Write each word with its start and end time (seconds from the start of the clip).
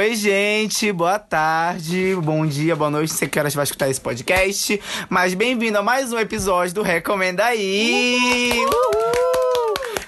Oi, 0.00 0.14
gente, 0.14 0.90
boa 0.92 1.18
tarde, 1.18 2.16
bom 2.24 2.46
dia, 2.46 2.74
boa 2.74 2.90
noite, 2.90 3.12
sei 3.12 3.28
que 3.28 3.38
horas 3.38 3.54
vai 3.54 3.64
escutar 3.64 3.86
esse 3.90 4.00
podcast, 4.00 4.80
mas 5.10 5.34
bem-vindo 5.34 5.76
a 5.76 5.82
mais 5.82 6.10
um 6.10 6.18
episódio 6.18 6.76
do 6.76 6.80
Recomenda 6.80 7.44
Aí! 7.44 8.50
Uhul! 8.64 9.09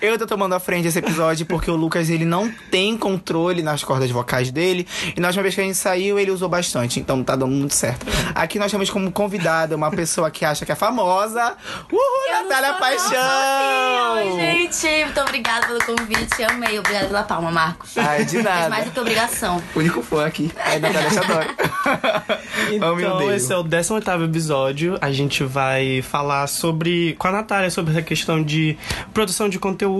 Eu 0.02 0.18
tô 0.18 0.26
tomando 0.26 0.52
a 0.52 0.58
frente 0.58 0.82
desse 0.82 0.98
episódio 0.98 1.46
porque 1.46 1.70
o 1.70 1.76
Lucas, 1.76 2.10
ele 2.10 2.24
não 2.24 2.50
tem 2.72 2.98
controle 2.98 3.62
nas 3.62 3.84
cordas 3.84 4.10
vocais 4.10 4.50
dele. 4.50 4.84
E 5.16 5.20
na 5.20 5.28
última 5.28 5.44
vez 5.44 5.54
que 5.54 5.60
a 5.60 5.64
gente 5.64 5.76
saiu, 5.76 6.18
ele 6.18 6.32
usou 6.32 6.48
bastante. 6.48 6.98
Então 6.98 7.22
tá 7.22 7.36
dando 7.36 7.52
muito 7.52 7.72
certo. 7.72 8.04
Aqui 8.34 8.58
nós 8.58 8.68
temos 8.68 8.90
como 8.90 9.12
convidada 9.12 9.76
uma 9.76 9.92
pessoa 9.92 10.28
que 10.28 10.44
acha 10.44 10.66
que 10.66 10.72
é 10.72 10.74
famosa. 10.74 11.56
Uhul, 11.88 12.00
Eu 12.26 12.42
Natália 12.42 12.72
Paixão! 12.74 13.12
não, 13.12 14.40
gente. 14.40 15.04
Muito 15.04 15.20
obrigada 15.20 15.68
pelo 15.68 15.84
convite. 15.84 16.42
Amei. 16.50 16.80
Obrigada 16.80 17.06
pela 17.06 17.22
palma, 17.22 17.52
Marcos. 17.52 17.96
Ai, 17.96 18.24
de 18.24 18.32
Fez 18.32 18.44
nada. 18.44 18.68
mais 18.70 18.86
do 18.86 18.90
que 18.90 18.98
obrigação. 18.98 19.62
O 19.72 19.78
único 19.78 20.02
fã 20.02 20.26
aqui. 20.26 20.50
Ai, 20.58 20.80
Natália, 20.80 21.10
te 21.10 21.18
adoro. 21.20 21.48
Amo 22.82 23.00
e 23.00 23.04
Então, 23.04 23.32
esse 23.32 23.52
é 23.52 23.56
o 23.56 23.62
18 23.62 24.10
episódio. 24.24 24.98
A 25.00 25.12
gente 25.12 25.44
vai 25.44 26.02
falar 26.02 26.48
sobre. 26.48 27.14
com 27.20 27.28
a 27.28 27.30
Natália 27.30 27.70
sobre 27.70 27.92
essa 27.92 28.02
questão 28.02 28.42
de 28.42 28.76
produção 29.14 29.48
de 29.48 29.60
conteúdo. 29.60 29.91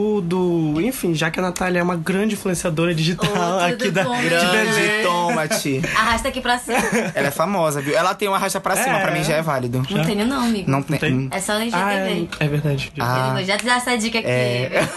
Enfim, 0.81 1.15
já 1.15 1.31
que 1.31 1.39
a 1.39 1.43
Natália 1.43 1.81
é 1.81 1.83
uma 1.83 1.97
grande 1.97 2.35
influenciadora 2.35 2.95
digital 2.95 3.31
Oh, 3.35 3.65
aqui 3.65 3.91
da, 3.91 4.05
bom, 4.05 4.17
de 4.17 4.29
Grande. 4.29 5.03
Tomate. 5.03 5.83
Arrasta 5.97 6.29
aqui 6.29 6.41
pra 6.41 6.59
cima. 6.59 6.79
Ela 7.15 7.29
é 7.29 7.31
famosa, 7.31 7.81
viu? 7.81 7.97
Ela 7.97 8.15
tem 8.15 8.29
uma 8.29 8.39
racha 8.39 8.61
pra 8.61 8.77
cima, 8.77 8.99
É. 8.99 9.03
pra 9.03 9.11
mim 9.13 9.23
já 9.25 9.35
é 9.37 9.43
válido. 9.43 9.83
Não 9.91 10.05
tenho 10.05 10.27
não, 10.27 10.45
amigo. 10.45 10.71
Não 10.71 10.83
tem. 10.83 10.99
tem? 10.99 11.29
É 11.31 11.41
só 11.41 11.55
no 11.55 11.63
IGTV. 11.63 11.83
Ah, 11.83 11.93
é, 11.95 12.27
é 12.41 12.49
verdade. 12.49 12.93
Ah. 13.01 13.37
Já 13.45 13.57
te 13.57 13.65
dar 13.65 13.77
essa 13.79 13.97
dica 13.97 14.19
aqui. 14.19 14.29
É. 14.29 14.71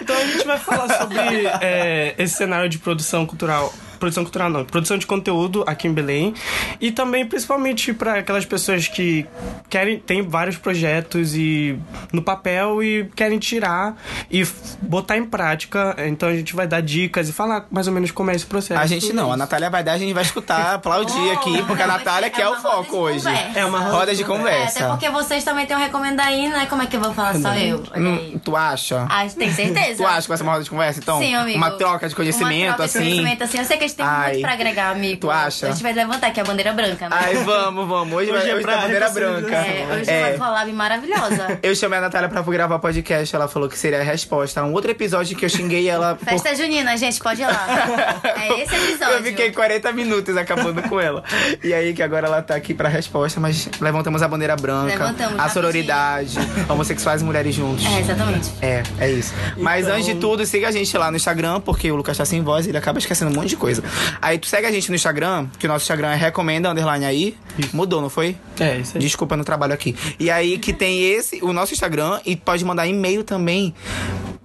Então 0.00 0.16
a 0.16 0.24
gente 0.26 0.46
vai 0.46 0.58
falar 0.58 0.88
sobre 0.98 1.18
é, 1.60 2.14
esse 2.18 2.34
cenário 2.36 2.68
de 2.68 2.78
produção 2.78 3.24
cultural. 3.26 3.72
Produção 4.00 4.24
cultural 4.24 4.48
não, 4.50 4.64
produção 4.64 4.96
de 4.98 5.06
conteúdo 5.06 5.62
aqui 5.66 5.86
em 5.86 5.92
Belém. 5.92 6.34
E 6.80 6.90
também, 6.90 7.24
principalmente, 7.26 7.92
para 7.92 8.14
aquelas 8.14 8.44
pessoas 8.46 8.88
que 8.88 9.26
querem, 9.68 9.98
tem 9.98 10.22
vários 10.22 10.56
projetos 10.56 11.34
e 11.36 11.78
no 12.12 12.22
papel 12.22 12.82
e 12.82 13.04
querem 13.14 13.38
tirar 13.38 13.96
e 14.30 14.42
botar 14.82 15.16
em 15.18 15.24
prática. 15.24 15.94
Então 16.06 16.28
a 16.28 16.34
gente 16.34 16.56
vai 16.56 16.66
dar 16.66 16.80
dicas 16.80 17.28
e 17.28 17.32
falar 17.32 17.66
mais 17.70 17.86
ou 17.86 17.92
menos 17.92 18.10
como 18.10 18.30
é 18.30 18.34
esse 18.34 18.46
processo. 18.46 18.80
A 18.80 18.86
gente 18.86 19.12
não, 19.12 19.30
a 19.32 19.36
Natália 19.36 19.68
vai 19.70 19.84
dar, 19.84 19.92
a 19.92 19.98
gente 19.98 20.12
vai 20.14 20.22
escutar, 20.22 20.74
aplaudir 20.80 21.10
Oh, 21.20 21.32
aqui, 21.32 21.62
porque 21.64 21.82
a 21.82 21.86
Natália 21.86 22.26
é 22.26 22.30
que 22.30 22.40
é 22.40 22.48
o 22.48 22.56
foco 22.56 22.96
hoje. 22.96 23.22
conversa. 23.24 23.58
É 23.58 23.64
uma 23.66 23.80
roda 23.80 24.14
de 24.14 24.22
É, 24.22 24.24
conversa. 24.26 24.78
até 24.80 24.88
porque 24.88 25.10
vocês 25.10 25.44
também 25.44 25.66
têm 25.66 25.76
um 25.76 25.80
recomenda 25.80 26.22
aí, 26.22 26.48
né? 26.48 26.64
Como 26.66 26.80
é 26.82 26.86
que 26.86 26.96
eu 26.96 27.00
vou 27.00 27.12
falar 27.12 27.34
só 27.36 27.54
eu? 27.54 27.82
Hum, 27.96 28.38
tu 28.42 28.56
acha? 28.56 29.06
Ah, 29.10 29.26
tem 29.26 29.52
certeza? 29.52 30.02
Tu 30.02 30.06
acha 30.06 30.22
que 30.22 30.28
vai 30.28 30.36
ser 30.38 30.42
uma 30.44 30.52
roda 30.52 30.64
de 30.64 30.70
conversa, 30.70 31.00
então? 31.00 31.18
Sim, 31.20 31.34
amigo. 31.34 31.58
Uma 31.58 31.72
troca 31.72 32.08
de 32.08 32.14
conhecimento, 32.14 32.68
uma 32.68 32.74
troca 32.76 32.84
assim? 32.84 32.98
De 33.00 33.04
conhecimento, 33.04 33.44
assim. 33.44 33.58
Eu 33.58 33.64
sei 33.64 33.76
que 33.76 33.84
a 33.84 33.86
gente 33.90 33.96
tem 33.96 34.06
Ai. 34.06 34.30
muito 34.32 34.42
pra 34.42 34.52
agregar, 34.52 34.90
amigo. 34.90 35.20
Tu 35.20 35.30
acha? 35.30 35.66
A 35.66 35.70
gente 35.70 35.82
vai 35.82 35.92
levantar 35.92 36.28
aqui 36.28 36.40
a 36.40 36.44
bandeira 36.44 36.72
branca, 36.72 37.08
né? 37.08 37.16
Ai, 37.18 37.34
vamos, 37.44 37.88
vamos. 37.88 38.14
Hoje, 38.16 38.30
vai, 38.30 38.40
Hoje 38.40 38.50
é 38.50 38.54
hoje 38.54 38.62
pra 38.62 38.74
tá 38.76 38.80
bandeira 38.82 39.10
branca. 39.10 39.56
É, 39.56 39.88
hoje 39.94 40.10
É. 40.10 40.20
é 40.20 40.36
uma 40.36 40.38
collab 40.46 40.72
maravilhosa. 40.72 41.58
Eu 41.62 41.74
chamei 41.74 41.98
a 41.98 42.02
Natália 42.02 42.28
pra 42.28 42.42
gravar 42.42 42.78
podcast, 42.78 43.34
ela 43.34 43.48
falou 43.48 43.68
que 43.68 43.78
seria 43.78 44.00
a 44.00 44.02
resposta 44.02 44.60
a 44.60 44.64
um 44.64 44.72
outro 44.72 44.90
episódio 44.90 45.36
que 45.36 45.44
eu 45.44 45.48
xinguei 45.48 45.88
ela 45.88 46.14
por 46.16 46.24
Festa 46.26 46.54
junina, 46.54 46.96
gente, 46.96 47.20
pode 47.20 47.42
ir 47.42 47.46
lá. 47.46 48.20
É 48.36 48.60
esse 48.62 48.74
episódio. 48.74 49.14
Eu 49.16 49.22
fiquei 49.22 49.50
40 49.52 49.92
minutos 49.92 50.36
acabando 50.36 50.82
com 50.82 50.98
ela. 51.00 51.22
E 51.62 51.72
aí 51.72 51.92
que 51.94 52.02
agora 52.02 52.26
ela 52.26 52.42
tá 52.42 52.54
aqui 52.54 52.74
pra 52.74 52.88
resposta, 52.88 53.38
mas 53.40 53.68
levantamos 53.80 54.22
a 54.22 54.28
bandeira 54.28 54.56
branca, 54.56 54.92
Levantamos, 54.98 55.38
a 55.38 55.48
sororidade, 55.48 56.38
homossexuais 56.68 57.22
e 57.22 57.24
mulheres 57.24 57.54
juntos. 57.54 57.84
É, 57.86 58.00
exatamente. 58.00 58.50
É, 58.60 58.82
é 58.98 59.10
isso. 59.10 59.32
Mas 59.56 59.84
Então- 59.84 59.96
antes 59.96 60.06
de 60.06 60.14
tudo, 60.16 60.44
siga 60.46 60.68
a 60.68 60.70
gente 60.72 60.96
lá 60.96 61.10
no 61.10 61.16
Instagram, 61.16 61.60
porque 61.60 61.90
o 61.90 61.96
Lucas 61.96 62.16
tá 62.16 62.24
sem 62.24 62.42
voz 62.42 62.66
e 62.66 62.70
ele 62.70 62.78
acaba 62.78 62.98
esquecendo 62.98 63.30
um 63.30 63.34
monte 63.34 63.50
de 63.50 63.56
coisa. 63.56 63.79
Aí 64.20 64.38
tu 64.38 64.46
segue 64.46 64.66
a 64.66 64.72
gente 64.72 64.88
no 64.88 64.94
Instagram, 64.96 65.46
que 65.58 65.66
o 65.66 65.68
nosso 65.68 65.82
Instagram 65.84 66.08
é 66.12 66.16
recomenda 66.16 66.70
underline 66.70 67.04
aí. 67.04 67.36
Mudou, 67.72 68.00
não 68.00 68.10
foi? 68.10 68.36
É, 68.58 68.78
isso 68.78 68.96
aí. 68.96 69.02
Desculpa 69.02 69.36
no 69.36 69.44
trabalho 69.44 69.72
aqui. 69.74 69.94
E 70.18 70.30
aí 70.30 70.58
que 70.58 70.72
tem 70.72 71.02
esse, 71.12 71.42
o 71.42 71.52
nosso 71.52 71.72
Instagram, 71.72 72.20
e 72.24 72.36
pode 72.36 72.64
mandar 72.64 72.86
e-mail 72.86 73.22
também 73.24 73.74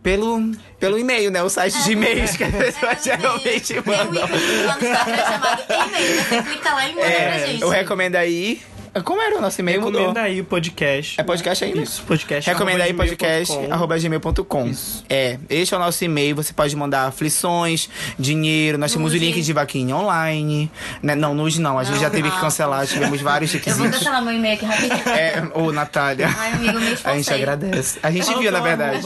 pelo, 0.03 0.51
pelo 0.79 0.99
e-mail, 0.99 1.31
né? 1.31 1.41
O 1.41 1.49
site 1.49 1.81
de 1.83 1.91
e-mails 1.93 2.37
que 2.37 2.43
as 2.43 2.53
pessoas 2.53 3.03
geralmente 3.03 3.73
Tem 3.73 3.79
um 3.81 3.85
mandam. 3.85 4.23
ícone 4.25 4.63
lá 4.65 4.75
no 4.77 4.87
Instagram 4.87 5.17
chamado 5.17 5.63
e-mail. 5.69 6.23
Você 6.23 6.43
clica 6.43 6.73
lá 6.73 6.87
e 6.87 6.95
manda 6.95 7.01
pra 7.07 7.09
É, 7.15 7.47
gente. 7.47 7.61
eu 7.61 7.69
recomendo 7.69 8.15
aí. 8.15 8.61
Como 9.03 9.21
era 9.21 9.37
o 9.37 9.41
nosso 9.41 9.59
e-mail? 9.59 9.81
Mudou. 9.81 9.99
Recomenda 10.01 10.21
aí 10.21 10.41
podcast. 10.41 11.19
É 11.19 11.23
podcast 11.23 11.63
ainda? 11.65 11.81
Isso, 11.81 12.01
podcast. 12.03 12.49
Recomenda 12.49 12.83
aí 12.83 12.93
podcast 12.93 13.53
arroba 13.69 13.97
gmail.com. 13.97 14.71
É, 15.09 15.37
este 15.49 15.73
é 15.73 15.77
o 15.77 15.79
nosso 15.79 16.03
e-mail. 16.05 16.35
Você 16.35 16.53
pode 16.53 16.73
mandar 16.75 17.05
aflições, 17.07 17.89
dinheiro. 18.17 18.77
Nós 18.77 18.93
temos 18.93 19.11
o 19.13 19.17
link 19.17 19.41
de 19.41 19.51
vaquinha 19.53 19.95
online. 19.95 20.71
Né? 21.03 21.13
Não, 21.13 21.33
nude 21.33 21.59
não. 21.59 21.77
A 21.77 21.83
gente 21.83 21.95
Não, 21.95 22.01
já 22.01 22.09
teve 22.09 22.31
que 22.31 22.39
cancelar. 22.39 22.87
Tivemos 22.87 23.19
vários 23.21 23.53
Eu 23.53 23.59
vou 23.59 23.67
requisitos. 23.67 23.97
cancelar 23.99 24.23
meu 24.23 24.33
e-mail 24.33 24.55
aqui 24.55 24.65
rapidinho. 24.65 25.09
É, 25.09 25.43
ô 25.53 25.71
Natália. 25.71 26.29
Ai, 26.37 26.53
amigo, 26.53 26.79
me 26.79 26.97
A 27.03 27.15
gente 27.15 27.33
agradece. 27.33 27.99
A 28.01 28.09
gente 28.11 28.25
Fala 28.25 28.39
viu, 28.39 28.51
na 28.51 28.59
verdade. 28.61 29.01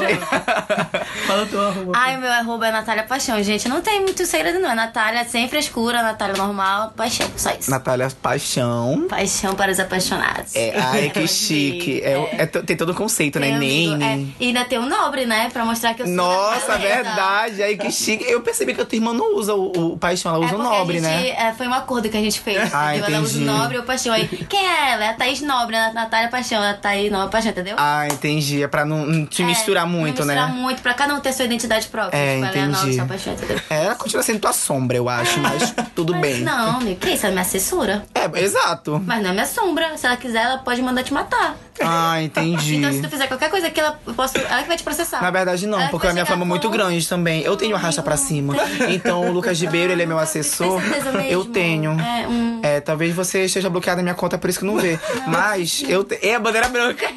Fala 1.26 1.46
teu 1.46 1.62
arroba. 1.68 1.92
Ai, 1.96 2.18
o 2.18 2.22
meu 2.22 2.32
arroba 2.32 2.68
é 2.68 2.72
Natália 2.72 3.04
Paixão, 3.04 3.42
gente. 3.42 3.68
Não 3.68 3.82
tem 3.82 4.02
muito 4.02 4.26
segredo, 4.26 4.60
não. 4.60 4.70
É 4.70 4.76
Natália 4.76 5.24
sem 5.26 5.48
frescura, 5.50 6.02
Natália 6.04 6.36
normal, 6.38 6.94
paixão. 6.96 7.28
Só 7.36 7.52
isso. 7.52 7.72
Natália 7.72 8.08
Paixão. 8.22 9.08
Paixão 9.10 9.56
para 9.56 9.72
os 9.72 9.78
apaixonados. 9.79 10.56
É, 10.56 10.73
ai, 10.79 11.09
que 11.13 11.28
chique. 11.28 12.01
É, 12.03 12.41
é 12.44 12.45
to- 12.45 12.63
tem 12.63 12.75
todo 12.78 12.91
o 12.91 12.95
conceito, 12.95 13.40
Tem, 13.40 13.51
né? 13.51 13.57
amigo, 13.57 13.95
Nene. 13.95 14.34
é. 14.40 14.44
E 14.44 14.47
ainda 14.47 14.66
tem 14.66 14.78
o 14.79 14.85
nobre, 14.85 15.25
né? 15.25 15.50
Pra 15.51 15.66
mostrar 15.66 15.94
que 15.94 16.01
eu 16.01 16.06
sou 16.06 16.16
Nossa, 16.16 16.78
verdade. 16.78 17.62
Aí 17.63 17.78
que 17.78 17.91
chique. 17.91 18.23
Eu 18.29 18.41
percebi 18.41 18.73
que 18.73 18.81
a 18.81 18.85
tua 18.85 18.95
irmã 18.95 19.13
não 19.13 19.35
usa 19.35 19.53
o, 19.53 19.94
o 19.94 19.97
paixão, 19.97 20.34
ela 20.35 20.44
É 20.44 20.47
usa 20.47 20.56
o 20.57 20.63
nobre, 20.63 21.00
gente, 21.00 21.03
né? 21.09 21.29
é, 21.29 21.53
foi 21.53 21.67
um 21.67 21.73
acordo 21.73 22.09
que 22.09 22.17
a 22.17 22.22
gente 22.22 22.40
fez. 22.40 22.73
Ah, 22.73 22.95
entendeu? 22.95 23.16
Ela 23.16 23.23
usa 23.23 23.38
o 23.40 23.41
entendi. 23.41 23.57
nobre 23.59 23.78
e 23.78 23.79
o 23.79 23.84
paixão. 23.84 24.13
Aí, 24.13 24.28
quem 24.28 24.66
é 24.67 24.91
ela? 24.94 25.03
É 25.06 25.09
a 25.09 25.13
Thaís 25.13 25.41
Nobre, 25.41 25.75
a 25.75 25.94
Natália 25.94 26.29
Paixão. 26.29 26.61
A 26.61 26.73
Thaís 26.73 27.11
Nobre 27.11 27.31
Paixão, 27.31 27.51
entendeu? 27.51 27.75
Ah, 27.78 28.07
entendi. 28.07 28.63
É 28.63 28.67
pra 28.67 28.85
não, 28.85 29.06
não 29.06 29.25
te 29.25 29.41
É, 29.44 29.46
misturar 29.46 29.85
muito, 29.88 30.19
não 30.19 30.28
né? 30.28 30.35
misturar 30.35 30.56
muito, 30.56 30.81
pra 30.81 30.94
cada 30.94 31.13
um 31.16 31.19
ter 31.19 31.34
sua 31.34 31.46
identidade 31.46 31.88
própria. 31.88 32.17
É, 32.17 32.34
tipo, 32.35 32.46
ela 32.46 32.56
é 32.56 32.59
a 32.59 32.63
entendi. 32.63 32.78
Nobre, 32.78 32.96
sua 32.96 33.06
paixão, 33.06 33.34
entendeu? 33.34 33.59
É, 33.69 33.85
ela 33.85 33.96
continua 33.96 34.23
sendo 34.23 34.40
tua 34.40 34.53
sombra, 34.53 34.97
eu 34.97 35.07
acho, 35.09 35.40
mas 35.40 35.73
tudo 35.96 36.13
Mas 36.13 36.22
bem. 36.22 36.41
Não, 36.44 36.78
amigo, 36.78 37.00
que 37.00 37.09
isso? 37.11 37.25
É 37.25 37.29
minha 37.29 37.41
assessora. 37.41 38.03
É, 38.13 38.40
exato. 38.41 39.01
Mas 39.06 39.22
não 39.22 39.29
é 39.29 39.34
minha 39.34 39.46
sombra. 39.46 39.69
Se 39.97 40.06
ela 40.06 40.18
quiser, 40.18 40.44
ela 40.44 40.57
pode 40.59 40.81
mandar 40.81 41.03
te 41.03 41.13
matar. 41.13 41.56
Ah, 41.81 42.22
entendi. 42.24 42.75
Então, 42.78 42.91
se 42.91 43.02
tu 43.02 43.09
fizer 43.09 43.28
qualquer 43.28 43.50
coisa 43.50 43.68
aqui, 43.68 43.80
ela, 43.80 44.00
eu 44.06 44.13
posso, 44.13 44.38
ela 44.38 44.62
que 44.62 44.68
vai 44.68 44.78
te 44.78 44.84
processar. 44.84 45.22
Na 45.22 45.31
verdade, 45.31 45.66
não, 45.68 45.78
Ela 45.78 45.85
que 45.88 45.91
porque 45.91 46.07
a 46.07 46.13
minha 46.13 46.25
fama 46.25 46.44
é 46.44 46.47
muito 46.47 46.68
com- 46.68 46.74
grande 46.74 47.07
também. 47.07 47.41
Eu 47.41 47.56
tenho 47.57 47.75
arrasta 47.75 48.02
pra 48.02 48.18
cima. 48.18 48.56
Então, 48.90 49.28
o 49.28 49.31
Lucas 49.31 49.59
Ribeiro, 49.62 49.91
ele 49.94 50.03
é 50.03 50.06
meu 50.06 50.18
assessor. 50.19 50.81
Eu 51.29 51.46
tenho. 51.46 51.91
É, 52.00 52.28
um... 52.28 52.59
É, 52.63 52.79
talvez 52.81 53.13
você 53.16 53.46
esteja 53.46 53.69
bloqueado 53.69 53.97
na 53.97 54.03
minha 54.03 54.16
conta, 54.16 54.38
por 54.38 54.50
isso 54.50 54.59
que 54.59 54.66
não 54.66 54.78
vê. 54.78 55.00
Mas 55.28 55.84
eu 55.88 56.03
te... 56.03 56.18
É 56.22 56.35
a 56.35 56.40
bandeira 56.40 56.68
branca. 56.69 57.06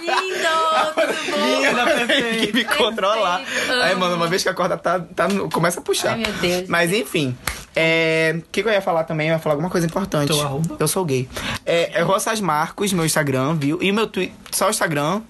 Lindo! 0.00 0.94
Tudo 0.94 1.30
bom? 1.30 1.46
Linda, 1.46 1.84
perfeito. 1.84 2.46
que 2.46 2.52
me 2.52 2.64
controlar. 2.64 3.42
Aí, 3.82 3.94
mano, 3.94 4.16
uma 4.16 4.26
vez 4.26 4.42
que 4.42 4.48
a 4.48 4.54
corda 4.54 4.76
tá, 4.76 5.00
tá 5.14 5.28
no- 5.28 5.50
começa 5.50 5.80
a 5.80 5.82
puxar. 5.82 6.12
Ai, 6.12 6.18
meu 6.18 6.32
Deus. 6.34 6.68
Mas 6.68 6.92
enfim. 6.92 7.36
É, 7.78 8.34
O 8.38 8.42
que, 8.50 8.62
que 8.62 8.68
eu 8.68 8.72
ia 8.72 8.80
falar 8.80 9.04
também? 9.04 9.28
Eu 9.28 9.34
ia 9.34 9.38
falar 9.38 9.52
alguma 9.54 9.68
coisa 9.70 9.86
importante. 9.86 10.28
Teu 10.28 10.40
arroba? 10.40 10.76
Eu 10.80 10.88
sou 10.88 11.04
gay. 11.04 11.28
É, 11.66 12.00
é 12.00 12.02
Roças 12.02 12.40
Marcos, 12.40 12.92
meu 12.92 13.04
Instagram, 13.04 13.54
viu? 13.56 13.78
E 13.82 13.90
o 13.90 13.94
meu 13.94 14.06
Twitter. 14.06 14.34
Só 14.50 14.66
o 14.68 14.70
Instagram. 14.70 15.20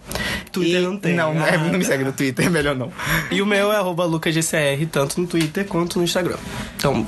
Twitter 0.53 0.81
E- 0.81 0.85
não 0.85 0.97
tem. 0.97 1.15
Não, 1.15 1.33
é, 1.45 1.55
Ah, 1.57 1.59
não 1.59 1.79
me 1.79 1.85
segue 1.85 2.05
no 2.05 2.13
Twitter, 2.13 2.47
é 2.47 2.49
melhor 2.51 2.77
não. 2.77 2.93
E 3.31 3.43
o 3.43 3.47
meu 3.47 3.73
é 3.73 3.77
arroba 3.77 4.05
lucasgcr, 4.05 4.87
tanto 4.93 5.21
no 5.21 5.27
Twitter 5.27 5.67
quanto 5.67 5.99
no 5.99 6.05
Instagram. 6.05 6.37
Então, 6.77 7.05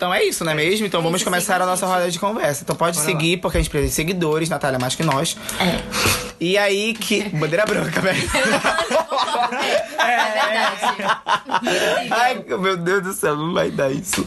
Então 0.00 0.14
é 0.14 0.24
isso, 0.24 0.46
não 0.46 0.52
é 0.52 0.54
mesmo? 0.54 0.86
Então 0.86 1.02
vamos 1.02 1.22
começar 1.22 1.60
a 1.60 1.66
nossa 1.66 1.84
roda 1.84 2.10
de 2.10 2.18
conversa. 2.18 2.62
Então 2.64 2.74
pode 2.74 2.96
seguir, 2.96 3.36
porque 3.36 3.58
a 3.58 3.60
gente 3.60 3.68
precisa 3.68 3.90
de 3.90 3.94
seguidores, 3.94 4.48
Natália 4.48 4.78
mais 4.78 4.94
que 4.94 5.02
nós. 5.02 5.36
É. 5.60 5.78
E 6.40 6.56
aí 6.56 6.94
que. 6.94 7.28
Bandeira 7.28 7.66
branca, 7.66 8.00
velho. 8.00 8.18
É 10.00 10.16
verdade. 10.32 12.10
Ai, 12.10 12.44
meu 12.58 12.76
Deus 12.76 13.02
do 13.02 13.12
céu, 13.12 13.36
não 13.36 13.52
vai 13.52 13.70
dar 13.70 13.90
isso. 13.92 14.26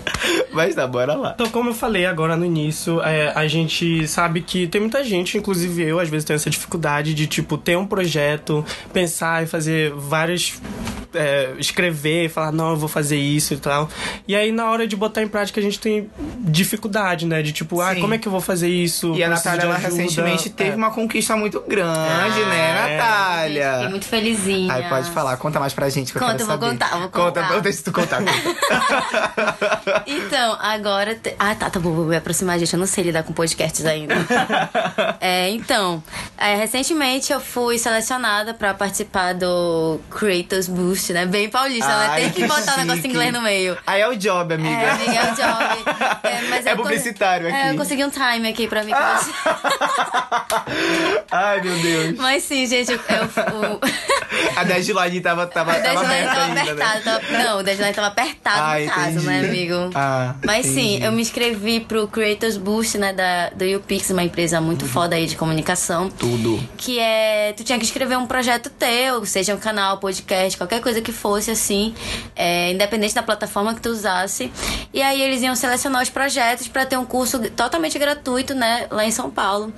Mas 0.51 0.75
tá, 0.75 0.85
bora 0.85 1.15
lá. 1.15 1.31
Então, 1.33 1.49
como 1.49 1.71
eu 1.71 1.73
falei 1.73 2.05
agora 2.05 2.37
no 2.37 2.45
início, 2.45 3.01
é, 3.01 3.31
a 3.33 3.47
gente 3.47 4.07
sabe 4.07 4.41
que 4.41 4.67
tem 4.67 4.79
muita 4.79 5.03
gente, 5.03 5.37
inclusive 5.37 5.81
eu, 5.81 5.99
às 5.99 6.09
vezes 6.09 6.25
tenho 6.25 6.35
essa 6.35 6.49
dificuldade 6.49 7.13
de, 7.13 7.25
tipo, 7.25 7.57
ter 7.57 7.77
um 7.77 7.87
projeto, 7.87 8.63
pensar 8.93 9.43
e 9.43 9.47
fazer 9.47 9.91
várias. 9.93 10.53
é, 11.13 11.53
escrever, 11.57 12.29
falar, 12.29 12.51
não, 12.51 12.71
eu 12.71 12.77
vou 12.77 12.89
fazer 12.89 13.17
isso 13.17 13.53
e 13.53 13.57
tal. 13.57 13.89
E 14.27 14.35
aí, 14.35 14.51
na 14.51 14.69
hora 14.69 14.87
de 14.87 14.95
botar 14.95 15.21
em 15.21 15.27
prática, 15.27 15.59
a 15.59 15.62
gente 15.63 15.80
tem 15.80 16.10
dificuldade, 16.39 17.25
né? 17.25 17.42
De 17.42 17.51
tipo, 17.51 17.81
ah, 17.81 17.95
como 17.95 18.13
é 18.13 18.18
que 18.18 18.27
eu 18.27 18.31
vou 18.31 18.42
fazer 18.42 18.68
isso? 18.69 19.13
E 19.15 19.24
a 19.24 19.30
Natália, 19.30 19.63
ela 19.63 19.77
recentemente 19.77 20.50
teve 20.50 20.71
É. 20.71 20.75
uma 20.75 20.92
conquista 20.92 21.36
muito 21.36 21.60
grande, 21.62 21.89
Ah, 22.00 22.45
né, 22.50 22.69
é. 22.69 22.74
Fiquei 22.83 22.98
Natália? 22.98 23.89
muito 23.89 24.06
felizinha. 24.06 24.74
Aí 24.74 24.83
pode 24.89 25.10
falar, 25.12 25.36
conta 25.38 25.60
mais 25.60 25.74
pra 25.74 25.89
gente 25.89 26.12
que 26.12 26.18
eu 26.18 26.21
Conta, 26.21 26.33
quero 26.38 26.44
eu 26.44 26.48
vou 26.48 26.56
saber. 26.57 26.71
contar, 26.71 27.00
vou 27.00 27.10
Conta, 27.10 27.42
contar. 27.44 27.60
deixa 27.62 27.83
tu 27.83 27.92
contar. 27.92 28.19
conta. 28.19 30.04
Então, 30.07 30.57
agora. 30.62 31.15
te- 31.15 31.36
Ah, 31.39 31.56
tá, 31.56 31.69
tá 31.69 31.80
bom, 31.80 31.92
vou 31.94 32.06
me 32.06 32.15
aproximar, 32.15 32.57
gente. 32.60 32.74
Eu 32.74 32.80
não 32.80 32.86
sei 32.88 33.04
lidar 33.06 33.24
com 33.24 33.33
podcasts 33.33 33.86
ainda. 33.86 34.15
é, 35.19 35.50
então, 35.50 36.04
É, 36.38 36.56
recentemente 36.56 37.31
eu 37.31 37.39
fui 37.39 37.77
selecionada 37.77 38.54
pra 38.54 38.74
participar 38.74 39.33
do 39.33 40.00
Creators 40.10 40.68
Boost, 40.68 41.13
né? 41.13 41.25
Bem 41.25 41.50
paulista, 41.50 41.88
né? 41.88 42.07
Ai, 42.10 42.21
Tem 42.24 42.31
que 42.31 42.48
botar 42.48 42.74
o 42.75 42.77
negócio 42.77 43.06
em 43.06 43.10
inglês 43.10 43.31
no 43.31 43.42
meio. 43.42 43.77
Aí 43.88 44.01
é 44.01 44.07
o 44.10 44.15
job, 44.15 44.54
amiga. 44.54 44.69
É, 44.75 44.89
amiga, 44.92 45.13
é 45.13 45.31
o 45.31 45.36
job. 45.36 45.52
É, 46.23 46.41
mas 46.50 46.65
É 46.65 46.71
eu 46.73 46.77
publicitário 46.77 47.47
É, 47.47 47.61
aqui. 47.63 47.69
eu 47.73 47.77
consegui 47.77 48.03
um 48.05 48.09
time 48.09 48.47
aqui 48.50 48.67
pra 48.67 48.83
mim. 48.83 48.91
Ai, 51.31 51.61
meu 51.61 51.77
Deus. 51.79 52.17
Mas 52.17 52.44
sim, 52.44 52.65
gente, 52.65 52.91
eu, 52.91 52.97
eu, 52.97 53.23
o, 53.75 53.79
A 54.55 54.63
deadline 54.63 55.21
tava, 55.21 55.45
tava, 55.47 55.73
tava 55.75 56.01
aberta 56.01 56.29
tava 56.33 56.44
ainda, 56.44 56.61
apertado. 56.61 56.95
né? 56.95 57.01
tava- 57.03 57.44
não, 57.44 57.59
o 57.59 57.63
deadline 57.63 57.94
tava 57.94 58.07
apertado 58.07 58.61
Ah, 58.61 58.79
no 58.79 58.85
caso, 58.91 59.09
entendi. 59.11 59.25
né, 59.25 59.39
amigo? 59.47 59.89
Ah, 59.95 60.35
Mas 60.44 60.65
sim, 60.65 60.91
entendi. 60.95 61.05
eu 61.05 61.11
me 61.11 61.21
inscrevi 61.21 61.79
pro 61.79 62.07
Creators 62.07 62.57
Boost, 62.57 62.97
né, 62.97 63.13
da, 63.13 63.50
do 63.50 63.63
YouPix, 63.63 64.09
uma 64.11 64.23
empresa 64.23 64.59
muito 64.61 64.85
foda 64.85 65.15
aí 65.15 65.25
de 65.27 65.35
comunicação. 65.35 66.09
Tudo. 66.09 66.61
Que 66.77 67.00
é. 67.00 67.53
Tu 67.55 67.63
tinha 67.63 67.77
que 67.79 67.85
escrever 67.85 68.17
um 68.17 68.25
projeto 68.27 68.69
teu, 68.69 69.25
seja 69.25 69.53
um 69.55 69.59
canal, 69.59 69.97
podcast, 69.97 70.57
qualquer 70.57 70.81
coisa 70.81 71.01
que 71.01 71.11
fosse 71.11 71.51
assim, 71.51 71.94
é, 72.35 72.71
independente 72.71 73.13
da 73.15 73.23
plataforma 73.23 73.73
que 73.73 73.81
tu 73.81 73.89
usasse. 73.89 74.51
E 74.94 75.01
aí 75.01 75.21
eles 75.21 75.41
iam 75.43 75.55
selecionar 75.55 76.01
os 76.01 76.09
projetos 76.09 76.67
pra 76.67 76.85
ter 76.85 76.97
um 76.97 77.05
curso 77.05 77.39
totalmente 77.51 77.97
gratuito, 77.99 78.53
né, 78.55 78.87
lá 78.89 79.05
em 79.05 79.11
São 79.11 79.29
Paulo. 79.29 79.71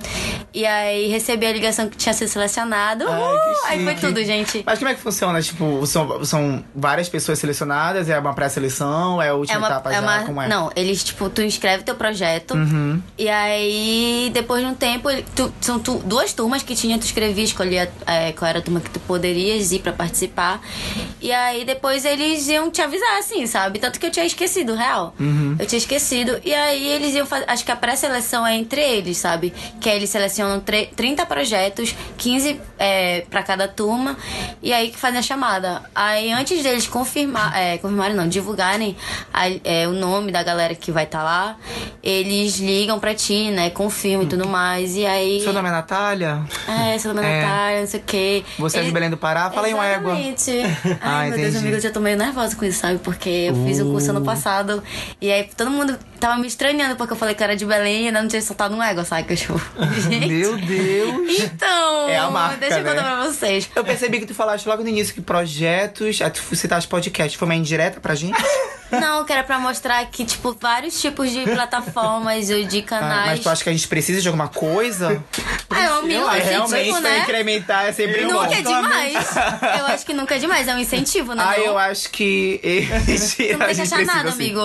E 0.54 0.64
aí 0.64 1.08
recebi 1.08 1.44
a 1.46 1.52
ligação 1.52 1.88
que 1.88 1.96
tinha 1.96 2.12
sido 2.14 2.28
selecionado. 2.28 3.04
Ai, 3.08 3.16
Uh, 3.26 3.58
aí 3.68 3.84
foi 3.84 3.94
tudo, 3.96 4.22
gente. 4.24 4.62
Mas 4.64 4.78
como 4.78 4.90
é 4.90 4.94
que 4.94 5.00
funciona? 5.00 5.42
Tipo, 5.42 5.84
são, 5.86 6.24
são 6.24 6.64
várias 6.74 7.08
pessoas 7.08 7.38
selecionadas? 7.38 8.08
É 8.08 8.18
uma 8.18 8.32
pré-seleção? 8.34 9.20
É 9.20 9.28
a 9.30 9.34
última 9.34 9.56
É 9.56 9.58
uma, 9.58 9.66
etapa 9.66 9.90
é 9.90 9.94
já? 9.94 10.00
uma- 10.00 10.22
Como 10.24 10.40
é? 10.42 10.48
Não, 10.48 10.70
eles, 10.76 11.02
tipo, 11.04 11.28
tu 11.28 11.42
inscreve 11.42 11.82
teu 11.82 11.94
projeto. 11.94 12.54
Uhum. 12.54 13.02
E 13.18 13.28
aí, 13.28 14.30
depois 14.32 14.62
de 14.62 14.68
um 14.70 14.74
tempo, 14.74 15.08
tu- 15.34 15.52
são 15.60 15.78
tu- 15.78 16.00
duas 16.04 16.32
turmas 16.32 16.62
que 16.62 16.74
tinha, 16.74 16.98
tu 16.98 17.04
escrevia, 17.04 17.44
escolhia 17.44 17.90
é, 18.06 18.32
qual 18.32 18.48
era 18.48 18.58
a 18.60 18.62
turma 18.62 18.80
que 18.80 18.90
tu 18.90 19.00
poderias 19.00 19.72
ir 19.72 19.80
pra 19.80 19.92
participar. 19.92 20.60
E 21.20 21.32
aí, 21.32 21.64
depois 21.64 22.04
eles 22.04 22.46
iam 22.48 22.70
te 22.70 22.80
avisar, 22.80 23.18
assim, 23.18 23.46
sabe? 23.46 23.78
Tanto 23.78 23.98
que 23.98 24.06
eu 24.06 24.10
tinha 24.10 24.24
esquecido, 24.26 24.74
real. 24.74 25.14
Uhum. 25.18 25.55
Eu 25.58 25.66
tinha 25.66 25.78
esquecido. 25.78 26.40
E 26.44 26.54
aí, 26.54 26.86
eles 26.86 27.14
iam 27.14 27.26
fazer. 27.26 27.44
Acho 27.48 27.64
que 27.64 27.72
a 27.72 27.76
pré-seleção 27.76 28.46
é 28.46 28.54
entre 28.56 28.80
eles, 28.80 29.18
sabe? 29.18 29.52
Que 29.80 29.88
aí 29.90 29.96
eles 29.96 30.10
selecionam 30.10 30.60
tre- 30.60 30.90
30 30.96 31.24
projetos, 31.26 31.94
15 32.18 32.60
é, 32.78 33.22
pra 33.30 33.42
cada 33.42 33.66
turma. 33.68 34.16
E 34.62 34.72
aí 34.72 34.90
que 34.90 34.98
fazem 34.98 35.18
a 35.18 35.22
chamada. 35.22 35.82
Aí, 35.94 36.32
antes 36.32 36.62
deles 36.62 36.86
confirmar, 36.86 37.56
é, 37.56 37.78
confirmarem, 37.78 38.16
não, 38.16 38.28
divulgarem 38.28 38.96
a- 39.32 39.48
é, 39.64 39.86
o 39.88 39.92
nome 39.92 40.32
da 40.32 40.42
galera 40.42 40.74
que 40.74 40.90
vai 40.92 41.04
estar 41.04 41.22
lá, 41.22 41.56
eles 42.02 42.58
ligam 42.58 42.98
pra 42.98 43.14
ti, 43.14 43.50
né? 43.50 43.70
Confirmam 43.70 44.24
e 44.24 44.28
tudo 44.28 44.46
mais. 44.48 44.96
E 44.96 45.06
aí. 45.06 45.40
Seu 45.40 45.52
nome 45.52 45.68
é 45.68 45.72
Natália? 45.72 46.42
É, 46.68 46.98
seu 46.98 47.12
nome 47.14 47.26
é 47.26 47.30
É. 47.30 47.42
Natália, 47.42 47.80
não 47.80 47.86
sei 47.86 48.00
o 48.00 48.02
quê. 48.04 48.44
Você 48.58 48.78
é 48.78 48.82
de 48.82 48.90
Belém 48.90 49.10
do 49.10 49.16
Pará? 49.16 49.50
Fala 49.50 49.66
aí 49.66 49.74
uma 49.74 49.86
égua. 49.86 50.12
Exatamente. 50.18 50.76
Ai, 51.00 51.26
Ah, 51.26 51.28
meu 51.30 51.30
Deus, 51.38 51.40
entendi. 51.48 51.58
amigo, 51.58 51.76
eu 51.76 51.80
já 51.80 51.90
tô 51.90 52.00
meio 52.00 52.16
nervosa 52.16 52.54
com 52.56 52.64
isso, 52.64 52.80
sabe? 52.80 52.98
Porque 52.98 53.28
eu 53.28 53.64
fiz 53.66 53.80
o 53.80 53.86
curso 53.90 54.10
ano 54.10 54.20
Uh. 54.20 54.24
passado 54.24 54.82
e 55.20 55.30
aí 55.30 55.45
todo 55.54 55.70
mundo 55.70 55.98
tava 56.16 56.36
me 56.38 56.46
estranhando 56.46 56.96
porque 56.96 57.12
eu 57.12 57.16
falei 57.16 57.34
que 57.34 57.42
eu 57.42 57.44
era 57.44 57.56
de 57.56 57.64
Belém 57.64 58.04
e 58.04 58.06
ainda 58.08 58.20
não 58.22 58.28
tinha 58.28 58.42
soltado 58.42 58.74
um 58.74 58.82
égua, 58.82 59.04
sabe? 59.04 59.24
Que 59.24 59.32
eu 59.34 59.36
tipo, 59.36 59.60
gente. 60.00 60.26
Meu 60.26 60.56
Deus. 60.56 61.38
Então, 61.40 62.08
É 62.08 62.18
a 62.18 62.30
marca, 62.30 62.56
deixa 62.58 62.78
eu 62.78 62.84
né? 62.84 62.90
contar 62.90 63.02
pra 63.04 63.24
vocês. 63.26 63.68
Eu 63.74 63.84
percebi 63.84 64.20
que 64.20 64.26
tu 64.26 64.34
falaste 64.34 64.66
logo 64.66 64.82
no 64.82 64.88
início 64.88 65.14
que 65.14 65.20
projetos. 65.20 66.20
Aí 66.20 66.30
tu 66.30 66.54
citaste 66.56 66.88
podcast. 66.88 67.36
Foi 67.36 67.46
uma 67.46 67.54
indireta 67.54 68.00
pra 68.00 68.14
gente? 68.14 68.36
Não, 68.88 69.24
que 69.24 69.32
era 69.32 69.42
pra 69.42 69.58
mostrar 69.58 70.06
que, 70.06 70.24
tipo, 70.24 70.56
vários 70.60 71.00
tipos 71.00 71.32
de 71.32 71.42
plataformas 71.42 72.48
ou 72.50 72.62
de 72.64 72.78
Ah, 72.78 72.82
canais. 72.82 73.26
mas 73.32 73.40
tu 73.40 73.48
acha 73.48 73.64
que 73.64 73.68
a 73.68 73.72
gente 73.72 73.88
precisa 73.88 74.20
de 74.22 74.28
alguma 74.28 74.46
coisa? 74.46 75.24
Ah, 75.68 76.00
mínimo 76.02 76.30
É, 76.30 76.38
realmente, 76.38 76.90
pra 76.92 77.00
né? 77.00 77.18
incrementar 77.18 77.86
é 77.86 77.92
sempre 77.92 78.24
bom. 78.26 78.34
Nunca 78.44 78.54
é 78.54 78.62
demais. 78.62 79.36
Eu 79.80 79.86
acho 79.86 80.06
que 80.06 80.12
nunca 80.14 80.36
é 80.36 80.38
demais, 80.38 80.68
é 80.68 80.74
um 80.74 80.78
incentivo, 80.78 81.34
né? 81.34 81.42
Ah, 81.44 81.58
não? 81.58 81.64
eu 81.64 81.76
acho 81.78 82.08
que. 82.10 82.60
Tu 83.36 83.58
não 83.58 83.66
tem 83.66 83.74
que 83.74 83.80
achar 83.82 84.04
nada, 84.04 84.30
amigo. 84.30 84.60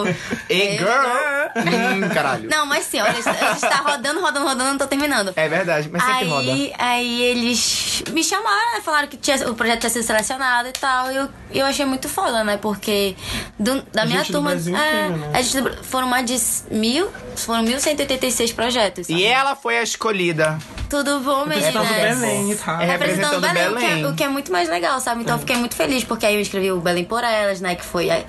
Ei, 0.48 0.68
É, 0.76 0.78
girl! 0.78 1.41
Hum, 1.56 2.10
caralho. 2.14 2.50
Não, 2.50 2.66
mas 2.66 2.86
sim, 2.86 3.00
olha, 3.00 3.12
a 3.12 3.14
gente 3.14 3.62
tá 3.62 3.78
rodando, 3.86 4.22
rodando, 4.22 4.46
rodando, 4.46 4.70
não 4.72 4.78
tô 4.78 4.88
terminando. 4.88 5.34
É 5.36 5.48
verdade, 5.48 5.90
mas 5.92 6.04
sempre 6.04 6.26
roda. 6.28 6.52
Aí, 6.52 6.74
aí 6.78 7.22
eles 7.24 8.04
me 8.12 8.24
chamaram, 8.24 8.74
né? 8.76 8.82
Falaram 8.84 9.08
que 9.08 9.18
tinha, 9.18 9.38
o 9.50 9.56
projeto 9.56 9.80
tinha 9.82 9.90
sido 9.90 10.04
selecionado 10.04 10.70
e 10.70 10.74
tal. 10.74 11.12
E 11.12 11.16
eu, 11.16 11.30
eu 11.54 11.66
achei 11.66 11.86
muito 11.86 12.08
foda, 12.10 12.44
né? 12.44 12.58
Porque 12.58 13.16
do- 13.60 13.82
da 13.94 14.06
minha 14.06 14.20
Gente 14.20 14.28
do 14.32 14.34
turma. 14.34 14.52
Brasil 14.52 14.76
é, 14.76 14.90
inteiro, 15.08 15.18
né? 15.18 15.32
a 15.34 15.42
gente 15.42 15.62
do- 15.62 15.84
foram 15.84 16.08
mais 16.08 16.26
de 16.26 16.38
mil. 16.76 17.10
Foram 17.36 17.64
1.186 17.64 18.54
projetos. 18.54 19.08
sabe? 19.08 19.20
E 19.20 19.24
ela 19.26 19.56
foi 19.56 19.78
a 19.78 19.84
escolhida. 19.84 20.58
Tudo 20.90 21.22
bom, 21.22 21.46
Representando 21.46 21.88
meninas? 21.88 22.20
Belém, 22.20 22.56
tá? 22.58 22.84
É, 22.84 22.86
Representando 22.86 23.42
representando 23.42 23.42
Belém, 23.42 23.68
O, 23.68 23.76
que 23.76 23.82
Belém. 23.88 24.04
é, 24.04 24.08
o 24.10 24.14
que 24.14 24.24
é 24.26 24.28
muito 24.28 24.52
mais 24.52 24.68
legal, 24.68 25.00
sabe? 25.00 25.22
Então 25.22 25.36
eu 25.36 25.40
fiquei 25.40 25.56
muito 25.56 25.74
feliz, 25.74 26.04
porque 26.04 26.26
aí 26.26 26.36
eu 26.36 26.42
escrevi 26.42 26.70
o 26.70 26.82
Belém 26.82 27.06
por 27.06 27.24
Elas, 27.24 27.62
né? 27.62 27.76
Que 27.76 27.86
foi 27.86 28.10
a- 28.10 28.24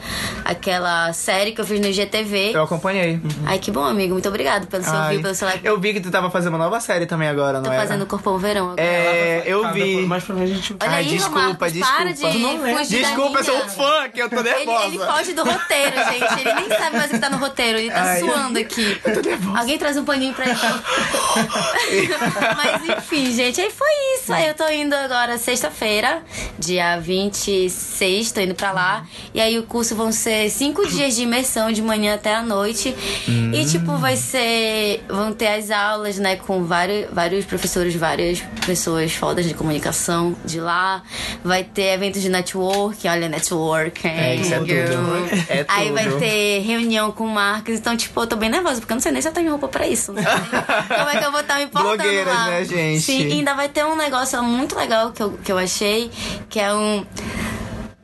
aquela 0.44 1.12
série 1.12 1.50
que 1.52 1.60
eu 1.60 1.66
fiz 1.66 1.80
no 1.80 1.86
IGTV. 1.88 2.52
Eu 2.54 2.62
acompanhei. 2.62 3.01
Ai, 3.46 3.58
que 3.58 3.70
bom, 3.70 3.84
amigo. 3.84 4.12
Muito 4.12 4.28
obrigado 4.28 4.66
pelo 4.66 4.82
seu 4.84 4.92
view, 5.08 5.22
pelo 5.22 5.34
seu 5.34 5.48
like. 5.48 5.64
Eu 5.66 5.78
vi 5.80 5.92
que 5.92 6.00
tu 6.00 6.10
tava 6.10 6.30
fazendo 6.30 6.54
uma 6.54 6.64
nova 6.64 6.80
série 6.80 7.06
também 7.06 7.28
agora, 7.28 7.60
Tô 7.60 7.66
não 7.68 7.72
é? 7.72 7.78
fazendo 7.78 8.06
Corpão 8.06 8.38
Verão 8.38 8.66
agora. 8.72 8.82
É, 8.82 9.42
eu 9.46 9.62
Tá, 9.62 9.72
vi. 9.72 9.96
Mais 10.06 10.24
pra 10.24 10.34
frente 10.36 10.52
a 10.52 10.54
gente... 10.54 10.72
Olha 10.80 10.90
Ai, 10.90 10.98
aí, 10.98 11.06
desculpa, 11.08 11.40
Marcos, 11.40 11.72
desculpa. 11.72 11.96
para 11.96 12.12
de 12.12 12.20
Tu 12.20 12.38
não 12.38 12.82
Desculpa, 12.84 13.38
eu 13.38 13.44
sou 13.44 13.56
um 13.56 13.68
fã 13.68 14.08
que 14.08 14.20
eu 14.20 14.28
tô 14.30 14.40
Ele, 14.40 14.50
nervosa. 14.50 14.86
ele 14.86 14.98
foge 14.98 15.32
do 15.34 15.44
roteiro, 15.44 15.96
gente. 15.96 16.40
Ele 16.40 16.54
nem 16.54 16.68
sabe 16.68 16.96
mais 16.96 17.10
o 17.10 17.14
que 17.14 17.18
tá 17.18 17.30
no 17.30 17.36
roteiro. 17.38 17.78
Ele 17.78 17.90
tá 17.90 18.02
Ai. 18.02 18.20
suando 18.20 18.58
aqui. 18.58 19.00
Alguém 19.56 19.78
traz 19.78 19.96
um 19.96 20.04
paninho 20.04 20.34
pra 20.34 20.44
ele. 20.46 20.52
Mas 22.56 22.98
enfim, 22.98 23.32
gente, 23.32 23.60
aí 23.60 23.70
foi 23.70 23.88
isso. 24.16 24.32
Aí 24.32 24.48
eu 24.48 24.54
tô 24.54 24.68
indo 24.68 24.94
agora 24.94 25.38
sexta-feira, 25.38 26.22
dia 26.58 26.98
26, 26.98 28.32
tô 28.32 28.40
indo 28.40 28.54
pra 28.54 28.72
lá. 28.72 29.06
E 29.34 29.40
aí 29.40 29.58
o 29.58 29.62
curso 29.64 29.94
vão 29.94 30.12
ser 30.12 30.48
cinco 30.50 30.86
dias 30.86 31.16
de 31.16 31.22
imersão 31.22 31.70
de 31.72 31.82
manhã 31.82 32.14
até 32.14 32.34
a 32.34 32.42
noite. 32.42 32.91
E 33.52 33.64
tipo, 33.66 33.96
vai 33.96 34.16
ser. 34.16 35.04
Vão 35.08 35.32
ter 35.32 35.48
as 35.48 35.70
aulas, 35.70 36.18
né, 36.18 36.36
com 36.36 36.64
vários, 36.64 37.10
vários 37.12 37.44
professores, 37.44 37.94
várias 37.94 38.40
pessoas 38.66 39.12
fodas 39.12 39.46
de 39.46 39.54
comunicação 39.54 40.34
de 40.44 40.60
lá. 40.60 41.02
Vai 41.44 41.64
ter 41.64 41.94
eventos 41.94 42.22
de 42.22 42.28
network, 42.28 43.06
olha, 43.08 43.28
network. 43.28 44.06
É, 44.06 44.36
isso 44.36 44.54
é 44.54 44.58
tudo. 44.58 44.72
É 45.48 45.64
Aí 45.68 45.88
tudo. 45.88 45.94
vai 45.94 46.18
ter 46.18 46.60
reunião 46.60 47.12
com 47.12 47.26
marcas. 47.26 47.78
Então, 47.78 47.96
tipo, 47.96 48.20
eu 48.20 48.26
tô 48.26 48.36
bem 48.36 48.48
nervosa, 48.50 48.80
porque 48.80 48.92
eu 48.92 48.96
não 48.96 49.02
sei 49.02 49.12
nem 49.12 49.22
se 49.22 49.28
eu 49.28 49.32
tenho 49.32 49.50
roupa 49.50 49.68
pra 49.68 49.86
isso. 49.86 50.12
Né? 50.12 50.22
Como 50.88 51.10
é 51.10 51.18
que 51.18 51.24
eu 51.24 51.30
vou 51.32 51.40
estar 51.40 51.58
me 51.58 51.66
portando 51.66 51.96
Blogueiras, 51.96 52.34
lá? 52.34 52.46
né, 52.46 52.64
gente? 52.64 53.00
Sim, 53.00 53.28
e 53.28 53.32
ainda 53.32 53.54
vai 53.54 53.68
ter 53.68 53.84
um 53.84 53.96
negócio 53.96 54.42
muito 54.42 54.76
legal 54.76 55.12
que 55.12 55.22
eu, 55.22 55.32
que 55.32 55.52
eu 55.52 55.58
achei, 55.58 56.10
que 56.48 56.58
é 56.60 56.72
um 56.72 57.04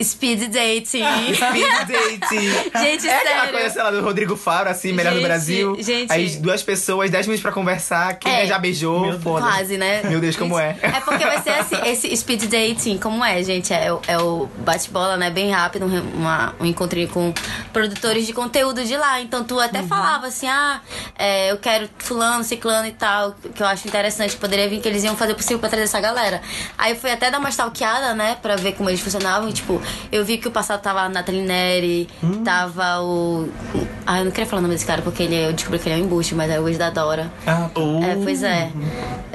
speed 0.03 0.51
dating. 0.51 1.03
Speed 1.35 1.87
dating. 1.87 2.51
Gente, 2.83 3.09
é 3.09 3.17
aquela 3.17 3.37
sério. 3.41 3.53
coisa, 3.53 3.71
sei 3.71 3.83
lá, 3.83 3.91
do 3.91 4.01
Rodrigo 4.03 4.37
Faro, 4.37 4.69
assim, 4.69 4.93
melhor 4.93 5.11
do 5.13 5.17
Gente, 5.19 5.27
Brasil. 5.27 5.77
gente. 5.81 6.13
Aí 6.13 6.29
duas 6.37 6.63
pessoas, 6.63 7.11
dez 7.11 7.27
minutos 7.27 7.43
pra 7.43 7.53
conversar, 7.53 8.15
quem 8.19 8.33
É. 8.33 8.47
já 8.47 8.59
beijou, 8.59 9.19
foda. 9.21 9.47
Quase, 9.47 9.77
né? 9.77 10.03
Meu 10.05 10.21
Deus, 10.21 10.37
como 10.37 10.59
é. 10.59 10.77
É 10.83 11.01
porque 11.01 11.25
vai 11.25 11.41
ser 11.43 11.51
assim, 11.51 11.77
esse 11.87 12.17
speed 12.17 12.45
dating, 12.45 12.99
como 12.99 13.25
é, 13.25 13.43
gente? 13.43 13.73
É, 13.73 13.93
o- 13.93 14.01
é 14.07 14.19
o 14.19 14.49
bate-bola, 14.59 15.17
né? 15.17 15.31
Bem 15.31 15.51
rápido, 15.51 15.87
um, 15.87 16.01
uma, 16.17 16.55
um 16.61 16.65
encontrinho 16.67 17.09
com 17.09 17.33
produtores 17.73 18.27
de 18.27 18.33
conteúdo 18.33 18.85
de 18.85 18.97
lá. 18.97 19.21
Então 19.21 19.45
tu 19.45 19.59
até 19.59 19.81
Uhum. 19.81 19.89
falava 19.89 20.27
assim, 20.27 20.47
ah, 20.49 20.81
é, 21.19 21.51
eu 21.51 21.57
quero 21.59 21.89
fulano, 21.99 22.45
ciclano 22.45 22.87
e 22.87 22.93
tal, 22.93 23.35
que 23.55 23.63
eu 23.63 23.67
acho 23.67 23.87
interessante, 23.89 24.37
poderia 24.37 24.69
vir, 24.69 24.81
que 24.81 24.89
eles 24.89 25.05
iam 25.05 25.17
fazer 25.17 25.33
o 25.33 25.37
possível 25.37 25.59
pra 25.59 25.69
trazer 25.69 25.85
essa 25.85 26.01
galera. 26.01 26.41
Aí 26.77 26.93
eu 26.93 26.97
fui 26.99 27.11
até 27.11 27.31
dar 27.31 27.39
uma 27.39 27.49
stalkeada, 27.49 28.15
né? 28.15 28.37
Pra 28.41 28.57
ver 28.57 28.73
como 28.73 28.89
eles 28.89 29.01
funcionavam. 29.01 29.49
E, 29.49 29.53
tipo, 29.53 29.81
eu 30.13 30.25
vi 30.25 30.39
que 30.39 30.49
o 30.49 30.51
passado 30.51 30.81
tava 30.81 31.01
a 31.03 31.09
Nathalie 31.09 31.43
Neri, 31.43 32.09
Hum. 32.23 32.43
tava 32.45 33.01
o... 33.01 33.49
Ah, 34.07 34.19
eu 34.21 34.25
não 34.25 34.31
queria 34.31 34.47
falar 34.47 34.61
o 34.61 34.63
nome 34.63 34.75
desse 34.75 34.87
cara, 34.87 35.03
porque 35.03 35.23
ele, 35.23 35.35
eu 35.37 35.53
descobri 35.53 35.79
que 35.79 35.89
ele 35.89 35.99
é 36.01 36.03
um 36.03 36.07
embuste, 36.07 36.35
mas 36.35 36.51
é 36.51 36.59
o 36.61 36.69
ex 36.69 36.79
da 36.79 36.91
Dora. 36.91 37.31
Ah, 37.47 37.69
tá. 37.75 37.81
É, 38.07 38.17
pois 38.23 38.43
é. 38.43 38.71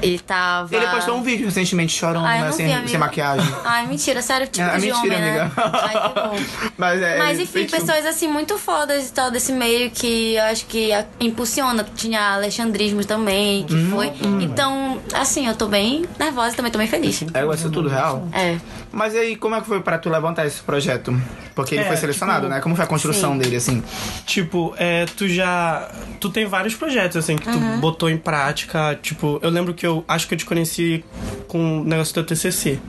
Ele 0.02 0.20
tava. 0.20 0.76
Ele 0.76 0.86
postou 0.88 1.16
um 1.16 1.24
vídeo 1.24 1.46
recentemente 1.46 1.94
chorando, 1.94 2.26
Ai, 2.26 2.42
né, 2.42 2.52
sem, 2.52 2.82
vi, 2.82 2.90
sem 2.90 3.00
maquiagem. 3.00 3.48
Ai, 3.64 3.88
mentira, 3.88 4.22
sério, 4.22 4.48
tipo 4.48 4.66
Ah, 4.68 4.78
de 4.78 4.88
mentira, 4.88 4.98
homem, 4.98 5.18
amiga. 5.30 5.44
né? 5.46 5.52
Ai, 5.56 6.10
que 6.10 6.20
bom. 6.20 6.72
Mas, 6.78 7.02
é, 7.02 7.18
Mas 7.20 7.40
enfim, 7.40 7.68
fez- 7.68 7.72
pessoas 7.72 8.06
assim 8.06 8.28
muito 8.28 8.58
fodas 8.58 9.10
e 9.10 9.14
tal 9.14 9.32
desse 9.32 9.52
meio 9.54 9.90
que 9.92 10.34
eu 10.36 10.44
acho 10.44 10.66
que 10.66 10.92
a- 10.92 11.06
impulsiona. 11.20 11.86
Tinha 11.96 12.34
alexandrismo 12.34 13.06
também, 13.06 13.64
que 13.66 13.76
foi. 13.92 14.12
Então, 14.42 15.00
assim, 15.14 15.48
eu 15.48 15.56
tô 15.56 15.68
bem 15.68 16.04
nervosa 16.20 16.54
e 16.54 16.56
também 16.56 16.72
tô 16.72 16.78
bem 16.78 16.88
feliz. 16.88 17.24
É, 17.34 17.46
vai 17.46 17.56
ser 17.58 17.70
tudo 17.70 17.88
real? 17.88 18.28
É. 18.34 18.58
Mas 18.92 19.16
aí, 19.16 19.36
como 19.36 19.56
é 19.56 19.62
que 19.62 19.68
foi 19.68 19.80
pra 19.82 19.98
tu 19.98 20.10
levantar 20.10 20.43
esse 20.46 20.62
projeto? 20.62 21.14
Porque 21.56 21.76
ele 21.76 21.84
É, 21.84 21.88
foi 21.88 21.98
selecionado, 21.98 22.42
tipo, 22.42 22.54
né? 22.56 22.62
Como 22.62 22.76
foi 22.76 22.84
a 22.86 22.88
construção 22.88 23.34
sim. 23.34 23.38
dele, 23.40 23.56
assim? 23.56 23.84
Tipo, 24.26 24.74
é, 24.78 25.06
tu 25.06 25.28
já. 25.28 25.88
Tu 26.20 26.30
tem 26.32 26.46
vários 26.48 26.74
projetos, 26.74 27.16
assim, 27.18 27.36
que 27.36 27.44
tu 27.44 27.58
Uhum. 27.58 27.80
botou 27.80 28.10
em 28.10 28.18
prática. 28.18 28.98
Tipo, 29.02 29.40
eu 29.42 29.50
lembro 29.52 29.74
que 29.74 29.86
eu 29.86 30.04
acho 30.08 30.28
que 30.28 30.34
eu 30.34 30.38
te 30.38 30.46
conheci 30.46 31.06
com 31.48 31.82
o 31.82 31.84
negócio 31.84 32.14
do 32.16 32.24
TCC. 32.24 32.80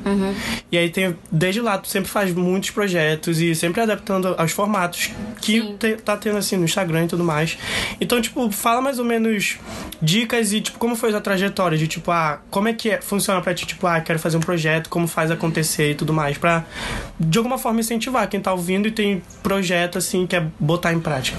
E 0.73 0.79
aí 0.79 0.89
tem, 0.89 1.15
desde 1.31 1.61
lá, 1.61 1.77
tu 1.77 1.89
sempre 1.89 2.09
faz 2.11 2.33
muitos 2.33 2.71
projetos 2.71 3.39
e 3.39 3.55
sempre 3.55 3.83
adaptando 3.83 4.35
aos 4.39 4.53
formatos 4.53 5.11
que 5.43 5.61
te- 5.79 5.97
tá 5.97 6.17
tendo 6.17 6.39
assim 6.39 6.57
no 6.57 6.65
Instagram 6.65 7.05
e 7.05 7.09
tudo 7.09 7.23
mais. 7.25 7.59
Então, 8.01 8.21
tipo, 8.23 8.51
fala 8.51 8.81
mais 8.81 8.99
ou 8.99 9.05
menos 9.05 9.59
dicas 10.01 10.53
e, 10.55 10.61
tipo, 10.63 10.79
como 10.79 10.97
foi 10.97 11.15
a 11.15 11.21
trajetória 11.21 11.77
de, 11.77 11.87
tipo, 11.87 12.11
ah, 12.11 12.41
como 12.51 12.69
é 12.69 12.73
que 12.73 12.91
é- 12.91 13.01
funciona 13.03 13.41
pra 13.43 13.53
ti, 13.53 13.67
tipo, 13.67 13.87
ah, 13.87 14.01
quero 14.01 14.19
fazer 14.19 14.39
um 14.39 14.41
projeto, 14.41 14.89
como 14.89 15.07
faz 15.07 15.31
acontecer 15.31 15.91
e 15.91 15.95
tudo 15.95 16.13
mais, 16.15 16.39
pra 16.39 16.65
de 17.21 17.39
alguma 17.45 17.59
forma 17.59 17.81
incentivar 17.81 18.27
quem 18.29 18.41
tá 18.41 18.53
ouvindo 18.53 18.89
e 18.89 18.91
tem 18.91 19.23
projeto, 19.43 19.99
assim, 19.99 20.27
quer 20.27 20.49
botar 20.59 20.95
em 20.95 21.01
prática. 21.01 21.39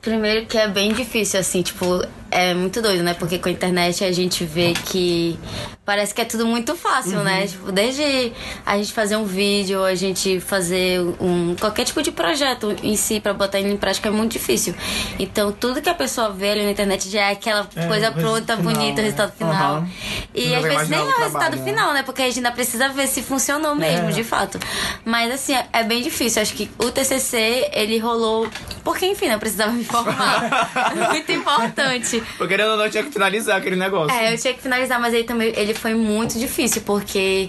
Primeiro 0.00 0.46
que 0.46 0.56
é 0.56 0.68
bem 0.68 0.92
difícil, 0.92 1.40
assim, 1.40 1.60
tipo, 1.62 2.02
é 2.30 2.54
muito 2.54 2.80
doido, 2.80 3.02
né? 3.02 3.14
Porque 3.14 3.38
com 3.38 3.48
a 3.48 3.52
internet 3.52 4.04
a 4.04 4.12
gente 4.12 4.44
vê 4.44 4.72
que 4.72 5.38
parece 5.84 6.14
que 6.14 6.20
é 6.20 6.24
tudo 6.24 6.46
muito 6.46 6.76
fácil, 6.76 7.20
né? 7.24 7.46
Tipo, 7.46 7.72
desde 7.72 8.32
a 8.64 8.76
gente 8.76 8.92
fazer 8.92 9.16
um 9.16 9.24
vídeo, 9.24 9.82
a 9.82 9.94
gente 9.94 10.38
fazer 10.38 11.00
um 11.18 11.56
qualquer 11.58 11.84
tipo 11.84 12.00
de 12.02 12.12
projeto 12.12 12.76
em 12.82 12.94
si 12.94 13.18
pra 13.20 13.32
botar 13.32 13.58
ele 13.58 13.72
em 13.72 13.76
prática 13.76 14.08
é 14.08 14.12
muito 14.12 14.32
difícil. 14.32 14.74
Então, 15.18 15.50
tudo 15.50 15.80
que 15.82 15.88
a 15.88 15.94
pessoa 15.94 16.30
vê 16.30 16.50
ali 16.50 16.64
na 16.64 16.70
internet 16.70 17.08
já 17.10 17.28
é 17.28 17.32
aquela 17.32 17.64
coisa 17.88 18.10
o 18.10 18.12
pronta, 18.12 18.54
resultado 18.54 18.62
bonita, 18.62 18.78
o 18.78 18.94
final, 18.94 19.04
resultado 19.04 19.32
final. 19.32 19.52
Aham. 19.78 19.88
E 20.34 20.48
Não 20.50 20.56
às 20.58 20.62
vezes 20.62 20.88
nem 20.90 20.98
é 20.98 21.02
o 21.02 21.04
o 21.06 21.08
resultado 21.08 21.30
trabalho, 21.30 21.56
né? 21.56 21.64
final, 21.72 21.92
né? 21.94 22.02
Porque 22.04 22.22
a 22.22 22.26
gente 22.26 22.36
ainda 22.38 22.52
precisa 22.52 22.88
ver 22.90 23.06
se 23.08 23.22
funcionou 23.22 23.74
mesmo, 23.74 24.10
É. 24.10 24.12
de 24.12 24.22
fato. 24.22 24.60
Mas 25.04 25.32
assim, 25.32 25.54
é- 25.54 25.66
é 25.72 25.82
bem 25.82 26.02
difícil. 26.02 26.40
Acho 26.42 26.52
que 26.54 26.70
o 26.78 26.90
TCC, 26.90 27.70
ele 27.72 27.98
rolou 27.98 28.46
porque, 28.84 29.06
enfim, 29.06 29.26
né, 29.28 29.34
eu 29.34 29.38
precisava 29.38 29.72
me 29.78 29.84
formar. 29.88 30.68
É 30.98 31.08
muito 31.12 31.32
importante. 31.32 32.22
Porque 32.36 32.48
querendo 32.54 32.72
ou 32.72 32.76
não, 32.76 32.88
tinha 32.88 33.02
que 33.02 33.10
finalizar 33.10 33.56
aquele 33.58 33.76
negócio. 33.76 34.16
É, 34.16 34.32
eu 34.32 34.38
tinha 34.38 34.54
que 34.54 34.60
finalizar, 34.62 35.00
mas 35.00 35.12
aí 35.14 35.24
também 35.24 35.52
ele 35.56 35.74
foi 35.74 35.94
muito 35.94 36.38
difícil, 36.38 36.82
porque 36.82 37.48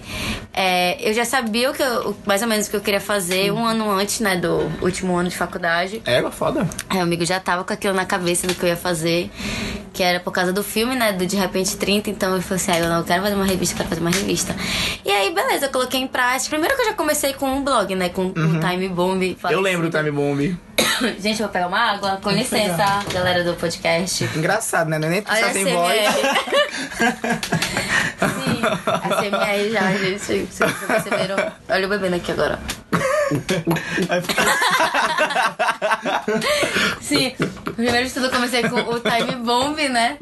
é, 0.53 0.97
eu 1.07 1.13
já 1.13 1.25
sabia 1.25 1.69
o 1.71 1.73
que 1.73 1.81
eu- 1.81 2.15
mais 2.25 2.41
ou 2.41 2.47
menos 2.47 2.67
o 2.67 2.69
que 2.69 2.75
eu 2.75 2.81
queria 2.81 2.99
fazer 3.01 3.51
um 3.51 3.65
ano 3.65 3.89
antes, 3.91 4.19
né, 4.19 4.35
do 4.35 4.69
último 4.81 5.15
ano 5.15 5.29
de 5.29 5.37
faculdade. 5.37 6.01
É, 6.05 6.21
foda. 6.31 6.67
Aí 6.89 6.99
o 6.99 7.01
amigo 7.03 7.25
já 7.25 7.39
tava 7.39 7.63
com 7.63 7.73
aquilo 7.73 7.93
na 7.93 8.05
cabeça 8.05 8.45
do 8.47 8.53
que 8.55 8.63
eu 8.63 8.69
ia 8.69 8.77
fazer, 8.77 9.29
que 9.99 10.03
era 10.03 10.21
por 10.21 10.31
causa 10.31 10.53
do 10.53 10.63
filme, 10.63 10.95
né, 10.95 11.11
do 11.11 11.25
De 11.25 11.35
Repente 11.35 11.75
30, 11.75 12.09
então 12.09 12.33
eu 12.33 12.41
falei 12.41 12.63
assim, 12.63 12.71
ah, 12.71 12.79
eu 12.79 12.87
não 12.89 13.03
quero 13.03 13.21
fazer 13.21 13.35
uma 13.35 13.43
revista, 13.43 13.73
eu 13.73 13.77
quero 13.79 13.89
fazer 13.89 13.99
uma 13.99 14.09
revista. 14.09 14.55
E 15.03 15.11
aí, 15.11 15.35
beleza, 15.35 15.65
eu 15.65 15.69
coloquei 15.71 15.99
em 15.99 16.07
prática. 16.07 16.51
Primeiro 16.51 16.73
que 16.73 16.83
eu 16.83 16.85
já 16.85 16.93
comecei 16.93 17.33
com 17.33 17.51
um 17.51 17.61
blog, 17.61 17.93
né, 17.95 18.07
com 18.07 18.27
o 18.27 18.33
Time 18.33 18.87
Bomb. 18.87 19.37
Eu 19.51 19.59
lembro 19.59 19.89
do 19.89 19.97
Time 19.97 20.09
Bomb. 20.09 20.57
Gente, 21.19 21.41
eu 21.41 21.47
vou 21.47 21.49
pegar 21.49 21.67
uma 21.67 21.79
água, 21.79 22.17
com 22.23 22.31
licença, 22.31 23.03
galera 23.13 23.43
do 23.43 23.55
podcast. 23.55 24.23
Engraçado, 24.37 24.89
né? 24.89 24.99
Nem 24.99 25.21
Olha 25.29 25.39
só 25.41 25.47
a 25.47 25.49
tem 25.49 25.65
CMR. 25.65 25.75
voz. 25.75 26.15
Sim, 28.39 28.61
a 28.85 29.09
CMR 29.21 29.69
já, 29.69 29.91
gente. 29.97 30.45
Vocês 30.45 30.73
perceberam? 30.87 31.51
Olha 31.67 31.85
o 31.85 31.89
bebendo 31.89 32.15
aqui 32.15 32.31
agora. 32.31 32.57
Sim, 37.09 37.31
primeiro 37.75 38.07
de 38.07 38.13
tudo 38.13 38.27
eu 38.27 38.31
comecei 38.31 38.61
com 38.69 38.75
o 38.75 38.99
Time 38.99 39.35
Bomb, 39.43 39.77
né? 39.89 40.17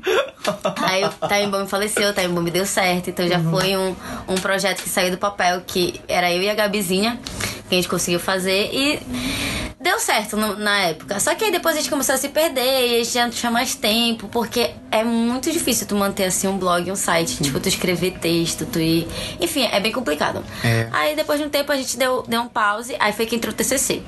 Aí 0.84 1.04
o 1.04 1.10
Time 1.28 1.48
Bomb 1.52 1.68
faleceu, 1.68 2.10
o 2.10 2.14
Time 2.14 2.30
Bomb 2.30 2.50
deu 2.50 2.66
certo. 2.66 3.10
Então 3.10 3.28
já 3.28 3.40
foi 3.40 3.76
um, 3.76 3.96
um 4.28 4.36
projeto 4.36 4.82
que 4.82 4.90
saiu 4.90 5.12
do 5.12 5.18
papel, 5.18 5.62
que 5.68 6.00
era 6.08 6.32
eu 6.32 6.42
e 6.42 6.50
a 6.50 6.56
Gabizinha, 6.56 7.20
que 7.68 7.76
a 7.76 7.78
gente 7.78 7.90
conseguiu 7.90 8.20
fazer. 8.20 8.70
E 8.74 9.00
deu 9.80 10.00
certo 10.00 10.36
no- 10.38 10.56
na 10.58 10.80
época. 10.80 11.20
Só 11.20 11.36
que 11.36 11.46
aí 11.46 11.52
depois 11.52 11.76
a 11.76 11.80
gente 11.80 11.90
começou 11.90 12.16
a 12.16 12.18
se 12.18 12.30
perder 12.30 12.62
e 12.88 12.96
a 12.96 13.04
gente 13.04 13.14
já 13.14 13.24
não 13.26 13.32
tinha 13.32 13.52
mais 13.52 13.76
tempo, 13.76 14.28
porque 14.30 14.72
é 14.92 15.04
muito 15.04 15.52
difícil 15.52 15.86
tu 15.88 15.96
manter 15.96 16.24
assim 16.26 16.48
um 16.48 16.58
blog, 16.58 16.90
um 16.92 16.96
site. 16.96 17.38
Tipo, 17.44 17.60
tu 17.60 17.68
escrever 17.70 18.12
texto, 18.20 18.66
tu 18.66 18.80
ir. 18.80 19.08
Enfim, 19.40 19.68
é 19.72 19.80
bem 19.80 19.92
complicado. 19.92 20.44
É. 20.64 20.88
Aí 20.92 21.16
depois 21.16 21.40
de 21.40 21.46
um 21.46 21.50
tempo 21.50 21.72
a 21.72 21.76
gente 21.76 21.98
deu, 21.98 22.24
deu 22.28 22.42
um 22.42 22.48
pause, 22.48 22.96
aí 23.00 23.14
foi 23.14 23.26
que 23.26 23.36
entrou 23.36 23.54
o 23.54 23.56
TCC. 23.56 24.02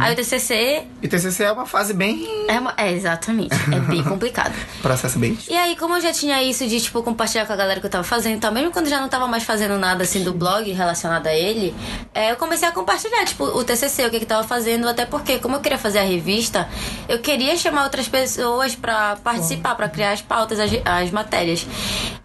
Aí 0.00 0.12
o 0.12 0.16
TCC 0.16 0.84
E 1.02 1.08
TCC 1.08 1.44
é 1.44 1.52
uma 1.52 1.66
fase 1.66 1.92
bem... 1.94 2.25
é, 2.48 2.58
uma- 2.58 2.74
é, 2.76 2.92
exatamente. 2.92 3.54
É 3.72 3.80
bem 3.80 4.02
complicado. 4.04 4.54
Processo 4.82 5.18
bem... 5.18 5.38
E 5.48 5.56
aí, 5.56 5.76
como 5.76 5.96
eu 5.96 6.00
já 6.00 6.12
tinha 6.12 6.42
isso 6.42 6.66
de, 6.66 6.80
tipo, 6.80 7.02
compartilhar 7.02 7.46
com 7.46 7.52
a 7.52 7.56
galera 7.56 7.80
que 7.80 7.86
eu 7.86 7.90
tava 7.90 8.04
fazendo, 8.04 8.36
então, 8.36 8.52
mesmo 8.52 8.70
quando 8.70 8.88
já 8.88 9.00
não 9.00 9.08
tava 9.08 9.26
mais 9.26 9.42
fazendo 9.44 9.78
nada, 9.78 10.02
assim, 10.04 10.22
do 10.22 10.32
blog 10.32 10.70
relacionado 10.72 11.26
a 11.26 11.34
ele, 11.34 11.74
é, 12.14 12.30
eu 12.32 12.36
comecei 12.36 12.66
a 12.68 12.72
compartilhar, 12.72 13.24
tipo, 13.24 13.44
o 13.44 13.64
TCC, 13.64 14.06
o 14.06 14.10
que 14.10 14.20
que 14.20 14.26
tava 14.26 14.46
fazendo, 14.46 14.88
até 14.88 15.04
porque, 15.06 15.38
como 15.38 15.56
eu 15.56 15.60
queria 15.60 15.78
fazer 15.78 15.98
a 15.98 16.02
revista, 16.04 16.68
eu 17.08 17.18
queria 17.18 17.56
chamar 17.56 17.84
outras 17.84 18.08
pessoas 18.08 18.74
pra 18.74 19.16
participar, 19.16 19.74
pra 19.74 19.88
criar 19.88 20.12
as 20.12 20.22
pautas, 20.22 20.58
as, 20.60 20.70
as 20.84 21.10
matérias. 21.10 21.66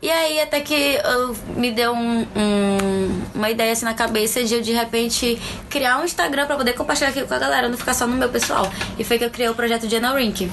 E 0.01 0.09
aí, 0.09 0.39
até 0.39 0.59
que 0.61 0.73
eu, 1.03 1.35
me 1.55 1.71
deu 1.71 1.93
um- 1.93 2.27
um- 2.35 3.21
uma 3.35 3.49
ideia, 3.49 3.71
assim, 3.71 3.85
na 3.85 3.93
cabeça 3.93 4.43
de 4.43 4.53
eu, 4.55 4.61
de 4.61 4.71
repente, 4.71 5.39
criar 5.69 5.97
um 5.99 6.05
Instagram 6.05 6.47
pra 6.47 6.55
poder 6.55 6.73
compartilhar 6.73 7.09
aquilo 7.09 7.27
com 7.27 7.33
a 7.33 7.39
galera, 7.39 7.69
não 7.69 7.77
ficar 7.77 7.93
só 7.93 8.07
no 8.07 8.15
meu 8.15 8.29
pessoal. 8.29 8.67
E 8.97 9.03
foi 9.03 9.17
que 9.19 9.25
eu 9.25 9.29
criei 9.29 9.49
o 9.49 9.53
projeto 9.55 9.87
de 9.87 9.90
Ana 9.95 10.13
Rink. 10.15 10.51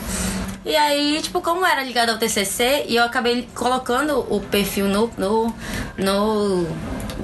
E 0.65 0.77
aí, 0.77 1.19
tipo, 1.23 1.41
como 1.41 1.65
era 1.65 1.83
ligado 1.83 2.11
ao 2.11 2.19
TCC, 2.19 2.85
e 2.89 2.97
eu 2.97 3.05
acabei 3.05 3.49
colocando 3.55 4.27
o 4.29 4.41
perfil 4.41 4.87
no, 4.87 5.11
no, 5.17 5.55
no 5.97 6.67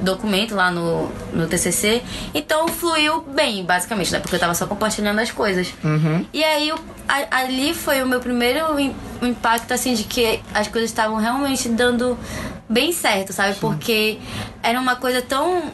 documento 0.03 0.55
lá 0.55 0.71
no, 0.71 1.09
no 1.33 1.47
TCC, 1.47 2.03
então 2.35 2.69
fluiu 2.69 3.21
bem, 3.23 3.65
basicamente, 3.65 4.13
né? 4.13 4.19
Porque 4.21 4.37
eu 4.37 4.41
tava 4.41 4.55
só 4.55 4.67
compartilhando 4.67 5.19
as 5.19 5.31
coisas. 5.31 5.69
E 6.33 6.43
aí, 6.43 6.73
a- 7.09 7.39
ali 7.39 7.75
foi 7.75 8.03
o 8.03 8.07
meu 8.07 8.21
primeiro 8.21 8.79
im- 8.81 8.95
impacto, 9.21 9.73
assim, 9.73 9.95
de 9.95 10.05
que 10.05 10.41
as 10.55 10.69
coisas 10.69 10.89
estavam 10.91 11.17
realmente 11.17 11.69
dando 11.69 12.19
bem 12.69 12.93
certo, 12.93 13.33
sabe? 13.33 13.57
Porque 13.61 14.19
era 14.63 14.81
uma 14.81 14.97
coisa 14.97 15.21
tão. 15.21 15.65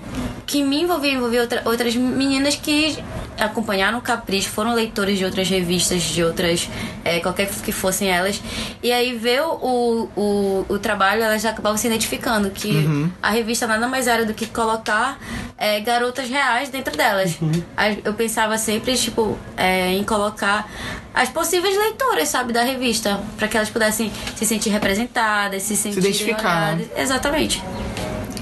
que 0.47 0.65
me 0.65 0.83
envolvia, 0.83 1.13
envolvia 1.13 1.43
outra- 1.43 1.63
outras 1.65 1.95
meninas 1.95 2.57
que 2.57 2.99
acompanharam 3.41 3.99
o 3.99 4.03
Capricho, 4.03 4.51
foram 4.51 4.75
leitores 4.75 5.19
de 5.19 5.25
outras 5.25 5.49
revistas, 5.49 6.03
de 6.03 6.23
outras. 6.23 6.69
é, 7.05 7.19
qualquer 7.21 7.49
que 7.49 7.73
fossem 7.73 8.09
elas. 8.11 8.41
E 8.83 8.93
aí 8.93 9.17
ver 9.17 9.43
o, 9.43 10.09
o, 10.17 10.67
o 10.69 10.79
trabalho, 10.79 11.23
elas 11.23 11.45
acabavam 11.45 11.77
se 11.79 11.87
identificando 11.87 12.51
que 12.51 12.87
a 13.23 13.31
revista 13.31 13.67
nada 13.67 13.89
mais 13.89 14.07
era 14.07 14.25
do 14.25 14.35
que 14.35 14.47
colocar 14.47 15.19
é, 15.59 15.81
garotas 15.81 16.29
reais 16.29 16.69
dentro 16.69 16.97
delas. 16.97 17.37
As- 17.77 17.97
Eu 18.05 18.15
pensava 18.15 18.57
sempre, 18.59 18.97
tipo, 18.97 19.39
é, 19.57 19.93
em 19.93 20.05
colocar 20.05 20.69
as 21.15 21.29
possíveis 21.29 21.77
leitoras, 21.77 22.29
sabe, 22.29 22.53
da 22.53 22.63
revista, 22.63 23.21
para 23.37 23.49
que 23.49 23.57
elas 23.57 23.69
pudessem 23.71 24.13
se 24.37 24.45
sentir 24.47 24.71
representadas, 24.71 25.63
se 25.63 25.77
sentir 25.77 25.99
identificar, 25.99 26.77
né? 26.77 26.87
Exatamente. 26.97 27.63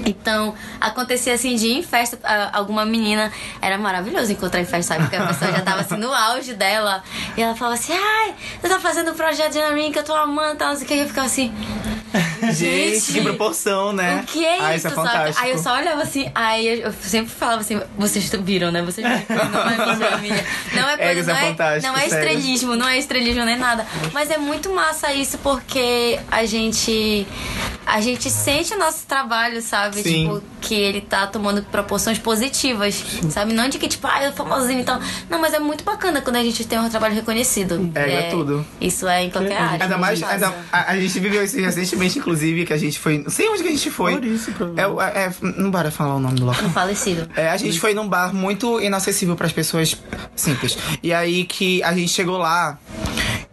Então, 0.05 0.53
acontecia 0.79 1.33
assim 1.33 1.55
de 1.55 1.67
em 1.67 1.83
festa, 1.83 2.19
alguma 2.53 2.85
menina, 2.85 3.31
era 3.61 3.77
maravilhoso 3.77 4.31
encontrar 4.31 4.61
em 4.61 4.65
festa, 4.65 4.93
sabe? 4.93 5.03
Porque 5.03 5.15
a 5.15 5.27
pessoa 5.27 5.51
já 5.51 5.61
tava 5.61 5.81
assim 5.81 5.97
no 5.97 6.13
auge 6.13 6.53
dela. 6.53 7.03
E 7.37 7.41
ela 7.41 7.55
falava 7.55 7.75
assim, 7.75 7.93
ai, 7.93 8.35
você 8.61 8.69
tá 8.69 8.79
fazendo 8.79 9.11
um 9.11 9.15
projeto 9.15 9.53
de 9.53 9.59
Anarin 9.59 9.91
que 9.91 9.99
eu 9.99 10.03
tô 10.03 10.13
amando, 10.13 10.57
tal, 10.57 10.69
não 10.69 10.75
sei 10.75 10.85
o 10.85 10.87
que. 10.87 10.95
E 10.95 10.99
eu 10.99 11.07
ficava 11.07 11.27
assim. 11.27 11.53
Gente, 12.51 13.13
que 13.13 13.21
proporção, 13.21 13.93
né? 13.93 14.21
O 14.23 14.25
que 14.25 14.45
é 14.45 14.59
ah, 14.61 14.75
isso, 14.75 14.87
é 14.87 14.91
fantástico. 14.91 15.43
Aí 15.43 15.51
eu 15.51 15.57
só 15.57 15.75
olhava 15.75 16.01
assim, 16.01 16.31
aí 16.33 16.81
eu, 16.81 16.93
sempre 17.01 17.29
falava 17.31 17.61
assim, 17.61 17.79
vocês 17.97 18.29
viram, 18.41 18.71
né? 18.71 18.81
Vocês 18.81 19.05
viram, 19.05 19.23
não 19.99 20.07
é 20.07 20.17
minha. 20.17 20.45
Não 20.73 20.89
é 20.89 20.93
É, 20.93 20.97
coisa, 20.97 21.19
isso 21.21 21.29
é 21.29 21.33
não, 21.33 21.39
é, 21.39 21.47
fantástico, 21.49 21.93
não 21.93 21.99
é 21.99 22.07
estrelismo, 22.07 22.75
não 22.75 22.87
é 22.87 22.97
estrelismo 22.97 23.45
nem 23.45 23.57
nada. 23.57 23.85
Mas 24.13 24.29
é 24.29 24.37
muito 24.37 24.71
massa 24.73 25.11
isso 25.13 25.37
porque 25.39 26.19
a 26.31 26.45
gente. 26.45 27.25
A 27.85 28.01
gente 28.01 28.29
sente 28.29 28.75
o 28.75 28.77
nosso 28.77 29.07
trabalho, 29.07 29.63
sabe? 29.63 30.03
Sim. 30.03 30.25
Tipo, 30.27 30.43
que 30.61 30.75
ele 30.75 31.01
tá 31.01 31.25
tomando 31.25 31.63
proporções 31.63 32.19
positivas, 32.19 33.03
sabe? 33.31 33.51
Não 33.51 33.67
de 33.67 33.79
que, 33.79 33.87
tipo, 33.87 34.05
ah, 34.05 34.23
eu 34.23 34.31
famosinho 34.31 34.81
e 34.81 34.83
tal. 34.83 34.99
Não, 35.27 35.39
mas 35.39 35.55
é 35.55 35.59
muito 35.59 35.83
bacana 35.83 36.21
quando 36.21 36.35
a 36.35 36.43
gente 36.43 36.65
tem 36.67 36.77
um 36.77 36.87
trabalho 36.87 37.15
reconhecido. 37.15 37.91
É, 37.95 38.27
é 38.27 38.29
tudo. 38.29 38.63
Isso 38.79 39.07
é 39.07 39.23
em 39.23 39.31
qualquer 39.31 39.57
área. 39.57 39.83
Ainda 39.85 39.97
mais, 39.97 40.21
ainda- 40.21 40.53
a, 40.71 40.91
a 40.91 40.99
gente 40.99 41.19
viveu 41.19 41.43
isso 41.43 41.59
recentemente, 41.59 42.19
inclusive, 42.19 42.38
que 42.65 42.73
a 42.73 42.77
gente 42.77 42.99
foi. 42.99 43.17
Não 43.19 43.29
sei 43.29 43.49
onde 43.49 43.61
que 43.63 43.67
a 43.69 43.71
gente 43.71 43.89
foi. 43.91 44.11
Maurício, 44.13 44.51
É, 44.51 44.55
provavelmente. 44.55 45.17
é, 45.17 45.23
é, 45.25 45.33
não 45.61 45.71
bora 45.71 45.91
falar 45.91 46.15
o 46.15 46.19
nome 46.19 46.39
do 46.39 46.45
local. 46.45 46.63
Um 46.65 46.69
falecido. 46.71 47.29
É, 47.35 47.49
a 47.49 47.57
gente 47.57 47.79
foi 47.79 47.93
num 47.93 48.07
bar 48.07 48.33
muito 48.33 48.79
inacessível 48.81 49.35
pras 49.35 49.51
pessoas 49.51 49.95
simples. 50.35 50.77
E 51.03 51.13
aí 51.13 51.45
que 51.45 51.81
a 51.83 51.93
gente 51.93 52.09
chegou 52.11 52.37
lá 52.37 52.77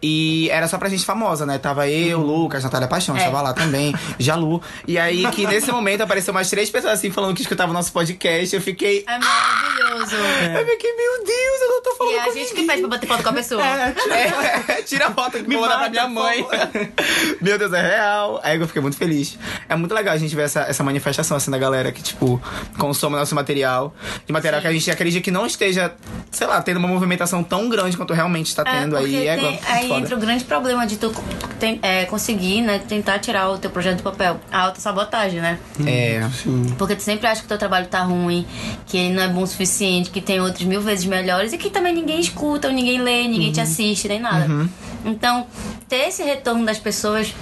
e 0.03 0.49
era 0.51 0.69
só 0.69 0.79
pra 0.79 0.89
gente 0.89 1.05
famosa, 1.05 1.45
né? 1.47 1.59
Tava 1.59 1.89
eu, 1.89 2.21
Lucas, 2.21 2.63
Natália 2.65 2.87
Paixão, 2.89 3.17
É. 3.17 3.25
tava 3.25 3.41
lá 3.43 3.53
também, 3.53 3.95
Jalu. 4.19 4.63
E 4.87 4.99
aí 4.99 5.27
que 5.31 5.47
nesse 5.47 5.71
momento 5.73 6.03
apareceu 6.03 6.33
mais 6.35 6.49
três 6.51 6.69
pessoas 6.71 6.93
assim 6.95 7.11
falando 7.11 7.35
que 7.35 7.43
escutavam 7.43 7.73
nosso 7.75 7.93
podcast. 7.93 8.55
Eu 8.55 8.61
fiquei. 8.63 9.05
É 9.09 9.19
maravilhoso. 9.19 10.15
Eu 10.17 10.67
fiquei, 10.67 10.97
meu 10.97 11.25
Deus, 11.25 11.61
eu 11.63 11.69
não 11.69 11.83
tô 11.83 11.95
falando 11.97 12.13
E 12.13 12.17
é 12.17 12.21
a 12.21 12.25
com 12.27 12.33
gente 12.33 12.49
que 12.49 12.55
ninguém. 12.61 12.67
pede 12.67 12.81
pra 12.83 12.91
bater 12.91 13.07
foto 13.07 13.23
com 13.23 13.29
a 13.29 13.33
pessoa. 13.33 13.63
É, 13.67 14.83
tira 14.83 15.07
a 15.09 15.15
foto 15.15 15.33
que 15.39 15.49
Me 15.49 15.55
vou 15.57 15.63
mandar 15.65 15.79
pra 15.79 15.89
minha 15.91 16.09
mãe. 16.09 16.47
Meu 17.41 17.59
Deus, 17.59 17.73
é 17.73 17.81
real. 17.81 18.41
Aí 18.43 18.59
eu 18.61 18.67
fiquei 18.67 18.83
muito 18.83 18.97
feliz. 18.97 19.39
É 19.69 19.75
muito 19.77 19.95
legal 19.95 20.15
a 20.15 20.19
gente 20.19 20.35
ver 20.35 20.43
essa, 20.43 20.61
essa 20.63 20.83
manifestação 20.85 21.37
assim 21.37 21.51
da 21.51 21.59
galera 21.59 21.91
que, 21.93 22.03
tipo, 22.03 22.41
consome 22.79 23.17
nosso 23.17 23.35
material. 23.35 23.95
De 24.27 24.33
material 24.33 24.61
que 24.61 24.67
a 24.69 24.73
gente 24.73 24.91
acredita 24.91 25.23
que 25.25 25.31
não 25.31 25.47
esteja, 25.47 25.95
sei 26.31 26.47
lá, 26.47 26.61
tendo 26.63 26.79
uma 26.79 26.89
movimentação 26.89 27.43
tão 27.43 27.69
grande 27.69 27.97
quanto 27.97 28.13
realmente 28.13 28.47
está 28.49 28.65
tendo 28.65 28.97
É, 28.97 29.01
aí. 29.01 29.27
É, 29.27 29.37
tem- 29.37 29.61
a 29.67 29.83
aí 29.87 29.93
foda. 29.93 30.01
entra 30.05 30.17
o 30.17 30.21
grande 30.21 30.45
problema 30.45 30.87
de 30.87 30.97
tu 30.97 31.13
ten- 31.59 31.79
é, 31.83 32.05
conseguir, 32.05 32.61
né, 32.63 32.79
tentar 32.79 33.19
tirar 33.19 33.51
o 33.51 33.59
teu 33.59 33.71
projeto 33.71 33.99
do 33.99 34.03
papel. 34.03 34.39
A 34.53 34.63
autossabotagem, 34.63 35.41
né? 35.41 35.59
É. 35.87 36.21
Porque 36.79 36.95
tu 36.97 37.03
sempre 37.03 37.27
acha 37.27 37.41
que 37.41 37.47
o 37.47 37.49
teu 37.49 37.59
trabalho 37.59 37.87
tá 37.87 38.01
ruim, 38.03 38.47
que 38.87 38.97
ele 38.97 39.15
não 39.15 39.23
é 39.23 39.29
bom 39.29 39.43
o 39.43 39.47
suficiente, 39.47 40.11
que 40.11 40.21
tem 40.21 40.41
outros 40.41 40.65
mil 40.65 40.81
vezes 40.81 41.05
melhores 41.05 41.53
e 41.53 41.59
que 41.59 41.71
também 41.71 41.95
ninguém 41.95 42.21
escuta, 42.21 42.69
ou 42.69 42.75
ninguém 42.75 43.01
lê, 43.01 43.27
ninguém 43.29 43.53
te 43.53 43.61
assiste, 43.61 44.07
nem 44.09 44.21
nada. 44.21 44.47
Então, 45.05 45.47
ter 45.89 46.09
esse 46.09 46.23
retorno 46.23 46.65
das 46.67 46.79
pessoas 46.79 47.33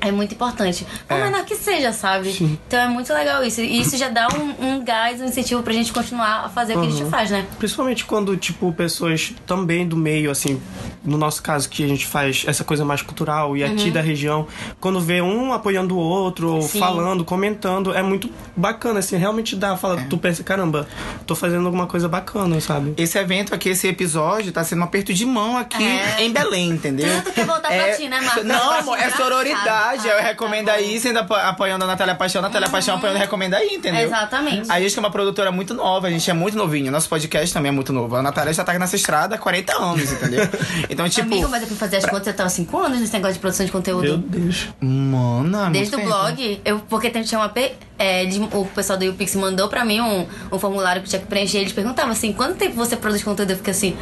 é 0.00 0.10
muito 0.12 0.34
importante. 0.34 0.86
Por 1.08 1.16
É. 1.16 1.24
menor 1.24 1.44
que 1.44 1.56
seja, 1.56 1.90
sabe? 1.92 2.28
Então 2.68 2.78
é 2.78 2.86
muito 2.88 3.12
legal 3.12 3.42
isso. 3.42 3.60
E 3.60 3.80
isso 3.80 3.96
já 3.96 4.08
dá 4.08 4.28
um, 4.28 4.66
um 4.66 4.84
gás, 4.84 5.20
um 5.20 5.24
incentivo 5.24 5.62
pra 5.62 5.72
gente 5.72 5.92
continuar 5.92 6.44
a 6.44 6.48
fazer 6.48 6.76
o 6.76 6.80
que 6.82 6.86
a 6.88 6.90
gente 6.90 7.10
faz, 7.10 7.30
né? 7.30 7.46
Principalmente 7.58 8.04
quando, 8.04 8.36
tipo, 8.36 8.70
pessoas 8.72 9.32
também 9.46 9.86
do 9.88 9.96
meio, 9.96 10.30
assim, 10.30 10.60
no 11.06 11.16
nosso 11.16 11.42
caso, 11.42 11.68
que 11.68 11.84
a 11.84 11.88
gente 11.88 12.06
faz 12.06 12.44
essa 12.46 12.64
coisa 12.64 12.84
mais 12.84 13.00
cultural 13.02 13.56
e 13.56 13.62
aqui 13.64 13.90
da 13.90 14.00
região, 14.00 14.46
quando 14.80 15.00
vê 15.00 15.20
um 15.22 15.52
apoiando 15.52 15.96
o 15.96 15.98
outro, 15.98 16.48
ou 16.50 16.56
Uhum. 16.56 16.62
Sim. 16.68 16.78
falando, 16.80 17.24
comentando, 17.24 17.94
é 17.94 18.02
muito 18.02 18.28
bacana, 18.56 18.98
assim, 18.98 19.16
realmente 19.16 19.54
dá, 19.56 19.76
fala, 19.76 20.04
tu 20.10 20.18
pensa, 20.18 20.42
caramba, 20.42 20.86
tô 21.26 21.34
fazendo 21.34 21.64
alguma 21.66 21.86
coisa 21.86 22.08
bacana, 22.08 22.60
sabe? 22.60 22.94
Esse 22.96 23.18
evento 23.18 23.54
aqui, 23.54 23.68
esse 23.70 23.86
episódio, 23.88 24.52
tá 24.52 24.64
sendo 24.64 24.80
um 24.80 24.84
aperto 24.84 25.12
de 25.14 25.24
mão 25.24 25.56
aqui 25.56 25.82
É. 25.82 26.22
em 26.22 26.32
Belém, 26.32 26.70
entendeu? 26.70 27.22
Tudo 27.22 27.32
quer 27.34 27.46
voltar 27.46 27.68
pra 27.68 27.92
ti, 27.96 28.08
né, 28.08 28.20
Marcos? 28.20 28.44
Não, 28.44 28.72
amor, 28.72 28.98
é 28.98 29.10
sororidade. 29.10 30.08
Ah, 30.08 30.12
eu 30.12 30.16
tá 30.18 30.22
recomendo 30.22 30.68
aí, 30.68 30.98
sendo 30.98 31.18
apo- 31.20 31.34
apoiando 31.34 31.84
a 31.84 31.86
Natália 31.86 32.14
Paixão, 32.14 32.42
Natália 32.42 32.68
Paixão 32.68 32.96
apoiando 32.96 33.18
Recomenda 33.18 33.56
aí, 33.56 33.74
entendeu? 33.76 34.06
Exatamente. 34.06 34.70
A 34.70 34.80
gente 34.80 34.92
que 34.92 34.98
é 34.98 35.02
uma 35.02 35.10
produtora 35.10 35.50
muito 35.52 35.72
nova, 35.74 36.06
a 36.06 36.10
gente 36.10 36.28
é 36.30 36.34
muito 36.34 36.56
novinho. 36.56 36.90
Nosso 36.90 37.08
podcast 37.08 37.52
também 37.52 37.68
é 37.70 37.72
muito 37.72 37.92
novo. 37.92 38.16
A 38.16 38.22
Natália 38.22 38.52
já 38.52 38.64
tá 38.64 38.76
nessa 38.78 38.96
estrada 38.96 39.34
há 39.36 39.38
40 39.38 39.74
anos, 39.76 40.10
entendeu? 40.12 40.48
Então, 40.96 41.08
tipo. 41.10 41.30
Amigo, 41.32 41.48
mas 41.50 41.60
eu 41.60 41.68
fui 41.68 41.76
fazer 41.76 41.96
as 41.98 42.06
contas, 42.06 42.26
eu 42.28 42.34
tava 42.34 42.48
5 42.48 42.78
anos 42.78 43.00
nesse 43.00 43.12
negócio 43.12 43.34
de 43.34 43.40
produção 43.40 43.66
de 43.66 43.70
conteúdo. 43.72 44.02
Meu 44.02 44.16
Deus. 44.16 44.68
Mano, 44.80 45.70
Desde 45.70 45.94
o 45.94 46.00
blog, 46.00 46.60
eu, 46.64 46.78
porque 46.88 47.10
tem- 47.10 47.22
tinha 47.22 47.38
uma. 47.38 47.52
é, 47.98 48.24
de- 48.24 48.40
o 48.40 48.64
pessoal 48.74 48.98
do 48.98 49.04
YouPix 49.04 49.34
mandou 49.36 49.68
pra 49.68 49.84
mim 49.84 50.00
um, 50.00 50.26
um 50.50 50.58
formulário 50.58 51.02
que 51.02 51.08
tinha 51.08 51.20
que 51.20 51.26
preencher. 51.26 51.58
Eles 51.58 51.72
perguntavam 51.74 52.12
assim: 52.12 52.32
quanto 52.32 52.54
tempo 52.56 52.74
você 52.74 52.96
produz 52.96 53.22
conteúdo? 53.22 53.50
Eu 53.50 53.56
fiquei 53.58 53.72
assim: 53.72 53.96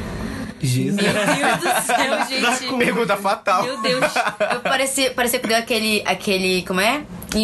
Jesus. 0.62 1.02
Meu 1.02 1.12
Deus 1.12 1.58
do 1.58 1.82
céu, 1.86 2.26
gente. 2.60 2.78
Pergunta 2.78 3.16
fatal. 3.16 3.64
Meu 3.64 3.82
Deus. 3.82 4.04
Eu 4.52 4.60
parecia, 4.60 5.10
parecia 5.10 5.40
que 5.40 5.46
deu 5.48 5.56
aquele, 5.58 6.02
aquele. 6.06 6.62
Como 6.62 6.80
é? 6.80 7.02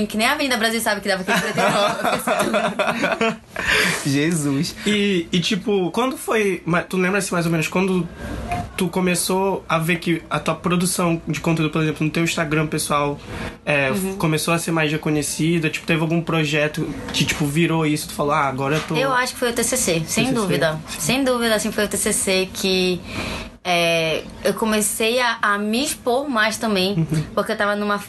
Que 0.09 0.16
nem 0.16 0.26
a 0.28 0.33
Avenida 0.35 0.57
Brasil 0.57 0.80
sabe 0.80 1.00
que 1.00 1.09
dava 1.09 1.23
aquele 1.23 1.37
assim, 1.37 1.50
Jesus. 4.07 4.75
E, 4.87 5.26
e, 5.33 5.40
tipo, 5.40 5.90
quando 5.90 6.16
foi. 6.16 6.62
Tu 6.88 6.97
lembra 6.97 7.19
assim 7.19 7.33
mais 7.35 7.45
ou 7.47 7.52
menos 7.52 7.66
quando 7.69 8.09
tu 8.81 8.89
começou 8.89 9.63
a 9.69 9.79
ver 9.79 9.97
que 9.99 10.23
a 10.31 10.41
tua 10.41 10.55
produção 10.55 11.21
de 11.29 11.39
conteúdo, 11.39 11.71
por 11.71 11.83
exemplo, 11.83 12.03
no 12.07 12.11
teu 12.11 12.25
Instagram 12.25 12.67
pessoal 12.67 13.19
é, 13.67 13.91
Uhum. 13.91 14.17
começou 14.17 14.55
a 14.55 14.59
ser 14.59 14.71
mais 14.71 14.91
reconhecida? 14.91 15.69
Tipo, 15.69 15.87
teve 15.87 16.01
algum 16.01 16.23
projeto 16.23 16.89
que, 17.13 17.23
tipo, 17.27 17.45
virou 17.45 17.85
isso? 17.85 18.09
Tu 18.09 18.15
falou, 18.15 18.33
ah, 18.33 18.47
agora 18.49 18.77
eu 18.77 18.81
tô. 18.89 18.97
Eu 18.97 19.13
acho 19.13 19.35
que 19.35 19.39
foi 19.39 19.51
o 19.51 19.53
TCC, 19.53 20.03
sem 20.07 20.25
TCC. 20.25 20.33
dúvida. 20.33 20.81
Sem 20.99 21.23
dúvida, 21.23 21.55
assim, 21.57 21.71
foi 21.71 21.85
o 21.85 21.89
TCC 21.89 22.49
que 22.55 22.99
é, 23.63 24.23
eu 24.45 24.55
comecei 24.55 25.21
a, 25.21 25.37
a 25.43 25.59
me 25.59 25.85
expor 25.85 26.27
mais 26.27 26.57
também, 26.57 27.07
porque 27.35 27.53
eu 27.53 27.57
tava 27.59 27.77
numa... 27.77 28.03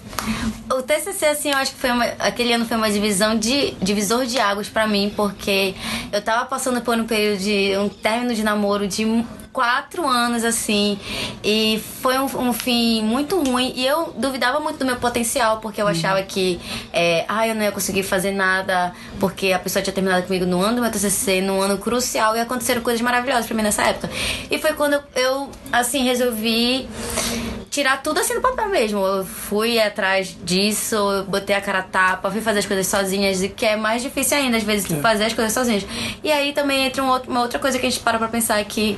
O 0.73 0.81
TCC, 0.81 1.25
assim, 1.25 1.49
eu 1.51 1.57
acho 1.57 1.73
que 1.73 1.81
foi 1.81 1.91
uma, 1.91 2.05
aquele 2.19 2.53
ano 2.53 2.65
foi 2.65 2.77
uma 2.77 2.89
divisão 2.89 3.37
de 3.37 3.71
divisor 3.81 4.25
de 4.25 4.39
águas 4.39 4.69
pra 4.69 4.87
mim, 4.87 5.11
porque 5.17 5.75
eu 6.13 6.21
tava 6.21 6.45
passando 6.45 6.79
por 6.79 6.95
um 6.97 7.03
período 7.05 7.39
de 7.41 7.75
um 7.77 7.89
término 7.89 8.33
de 8.33 8.41
namoro 8.41 8.87
de 8.87 9.03
quatro 9.53 10.07
anos, 10.07 10.43
assim, 10.45 10.97
e 11.43 11.81
foi 12.01 12.17
um, 12.17 12.25
um 12.49 12.53
fim 12.53 13.01
muito 13.03 13.41
ruim, 13.43 13.73
e 13.75 13.85
eu 13.85 14.13
duvidava 14.17 14.59
muito 14.59 14.79
do 14.79 14.85
meu 14.85 14.95
potencial, 14.95 15.57
porque 15.59 15.81
eu 15.81 15.87
achava 15.87 16.21
que, 16.23 16.59
é, 16.93 17.25
ah, 17.27 17.47
eu 17.47 17.53
não 17.55 17.61
ia 17.63 17.71
conseguir 17.71 18.03
fazer 18.03 18.31
nada, 18.31 18.93
porque 19.19 19.51
a 19.51 19.59
pessoa 19.59 19.83
tinha 19.83 19.93
terminado 19.93 20.25
comigo 20.25 20.45
no 20.45 20.61
ano 20.61 20.75
do 20.77 20.81
meu 20.81 20.91
TCC, 20.91 21.41
num 21.41 21.61
ano 21.61 21.77
crucial, 21.77 22.35
e 22.35 22.39
aconteceram 22.39 22.81
coisas 22.81 23.01
maravilhosas 23.01 23.45
pra 23.45 23.55
mim 23.55 23.63
nessa 23.63 23.83
época. 23.83 24.09
E 24.49 24.57
foi 24.57 24.73
quando 24.73 24.93
eu, 24.93 25.03
eu 25.15 25.49
assim, 25.71 26.03
resolvi 26.05 26.87
tirar 27.69 28.01
tudo 28.03 28.19
assim 28.19 28.33
do 28.35 28.41
papel 28.41 28.67
mesmo. 28.69 28.99
Eu 28.99 29.25
fui 29.25 29.79
atrás 29.79 30.35
disso, 30.43 31.23
botei 31.29 31.55
a 31.55 31.61
cara 31.61 31.79
a 31.79 31.83
tapa, 31.83 32.29
fui 32.29 32.41
fazer 32.41 32.59
as 32.59 32.65
coisas 32.65 32.85
sozinhas, 32.87 33.41
e 33.41 33.49
que 33.49 33.65
é 33.65 33.75
mais 33.75 34.01
difícil 34.01 34.37
ainda, 34.37 34.57
às 34.57 34.63
vezes, 34.63 34.87
fazer 35.01 35.25
as 35.25 35.33
coisas 35.33 35.53
sozinhas. 35.53 35.85
E 36.23 36.31
aí 36.31 36.51
também 36.53 36.85
entra 36.85 37.01
um 37.03 37.07
outro- 37.09 37.31
uma 37.31 37.41
outra 37.41 37.59
coisa 37.59 37.79
que 37.79 37.85
a 37.85 37.89
gente 37.89 38.01
para 38.01 38.17
pra 38.17 38.27
pensar 38.27 38.63
que. 38.65 38.97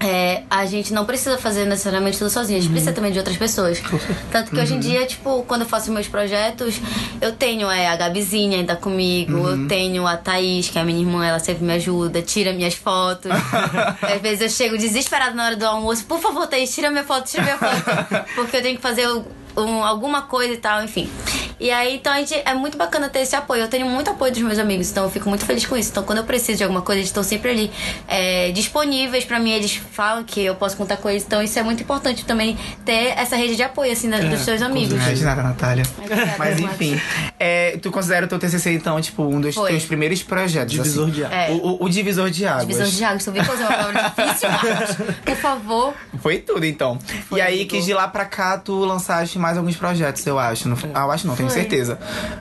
É, 0.00 0.42
a 0.48 0.64
gente 0.66 0.92
não 0.92 1.04
precisa 1.04 1.36
fazer 1.38 1.64
necessariamente 1.64 2.18
tudo 2.18 2.30
sozinho, 2.30 2.58
a 2.58 2.62
gente 2.62 2.70
precisa 2.70 2.92
também 2.92 3.10
de 3.12 3.18
outras 3.18 3.36
pessoas. 3.36 3.82
Tanto 4.30 4.50
que 4.50 4.56
hoje 4.60 4.74
em 4.74 4.78
dia, 4.80 5.04
tipo, 5.06 5.42
quando 5.48 5.62
eu 5.62 5.68
faço 5.68 5.90
meus 5.92 6.06
projetos, 6.06 6.80
eu 7.20 7.32
tenho 7.32 7.70
é, 7.70 7.88
a 7.88 7.96
Gabizinha 7.96 8.58
ainda 8.58 8.76
comigo, 8.76 9.36
eu 9.48 9.66
tenho 9.66 10.06
a 10.06 10.16
Thaís, 10.16 10.68
que 10.68 10.78
é 10.78 10.82
a 10.82 10.84
minha 10.84 11.00
irmã, 11.00 11.24
ela 11.26 11.38
sempre 11.40 11.64
me 11.64 11.72
ajuda, 11.72 12.22
tira 12.22 12.52
minhas 12.52 12.74
fotos. 12.74 13.30
Às 14.02 14.20
vezes 14.22 14.40
eu 14.40 14.48
chego 14.50 14.78
desesperada 14.78 15.34
na 15.34 15.46
hora 15.46 15.56
do 15.56 15.64
almoço, 15.66 16.04
por 16.04 16.20
favor, 16.20 16.46
Thaís, 16.46 16.72
tira 16.74 16.90
minha 16.90 17.04
foto, 17.04 17.28
tira 17.28 17.42
minha 17.42 17.58
foto. 17.58 18.24
Porque 18.36 18.56
eu 18.56 18.62
tenho 18.62 18.76
que 18.76 18.82
fazer 18.82 19.08
o- 19.08 19.24
um- 19.58 19.82
alguma 19.84 20.22
coisa 20.22 20.52
e 20.54 20.56
tal, 20.56 20.82
enfim. 20.82 21.08
E 21.60 21.72
aí, 21.72 21.96
então, 21.96 22.12
a 22.12 22.18
gente, 22.20 22.34
é 22.44 22.54
muito 22.54 22.78
bacana 22.78 23.08
ter 23.08 23.18
esse 23.18 23.34
apoio. 23.34 23.62
Eu 23.62 23.68
tenho 23.68 23.84
muito 23.86 24.08
apoio 24.08 24.30
dos 24.32 24.40
meus 24.42 24.58
amigos, 24.60 24.90
então 24.92 25.02
eu 25.02 25.10
fico 25.10 25.28
muito 25.28 25.44
feliz 25.44 25.66
com 25.66 25.76
isso. 25.76 25.90
Então, 25.90 26.04
quando 26.04 26.18
eu 26.18 26.24
preciso 26.24 26.58
de 26.58 26.62
alguma 26.62 26.82
coisa, 26.82 27.00
eles 27.00 27.08
estão 27.08 27.22
sempre 27.24 27.50
ali 27.50 27.70
é, 28.06 28.52
disponíveis 28.52 29.24
pra 29.24 29.40
mim. 29.40 29.50
Eles 29.50 29.74
falam 29.90 30.22
que 30.22 30.40
eu 30.44 30.54
posso 30.54 30.76
contar 30.76 30.98
com 30.98 31.10
eles. 31.10 31.24
Então, 31.24 31.42
isso 31.42 31.58
é 31.58 31.62
muito 31.64 31.82
importante 31.82 32.24
também 32.24 32.56
ter 32.84 33.12
essa 33.18 33.34
rede 33.34 33.56
de 33.56 33.62
apoio, 33.64 33.90
assim, 33.90 34.08
da- 34.08 34.18
dos 34.18 34.40
seus 34.42 34.62
amigos. 34.62 34.94
Não 34.96 35.04
é 35.04 35.12
de 35.12 35.24
nada, 35.24 35.42
Natália. 35.42 35.84
Mas 36.38 36.60
Marcos. 36.60 36.80
enfim, 36.80 37.00
é, 37.40 37.76
tu 37.82 37.90
considera 37.90 38.26
o 38.26 38.28
teu 38.28 38.38
TCC, 38.38 38.72
então, 38.74 39.00
tipo, 39.00 39.24
um 39.24 39.40
dos 39.40 39.54
Foi. 39.56 39.70
teus 39.72 39.84
primeiros 39.84 40.22
projetos? 40.22 40.72
Divisor 40.72 41.04
assim? 41.08 41.12
de 41.12 41.24
águas. 41.24 41.38
É. 41.38 41.50
O, 41.50 41.56
o- 41.56 41.84
o 41.86 41.88
divisor 41.88 42.30
de 42.30 42.46
águas. 42.46 42.66
Divisor 42.68 42.86
de 42.86 43.04
águas, 43.04 43.24
tu 43.24 43.32
viu 43.32 43.44
fazer 43.44 43.62
uma 43.64 43.72
palavra 43.72 44.12
difícil, 44.16 44.48
Marcos? 44.48 44.96
Por 45.24 45.36
favor. 45.36 45.94
Foi 46.20 46.38
tudo, 46.38 46.64
então. 46.64 46.98
Foi, 47.28 47.38
e 47.38 47.42
aí, 47.42 47.54
amigo. 47.54 47.70
que 47.70 47.80
de 47.82 47.92
lá 47.94 48.06
pra 48.06 48.24
cá, 48.24 48.56
tu 48.58 48.78
lançaste 48.84 49.38
mais 49.38 49.47
alguns 49.56 49.76
projetos, 49.76 50.26
eu 50.26 50.38
acho. 50.38 50.68
Não, 50.68 50.76
foi? 50.76 50.90
ah, 50.94 51.00
eu 51.02 51.10
acho 51.10 51.26
não, 51.26 51.34
tenho 51.36 51.48
Foi. 51.48 51.58
certeza. 51.58 51.98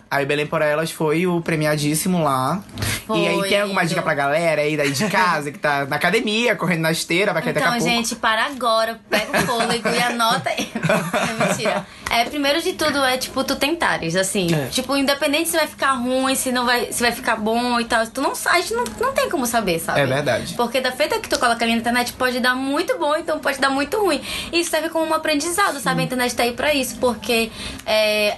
Aí, 0.09 0.25
Belém 0.25 0.45
por 0.47 0.61
Elas 0.61 0.91
foi 0.91 1.25
o 1.27 1.41
premiadíssimo 1.41 2.23
lá. 2.23 2.61
E 3.09 3.27
aí, 3.27 3.35
Foi, 3.37 3.49
tem 3.49 3.61
alguma 3.61 3.85
dica 3.85 4.01
pra 4.01 4.13
galera 4.13 4.61
aí 4.61 4.75
daí 4.75 4.91
de 4.91 5.07
casa, 5.09 5.51
que 5.51 5.57
tá 5.59 5.85
na 5.85 5.95
academia, 5.95 6.55
correndo 6.55 6.81
na 6.81 6.91
esteira, 6.91 7.31
vai 7.31 7.41
cair 7.41 7.53
daqui 7.53 7.65
a 7.65 7.69
Então, 7.77 7.79
pouco? 7.79 7.95
gente, 7.95 8.15
para 8.15 8.45
agora, 8.45 8.99
pega 9.09 9.37
o 9.37 9.41
fôlego 9.45 9.87
e 9.89 9.99
anota 10.03 10.49
aí. 10.49 10.69
Não, 11.37 11.47
mentira. 11.47 11.85
É, 12.09 12.23
primeiro 12.25 12.61
de 12.61 12.73
tudo 12.73 13.03
é, 13.03 13.17
tipo, 13.17 13.43
tu 13.43 13.55
tentares, 13.57 14.15
assim. 14.15 14.53
É. 14.53 14.67
Tipo, 14.67 14.95
independente 14.95 15.49
se 15.49 15.57
vai 15.57 15.67
ficar 15.67 15.91
ruim, 15.93 16.35
se 16.35 16.51
não 16.53 16.65
vai, 16.65 16.91
se 16.91 17.01
vai 17.01 17.11
ficar 17.11 17.35
bom 17.35 17.79
e 17.81 17.85
tal. 17.85 18.07
Tu 18.07 18.21
não 18.21 18.33
sabe, 18.33 18.57
a 18.57 18.61
gente 18.61 18.73
não, 18.73 18.83
não 18.99 19.13
tem 19.13 19.29
como 19.29 19.45
saber, 19.45 19.79
sabe? 19.79 19.99
É 19.99 20.05
verdade. 20.05 20.53
Porque 20.55 20.79
da 20.79 20.91
feita 20.91 21.19
que 21.19 21.27
tu 21.27 21.37
coloca 21.37 21.63
ali 21.65 21.73
na 21.73 21.79
internet 21.79 22.13
pode 22.13 22.39
dar 22.39 22.55
muito 22.55 22.97
bom, 22.97 23.15
então 23.17 23.39
pode 23.39 23.59
dar 23.59 23.69
muito 23.69 23.97
ruim. 23.99 24.21
E 24.53 24.61
isso 24.61 24.69
serve 24.71 24.89
como 24.89 25.05
um 25.05 25.13
aprendizado, 25.13 25.79
sabe? 25.81 26.01
A 26.01 26.05
internet 26.05 26.33
tá 26.35 26.43
aí 26.43 26.53
pra 26.53 26.73
isso, 26.73 26.96
porque 26.99 27.51
é, 27.85 28.37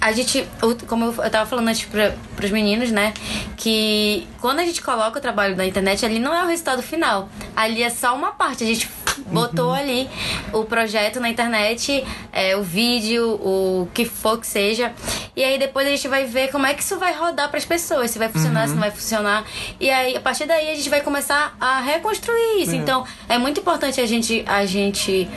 a 0.00 0.12
gente, 0.12 0.46
como 0.86 1.06
eu, 1.06 1.30
tava 1.30 1.46
falando 1.46 1.68
antes 1.68 1.84
pra, 1.84 2.14
pros 2.34 2.50
meninos, 2.50 2.90
né? 2.90 3.12
Que 3.56 4.26
quando 4.40 4.60
a 4.60 4.64
gente 4.64 4.82
coloca 4.82 5.18
o 5.18 5.22
trabalho 5.22 5.56
na 5.56 5.66
internet, 5.66 6.04
ali 6.04 6.18
não 6.18 6.34
é 6.34 6.42
o 6.44 6.46
resultado 6.46 6.82
final. 6.82 7.28
Ali 7.54 7.82
é 7.82 7.90
só 7.90 8.14
uma 8.14 8.32
parte. 8.32 8.64
A 8.64 8.66
gente 8.66 8.88
botou 9.26 9.72
ali 9.72 10.08
o 10.52 10.64
projeto 10.64 11.20
na 11.20 11.28
internet, 11.28 12.04
é, 12.32 12.56
o 12.56 12.62
vídeo, 12.62 13.34
o 13.34 13.88
que 13.92 14.04
for 14.04 14.38
que 14.38 14.46
seja. 14.46 14.92
E 15.34 15.42
aí 15.42 15.58
depois 15.58 15.86
a 15.86 15.90
gente 15.90 16.08
vai 16.08 16.24
ver 16.26 16.50
como 16.50 16.66
é 16.66 16.74
que 16.74 16.82
isso 16.82 16.98
vai 16.98 17.14
rodar 17.14 17.50
pras 17.50 17.64
pessoas, 17.64 18.10
se 18.10 18.18
vai 18.18 18.28
funcionar, 18.28 18.68
se 18.68 18.74
não 18.74 18.80
vai 18.80 18.90
funcionar. 18.90 19.44
E 19.80 19.90
aí, 19.90 20.16
a 20.16 20.20
partir 20.20 20.46
daí, 20.46 20.70
a 20.70 20.74
gente 20.74 20.88
vai 20.88 21.00
começar 21.00 21.56
a 21.60 21.80
reconstruir 21.80 22.62
isso. 22.62 22.74
Então, 22.74 23.04
é 23.28 23.38
muito 23.38 23.60
importante 23.60 24.00
a 24.00 24.06
gente, 24.06 24.44
a 24.46 24.64
gente 24.64 25.28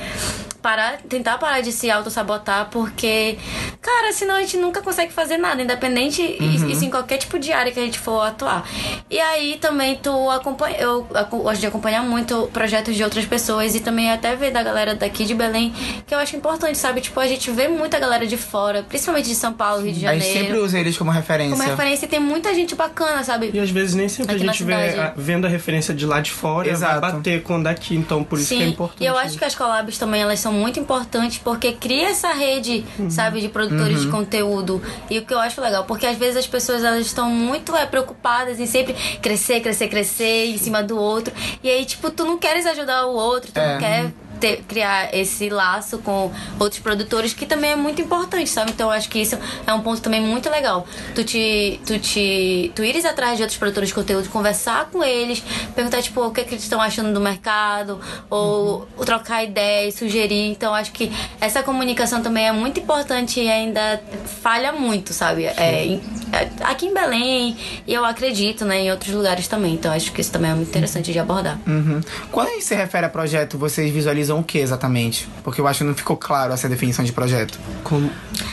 parar, 0.62 0.98
tentar 1.08 1.38
parar 1.38 1.62
de 1.62 1.72
se 1.72 1.90
auto-sabotar, 1.90 2.68
porque, 2.72 3.38
cara, 3.82 4.12
senão 4.14 4.36
a 4.36 4.42
gente 4.42 4.58
nunca 4.58 4.82
consegue 4.82 5.12
fazer 5.14 5.38
nada, 5.38 5.62
independente, 5.62 6.22
e- 6.22 6.72
isso 6.72 6.84
em 6.86 6.90
qualquer 6.90 7.18
tipo 7.18 7.40
de 7.40 7.52
área 7.52 7.72
que 7.72 7.80
a 7.80 7.84
gente 7.84 8.00
for 8.00 8.22
atuar. 8.22 8.68
E 9.10 9.20
aí 9.20 9.58
também 9.60 9.96
tu 9.96 10.30
acompanha, 10.30 10.78
eu 10.78 11.04
gosto 11.30 11.60
de 11.60 11.68
acompanhar 11.68 12.04
muito 12.04 12.50
projetos 12.54 12.96
de 12.96 13.04
outras 13.04 13.26
pessoas 13.26 13.76
e 13.76 13.80
também 13.80 14.12
até 14.12 14.36
ver 14.36 14.52
da 14.52 14.62
galera 14.64 14.96
daqui 14.96 15.26
de 15.26 15.34
Belém, 15.34 15.74
que 16.06 16.14
eu 16.14 16.20
acho 16.20 16.36
importante, 16.36 16.78
sabe? 16.78 17.02
Tipo, 17.02 17.20
a 17.20 17.28
gente 17.28 17.50
vê 17.52 17.68
muita 17.68 17.98
galera 18.00 18.26
de 18.28 18.38
fora, 18.38 18.84
principalmente 18.84 19.28
de 19.30 19.36
São 19.36 19.54
Paulo, 19.54 19.84
Rio 19.84 19.94
de 19.94 20.06
A 20.08 20.14
gente 20.14 20.24
Janeiro. 20.26 20.46
sempre 20.48 20.60
usa 20.60 20.80
eles 20.80 20.98
como 20.98 21.12
referência. 21.12 21.56
Como 21.58 21.68
referência, 21.70 22.06
e 22.06 22.10
tem 22.10 22.20
muita 22.20 22.54
gente 22.54 22.76
bacana, 22.76 23.24
sabe? 23.24 23.52
E 23.54 23.60
às 23.60 23.70
vezes 23.70 23.96
nem 23.96 24.08
sempre 24.10 24.36
Aqui 24.36 24.44
a 24.44 24.52
gente 24.52 24.64
vê, 24.64 24.74
a- 24.74 25.14
vendo 25.16 25.46
a 25.46 25.50
referência 25.50 25.94
de 25.94 26.06
lá 26.06 26.20
de 26.20 26.32
fora 26.32 26.70
Exato. 26.70 27.00
vai 27.02 27.12
bater 27.14 27.42
com 27.44 27.62
daqui, 27.62 27.96
então 27.96 28.24
por 28.24 28.40
isso 28.40 28.50
que 28.56 28.62
é 28.62 28.68
importante. 28.68 29.04
E 29.04 29.06
eu 29.06 29.18
acho 29.18 29.38
que 29.38 29.46
as 29.46 29.56
collabs 29.56 29.98
também 29.98 30.22
elas 30.22 30.40
são 30.40 30.49
muito 30.52 30.80
importantes 30.80 31.38
porque 31.38 31.74
cria 31.74 32.10
essa 32.10 32.32
rede, 32.34 32.86
sabe, 33.10 33.42
de 33.42 33.50
produtores 33.50 34.02
de 34.02 34.08
conteúdo. 34.08 34.82
E 35.10 35.20
o 35.20 35.26
que 35.26 35.34
eu 35.34 35.40
acho 35.40 35.60
legal, 35.62 35.86
porque 35.86 36.06
às 36.06 36.18
vezes 36.18 36.38
as 36.38 36.48
pessoas 36.48 36.84
elas 36.84 37.06
estão 37.06 37.30
muito 37.30 37.76
é, 37.76 37.86
preocupadas 37.86 38.60
em 38.60 38.66
sempre 38.66 38.94
crescer, 39.22 39.60
crescer, 39.62 39.88
crescer 39.88 40.46
em 40.48 40.58
cima 40.58 40.82
do 40.84 40.98
outro. 40.98 41.34
E 41.64 41.70
aí, 41.70 41.86
tipo, 41.86 42.10
tu 42.12 42.26
não 42.26 42.38
queres 42.38 42.66
ajudar 42.66 43.06
o 43.08 43.14
outro, 43.14 43.52
tu 43.52 43.58
É. 43.60 43.74
não 43.74 43.80
quer 43.80 44.14
ter, 44.40 44.64
criar 44.64 45.14
esse 45.14 45.50
laço 45.50 46.00
com 46.00 46.32
outros 46.60 46.82
produtores, 46.82 47.34
que 47.34 47.46
também 47.46 47.72
é 47.72 47.76
muito 47.76 48.02
importante, 48.02 48.50
sabe? 48.50 48.72
Então 48.72 48.90
acho 48.90 49.10
que 49.10 49.20
isso 49.20 49.38
é 49.66 49.74
um 49.74 49.82
ponto 49.82 50.02
também 50.02 50.22
muito 50.22 50.50
legal. 50.50 50.88
Tu 51.16 51.24
te. 51.24 51.80
Tu 51.86 52.00
te. 52.00 52.72
Tu 52.76 52.84
ires 52.84 53.06
atrás 53.06 53.38
de 53.38 53.44
outros 53.44 53.58
produtores 53.58 53.90
de 53.90 53.96
conteúdo, 53.96 54.30
conversar 54.30 54.90
com 54.92 55.04
eles, 55.04 55.44
perguntar, 55.76 56.02
tipo, 56.02 56.22
o 56.22 56.32
que, 56.32 56.42
é 56.42 56.44
que 56.44 56.54
eles 56.54 56.64
estão 56.64 56.82
achando 56.82 57.14
do 57.14 57.20
mercado, 57.20 58.00
ou, 58.30 58.88
ou 58.98 59.06
trocar 59.06 59.44
ideias, 59.44 59.96
sugerir. 59.96 60.52
Então 60.52 60.74
acho 60.74 60.92
que 60.92 61.12
essa 61.42 61.62
comunicação 61.64 62.22
também 62.22 62.48
é 62.48 62.52
muito 62.52 62.80
importante 62.80 63.40
e 63.40 63.50
ainda 63.50 64.02
falha 64.42 64.72
muito, 64.72 65.14
sabe? 65.14 65.46
É, 65.46 66.00
é, 66.32 66.50
aqui 66.62 66.86
em 66.86 66.94
Belém, 66.94 67.58
e 67.86 67.94
eu 67.94 68.06
acredito, 68.06 68.66
né, 68.66 68.82
em 68.82 68.92
outros 68.92 69.14
lugares 69.14 69.48
também. 69.48 69.74
Então 69.74 69.92
acho 69.92 70.12
que 70.12 70.22
isso 70.22 70.32
também 70.32 70.52
é 70.52 70.54
muito 70.54 70.70
interessante 70.70 71.12
de 71.12 71.20
abordar. 71.20 71.60
Uhum. 71.68 72.02
Quando 72.32 72.50
a 72.50 72.52
gente 72.52 72.66
se 72.66 72.76
refere 72.76 73.06
a 73.06 73.10
projeto, 73.10 73.58
vocês 73.58 73.92
visualizam 73.92 74.29
o 74.38 74.44
que 74.44 74.60
exatamente? 74.60 75.28
Porque 75.44 75.60
eu 75.60 75.68
acho 75.68 75.80
que 75.80 75.86
não 75.86 75.96
ficou 75.96 76.16
claro 76.18 76.54
essa 76.54 76.70
definição 76.70 77.04
de 77.04 77.12
projeto. 77.12 77.60
Como... 77.84 78.10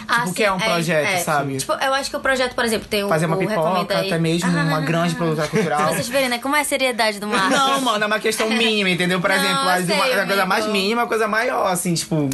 Ah, 0.08 0.22
o 0.24 0.28
sim, 0.28 0.34
que 0.34 0.44
é 0.44 0.52
um 0.52 0.58
projeto, 0.58 1.24
sabe? 1.24 1.56
Tipo, 1.56 1.72
eu 1.72 1.94
acho 1.94 2.10
que 2.10 2.16
o 2.16 2.20
projeto, 2.20 2.54
por 2.54 2.64
exemplo, 2.64 2.86
tem 2.88 3.04
o, 3.04 3.08
Fazer 3.08 3.26
uma 3.26 3.36
o 3.36 3.38
pipoca, 3.38 3.98
até 3.98 4.18
mesmo 4.18 4.50
uma 4.50 4.80
grande 4.80 5.14
produtora 5.14 5.48
cultural. 5.48 5.88
Vocês 5.94 6.08
verem, 6.08 6.28
né? 6.28 6.38
Como 6.38 6.54
é 6.56 6.60
a 6.60 6.64
seriedade 6.64 7.18
do 7.18 7.26
mar. 7.26 7.50
Não, 7.50 7.80
mano, 7.80 8.04
é 8.04 8.06
uma 8.06 8.18
questão 8.20 8.48
mínima, 8.48 8.88
entendeu? 8.90 9.20
Por 9.20 9.30
Não, 9.30 9.36
exemplo, 9.36 9.86
sei, 9.86 9.94
uma, 9.96 10.22
a 10.22 10.26
coisa 10.26 10.46
mais 10.46 10.66
mínima, 10.66 11.02
a 11.02 11.06
coisa 11.06 11.26
maior, 11.28 11.66
assim, 11.66 11.94
tipo, 11.94 12.28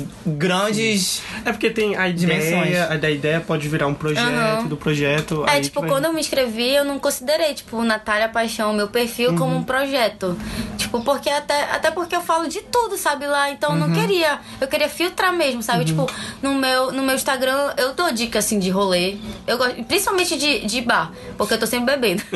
grandes. 0.47 1.23
É 1.45 1.53
porque 1.53 1.71
tem 1.71 1.97
a 1.97 2.11
Dimensões. 2.11 2.69
ideia, 2.69 2.85
a 2.91 2.97
da 2.97 3.11
ideia 3.11 3.41
pode 3.41 3.69
virar 3.69 3.87
um 3.87 3.95
projeto, 3.95 4.27
Aham. 4.29 4.67
do 4.67 4.77
projeto. 4.77 5.45
É, 5.47 5.53
aí 5.53 5.61
tipo, 5.63 5.81
vai- 5.81 5.89
quando 5.89 6.05
eu 6.07 6.13
me 6.13 6.21
inscrevi, 6.21 6.75
eu 6.75 6.85
não 6.85 6.99
considerei, 6.99 7.55
tipo, 7.55 7.83
Natália 7.83 8.29
Paixão, 8.29 8.73
meu 8.73 8.89
perfil, 8.89 9.35
como 9.37 9.57
um 9.57 9.63
projeto. 9.63 10.37
Tipo, 10.77 11.03
porque 11.03 11.31
até, 11.31 11.65
até 11.71 11.91
porque 11.91 12.15
eu 12.15 12.21
falo 12.21 12.49
de 12.49 12.61
tudo, 12.63 12.97
sabe, 12.97 13.27
lá. 13.27 13.51
Então 13.51 13.73
eu 13.73 13.77
não 13.79 13.93
queria. 13.93 14.39
Eu 14.61 14.69
queria 14.69 14.89
filtrar 14.89 15.33
mesmo, 15.33 15.63
sabe? 15.63 15.85
Tipo, 15.85 16.07
no 16.43 16.55
meu, 16.55 16.93
no 16.93 17.03
meu 17.03 17.15
Instagram 17.15 17.62
eu 17.77 17.95
dou 17.95 18.13
dica 18.13 18.39
assim 18.39 18.59
de 18.59 18.71
rolê. 18.71 19.17
Eu 19.47 19.59
gosto, 19.59 19.83
principalmente 19.85 20.37
de, 20.39 20.67
de 20.67 20.81
bar, 20.81 21.13
porque 21.37 21.55
eu 21.55 21.59
tô 21.59 21.67
sempre 21.67 21.97
bebendo. 21.97 22.23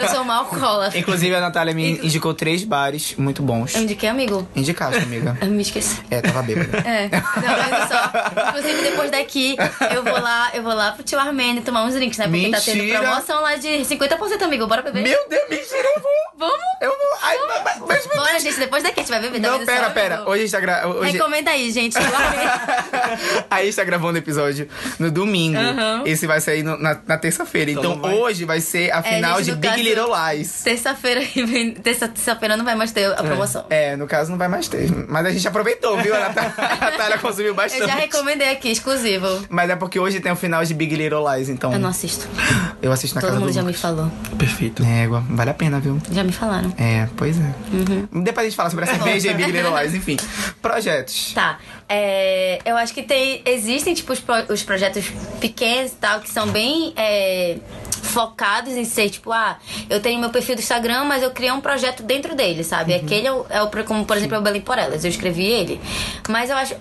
eu 0.00 0.08
sou 0.08 0.22
uma 0.22 0.36
alcoólatra. 0.36 0.98
Inclusive, 0.98 1.34
a 1.34 1.40
Natália 1.40 1.74
me 1.74 1.98
indicou 1.98 2.34
três 2.34 2.64
bares 2.64 3.14
muito 3.16 3.42
bons. 3.42 3.74
Eu 3.74 3.82
indiquei, 3.82 4.08
amigo. 4.08 4.46
Indicaste, 4.54 5.02
amiga. 5.02 5.36
Eu 5.40 5.48
me 5.48 5.62
esqueci. 5.62 6.00
É, 6.10 6.20
tava 6.20 6.42
bêbada. 6.42 6.70
É, 6.90 7.08
não, 7.08 7.52
olha 7.52 7.88
só. 7.88 8.48
Inclusive, 8.48 8.82
depois 8.82 9.10
daqui, 9.10 9.56
eu 9.94 10.02
vou 10.02 10.20
lá, 10.20 10.50
eu 10.54 10.62
vou 10.62 10.74
lá 10.74 10.92
pro 10.92 11.02
tio 11.02 11.18
Armênio 11.18 11.62
tomar 11.62 11.84
uns 11.84 11.94
drinks, 11.94 12.18
né? 12.18 12.26
Porque 12.26 12.50
tá 12.50 12.60
tendo 12.60 12.78
Mentira. 12.78 13.00
promoção 13.00 13.42
lá 13.42 13.56
de 13.56 13.68
50%, 13.68 14.42
amigo. 14.42 14.66
Bora 14.66 14.82
beber? 14.82 15.02
Meu 15.02 15.28
Deus, 15.28 15.42
mentira, 15.48 15.88
eu 15.96 16.02
vou. 16.02 16.10
Vamos? 16.38 16.58
Eu 16.80 16.90
vou. 16.90 17.18
Ai, 17.22 17.36
mas, 17.46 17.62
mas, 17.62 18.06
mas, 18.06 18.06
Bora, 18.06 18.40
gente, 18.40 18.58
depois 18.58 18.82
daqui 18.82 19.00
a 19.00 19.02
gente 19.02 19.10
vai 19.10 19.20
beber. 19.20 19.40
tá 19.40 19.50
Não, 19.50 19.64
pera, 19.64 19.86
só, 19.86 19.90
pera. 19.90 20.14
amigo? 20.16 20.30
Hoje 20.30 20.40
a 20.40 20.46
gente 20.46 20.52
tá 20.52 20.60
gra... 20.60 20.88
Hoje... 20.88 21.12
Recomenda 21.12 21.50
aí, 21.50 21.70
gente. 21.70 21.96
Armênio. 21.98 22.50
a 23.50 23.62
gente 23.62 23.76
tá 23.76 23.84
gravando 23.84 24.18
episódio 24.20 24.68
no 24.98 25.10
domingo. 25.10 25.58
Aham. 25.58 26.02
Esse 26.06 26.26
vai 26.26 26.40
sair 26.40 26.62
no- 26.62 26.78
na, 26.78 26.96
na 27.06 27.18
terça-feira. 27.18 27.70
Então, 27.70 27.92
Então 27.92 28.00
vai. 28.02 28.14
hoje 28.14 28.44
vai 28.44 28.60
ser 28.60 28.90
a 28.92 29.02
final 29.02 29.38
gente, 29.38 29.46
de 29.54 29.56
Big 29.56 29.68
caso- 29.74 29.82
Little 29.82 30.10
Lies. 30.34 30.62
Terça-feira 30.62 31.24
que 31.24 31.44
vem- 31.44 31.72
terça- 31.74 32.08
terça-feira 32.08 32.56
não 32.56 32.64
vai 32.64 32.74
mais 32.74 32.92
ter 32.92 33.06
a 33.12 33.22
promoção. 33.22 33.64
É, 33.70 33.96
no 33.96 34.06
caso 34.06 34.30
não 34.30 34.38
vai 34.38 34.48
mais 34.48 34.68
ter. 34.68 34.90
Mas 35.08 35.26
a 35.26 35.30
gente 35.32 35.46
aproveitou, 35.48 35.96
viu? 35.98 36.14
A 36.14 36.20
Natália, 36.20 36.54
a 36.56 36.76
Natália 36.90 37.18
consumiu 37.18 37.54
bastante. 37.54 37.82
Eu 37.82 37.88
já 37.88 37.94
recomendei 37.94 38.48
aqui, 38.50 38.70
exclusivo. 38.70 39.44
Mas 39.48 39.68
é 39.70 39.76
porque 39.76 39.98
hoje 39.98 40.20
tem 40.20 40.30
o 40.32 40.36
final 40.36 40.64
de 40.64 40.74
Big 40.74 40.94
Little 40.94 41.24
Lies, 41.34 41.48
então. 41.48 41.72
Eu 41.72 41.78
não 41.78 41.88
assisto. 41.90 42.28
Eu 42.82 42.92
assisto 42.92 43.14
na 43.16 43.20
Todo 43.20 43.28
casa 43.30 43.40
mundo 43.40 43.50
do 43.50 43.54
já 43.54 43.62
me 43.62 43.72
falou. 43.72 44.10
Perfeito. 44.38 44.82
Égua, 44.84 45.24
vale 45.30 45.50
a 45.50 45.54
pena, 45.54 45.80
viu? 45.80 46.00
Já 46.10 46.22
me 46.24 46.32
falaram. 46.32 46.72
É, 46.78 47.08
pois 47.16 47.36
é. 47.38 47.54
Uhum. 47.72 48.22
Depois 48.22 48.46
a 48.46 48.48
gente 48.48 48.56
fala 48.56 48.70
sobre 48.70 48.84
a 48.84 48.88
cerveja 48.88 49.30
e 49.30 49.34
Big 49.34 49.50
Little 49.50 49.78
Lies, 49.80 49.94
enfim. 49.94 50.16
Projetos. 50.62 51.32
Tá. 51.34 51.58
É, 51.88 52.58
eu 52.64 52.76
acho 52.76 52.92
que 52.94 53.02
tem. 53.02 53.42
Existem, 53.44 53.94
tipo, 53.94 54.09
os, 54.12 54.20
pro- 54.20 54.52
os 54.52 54.62
projetos 54.62 55.04
pequenos 55.40 55.92
e 55.92 55.96
tal, 55.96 56.20
que 56.20 56.30
são 56.30 56.46
bem 56.48 56.92
é, 56.96 57.56
focados 58.10 58.72
em 58.74 58.84
ser, 58.84 59.08
tipo, 59.10 59.32
ah, 59.32 59.56
eu 59.88 60.00
tenho 60.00 60.20
meu 60.20 60.30
perfil 60.30 60.54
do 60.56 60.60
Instagram, 60.60 61.04
mas 61.04 61.22
eu 61.22 61.30
criei 61.30 61.52
um 61.52 61.60
projeto 61.60 62.02
dentro 62.02 62.34
dele, 62.34 62.62
sabe? 62.64 62.94
Aquele 62.94 63.26
é 63.26 63.32
o, 63.32 63.46
é 63.48 63.62
o 63.62 63.68
como, 63.84 64.04
por 64.04 64.16
exemplo, 64.16 64.36
é 64.36 64.38
o 64.38 64.42
Belém 64.42 64.60
por 64.60 64.78
Elas. 64.78 65.04
Eu 65.04 65.10
escrevi 65.10 65.44
ele. 65.46 65.80
Mas 66.28 66.50
eu 66.50 66.56
acho. 66.56 66.74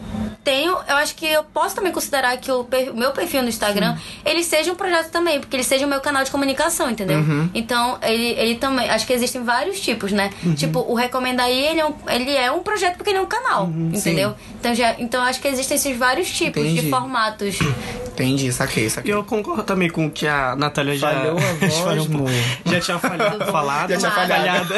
Tenho, 0.43 0.71
eu 0.87 0.95
acho 0.95 1.15
que 1.15 1.25
eu 1.27 1.43
posso 1.43 1.75
também 1.75 1.91
considerar 1.91 2.35
que 2.37 2.49
o 2.51 2.63
per- 2.63 2.93
meu 2.93 3.11
perfil 3.11 3.43
no 3.43 3.49
Instagram, 3.49 3.95
ele 4.25 4.41
seja 4.41 4.71
um 4.71 4.75
projeto 4.75 5.11
também, 5.11 5.39
porque 5.39 5.55
ele 5.55 5.63
seja 5.63 5.85
o 5.85 5.89
meu 5.89 5.99
canal 5.99 6.23
de 6.23 6.31
comunicação, 6.31 6.89
entendeu? 6.89 7.19
Então, 7.53 7.99
ele, 8.01 8.29
ele 8.39 8.55
também. 8.55 8.89
Acho 8.89 9.05
que 9.05 9.13
existem 9.13 9.43
vários 9.43 9.79
tipos, 9.79 10.11
né? 10.11 10.31
Tipo, 10.55 10.79
o 10.79 10.95
Recomenda 10.95 11.43
aí, 11.43 11.67
ele 11.67 11.79
é 11.81 11.85
um, 11.85 11.93
ele 12.09 12.35
é 12.35 12.51
um 12.51 12.63
projeto 12.63 12.95
porque 12.95 13.09
ele 13.11 13.19
é 13.19 13.21
um 13.21 13.25
canal, 13.27 13.69
entendeu? 13.93 14.33
Então, 14.59 14.73
já, 14.73 14.95
então 14.97 15.21
acho 15.23 15.39
que 15.41 15.47
existem 15.47 15.75
esses 15.75 15.95
vários 15.97 16.31
tipos 16.31 16.63
Entendi. 16.63 16.81
de 16.81 16.89
formatos. 16.89 17.59
Entendi, 18.07 18.51
saquei, 18.51 18.85
E 18.85 18.89
saquei. 18.89 19.13
eu 19.13 19.23
concordo 19.23 19.63
também 19.63 19.89
com 19.89 20.07
o 20.07 20.11
que 20.11 20.27
a 20.27 20.55
Natália 20.55 20.95
já. 20.97 21.11
Falhou 21.19 21.37
a 21.37 21.53
voz, 21.53 21.77
falhou 21.79 22.05
um 22.05 22.09
pouco. 22.09 22.31
Já 22.65 22.79
tinha 22.79 22.99
falhado, 22.99 23.45
falado. 23.45 23.89
Já 23.89 23.97
tinha 23.97 24.11
falhado. 24.11 24.73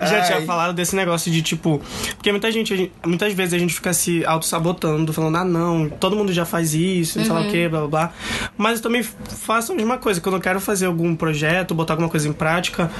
já 0.00 0.22
tinha 0.22 0.42
falado 0.42 0.74
desse 0.74 0.96
negócio 0.96 1.30
de 1.30 1.42
tipo. 1.42 1.80
Porque 2.16 2.30
muita 2.30 2.50
gente, 2.50 2.92
muitas 3.04 3.32
vezes 3.32 3.54
a 3.54 3.58
gente 3.58 3.74
fica 3.74 3.92
se 3.92 4.24
auto-sabotando, 4.24 5.12
falando, 5.12 5.36
ah 5.36 5.44
não, 5.44 5.88
todo 5.88 6.16
mundo 6.16 6.32
já 6.32 6.44
faz 6.44 6.74
isso, 6.74 7.18
não 7.18 7.24
sei 7.24 7.34
lá 7.34 7.40
o 7.40 7.48
que, 7.48 7.68
blá 7.68 7.80
blá 7.80 7.88
blá. 7.88 8.12
Mas 8.56 8.78
eu 8.78 8.82
também 8.82 9.02
faço 9.02 9.72
a 9.72 9.74
mesma 9.74 9.98
coisa. 9.98 10.20
Quando 10.20 10.36
eu 10.36 10.40
quero 10.40 10.60
fazer 10.60 10.86
algum 10.86 11.14
projeto, 11.14 11.74
botar 11.74 11.94
alguma 11.94 12.08
coisa 12.08 12.28
em 12.28 12.32
prática, 12.32 12.90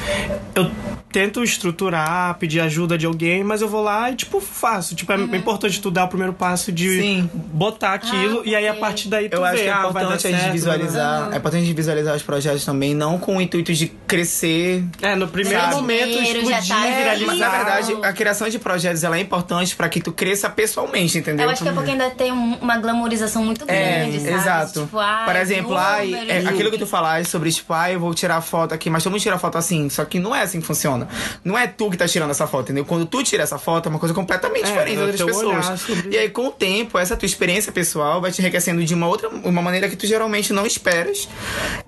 eu 0.55 0.71
tento 1.13 1.43
estruturar, 1.43 2.35
pedir 2.39 2.61
ajuda 2.61 2.97
de 2.97 3.05
alguém, 3.07 3.43
mas 3.43 3.61
eu 3.63 3.69
vou 3.69 3.83
lá 3.83 4.11
e, 4.11 4.17
tipo, 4.17 4.41
faço. 4.41 4.95
Tipo, 4.95 5.13
é 5.13 5.37
importante 5.37 5.81
tu 5.81 5.91
dar 5.91 6.05
o 6.05 6.09
primeiro 6.09 6.33
passo 6.33 6.71
de 6.71 7.01
Sim. 7.01 7.31
botar 7.53 7.95
aquilo 7.95 8.41
Ah, 8.41 8.43
e 8.49 8.55
aí 8.55 8.69
a 8.69 8.75
partir 8.75 9.09
daí 9.09 9.29
tu 9.29 9.37
Eu 9.37 9.45
acho 9.45 9.57
vê, 9.57 9.63
que 9.65 9.69
é 9.69 9.73
ah, 9.73 9.89
vai 9.89 9.93
dar 9.93 10.01
importante 10.03 10.27
a 10.27 10.31
gente 10.31 10.61
certo, 10.61 10.81
É 11.33 11.37
importante 11.37 11.65
gente 11.65 11.75
visualizar 11.77 12.15
os 12.17 12.23
projetos 12.23 12.65
também, 12.65 12.95
não 12.95 13.19
com 13.19 13.37
o 13.37 13.41
intuito 13.41 13.73
de 13.73 13.89
crescer. 14.07 14.85
É, 15.03 15.15
no 15.15 15.29
primeiro 15.29 15.61
Sabe? 15.61 15.75
momento 15.75 16.09
Dinheiro, 16.13 16.41
explodir, 16.41 16.69
tá 16.69 16.81
viralizar. 16.87 17.27
Mas 17.27 17.39
na 17.39 17.49
verdade, 17.49 17.97
a 18.03 18.13
criação 18.13 18.49
de 18.49 18.59
projetos 18.59 19.03
ela 19.05 19.17
é 19.17 19.21
importante 19.21 19.75
pra 19.77 19.89
que 19.89 20.01
tu 20.01 20.13
cresça 20.13 20.49
pessoalmente, 20.51 21.19
entendeu? 21.19 21.47
Eu 21.47 21.51
acho 21.51 21.63
que 21.63 21.69
é 21.69 21.73
porque 21.73 21.91
ainda 21.91 22.11
tem 22.11 22.33
um- 22.33 22.57
uma 22.61 22.77
glamorização 22.79 23.45
muito 23.45 23.65
É, 23.69 24.01
grande, 24.01 24.21
sabe? 24.21 24.35
exato. 24.35 24.81
Tipo, 24.83 24.99
ai, 24.99 25.25
Por 25.25 25.37
exemplo, 25.37 25.77
ai, 25.77 26.07
números. 26.09 26.29
é, 26.31 26.39
aquilo 26.49 26.71
que 26.71 26.79
tu 26.79 26.87
falaste 26.87 27.29
sobre, 27.31 27.51
tipo, 27.53 27.73
ai, 27.73 27.95
eu 27.95 28.01
vou 28.01 28.13
tirar 28.15 28.41
foto 28.41 28.75
aqui, 28.75 28.91
mas 28.91 29.03
todo 29.03 29.13
mundo 29.13 29.21
tira 29.23 29.39
foto 29.39 29.59
assim. 29.59 29.89
Só 29.89 30.05
que 30.05 30.19
não 30.19 30.35
é 30.35 30.43
assim 30.43 30.61
que 30.61 30.67
funciona. 30.67 31.09
Não 31.45 31.57
é 31.57 31.67
tu 31.67 31.91
que 31.91 31.97
tá 31.97 32.07
tirando 32.07 32.31
essa 32.31 32.47
foto, 32.47 32.65
entendeu? 32.65 32.85
Quando 32.85 33.07
tu 33.07 33.23
tira 33.23 33.43
essa 33.43 33.59
foto, 33.59 33.87
é 33.87 33.91
uma 33.91 33.99
coisa 33.99 34.15
completamente 34.15 34.65
É, 34.65 34.73
diferente 34.73 34.97
das 34.97 35.21
é 35.21 35.25
o 35.25 35.27
outras 35.27 35.39
teu 35.41 35.49
olhar 35.49 35.57
pessoas. 35.61 35.81
sobre- 35.81 36.11
E 36.15 36.19
aí, 36.19 36.29
com 36.31 36.47
o 36.49 36.51
tempo, 36.51 36.99
essa 36.99 37.17
tua 37.17 37.27
experiência 37.27 37.73
pessoal 37.73 38.21
vai 38.21 38.31
te 38.33 38.41
enriquecendo 38.41 38.85
de 38.85 38.95
uma 38.95 39.07
outra, 39.09 39.29
uma 39.29 39.63
maneira 39.63 39.89
que 39.89 39.97
tu 39.97 40.07
geralmente 40.07 40.53
não 40.53 40.67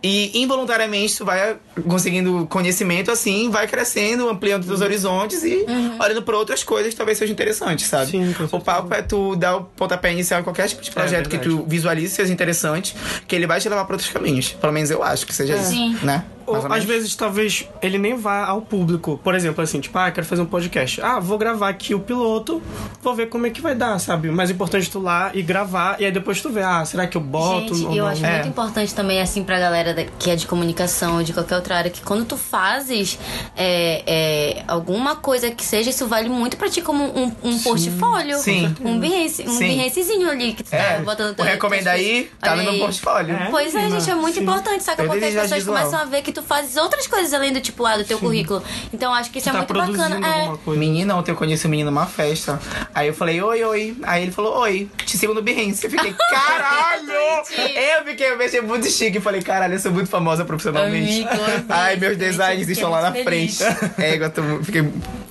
E 0.02 0.42
involuntariamente 0.42 1.16
tu 1.16 1.24
vai 1.24 1.56
conseguindo 1.86 2.46
conhecimento 2.48 3.10
assim, 3.10 3.50
vai 3.50 3.66
crescendo, 3.66 4.28
ampliando 4.28 4.66
teus 4.66 4.80
horizontes 4.80 5.42
e 5.44 5.64
olhando 6.00 6.22
pra 6.22 6.36
outras 6.36 6.62
coisas 6.62 6.92
que 6.92 6.96
talvez 6.96 7.18
sejam 7.18 7.32
interessantes, 7.32 7.86
sabe? 7.86 8.10
Sim, 8.10 8.32
com 8.32 8.56
o 8.56 8.60
papo 8.60 8.92
é 8.94 9.02
tu 9.02 9.36
dar 9.36 9.56
o 9.56 9.64
pontapé 9.64 10.12
inicial 10.12 10.40
em 10.40 10.44
qualquer 10.44 10.68
tipo 10.68 10.82
de 10.82 10.90
projeto 10.90 11.28
que 11.28 11.38
tu 11.38 11.64
visualize 11.66 12.14
seja 12.14 12.32
interessante, 12.32 12.94
que 13.26 13.34
ele 13.34 13.46
vai 13.46 13.60
te 13.60 13.68
levar 13.68 13.84
pra 13.84 13.94
outros 13.94 14.10
caminhos. 14.10 14.52
Pelo 14.52 14.72
menos 14.72 14.90
eu 14.90 15.02
acho 15.02 15.26
que 15.26 15.34
seja 15.34 15.56
isso, 15.56 15.70
Sim. 15.70 15.98
né? 16.02 16.24
Ou, 16.46 16.56
às 16.56 16.64
menos. 16.64 16.84
vezes, 16.84 17.14
talvez, 17.16 17.68
ele 17.80 17.98
nem 17.98 18.16
vá 18.16 18.44
ao 18.46 18.60
público. 18.62 19.20
Por 19.22 19.34
exemplo, 19.34 19.62
assim, 19.62 19.80
tipo, 19.80 19.96
ah, 19.98 20.10
quero 20.10 20.26
fazer 20.26 20.42
um 20.42 20.46
podcast. 20.46 21.00
Ah, 21.00 21.18
vou 21.20 21.38
gravar 21.38 21.68
aqui 21.68 21.94
o 21.94 22.00
piloto, 22.00 22.62
vou 23.02 23.14
ver 23.14 23.28
como 23.28 23.46
é 23.46 23.50
que 23.50 23.60
vai 23.60 23.74
dar, 23.74 23.98
sabe? 23.98 24.28
O 24.28 24.32
mais 24.32 24.50
importante 24.50 24.88
é 24.88 24.90
tu 24.90 24.98
lá 25.00 25.30
e 25.34 25.42
gravar, 25.42 26.00
e 26.00 26.04
aí 26.04 26.12
depois 26.12 26.40
tu 26.40 26.50
vê, 26.50 26.62
ah, 26.62 26.84
será 26.84 27.06
que 27.06 27.16
eu 27.16 27.20
boto 27.20 27.74
Gente, 27.74 27.96
eu 27.96 28.04
não? 28.04 28.06
acho 28.10 28.24
É. 28.24 28.32
muito 28.34 28.48
importante 28.48 28.94
também, 28.94 29.20
assim, 29.20 29.42
pra 29.44 29.58
galera 29.58 29.94
que 30.18 30.30
é 30.30 30.36
de 30.36 30.46
comunicação 30.46 31.16
ou 31.16 31.22
de 31.22 31.32
qualquer 31.32 31.56
outra 31.56 31.76
área, 31.76 31.90
que 31.90 32.00
quando 32.02 32.24
tu 32.24 32.36
fazes 32.36 33.18
é, 33.56 34.02
é, 34.06 34.64
alguma 34.66 35.16
coisa 35.16 35.50
que 35.50 35.64
seja, 35.64 35.90
isso 35.90 36.06
vale 36.06 36.28
muito 36.28 36.56
pra 36.56 36.68
ti 36.68 36.80
como 36.82 37.04
um, 37.04 37.32
um 37.42 37.58
portfólio. 37.58 38.38
Sim. 38.38 38.74
Um 38.80 38.98
Behance, 38.98 39.42
um 39.42 39.58
Sim. 39.58 39.76
Behancezinho 39.76 40.30
ali 40.30 40.52
que 40.54 40.62
tu 40.62 40.72
É, 40.74 40.96
tá 40.96 41.02
botando 41.02 41.38
o 41.38 41.42
recomenda 41.42 41.90
aí, 41.90 42.30
tá 42.40 42.56
no 42.56 42.62
meu 42.62 42.78
portfólio. 42.78 43.34
É. 43.34 43.48
Pois 43.50 43.74
é, 43.74 43.90
gente, 43.90 44.10
é 44.10 44.14
muito 44.14 44.34
Sim. 44.34 44.42
importante, 44.42 44.82
saca? 44.82 45.02
Eu 45.02 45.08
Porque 45.08 45.24
as 45.24 45.32
pessoas 45.34 45.50
visual. 45.52 45.76
começam 45.78 46.00
a 46.00 46.04
ver 46.04 46.22
que 46.22 46.31
tu 46.32 46.42
fazes 46.42 46.76
outras 46.76 47.06
coisas 47.06 47.32
além 47.32 47.52
do 47.52 47.60
tipo 47.60 47.82
lá 47.82 47.96
do 47.96 48.04
teu 48.04 48.18
currículo. 48.18 48.62
Então 48.92 49.12
acho 49.12 49.30
que 49.30 49.38
isso 49.38 49.50
Tu 49.50 49.56
é 49.56 49.64
tá 49.64 49.74
muito 49.74 49.92
bacana. 49.96 50.26
É. 50.26 50.70
Menina, 50.70 51.16
ontem 51.16 51.30
eu 51.32 51.36
conheci 51.36 51.66
o 51.66 51.68
menino 51.68 51.90
numa 51.90 52.06
festa. 52.06 52.60
Aí 52.94 53.08
eu 53.08 53.14
falei, 53.14 53.40
oi, 53.42 53.62
oi. 53.64 53.96
Aí 54.02 54.22
ele 54.22 54.32
falou, 54.32 54.58
oi, 54.60 54.88
te 55.04 55.16
sigo 55.16 55.34
no 55.34 55.42
Behance. 55.42 55.84
Eu 55.84 55.90
fiquei, 55.90 56.14
caralho! 56.30 57.10
Eu 57.10 58.04
fiquei, 58.04 58.32
eu 58.32 58.40
achei 58.40 58.60
muito 58.60 58.88
chique. 58.90 59.20
Falei, 59.20 59.42
caralho, 59.42 59.74
eu 59.74 59.78
sou 59.78 59.92
muito 59.92 60.08
famosa 60.08 60.44
profissionalmente. 60.44 61.26
Amigo. 61.26 61.64
Ai, 61.68 61.96
meus 61.96 62.16
designs 62.16 62.68
estão 62.68 62.90
lá 62.90 63.02
na 63.02 63.10
muito 63.10 63.24
frente. 63.24 63.56
feliz. 63.56 63.92
É, 64.02 64.16
eu 64.16 64.30
tô, 64.30 64.42
fiquei, 64.64 64.82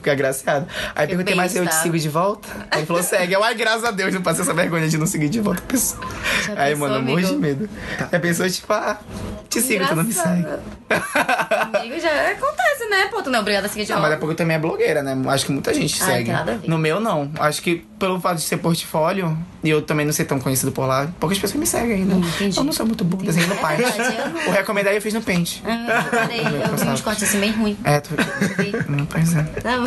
fiquei 0.02 0.14
agraciado. 0.14 0.68
Aí 0.96 1.08
perguntei, 1.08 1.36
mas 1.36 1.56
eu 1.56 1.66
te 1.66 1.76
sigo 1.76 1.98
de 1.98 2.10
volta? 2.10 2.48
Aí 2.70 2.80
ele 2.80 2.86
falou, 2.88 3.04
segue. 3.04 3.34
Eu, 3.34 3.44
ai, 3.44 3.56
graças 3.56 3.84
a 3.84 3.92
Deus, 3.92 4.14
não 4.14 4.22
passei 4.22 4.42
essa 4.44 4.54
vergonha 4.54 4.88
de 4.90 4.98
não 4.98 5.06
seguir 5.06 5.30
de 5.30 5.40
volta 5.40 5.62
a 5.62 5.66
pessoa. 5.66 6.02
Já 6.46 6.54
Aí, 6.62 6.74
pensou, 6.74 6.90
mano, 6.90 6.96
eu 6.96 7.02
morro 7.16 7.22
de 7.28 7.36
medo. 7.36 7.70
Aí 8.00 8.08
a 8.12 8.20
pessoa, 8.20 8.50
tipo, 8.50 8.72
ah, 8.74 9.00
te 9.50 9.62
sigo, 9.62 9.86
tu 9.88 9.96
não 9.96 10.04
me 10.04 10.14
segue. 10.14 10.46
Amigo, 11.74 12.00
já 12.00 12.32
acontece, 12.32 12.90
né? 12.90 13.08
Pô, 13.10 13.22
tu 13.22 13.30
não 13.30 13.40
é 13.40 13.42
obrigada 13.42 13.68
a 13.68 13.70
seguir 13.70 13.86
de 13.86 13.92
Não, 13.92 14.02
mas 14.02 14.12
é 14.14 14.18
porque 14.18 14.36
também 14.36 14.56
é 14.58 14.60
blogueira, 14.60 15.02
né? 15.04 15.16
Acho 15.30 15.46
que 15.46 15.52
muita 15.52 15.74
gente 15.74 16.02
Ah, 16.02 16.06
segue. 16.06 16.26
tem 16.26 16.34
nada 16.34 16.54
a 16.54 16.56
ver. 16.58 16.68
No 16.70 16.78
meu, 16.78 17.00
não. 17.00 17.32
Acho 17.40 17.62
que 17.62 17.86
pelo 18.00 18.20
fato 18.20 18.38
de 18.38 18.44
ser 18.44 18.58
portfólio, 18.58 19.38
e 19.63 19.69
eu 19.69 19.82
também 19.82 20.06
não 20.06 20.13
ser 20.13 20.26
tão 20.26 20.39
conhecido 20.39 20.71
por 20.71 20.86
lá, 20.86 21.08
poucas 21.19 21.38
pessoas 21.39 21.60
me 21.60 21.65
seguem 21.67 21.97
ainda. 21.97 22.15
Hum, 22.15 22.19
entendi. 22.36 22.58
Eu 22.58 22.63
não 22.63 22.74
sou 22.74 22.86
muito 22.86 23.04
bom 23.04 23.17
desenho 23.17 23.47
no 23.47 23.56
pai. 23.56 23.76
É 23.76 23.78
verdade, 23.78 24.17
eu 24.17 24.30
não. 24.30 24.47
O 24.47 24.52
recomendar 24.52 24.93
eu 24.93 25.02
fiz 25.02 25.13
no 25.13 25.21
Paint. 25.21 25.58
Ah, 25.65 26.04
eu 26.06 26.12
parei, 26.19 26.39
eu 26.41 26.76
vi 26.78 26.88
uns 26.89 27.02
cortes 27.02 27.24
assim 27.24 27.39
bem 27.39 27.52
ruim. 27.52 27.78
É, 27.84 28.00
tu... 28.00 28.10
Hum, 28.89 29.06
Pois 29.10 29.36
é. 29.36 29.45
Não, 29.63 29.86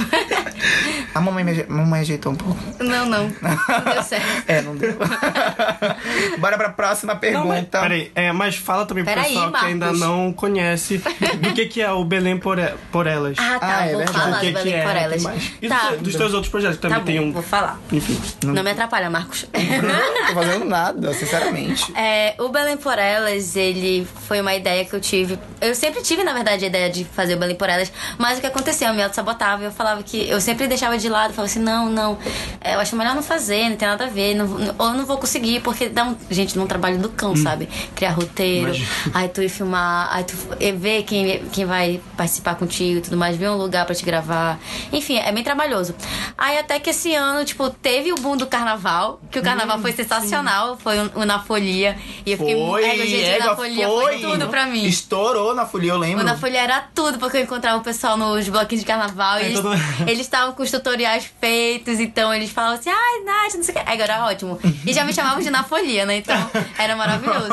A 1.14 1.20
mamãe, 1.20 1.44
me 1.44 1.64
mamãe 1.68 2.00
ajeitou 2.00 2.32
um 2.32 2.36
pouco. 2.36 2.58
não, 2.82 3.06
não. 3.06 3.24
Não 3.40 3.92
deu 3.94 4.02
certo. 4.02 4.26
É, 4.48 4.60
não 4.62 4.76
deu. 4.76 4.94
Bora 6.38 6.56
pra 6.56 6.68
próxima 6.70 7.14
Não, 7.14 7.20
mas, 7.20 7.30
pergunta. 7.60 7.80
peraí, 7.80 8.10
é, 8.14 8.32
mas 8.32 8.56
fala 8.56 8.84
também 8.86 9.04
pro 9.04 9.14
pessoal 9.14 9.46
que 9.46 9.52
Marcos. 9.52 9.68
ainda 9.68 9.92
não 9.92 10.32
conhece 10.32 10.98
do 11.40 11.52
que, 11.52 11.66
que 11.66 11.80
é 11.82 11.90
o 11.90 12.04
Belém 12.04 12.36
por, 12.38 12.58
e- 12.58 12.74
por 12.90 13.06
Elas. 13.06 13.36
Ah, 13.38 13.58
tá. 13.58 13.76
Ah, 13.78 13.86
é 13.86 13.88
vou 13.90 13.98
verdade. 13.98 14.18
falar 14.18 14.40
que, 14.40 14.50
do 14.50 14.58
que 14.58 14.64
Belém 14.64 14.74
é, 14.74 14.82
por 14.82 14.92
tem 14.92 15.02
elas. 15.02 15.22
E 15.62 15.68
Tá. 15.68 15.90
dos, 15.90 16.00
dos 16.02 16.14
teus 16.16 16.34
outros 16.34 16.50
projetos, 16.50 16.76
que 16.76 16.82
também 16.82 16.98
Tá 16.98 17.04
tem 17.04 17.18
bom, 17.20 17.26
um. 17.28 17.32
vou 17.32 17.42
falar. 17.42 17.78
Enfim. 17.92 18.20
Não 18.44 18.62
me 18.62 18.70
atrapalha, 18.70 19.08
Marcos. 19.10 19.46
Não 19.82 20.26
tô 20.28 20.34
fazendo 20.34 20.64
nada, 20.64 21.12
sinceramente. 21.12 21.92
É, 21.96 22.34
o 22.38 22.48
Belém 22.48 22.76
por 22.76 22.98
Elas, 22.98 23.56
ele 23.56 24.06
foi 24.26 24.40
uma 24.40 24.54
ideia 24.54 24.84
que 24.84 24.94
eu 24.94 25.00
tive. 25.00 25.38
Eu 25.60 25.74
sempre 25.74 26.02
tive, 26.02 26.22
na 26.24 26.32
verdade, 26.32 26.64
a 26.64 26.68
ideia 26.68 26.90
de 26.90 27.04
fazer 27.04 27.34
o 27.34 27.38
Belém 27.38 27.56
por 27.56 27.68
Elas, 27.68 27.92
mas 28.18 28.38
o 28.38 28.40
que 28.40 28.46
aconteceu? 28.46 28.88
Eu 28.88 28.94
me 28.94 29.02
auto-sabotava. 29.02 29.64
Eu 29.64 29.72
falava 29.72 30.02
que. 30.02 30.28
Eu 30.28 30.40
sempre 30.40 30.66
deixava 30.66 30.98
de 30.98 31.08
lado, 31.08 31.32
falava 31.32 31.50
assim: 31.50 31.60
não, 31.60 31.88
não, 31.88 32.18
é, 32.60 32.74
eu 32.74 32.80
acho 32.80 32.96
melhor 32.96 33.14
não 33.14 33.22
fazer, 33.22 33.68
não 33.68 33.76
tem 33.76 33.88
nada 33.88 34.04
a 34.04 34.08
ver, 34.08 34.34
não, 34.34 34.46
ou 34.78 34.86
eu 34.88 34.94
não 34.94 35.06
vou 35.06 35.18
conseguir, 35.18 35.60
porque 35.60 35.88
dá 35.88 36.04
um. 36.04 36.16
Gente, 36.30 36.56
num 36.56 36.66
trabalho 36.66 36.98
do 36.98 37.08
cão, 37.08 37.36
sabe? 37.36 37.68
Criar 37.94 38.10
roteiro, 38.10 38.68
Imagino. 38.68 38.88
aí 39.14 39.28
tu 39.28 39.42
ir 39.42 39.48
filmar, 39.48 40.08
aí 40.12 40.24
tu 40.24 40.34
e 40.60 40.72
ver 40.72 41.02
quem, 41.04 41.44
quem 41.52 41.64
vai 41.64 42.00
participar 42.16 42.54
contigo 42.56 42.98
e 42.98 43.00
tudo 43.00 43.16
mais, 43.16 43.36
ver 43.36 43.48
um 43.50 43.56
lugar 43.56 43.84
pra 43.86 43.94
te 43.94 44.04
gravar. 44.04 44.58
Enfim, 44.92 45.18
é 45.18 45.30
bem 45.32 45.42
trabalhoso. 45.42 45.94
Aí 46.36 46.58
até 46.58 46.78
que 46.78 46.90
esse 46.90 47.14
ano, 47.14 47.44
tipo, 47.44 47.70
teve 47.70 48.12
o 48.12 48.16
boom 48.16 48.36
do 48.36 48.46
carnaval, 48.46 49.20
que 49.30 49.38
o 49.38 49.42
carnaval 49.42 49.53
foi 49.80 49.92
sensacional, 49.92 50.76
foi 50.76 50.98
o, 50.98 51.10
o 51.20 51.24
Na 51.24 51.38
Folia. 51.40 51.96
E 52.24 52.32
eu 52.32 52.38
fiquei 52.38 52.54
Foi, 52.54 52.84
é, 52.84 52.96
gente, 53.06 53.42
o 53.42 53.46
Na 53.46 53.56
Folia 53.56 53.88
foi, 53.88 54.18
tudo 54.20 54.48
pra 54.48 54.66
mim. 54.66 54.84
Estourou 54.86 55.54
na 55.54 55.66
folia, 55.66 55.92
eu 55.92 55.96
O 55.96 55.98
lembro. 55.98 56.24
Na 56.24 56.36
Folha 56.36 56.58
era 56.58 56.80
tudo, 56.94 57.18
porque 57.18 57.38
eu 57.38 57.42
encontrava 57.42 57.78
o 57.78 57.82
pessoal 57.82 58.16
nos 58.16 58.48
bloquinhos 58.48 58.80
de 58.82 58.86
carnaval 58.86 59.38
e 59.38 59.42
É, 59.42 59.46
eles 59.46 59.60
todo- 59.60 59.74
eles 60.08 60.20
estavam 60.20 60.54
com 60.54 60.62
os 60.62 60.70
tutoriais 60.70 61.30
feitos, 61.40 62.00
então 62.00 62.32
eles 62.34 62.50
falavam 62.50 62.76
assim, 62.78 62.90
ai, 62.90 63.24
Nath, 63.24 63.54
não 63.54 63.62
sei 63.62 63.74
o 63.74 63.78
que. 63.78 63.90
Agora 63.90 64.12
era 64.14 64.24
ótimo. 64.26 64.58
E 64.86 64.92
já 64.92 65.04
me 65.04 65.12
chamavam 65.12 65.40
de 65.42 65.50
Na 65.50 65.62
Folia, 65.64 66.04
né? 66.06 66.16
Então 66.18 66.36
era 66.78 66.94
maravilhoso. 66.96 67.48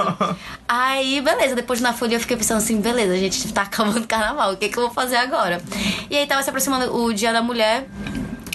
Aí, 0.67 1.19
beleza, 1.21 1.55
depois 1.55 1.79
de 1.79 1.83
Na 1.83 1.93
Folia 1.93 2.15
eu 2.17 2.21
fiquei 2.21 2.37
pensando 2.37 2.57
assim, 2.57 2.79
beleza, 2.79 3.13
a 3.13 3.17
gente 3.17 3.51
tá 3.53 3.63
acabando 3.63 3.99
o 4.03 4.07
carnaval, 4.07 4.53
o 4.53 4.57
que, 4.57 4.69
que 4.69 4.77
eu 4.77 4.83
vou 4.83 4.91
fazer 4.93 5.17
agora? 5.17 5.61
E 6.09 6.15
aí 6.17 6.25
tava 6.25 6.41
se 6.43 6.49
aproximando 6.49 6.95
o 6.95 7.13
Dia 7.13 7.33
da 7.33 7.41
Mulher. 7.41 7.87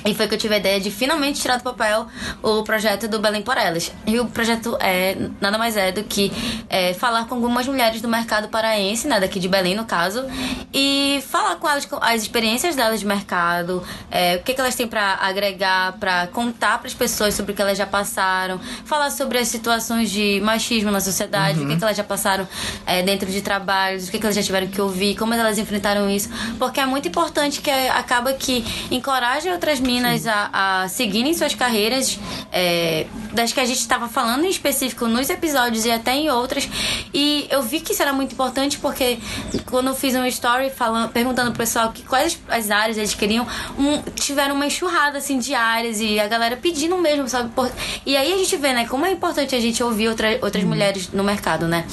E 0.04 0.14
foi 0.14 0.28
que 0.28 0.35
eu 0.35 0.38
tive 0.38 0.54
a 0.54 0.59
ideia 0.59 0.80
de 0.80 0.90
finalmente 0.90 1.40
tirar 1.40 1.56
do 1.56 1.62
papel 1.62 2.06
o 2.42 2.62
projeto 2.62 3.09
do 3.09 3.18
Belém 3.18 3.42
por 3.42 3.56
Elas. 3.56 3.92
E 4.06 4.20
o 4.20 4.26
projeto 4.26 4.76
é 4.80 5.16
nada 5.40 5.59
mais 5.59 5.76
é 5.76 5.90
do 5.90 6.04
que 6.04 6.32
é, 6.68 6.94
falar 6.94 7.26
com 7.26 7.35
algumas 7.35 7.66
mulheres 7.66 8.00
do 8.00 8.09
mercado 8.09 8.48
paraense, 8.48 9.09
né, 9.09 9.18
daqui 9.18 9.40
de 9.40 9.48
Belém 9.48 9.74
no 9.74 9.85
caso, 9.85 10.24
e 10.72 11.22
falar 11.28 11.56
com 11.56 11.68
elas 11.68 11.88
as 12.00 12.22
experiências 12.22 12.76
delas 12.76 13.00
de 13.00 13.06
mercado, 13.06 13.82
é, 14.11 14.37
o 14.37 14.42
que, 14.42 14.54
que 14.54 14.61
elas 14.61 14.74
têm 14.74 14.87
pra 14.87 15.18
agregar, 15.20 15.92
pra 15.94 16.26
contar 16.28 16.78
pras 16.78 16.94
pessoas 16.94 17.35
sobre 17.35 17.52
o 17.52 17.54
que 17.54 17.62
elas 17.62 17.76
já 17.76 17.87
passaram, 17.87 18.61
falar 18.85 19.11
sobre 19.11 19.38
as 19.38 19.48
situações 19.48 20.11
de 20.11 20.40
machismo 20.42 20.90
na 20.90 21.00
sociedade, 21.00 21.61
o 21.61 21.66
que, 21.66 21.76
que 21.76 21.82
elas 21.82 21.96
já 21.96 22.04
passaram 22.04 22.46
é, 22.87 23.02
dentro 23.02 23.30
de 23.30 23.42
trabalhos, 23.42 24.09
o 24.09 24.11
que, 24.11 24.18
que 24.18 24.26
elas 24.26 24.37
já 24.37 24.42
tiveram 24.42 24.68
que 24.68 24.80
ouvir, 24.80 25.16
como 25.16 25.35
elas 25.35 25.59
enfrentaram 25.59 26.09
isso, 26.09 26.28
porque 26.59 26.80
é 26.80 26.87
muito 26.87 27.09
importante 27.09 27.61
que 27.61 27.70
é, 27.70 27.90
acaba 27.90 28.32
que 28.32 28.64
encoraja 28.90 29.50
outras 29.52 29.80
minas 29.96 30.26
a, 30.26 30.82
a 30.82 30.88
seguirem 30.88 31.32
suas 31.32 31.54
carreiras, 31.54 32.18
é, 32.52 33.06
das 33.32 33.52
que 33.52 33.61
a 33.61 33.64
gente 33.64 33.78
estava 33.78 34.09
falando 34.09 34.44
em 34.44 34.50
específico 34.50 35.06
nos 35.06 35.30
episódios 35.30 35.85
e 35.85 35.90
até 35.90 36.14
em 36.14 36.30
outras. 36.30 36.68
E 37.12 37.46
eu 37.50 37.62
vi 37.62 37.80
que 37.80 37.92
isso 37.92 38.02
era 38.02 38.12
muito 38.12 38.32
importante 38.32 38.78
porque 38.78 39.18
quando 39.64 39.88
eu 39.88 39.94
fiz 39.94 40.14
um 40.14 40.26
story 40.26 40.70
falando, 40.70 41.11
perguntando 41.11 41.50
pro 41.50 41.59
pessoal 41.59 41.92
que 41.92 42.02
quais 42.02 42.38
as 42.48 42.70
áreas 42.70 42.98
eles 42.98 43.14
queriam, 43.14 43.46
um, 43.78 44.02
tiveram 44.14 44.54
uma 44.54 44.66
enxurrada 44.66 45.18
assim 45.18 45.38
de 45.38 45.54
áreas 45.54 46.00
e 46.00 46.20
a 46.20 46.28
galera 46.28 46.56
pedindo 46.56 46.96
mesmo, 46.98 47.28
sabe? 47.28 47.50
Por- 47.50 47.70
e 48.04 48.16
aí 48.16 48.32
a 48.32 48.37
gente 48.37 48.56
vê, 48.56 48.72
né, 48.72 48.87
como 48.87 49.06
é 49.06 49.12
importante 49.12 49.54
a 49.54 49.61
gente 49.61 49.82
ouvir 49.82 50.09
outra, 50.09 50.38
outras 50.42 50.64
mulheres 50.64 51.11
no 51.12 51.24
mercado, 51.24 51.66
né? 51.66 51.87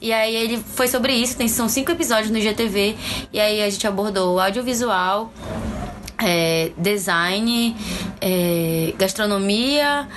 E 0.00 0.12
aí 0.12 0.34
ele 0.34 0.62
foi 0.74 0.86
sobre 0.86 1.14
isso, 1.14 1.36
tem, 1.36 1.48
são 1.48 1.68
cinco 1.68 1.90
episódios 1.90 2.30
no 2.30 2.38
GTV, 2.38 2.94
e 3.32 3.40
aí 3.40 3.62
a 3.62 3.70
gente 3.70 3.86
abordou 3.86 4.34
o 4.34 4.40
audiovisual, 4.40 5.32
é, 6.18 6.70
design, 6.76 7.76
é, 8.20 8.94
gastronomia, 8.98 10.08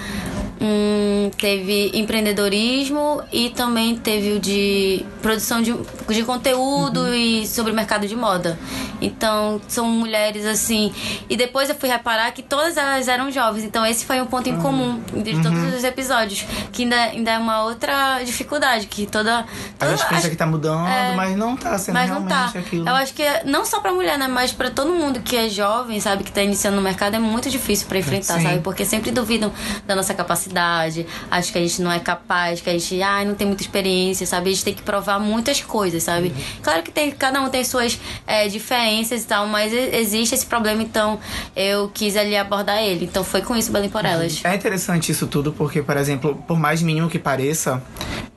hum, 0.61 1.29
teve 1.37 1.91
empreendedorismo 1.93 3.21
e 3.31 3.49
também 3.49 3.95
teve 3.97 4.33
o 4.33 4.39
de 4.39 5.05
produção 5.21 5.61
de, 5.61 5.73
de 6.09 6.23
conteúdo 6.23 7.13
e 7.13 7.45
sobre 7.47 7.71
o 7.71 7.75
mercado 7.75 8.07
de 8.07 8.15
moda. 8.15 8.57
Então, 9.01 9.61
são 9.67 9.85
mulheres 9.87 10.45
assim. 10.45 10.91
E 11.29 11.37
depois 11.37 11.69
eu 11.69 11.75
fui 11.75 11.87
reparar 11.89 12.31
que 12.31 12.41
todas 12.41 12.77
elas 12.77 13.07
eram 13.07 13.31
jovens. 13.31 13.63
Então, 13.63 13.85
esse 13.85 14.05
foi 14.05 14.19
um 14.21 14.25
ponto 14.25 14.49
em 14.49 14.57
comum 14.59 14.99
de 15.13 15.39
todos 15.41 15.73
os 15.75 15.83
episódios. 15.83 16.45
Que 16.71 16.83
ainda, 16.83 16.95
ainda 16.95 17.31
é 17.31 17.37
uma 17.37 17.63
outra 17.63 18.23
dificuldade. 18.23 18.87
Que 18.87 19.05
toda. 19.05 19.45
A 19.79 19.87
gente 19.87 19.97
toda- 19.99 20.09
pensa 20.09 20.29
que 20.29 20.35
tá 20.35 20.47
mudando, 20.47 20.87
É. 20.87 21.13
mas 21.15 21.35
não 21.37 21.55
tá 21.55 21.77
sendo 21.77 21.93
mas 21.93 22.09
não 22.09 22.25
tá. 22.25 22.51
aquilo. 22.55 22.87
Eu 22.89 22.95
acho 22.95 23.13
que 23.13 23.21
é- 23.21 23.43
não 23.45 23.65
só 23.65 23.79
pra 23.79 23.93
mulher, 23.93 24.17
né? 24.17 24.27
Mas 24.27 24.51
pra 24.51 24.71
todo 24.71 24.91
mundo 24.91 25.19
que 25.19 25.35
é 25.35 25.47
jovem, 25.49 25.99
sabe? 25.99 26.23
Que 26.23 26.31
tá 26.31 26.41
iniciando 26.41 26.77
no 26.77 26.81
mercado, 26.81 27.15
é 27.15 27.19
muito 27.19 27.49
difícil 27.49 27.87
pra 27.87 27.99
enfrentar, 27.99 28.37
Sim. 28.39 28.43
sabe? 28.43 28.59
Porque 28.61 28.83
sempre 28.83 29.11
duvidam 29.11 29.51
da 29.85 29.95
nossa 29.95 30.13
capacidade, 30.13 30.46
acham 30.55 31.51
que 31.51 31.57
a 31.57 31.61
gente 31.61 31.81
não 31.81 31.91
é 31.91 31.99
capaz, 31.99 32.61
que 32.61 32.69
a 32.69 32.73
gente, 32.73 33.01
ai, 33.01 33.25
não 33.25 33.35
tem 33.35 33.47
muita 33.47 33.63
experiência, 33.63 34.25
sabe? 34.25 34.49
A 34.49 34.53
gente 34.53 34.63
tem 34.63 34.73
que 34.73 34.81
provar 34.81 35.19
muitas 35.19 35.61
coisas, 35.61 36.03
sabe? 36.03 36.33
Claro 36.61 36.83
que 36.83 36.91
tem, 36.91 37.11
cada 37.11 37.41
um 37.41 37.49
tem 37.49 37.63
suas 37.63 37.99
é, 38.25 38.47
diferenças 38.47 39.23
e 39.23 39.25
tal, 39.25 39.47
mas 39.47 39.73
existe 39.73 40.35
esse 40.35 40.45
problema, 40.45 40.81
então 40.81 41.19
eu 41.55 41.89
quis 41.93 42.15
ali 42.15 42.35
abordar 42.35 42.81
ele. 42.81 43.05
Então 43.05 43.23
foi 43.23 43.41
com 43.41 43.55
isso, 43.55 43.71
Belém 43.71 43.89
por 43.89 44.05
elas. 44.05 44.43
É 44.43 44.55
interessante 44.55 45.11
isso 45.11 45.27
tudo 45.27 45.51
porque, 45.51 45.81
por 45.81 45.97
exemplo, 45.97 46.35
por 46.47 46.59
mais 46.59 46.81
mínimo 46.81 47.09
que 47.09 47.19
pareça, 47.19 47.81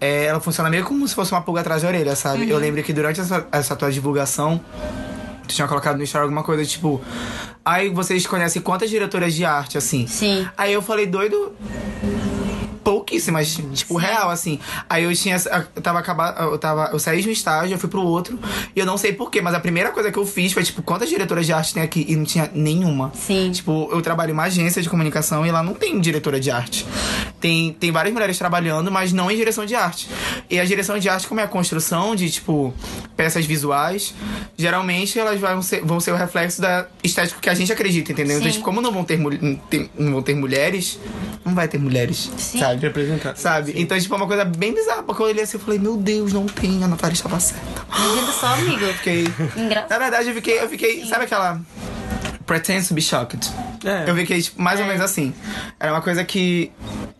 é, 0.01 0.25
ela 0.25 0.41
funciona 0.41 0.71
meio 0.71 0.85
como 0.85 1.07
se 1.07 1.15
fosse 1.15 1.33
uma 1.33 1.43
pulga 1.43 1.61
atrás 1.61 1.83
da 1.83 1.89
orelha, 1.89 2.17
sabe? 2.17 2.45
Uhum. 2.45 2.51
Eu 2.51 2.59
lembro 2.59 2.83
que 2.83 2.93
durante 2.93 3.21
essa, 3.21 3.47
essa 3.53 3.77
tua 3.77 3.91
divulgação, 3.91 4.61
tu 5.51 5.55
tinha 5.55 5.69
colocado 5.69 5.97
no 5.97 6.05
story 6.05 6.23
alguma 6.25 6.43
coisa 6.43 6.65
tipo. 6.65 7.01
Aí 7.65 7.91
vocês 7.91 8.27
conhecem 8.27 8.63
quantas 8.63 8.89
diretoras 8.89 9.35
de 9.35 9.45
arte, 9.45 9.77
assim? 9.77 10.07
Sim. 10.07 10.49
Aí 10.57 10.73
eu 10.73 10.81
falei, 10.81 11.07
doido. 11.07 11.53
Pouquíssimas, 13.11 13.59
tipo, 13.75 13.97
real, 13.97 14.31
assim. 14.31 14.61
Aí 14.89 15.03
eu 15.03 15.13
tinha. 15.15 15.37
Eu 15.75 15.83
tava 15.83 15.99
acabado. 15.99 16.41
Eu 16.41 16.57
tava. 16.59 16.91
Eu 16.93 16.99
saí 17.01 17.21
de 17.21 17.29
um 17.29 17.33
estágio, 17.33 17.75
eu 17.75 17.79
fui 17.79 17.89
pro 17.89 18.01
outro. 18.01 18.39
E 18.75 18.79
eu 18.79 18.87
não 18.87 18.97
sei 18.97 19.13
porquê, 19.13 19.41
mas 19.41 19.53
a 19.53 19.59
primeira 19.59 19.91
coisa 19.91 20.13
que 20.13 20.19
eu 20.19 20.25
fiz 20.25 20.53
foi, 20.53 20.63
tipo, 20.63 20.81
quantas 20.81 21.09
diretoras 21.09 21.45
de 21.45 21.53
arte 21.53 21.75
tem 21.75 21.83
aqui? 21.83 22.07
E 22.09 22.15
não 22.15 22.25
tinha 22.25 22.49
nenhuma. 22.55 23.11
Sim. 23.15 23.51
Tipo, 23.51 23.89
eu 23.91 24.01
trabalho 24.01 24.31
em 24.31 24.33
uma 24.33 24.45
agência 24.45 24.81
de 24.81 24.89
comunicação 24.89 25.45
e 25.45 25.51
lá 25.51 25.61
não 25.61 25.75
tem 25.75 25.99
diretora 26.01 26.39
de 26.39 26.53
arte. 26.53 26.87
Tem, 27.41 27.73
tem 27.73 27.91
várias 27.91 28.13
mulheres 28.13 28.39
trabalhando, 28.39 28.93
mas 28.93 29.13
não 29.13 29.29
em 29.31 29.37
direção 29.37 29.67
de 29.67 29.75
arte. 29.75 30.09
E 30.49 30.61
a 30.61 30.65
direção 30.65 30.99
de 30.99 31.09
arte, 31.09 31.27
como 31.27 31.41
é 31.41 31.45
a 31.45 31.49
construção 31.49 32.15
de, 32.15 32.31
tipo, 32.31 32.73
peças 33.17 33.45
visuais, 33.45 34.15
geralmente 34.57 35.19
elas 35.19 35.41
vão 35.41 35.63
ser, 35.63 35.81
vão 35.83 35.99
ser 35.99 36.13
o 36.13 36.17
reflexo 36.17 36.61
da 36.61 36.87
estética 37.03 37.41
que 37.41 37.49
a 37.51 37.55
gente 37.55 37.73
acredita, 37.73 38.13
entendeu? 38.13 38.37
Então, 38.37 38.47
Sim. 38.47 38.53
tipo, 38.53 38.65
como 38.65 38.81
não 38.81 38.93
vão 38.93 39.05
ter, 39.05 39.19
não 39.19 40.13
vão 40.13 40.23
ter 40.23 40.35
mulheres, 40.35 40.99
não 41.45 41.55
vai 41.55 41.67
ter 41.67 41.79
mulheres, 41.79 42.31
Sim. 42.37 42.59
sabe? 42.59 42.81
Sabe? 43.37 43.73
Então, 43.77 43.99
tipo, 43.99 44.15
é 44.15 44.17
uma 44.17 44.27
coisa 44.27 44.45
bem 44.45 44.75
bizarra. 44.75 45.03
Porque 45.03 45.23
eu 45.23 45.27
olhei 45.27 45.43
assim 45.43 45.57
e 45.57 45.61
falei, 45.61 45.79
meu 45.79 45.97
Deus, 45.97 46.33
não 46.33 46.47
tem, 46.47 46.83
a 46.83 46.89
Natália 46.89 47.15
estava 47.15 47.39
certa. 47.41 47.85
Imagina 47.97 48.33
só, 48.33 48.47
amigo. 48.47 48.87
Fiquei. 48.95 49.25
Engraçado. 49.57 49.91
Na 49.91 49.99
verdade, 49.99 50.29
eu 50.29 50.35
fiquei, 50.35 50.61
eu 50.61 50.69
fiquei. 50.69 51.05
Sabe 51.07 51.25
aquela. 51.25 51.61
Pretend 52.51 52.89
to 52.89 52.95
be 52.95 53.01
shocked? 53.01 53.49
É. 53.85 54.11
Eu 54.11 54.17
fiquei, 54.17 54.43
tipo, 54.43 54.61
mais 54.61 54.81
ou 54.81 54.87
menos 54.87 55.01
assim. 55.01 55.33
Era 55.79 55.93
uma 55.93 56.03
coisa 56.03 56.25
que. 56.25 56.73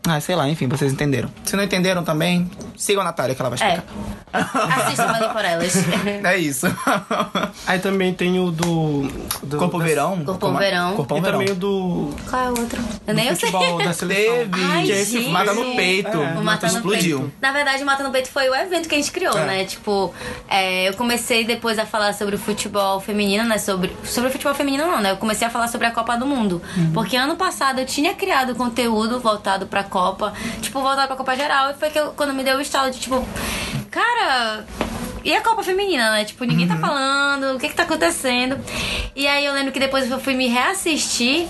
Ah, 0.05 0.19
sei 0.19 0.35
lá, 0.35 0.49
enfim, 0.49 0.67
vocês 0.67 0.91
entenderam. 0.91 1.29
Se 1.45 1.55
não 1.55 1.63
entenderam 1.63 2.03
também, 2.03 2.51
sigam 2.75 3.01
a 3.01 3.05
Natália 3.05 3.33
que 3.33 3.41
ela 3.41 3.49
vai 3.49 3.59
É. 3.61 3.75
explicar. 3.75 3.93
Assista 4.83 5.07
Belém 5.07 5.29
por 5.29 5.45
elas. 5.45 5.73
É, 6.23 6.37
isso. 6.37 6.65
Aí 7.65 7.79
também 7.79 8.13
tem 8.13 8.39
o 8.39 8.51
do. 8.51 9.03
do 9.43 9.57
Corpo 9.57 9.79
da- 9.79 9.85
Verão? 9.85 10.17
Corpão 10.25 10.49
Como 10.51 10.61
é? 10.61 10.69
Verão. 10.69 10.95
Corpão 10.95 11.17
E 11.17 11.21
Verão. 11.21 11.39
também 11.39 11.53
o 11.53 11.55
do. 11.55 12.09
Qual 12.29 12.41
é 12.41 12.49
o 12.51 12.59
outro? 12.59 12.81
Eu 13.07 13.13
nem 13.13 13.27
eu 13.27 13.35
sei. 13.35 13.49
futebol 13.51 13.77
da 13.83 13.93
seleção. 13.93 14.35
Teve. 14.35 14.63
Ai, 14.63 14.85
que 14.85 14.91
é 14.91 15.01
esse 15.01 15.11
gente. 15.19 15.29
Mata 15.29 15.53
no 15.53 15.75
peito. 15.75 16.17
É, 16.17 16.37
O 16.37 16.43
Mata 16.43 16.67
no 16.67 16.73
Explodiu. 16.73 17.19
Peito. 17.19 17.33
Na 17.41 17.51
verdade, 17.51 17.83
o 17.83 17.85
Mata 17.85 18.03
no 18.03 18.11
Peito 18.11 18.29
foi 18.29 18.49
o 18.49 18.55
evento 18.55 18.89
que 18.89 18.95
a 18.95 18.97
gente 18.97 19.11
criou, 19.11 19.37
É. 19.37 19.45
né? 19.45 19.65
Tipo, 19.65 20.13
é, 20.49 20.89
eu 20.89 20.93
comecei 20.95 21.45
depois 21.45 21.77
a 21.79 21.85
falar 21.85 22.13
sobre 22.13 22.35
o 22.35 22.39
futebol 22.39 22.99
feminino, 22.99 23.43
né? 23.45 23.57
Sobre, 23.57 23.95
sobre 24.03 24.29
o 24.29 24.31
futebol 24.31 24.53
feminino 24.53 24.85
não, 24.87 24.99
né? 25.01 25.11
Eu 25.11 25.17
comecei 25.21 25.47
a 25.47 25.49
falar 25.49 25.69
sobre 25.69 25.87
a 25.87 25.91
Copa 25.91 26.17
do 26.17 26.25
Mundo. 26.25 26.61
Uhum. 26.75 26.91
Porque 26.91 27.15
ano 27.15 27.37
passado 27.37 27.79
eu 27.79 27.85
tinha 27.85 28.13
criado 28.13 28.55
conteúdo 28.55 29.19
voltado 29.19 29.67
pra 29.67 29.83
Copa, 29.83 30.33
tipo, 30.61 30.81
voltado 30.81 31.07
pra 31.07 31.15
Copa 31.15 31.35
Geral. 31.35 31.69
E 31.69 31.75
foi 31.75 31.89
que 31.89 31.99
eu, 31.99 32.11
quando 32.11 32.33
me 32.33 32.43
deu 32.43 32.57
o 32.57 32.61
estalo 32.61 32.91
de, 32.91 32.99
tipo, 32.99 33.25
cara... 33.89 34.65
E 35.23 35.33
a 35.35 35.41
Copa 35.41 35.63
Feminina, 35.63 36.11
né? 36.11 36.25
Tipo, 36.25 36.43
ninguém 36.45 36.67
tá 36.67 36.75
falando, 36.77 37.55
o 37.55 37.59
que 37.59 37.69
que 37.69 37.75
tá 37.75 37.83
acontecendo. 37.83 38.57
E 39.15 39.27
aí 39.27 39.45
eu 39.45 39.53
lembro 39.53 39.71
que 39.71 39.79
depois 39.79 40.09
eu 40.09 40.19
fui 40.19 40.33
me 40.33 40.47
reassistir 40.47 41.47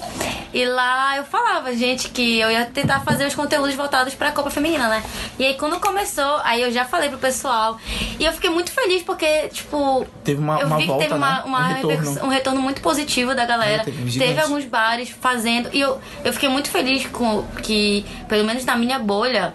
e 0.54 0.66
lá 0.66 1.16
eu 1.18 1.24
falava, 1.24 1.74
gente, 1.74 2.10
que 2.10 2.40
eu 2.40 2.52
ia 2.52 2.66
tentar 2.66 3.00
fazer 3.02 3.26
os 3.26 3.34
conteúdos 3.34 3.74
voltados 3.76 4.14
pra 4.14 4.32
Copa 4.32 4.50
Feminina, 4.50 4.90
né? 4.90 5.04
E 5.40 5.46
aí 5.46 5.54
quando 5.54 5.80
começou, 5.80 6.42
aí 6.44 6.62
eu 6.62 6.72
já 6.72 6.84
falei 6.84 7.08
pro 7.10 7.18
pessoal. 7.18 7.78
E 8.20 8.26
eu 8.26 8.34
fiquei 8.34 8.50
muito 8.50 8.72
feliz 8.72 9.04
porque, 9.04 9.48
tipo. 9.50 10.06
Teve 10.24 10.42
uma- 10.42 10.60
eu 10.60 10.68
uma 10.68 10.78
vi 10.78 10.86
volta, 10.88 11.04
que 11.04 11.10
teve 11.10 11.18
uma, 11.18 11.36
né? 11.38 11.44
uma 11.46 11.60
Um 11.60 11.74
retorno. 11.74 12.26
um 12.26 12.28
retorno 12.30 12.62
muito 12.62 12.82
positivo 12.82 13.34
da 13.34 13.46
galera. 13.46 13.82
É, 13.84 13.86
teve 13.86 14.20
teve 14.20 14.42
alguns 14.42 14.66
bares 14.66 15.10
fazendo. 15.10 15.70
E 15.72 15.80
eu, 15.80 16.00
eu 16.26 16.34
fiquei 16.34 16.50
muito 16.50 16.70
feliz 16.70 17.06
com 17.08 17.44
que, 17.64 18.06
pelo 18.28 18.44
menos 18.44 18.66
na 18.66 18.76
minha 18.76 19.00
bolha, 19.00 19.54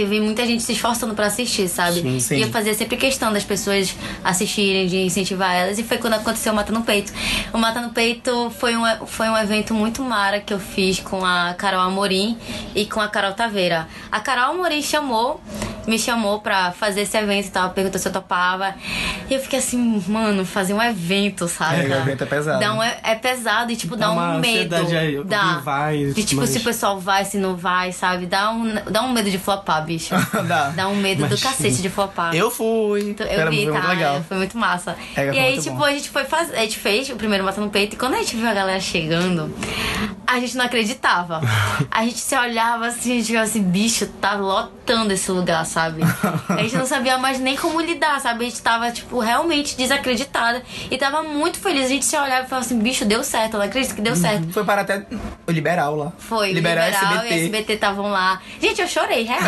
eu 0.00 0.08
vi 0.08 0.20
muita 0.20 0.46
gente 0.46 0.62
se 0.62 0.72
esforçando 0.72 1.14
pra 1.14 1.26
assistir, 1.26 1.68
sabe? 1.68 2.00
Sim, 2.00 2.20
sim. 2.20 2.36
E 2.36 2.42
eu 2.42 2.48
fazia 2.48 2.74
sempre 2.74 2.96
questão 2.96 3.32
das 3.32 3.44
pessoas 3.44 3.94
assistirem, 4.24 4.86
de 4.86 4.98
incentivar 4.98 5.54
elas. 5.54 5.78
E 5.78 5.82
foi 5.84 5.98
quando 5.98 6.14
aconteceu 6.14 6.52
o 6.52 6.56
Mata 6.56 6.72
no 6.72 6.82
Peito. 6.82 7.12
O 7.52 7.58
Mata 7.58 7.80
no 7.80 7.90
Peito 7.90 8.50
foi 8.58 8.76
um, 8.76 8.84
foi 9.06 9.28
um 9.28 9.36
evento 9.36 9.74
muito 9.74 10.02
mara 10.02 10.40
que 10.40 10.52
eu 10.52 10.58
fiz 10.60 11.00
com 11.00 11.24
a 11.24 11.54
Carol 11.54 11.80
Amorim 11.80 12.36
e 12.74 12.84
com 12.86 13.00
a 13.00 13.08
Carol 13.08 13.32
Taveira. 13.32 13.88
A 14.10 14.20
Carol 14.20 14.52
Amorim 14.52 14.82
chamou, 14.82 15.40
me 15.86 15.98
chamou 15.98 16.40
pra 16.40 16.72
fazer 16.72 17.02
esse 17.02 17.16
evento 17.16 17.46
e 17.46 17.50
tal, 17.50 17.70
perguntou 17.70 17.98
se 18.00 18.08
eu 18.08 18.12
topava. 18.12 18.74
E 19.30 19.34
eu 19.34 19.40
fiquei 19.40 19.58
assim, 19.58 20.02
mano, 20.06 20.44
fazer 20.44 20.74
um 20.74 20.82
evento, 20.82 21.48
sabe? 21.48 21.90
É, 21.90 21.96
o 21.96 22.00
evento 22.00 22.24
é 22.24 22.26
pesado. 22.26 22.60
Dá 22.60 22.74
um, 22.74 22.82
é 22.82 23.14
pesado 23.14 23.72
e, 23.72 23.76
tipo, 23.76 23.96
dá, 23.96 24.06
Dá 24.06 24.12
uma 24.12 24.30
um 24.36 24.40
medo. 24.40 24.74
aí, 24.74 25.22
dá. 25.24 25.58
vai 25.64 25.96
e 25.98 26.12
de, 26.12 26.24
tipo, 26.24 26.40
mais. 26.40 26.50
se 26.50 26.58
o 26.58 26.62
pessoal 26.62 26.98
vai, 26.98 27.24
se 27.24 27.38
não 27.38 27.56
vai, 27.56 27.92
sabe? 27.92 28.26
Dá 28.26 28.50
um, 28.50 28.74
dá 28.90 29.02
um 29.02 29.12
medo 29.12 29.30
de 29.30 29.38
flopar, 29.38 29.84
bicho. 29.88 30.14
Dá. 30.46 30.68
Dá 30.68 30.88
um 30.88 30.96
medo 30.96 31.26
do 31.26 31.38
cacete 31.38 31.80
de 31.80 31.88
flopar. 31.88 32.34
Eu 32.34 32.50
fui. 32.50 33.10
Então, 33.10 33.26
Era 33.26 33.44
Eu 33.44 33.50
vi, 33.50 33.66
tá? 33.66 33.88
legal. 33.88 34.22
Foi 34.28 34.36
muito 34.36 34.56
massa. 34.58 34.96
É, 35.16 35.32
e 35.32 35.38
aí, 35.38 35.58
tipo, 35.60 35.76
bom. 35.76 35.84
a 35.84 35.92
gente 35.92 36.10
foi 36.10 36.24
fazer. 36.24 36.54
A 36.56 36.60
gente 36.60 36.78
fez 36.78 37.08
o 37.08 37.16
primeiro 37.16 37.42
Mata 37.42 37.60
no 37.60 37.70
Peito 37.70 37.94
e 37.94 37.98
quando 37.98 38.14
a 38.14 38.18
gente 38.18 38.36
viu 38.36 38.46
a 38.46 38.52
galera 38.52 38.80
chegando, 38.80 39.52
a 40.26 40.38
gente 40.38 40.56
não 40.56 40.66
acreditava. 40.66 41.40
A 41.90 42.02
gente 42.04 42.18
se 42.18 42.36
olhava 42.36 42.86
assim, 42.88 43.12
a 43.12 43.14
gente 43.16 43.26
ficava 43.28 43.44
assim, 43.44 43.62
bicho, 43.62 44.06
tá 44.20 44.34
lotando 44.34 45.12
esse 45.12 45.30
lugar, 45.30 45.64
sabe? 45.64 46.02
A 46.48 46.62
gente 46.62 46.76
não 46.76 46.86
sabia 46.86 47.16
mais 47.16 47.40
nem 47.40 47.56
como 47.56 47.80
lidar, 47.80 48.20
sabe? 48.20 48.44
A 48.44 48.48
gente 48.48 48.60
tava, 48.60 48.90
tipo, 48.90 49.18
realmente 49.18 49.76
desacreditada 49.76 50.62
e 50.90 50.98
tava 50.98 51.22
muito 51.22 51.58
feliz. 51.58 51.86
A 51.86 51.88
gente 51.88 52.04
se 52.04 52.16
olhava 52.16 52.44
e 52.44 52.48
falava 52.48 52.66
assim, 52.66 52.78
bicho, 52.78 53.06
deu 53.06 53.24
certo, 53.24 53.54
eu 53.54 53.60
não 53.60 53.66
acredito 53.66 53.94
que 53.94 54.02
deu 54.02 54.14
certo. 54.14 54.52
Foi 54.52 54.64
para 54.64 54.82
até 54.82 55.06
o 55.46 55.50
Liberal 55.50 55.96
lá. 55.96 56.12
Foi, 56.18 56.52
Liberal, 56.52 56.86
Liberal, 56.86 57.12
SBT. 57.14 57.34
e 57.34 57.44
SBT 57.44 57.72
estavam 57.72 58.10
lá. 58.10 58.40
Gente, 58.60 58.82
eu 58.82 58.88
chorei, 58.88 59.24
real. 59.24 59.40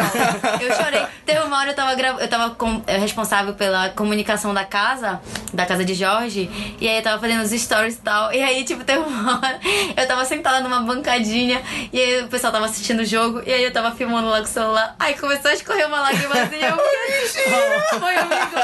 Eu 0.60 0.74
chorei. 0.74 1.02
Teve 1.24 1.40
uma 1.40 1.58
hora 1.58 1.70
eu 1.70 1.74
tava 1.74 1.94
gra... 1.94 2.08
eu 2.18 2.28
tava 2.28 2.50
com... 2.54 2.82
eh, 2.86 2.98
responsável 2.98 3.54
pela 3.54 3.90
comunicação 3.90 4.52
da 4.54 4.64
casa, 4.64 5.20
da 5.52 5.64
casa 5.66 5.84
de 5.84 5.94
Jorge, 5.94 6.50
e 6.80 6.88
aí 6.88 6.96
eu 6.96 7.02
tava 7.02 7.20
fazendo 7.20 7.42
os 7.42 7.50
stories 7.50 7.94
e 7.94 8.00
tal. 8.00 8.32
E 8.32 8.42
aí, 8.42 8.64
tipo, 8.64 8.84
teve 8.84 8.98
uma 9.00 9.38
hora, 9.38 9.60
eu 9.96 10.06
tava 10.06 10.24
sentada 10.24 10.60
numa 10.60 10.80
bancadinha, 10.80 11.62
e 11.92 12.00
aí 12.00 12.22
o 12.22 12.28
pessoal 12.28 12.52
tava 12.52 12.66
assistindo 12.66 13.00
o 13.00 13.04
jogo, 13.04 13.42
e 13.46 13.52
aí 13.52 13.62
eu 13.64 13.72
tava 13.72 13.92
filmando 13.92 14.28
lá 14.28 14.38
com 14.38 14.44
o 14.44 14.46
celular. 14.48 14.94
Aí 14.98 15.14
começou 15.14 15.50
a 15.50 15.54
escorrer 15.54 15.86
uma 15.86 16.00
lágrimazinha. 16.00 16.68
Eu 16.68 16.76
fiquei, 17.28 17.98
Foi 17.98 18.16
amigo. 18.16 18.56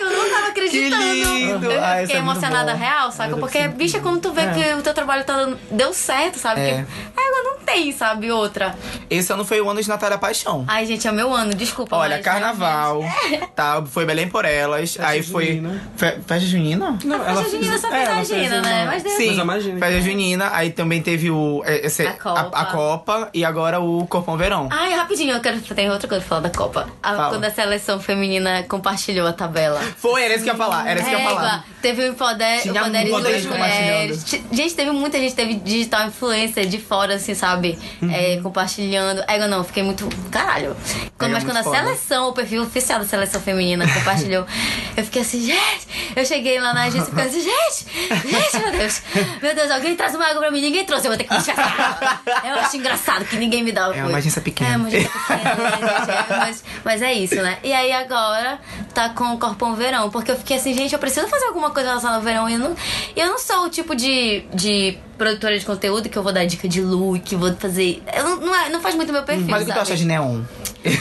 Eu 0.00 0.10
não 0.10 0.30
tava 0.30 0.46
acreditando. 0.48 1.02
lindo. 1.02 1.70
Eu 1.72 1.84
Ah, 1.84 1.96
fiquei 2.00 2.16
é 2.16 2.18
emocionada 2.18 2.74
real, 2.74 3.10
saca? 3.12 3.36
Porque, 3.36 3.68
bicha, 3.68 4.00
quando 4.00 4.20
tu 4.20 4.32
vê 4.32 4.42
que 4.48 4.74
o 4.74 4.82
teu 4.82 4.94
trabalho 4.94 5.24
tá 5.24 5.36
dando... 5.36 5.58
deu 5.70 5.92
certo, 5.92 6.38
sabe? 6.38 6.60
É. 6.60 6.84
Que 7.14 7.20
ela 7.20 7.42
não 7.44 7.58
tem, 7.58 7.92
sabe, 7.92 8.30
outra. 8.30 8.74
Esse 9.10 9.32
ano 9.32 9.44
foi 9.44 9.60
o 9.60 9.68
ano 9.70 9.82
de 9.82 9.88
Natália 9.88 10.18
Paixão. 10.18 10.64
Ai, 10.68 10.81
gente, 10.86 11.06
é 11.06 11.12
meu 11.12 11.32
ano, 11.32 11.54
desculpa. 11.54 11.96
Olha, 11.96 12.16
mas, 12.16 12.24
carnaval, 12.24 13.04
tá? 13.54 13.82
Foi 13.86 14.04
Belém 14.04 14.28
por 14.28 14.44
elas. 14.44 14.96
aí 15.00 15.22
foi. 15.22 15.46
junina. 15.46 15.82
Fe- 15.96 16.18
Festa 16.26 16.40
junina? 16.46 16.98
Não, 17.04 17.16
A 17.22 17.24
festa 17.34 17.50
junina 17.50 17.78
só 17.78 17.88
é, 17.88 17.90
fez 17.90 18.08
a 18.08 18.12
ela 18.12 18.24
fez 18.24 18.30
agenda, 18.32 18.60
né? 18.62 18.82
uma- 18.82 18.92
Mas 18.92 19.02
deu. 19.02 19.12
Sim, 19.16 19.44
Mas 19.44 19.64
festa 19.64 20.00
junina. 20.00 20.50
Aí 20.52 20.70
também 20.70 21.02
teve 21.02 21.30
o. 21.30 21.62
é, 21.64 21.86
Esse, 21.86 22.06
A 22.06 22.12
Copa. 22.14 22.50
A, 22.52 22.62
a 22.62 22.64
Copa 22.66 23.30
e 23.34 23.44
agora 23.44 23.80
o 23.80 24.06
Corpão 24.06 24.36
Verão. 24.36 24.68
Ai, 24.70 24.92
rapidinho, 24.94 25.34
eu 25.34 25.40
quero. 25.40 25.60
Tem 25.60 25.90
outra 25.90 26.08
coisa 26.08 26.22
pra 26.24 26.28
falar 26.36 26.48
da 26.48 26.50
Copa. 26.50 26.88
A- 27.02 27.14
Fala. 27.16 27.28
quando 27.30 27.44
a 27.44 27.50
seleção 27.50 27.98
feminina 28.00 28.62
compartilhou 28.64 29.26
a 29.26 29.32
tabela. 29.32 29.80
Foi, 29.98 30.22
era 30.22 30.34
isso 30.34 30.44
que 30.44 30.50
eu 30.50 30.54
ia 30.54 30.58
falar. 30.58 30.86
Era 30.88 31.00
isso 31.00 31.08
que 31.08 31.14
eu 31.14 31.20
ia 31.20 31.28
falar. 31.28 31.64
teve 31.80 32.08
o 32.10 32.14
poder, 32.14 32.60
o 32.70 33.10
poder 33.10 33.42
mulheres. 33.48 34.24
Gente, 34.52 34.74
teve 34.74 34.90
muita 34.90 35.18
gente, 35.18 35.34
teve 35.34 35.54
digital 35.54 36.06
influencer 36.08 36.66
de 36.66 36.78
fora, 36.78 37.14
assim, 37.14 37.34
sabe? 37.34 37.78
Uhum. 38.00 38.10
É, 38.10 38.36
compartilhando. 38.42 39.22
Égua, 39.28 39.46
não, 39.46 39.64
fiquei 39.64 39.82
muito. 39.82 40.08
Caralho. 40.30 40.71
Quando, 41.18 41.30
Égua, 41.30 41.40
mas 41.40 41.44
quando 41.44 41.56
a 41.58 41.62
foda. 41.62 41.76
seleção, 41.78 42.28
o 42.28 42.32
perfil 42.32 42.62
oficial 42.62 42.98
da 43.00 43.06
seleção 43.06 43.40
feminina 43.40 43.86
compartilhou, 43.92 44.46
eu 44.96 45.04
fiquei 45.04 45.22
assim, 45.22 45.40
gente. 45.40 46.12
Eu 46.16 46.24
cheguei 46.24 46.58
lá 46.60 46.72
na 46.74 46.84
agência 46.84 47.08
e 47.08 47.10
fiquei 47.10 47.24
assim, 47.24 47.40
gente, 47.42 48.28
gente, 48.28 48.58
meu 48.62 48.72
Deus. 48.72 49.02
Meu 49.42 49.54
Deus, 49.54 49.70
alguém 49.70 49.96
traz 49.96 50.14
uma 50.14 50.26
água 50.26 50.40
pra 50.40 50.50
mim. 50.50 50.60
Ninguém 50.60 50.84
trouxe, 50.84 51.06
eu 51.06 51.10
vou 51.10 51.18
ter 51.18 51.24
que 51.24 51.34
puxar 51.34 51.52
essa. 51.52 52.48
Eu 52.48 52.54
acho 52.56 52.76
engraçado 52.76 53.24
que 53.24 53.36
ninguém 53.36 53.62
me 53.62 53.72
dá 53.72 53.88
o 53.90 53.92
É 53.92 54.04
uma 54.04 54.18
agência 54.18 54.40
pequena. 54.42 54.74
É 54.74 54.76
uma 54.76 54.88
agência 54.88 55.10
pequena, 55.10 55.54
né, 55.54 55.70
gente? 55.70 56.32
É, 56.32 56.36
mas, 56.38 56.64
mas 56.84 57.02
é 57.02 57.12
isso, 57.12 57.36
né? 57.36 57.58
E 57.62 57.72
aí 57.72 57.92
agora 57.92 58.58
tá 58.94 59.08
com 59.10 59.32
o 59.34 59.38
Corpão 59.38 59.74
Verão, 59.74 60.10
porque 60.10 60.30
eu 60.30 60.36
fiquei 60.36 60.56
assim, 60.56 60.74
gente, 60.74 60.92
eu 60.92 60.98
preciso 60.98 61.26
fazer 61.28 61.46
alguma 61.46 61.70
coisa 61.70 61.88
relacionada 61.90 62.18
ao 62.18 62.22
verão. 62.22 62.48
E 62.48 62.54
eu 62.54 62.58
não, 62.58 62.76
eu 63.16 63.26
não 63.28 63.38
sou 63.38 63.64
o 63.64 63.70
tipo 63.70 63.94
de, 63.94 64.44
de 64.54 64.98
produtora 65.16 65.58
de 65.58 65.64
conteúdo 65.64 66.08
que 66.08 66.16
eu 66.18 66.22
vou 66.22 66.32
dar 66.32 66.44
dica 66.44 66.68
de 66.68 66.80
look, 66.80 67.34
vou 67.36 67.54
fazer. 67.56 68.02
Eu 68.14 68.24
não, 68.24 68.36
não, 68.40 68.54
é- 68.54 68.68
não 68.68 68.80
faz 68.80 68.94
muito 68.94 69.12
meu 69.12 69.22
perfil. 69.22 69.46
Mas 69.48 69.62
o 69.62 69.66
que 69.66 69.72
tu 69.72 69.80
acha 69.80 69.96
de 69.96 70.04
neon? 70.04 70.42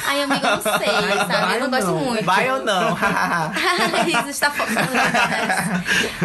Ai, 0.08 0.24
amiga, 0.24 0.48
eu 0.48 0.56
não 0.56 0.62
sei, 0.62 1.18
sabe? 1.18 1.28
vai 1.28 1.56
Eu 1.58 1.62
não 1.62 1.70
gosto 1.70 1.88
não? 1.88 1.98
muito. 2.00 2.24
Vai 2.24 2.52
ou 2.52 2.64
não? 2.64 2.98
Isso 4.22 4.30
está 4.30 4.52
focando 4.52 4.78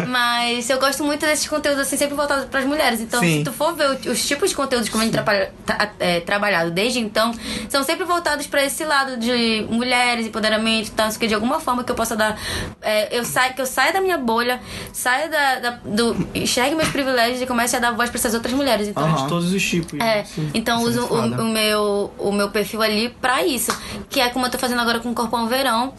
Mas 0.07 0.69
eu 0.69 0.79
gosto 0.79 1.03
muito 1.03 1.21
desses 1.25 1.47
conteúdos 1.47 1.81
assim, 1.81 1.97
sempre 1.97 2.15
voltados 2.15 2.45
para 2.45 2.59
as 2.59 2.65
mulheres. 2.65 2.99
Então, 3.01 3.19
Sim. 3.19 3.39
se 3.39 3.43
tu 3.43 3.51
for 3.51 3.73
ver 3.75 3.89
os 4.09 4.25
tipos 4.27 4.49
de 4.49 4.55
conteúdos 4.55 4.89
que 4.89 4.95
eu 4.95 4.99
venho 4.99 5.11
trapalha- 5.11 5.51
tra- 5.65 5.91
é, 5.99 6.19
trabalhado 6.19 6.71
desde 6.71 6.99
então, 6.99 7.33
são 7.69 7.83
sempre 7.83 8.05
voltados 8.05 8.47
para 8.47 8.63
esse 8.63 8.83
lado 8.85 9.17
de 9.17 9.65
mulheres, 9.69 10.27
empoderamento, 10.27 10.91
tal, 10.91 11.09
que 11.11 11.27
de 11.27 11.33
alguma 11.33 11.59
forma 11.59 11.83
que 11.83 11.91
eu 11.91 11.95
possa 11.95 12.15
dar. 12.15 12.37
é, 12.81 13.17
eu 13.17 13.23
saio, 13.25 13.53
que 13.53 13.61
eu 13.61 13.65
saia 13.65 13.93
da 13.93 14.01
minha 14.01 14.17
bolha, 14.17 14.59
saia 14.93 15.27
da, 15.29 15.55
da- 15.59 15.79
do. 15.85 16.27
enxergue 16.35 16.75
meus 16.75 16.89
privilégios 16.89 17.41
e 17.41 17.45
comece 17.45 17.75
a 17.75 17.79
dar 17.79 17.91
voz 17.91 18.09
para 18.09 18.19
essas 18.19 18.33
outras 18.33 18.53
mulheres. 18.53 18.87
Então, 18.87 19.03
Aham. 19.03 19.23
De 19.23 19.27
todos 19.29 19.53
os 19.53 19.63
tipos. 19.63 19.99
é, 19.99 20.23
então 20.53 20.81
é 20.81 20.83
uso 20.83 21.05
o, 21.05 21.41
o 21.41 21.45
meu, 21.45 22.13
o 22.17 22.31
meu 22.31 22.49
perfil 22.49 22.81
ali 22.81 23.09
pra 23.21 23.26
isso. 23.43 23.71
Que 24.09 24.19
é 24.19 24.29
como 24.29 24.45
eu 24.45 24.49
tô 24.49 24.57
fazendo 24.57 24.81
agora 24.81 24.99
com 24.99 25.11
o 25.11 25.13
Corpão 25.13 25.47
Verão, 25.47 25.93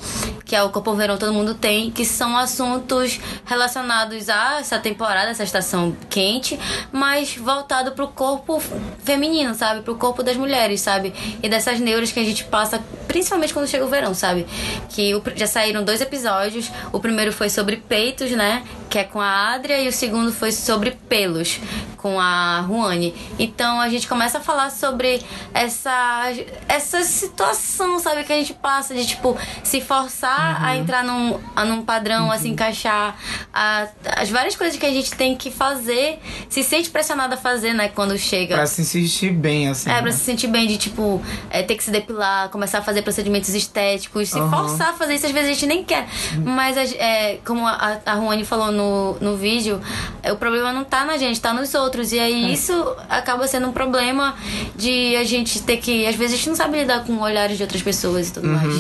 que 0.45 0.57
é 0.57 0.63
o 0.63 0.71
Corpão 0.71 0.97
Verão 0.97 1.19
Todo 1.19 1.33
Mundo 1.33 1.55
Tem, 1.55 1.91
que 1.91 2.05
são 2.05 2.37
assuntos 2.37 3.21
relacionados 3.45 4.29
a 4.29 4.61
essa 4.61 4.79
temporada, 4.79 5.31
essa 5.31 5.45
estação 5.45 5.95
quente, 6.09 6.59
mas 6.91 7.37
voltado 7.37 7.93
pro 7.93 8.09
corpo 8.09 8.63
feminino, 9.05 9.55
sabe? 9.55 9.83
Pro 9.83 9.97
corpo 9.97 10.23
das 10.23 10.37
mulheres, 10.37 10.81
sabe? 10.81 11.13
E 11.43 11.49
dessas 11.49 11.79
neuras 11.79 12.11
que 12.11 12.19
a 12.19 12.25
gente 12.25 12.45
passa, 12.45 12.83
principalmente 13.07 13.53
quando 13.53 13.69
chega 13.69 13.85
o 13.85 13.89
verão, 13.89 14.15
sabe? 14.15 14.47
Que 14.89 15.13
já 15.37 15.47
saíram 15.47 15.85
dois 15.85 16.01
episódios. 16.01 16.71
O 16.93 16.99
primeiro 16.99 17.33
foi 17.33 17.51
sobre 17.51 17.77
peitos, 17.77 18.31
né? 18.31 18.65
Que 18.89 19.01
é 19.01 19.05
com 19.05 19.21
a 19.21 19.53
Adria, 19.53 19.81
e 19.83 19.89
o 19.89 19.93
segundo 19.93 20.33
foi 20.33 20.51
sobre 20.51 20.93
pelos, 21.09 21.61
com 21.99 22.19
a 22.19 22.61
Ruane. 22.61 23.15
Então 23.39 23.81
a 23.81 23.89
gente 23.89 24.09
começa 24.09 24.39
a 24.39 24.41
falar 24.41 24.71
sobre 24.71 25.21
essa, 25.53 26.33
essa 26.69 27.03
situação, 27.03 27.99
sabe? 27.99 28.25
Que 28.25 28.33
a 28.33 28.37
gente 28.37 28.55
passa 28.55 28.95
de, 28.95 29.05
tipo, 29.05 29.37
se 29.63 29.81
forçar 29.81 30.65
a 30.65 30.77
entrar 30.77 31.05
num, 31.05 31.39
a 31.55 31.65
num 31.65 31.83
padrão, 31.83 32.31
a 32.31 32.39
se 32.39 32.49
encaixar. 32.49 33.17
A, 33.53 33.89
as 34.17 34.31
várias 34.31 34.57
coisas 34.57 34.79
que 34.79 34.87
a 34.87 34.91
gente 34.91 35.13
tem 35.15 35.37
que 35.37 35.51
fazer, 35.51 36.19
se 36.49 36.63
sente 36.63 36.89
pressionada 36.89 37.35
a 37.35 37.39
fazer, 37.39 37.75
né? 37.75 37.89
Quando 37.89 38.17
chega. 38.17 38.55
pra 38.55 38.67
se 38.67 38.85
sentir 38.85 39.33
bem, 39.33 39.69
assim. 39.69 39.91
É, 39.91 39.95
né? 39.95 40.03
pra 40.03 40.13
se 40.13 40.21
sentir 40.21 40.47
bem 40.47 40.67
de, 40.67 40.79
tipo, 40.79 41.21
é, 41.51 41.63
ter 41.63 41.75
que 41.75 41.83
se 41.83 41.91
depilar, 41.91 42.49
começar 42.49 42.79
a 42.79 42.83
fazer 42.83 43.03
procedimentos 43.03 43.51
estéticos, 43.51 44.29
se 44.29 44.39
Aham. 44.39 44.51
forçar 44.51 44.91
a 44.91 44.93
fazer 44.93 45.15
isso, 45.15 45.27
às 45.27 45.33
vezes 45.33 45.51
a 45.51 45.53
gente 45.53 45.67
nem 45.67 45.83
quer. 45.83 46.09
Mas, 46.45 46.77
é, 46.95 47.41
como 47.45 47.67
a, 47.67 47.99
a 48.07 48.15
Ruane 48.15 48.45
falou 48.45 48.71
no, 48.71 49.15
no 49.21 49.37
vídeo, 49.37 49.81
é, 50.23 50.33
o 50.33 50.37
problema 50.37 50.73
não 50.73 50.85
tá 50.85 51.05
na 51.05 51.17
gente, 51.17 51.41
tá 51.41 51.53
nos 51.53 51.75
outros. 51.75 51.88
E 52.13 52.21
aí 52.21 52.53
isso 52.53 52.73
acaba 53.09 53.47
sendo 53.47 53.69
um 53.69 53.73
problema 53.73 54.35
de 54.77 55.17
a 55.17 55.25
gente 55.25 55.63
ter 55.63 55.79
que. 55.79 56.07
Às 56.07 56.15
vezes 56.15 56.35
a 56.35 56.37
gente 56.37 56.49
não 56.51 56.57
sabe 56.57 56.79
lidar 56.79 57.05
com 57.05 57.19
olhares 57.21 57.57
de 57.57 57.63
outras 57.63 57.83
pessoas 57.83 58.29
e 58.29 58.33
tudo 58.33 58.49
mais. 58.49 58.75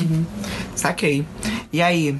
Saquei. 0.74 1.24
E 1.72 1.82
aí? 1.82 2.16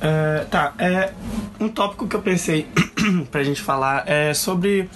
É, 0.00 0.46
tá, 0.50 0.72
é 0.78 1.12
um 1.60 1.68
tópico 1.68 2.08
que 2.08 2.16
eu 2.16 2.22
pensei 2.22 2.66
pra 3.30 3.42
gente 3.42 3.60
falar 3.62 4.04
é 4.06 4.32
sobre 4.34 4.88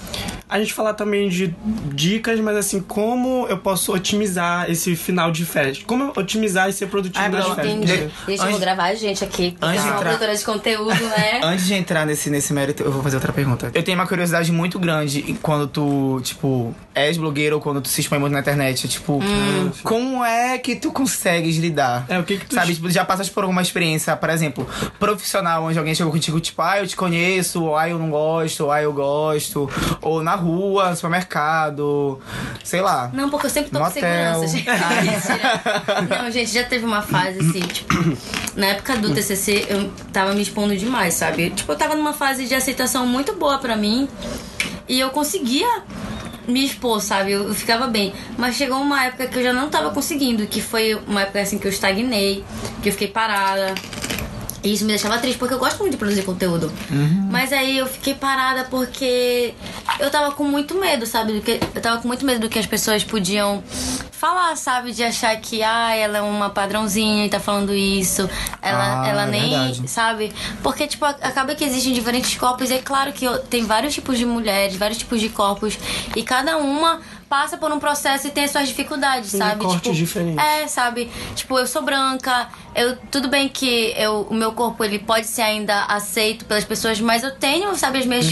a 0.48 0.58
gente 0.60 0.72
falar 0.72 0.94
também 0.94 1.28
de 1.28 1.54
dicas, 1.92 2.38
mas 2.40 2.56
assim, 2.56 2.80
como 2.80 3.46
eu 3.48 3.58
posso 3.58 3.92
otimizar 3.92 4.70
esse 4.70 4.94
final 4.94 5.32
de 5.32 5.44
festa? 5.44 5.82
Como 5.86 6.12
otimizar 6.16 6.68
e 6.68 6.72
ser 6.72 6.86
produtivo 6.86 7.24
Ah, 7.24 7.28
nas 7.28 7.40
Bruno, 7.44 7.54
festas? 7.56 7.74
Entendi. 7.74 7.92
De- 8.06 8.10
Deixa 8.26 8.44
eu 8.44 8.50
vou 8.50 8.60
gravar 8.60 8.84
a 8.84 8.94
gente 8.94 9.24
aqui. 9.24 9.56
antes 9.60 9.62
Eu 9.62 9.70
de 9.72 9.78
sou 9.78 9.86
uma 9.86 9.96
entrar- 9.96 10.08
produtora 10.10 10.36
de 10.36 10.44
conteúdo, 10.44 11.02
né? 11.04 11.40
Antes 11.42 11.66
de 11.66 11.74
entrar 11.74 12.06
nesse, 12.06 12.30
nesse 12.30 12.52
mérito, 12.52 12.82
eu 12.82 12.92
vou 12.92 13.02
fazer 13.02 13.16
outra 13.16 13.32
pergunta. 13.32 13.70
Eu 13.74 13.82
tenho 13.82 13.98
uma 13.98 14.06
curiosidade 14.06 14.52
muito 14.52 14.78
grande 14.78 15.36
quando 15.42 15.66
tu, 15.66 16.20
tipo, 16.22 16.74
és 16.94 17.16
blogueiro 17.16 17.56
ou 17.56 17.60
quando 17.62 17.80
tu 17.80 17.88
se 17.88 18.00
expõe 18.02 18.18
muito 18.18 18.32
na 18.32 18.40
internet. 18.40 18.86
Tipo, 18.86 19.14
Hum. 19.22 19.70
como 19.82 20.24
é 20.24 20.58
que 20.58 20.76
tu 20.76 20.92
consegues 20.92 21.56
lidar? 21.56 22.04
É, 22.08 22.18
o 22.18 22.22
que 22.22 22.36
que 22.36 22.46
tu- 22.46 22.54
Sabe, 22.54 22.74
tipo, 22.74 22.88
já 22.90 23.04
passas 23.04 23.28
por 23.28 23.42
alguma 23.44 23.62
experiência, 23.62 24.14
por 24.16 24.30
exemplo, 24.30 24.68
profissional, 25.00 25.64
onde 25.64 25.78
alguém 25.78 25.94
chegou 25.94 26.12
contigo, 26.12 26.38
tipo, 26.40 26.62
ah, 26.62 26.78
eu 26.78 26.86
te 26.86 26.94
conheço, 26.96 27.62
ou 27.64 27.76
ah, 27.76 27.88
eu 27.88 27.93
não 27.98 28.10
gosto, 28.10 28.70
ah, 28.70 28.82
eu 28.82 28.92
gosto. 28.92 29.68
Ou 30.00 30.22
na 30.22 30.34
rua, 30.34 30.90
no 30.90 30.96
supermercado, 30.96 32.20
sei 32.62 32.80
lá. 32.80 33.10
Não, 33.12 33.30
porque 33.30 33.46
eu 33.46 33.50
sempre 33.50 33.70
tô 33.70 33.78
com 33.78 33.90
segurança, 33.90 34.46
gente. 34.48 34.64
Ah. 34.74 36.22
Não, 36.22 36.30
gente, 36.30 36.52
já 36.52 36.64
teve 36.64 36.84
uma 36.84 37.02
fase 37.02 37.38
assim, 37.38 37.60
tipo, 37.60 37.94
na 38.56 38.66
época 38.66 38.96
do 38.96 39.14
TCC 39.14 39.66
eu 39.68 39.90
tava 40.12 40.34
me 40.34 40.42
expondo 40.42 40.76
demais, 40.76 41.14
sabe? 41.14 41.50
Tipo, 41.50 41.72
eu 41.72 41.76
tava 41.76 41.94
numa 41.94 42.12
fase 42.12 42.46
de 42.46 42.54
aceitação 42.54 43.06
muito 43.06 43.34
boa 43.34 43.58
pra 43.58 43.76
mim 43.76 44.08
e 44.88 44.98
eu 45.00 45.10
conseguia 45.10 45.82
me 46.46 46.64
expor, 46.64 47.00
sabe? 47.00 47.32
Eu, 47.32 47.48
eu 47.48 47.54
ficava 47.54 47.86
bem. 47.86 48.12
Mas 48.36 48.56
chegou 48.56 48.78
uma 48.78 49.04
época 49.04 49.26
que 49.26 49.38
eu 49.38 49.42
já 49.42 49.52
não 49.52 49.68
tava 49.68 49.90
conseguindo, 49.90 50.46
que 50.46 50.60
foi 50.60 50.94
uma 51.06 51.22
época 51.22 51.40
assim 51.40 51.58
que 51.58 51.66
eu 51.66 51.70
estagnei, 51.70 52.44
que 52.82 52.88
eu 52.88 52.92
fiquei 52.92 53.08
parada. 53.08 53.74
E 54.64 54.72
isso 54.72 54.84
me 54.84 54.90
deixava 54.92 55.18
triste, 55.18 55.38
porque 55.38 55.52
eu 55.54 55.58
gosto 55.58 55.78
muito 55.80 55.92
de 55.92 55.98
produzir 55.98 56.22
conteúdo. 56.22 56.72
Mas 57.30 57.52
aí 57.52 57.76
eu 57.78 57.86
fiquei 57.86 58.14
parada 58.14 58.64
porque 58.64 59.52
eu 60.00 60.10
tava 60.10 60.32
com 60.32 60.44
muito 60.44 60.74
medo, 60.76 61.04
sabe? 61.06 61.40
Que, 61.42 61.60
eu 61.74 61.82
tava 61.82 62.00
com 62.00 62.08
muito 62.08 62.24
medo 62.24 62.40
do 62.40 62.48
que 62.48 62.58
as 62.58 62.64
pessoas 62.66 63.04
podiam 63.04 63.62
falar, 64.10 64.56
sabe? 64.56 64.92
De 64.92 65.04
achar 65.04 65.36
que, 65.36 65.62
ah, 65.62 65.94
ela 65.94 66.16
é 66.18 66.22
uma 66.22 66.48
padrãozinha 66.48 67.26
e 67.26 67.28
tá 67.28 67.38
falando 67.38 67.74
isso. 67.74 68.28
Ela, 68.62 69.02
Ah, 69.02 69.06
ela 69.08 69.22
é 69.24 69.30
nem. 69.30 69.50
verdade. 69.50 69.82
Sabe? 69.86 70.32
Porque, 70.62 70.86
tipo, 70.86 71.04
acaba 71.04 71.54
que 71.54 71.62
existem 71.62 71.92
diferentes 71.92 72.34
corpos. 72.38 72.70
E 72.70 72.74
é 72.74 72.78
claro 72.78 73.12
que 73.12 73.26
tem 73.50 73.64
vários 73.66 73.92
tipos 73.92 74.16
de 74.16 74.24
mulheres, 74.24 74.76
vários 74.76 74.96
tipos 74.98 75.20
de 75.20 75.28
corpos. 75.28 75.78
E 76.16 76.22
cada 76.22 76.56
uma 76.56 77.00
passa 77.34 77.58
por 77.58 77.72
um 77.72 77.80
processo 77.80 78.28
e 78.28 78.30
tem 78.30 78.44
as 78.44 78.52
suas 78.52 78.68
dificuldades, 78.68 79.32
Tem 79.32 79.40
sabe? 79.40 79.64
cortes 79.64 79.82
tipo, 79.82 79.92
diferentes. 79.92 80.38
É, 80.38 80.68
sabe? 80.68 81.10
Tipo, 81.34 81.58
eu 81.58 81.66
sou 81.66 81.82
branca, 81.82 82.46
eu 82.76 82.96
tudo 83.10 83.26
bem 83.28 83.48
que 83.48 83.92
eu, 83.96 84.28
o 84.30 84.34
meu 84.34 84.52
corpo 84.52 84.84
ele 84.84 85.00
pode 85.00 85.26
ser 85.26 85.42
ainda 85.42 85.82
aceito 85.86 86.44
pelas 86.44 86.62
pessoas, 86.62 87.00
mas 87.00 87.24
eu 87.24 87.32
tenho, 87.32 87.74
sabe, 87.74 87.98
as 87.98 88.06
minhas. 88.06 88.26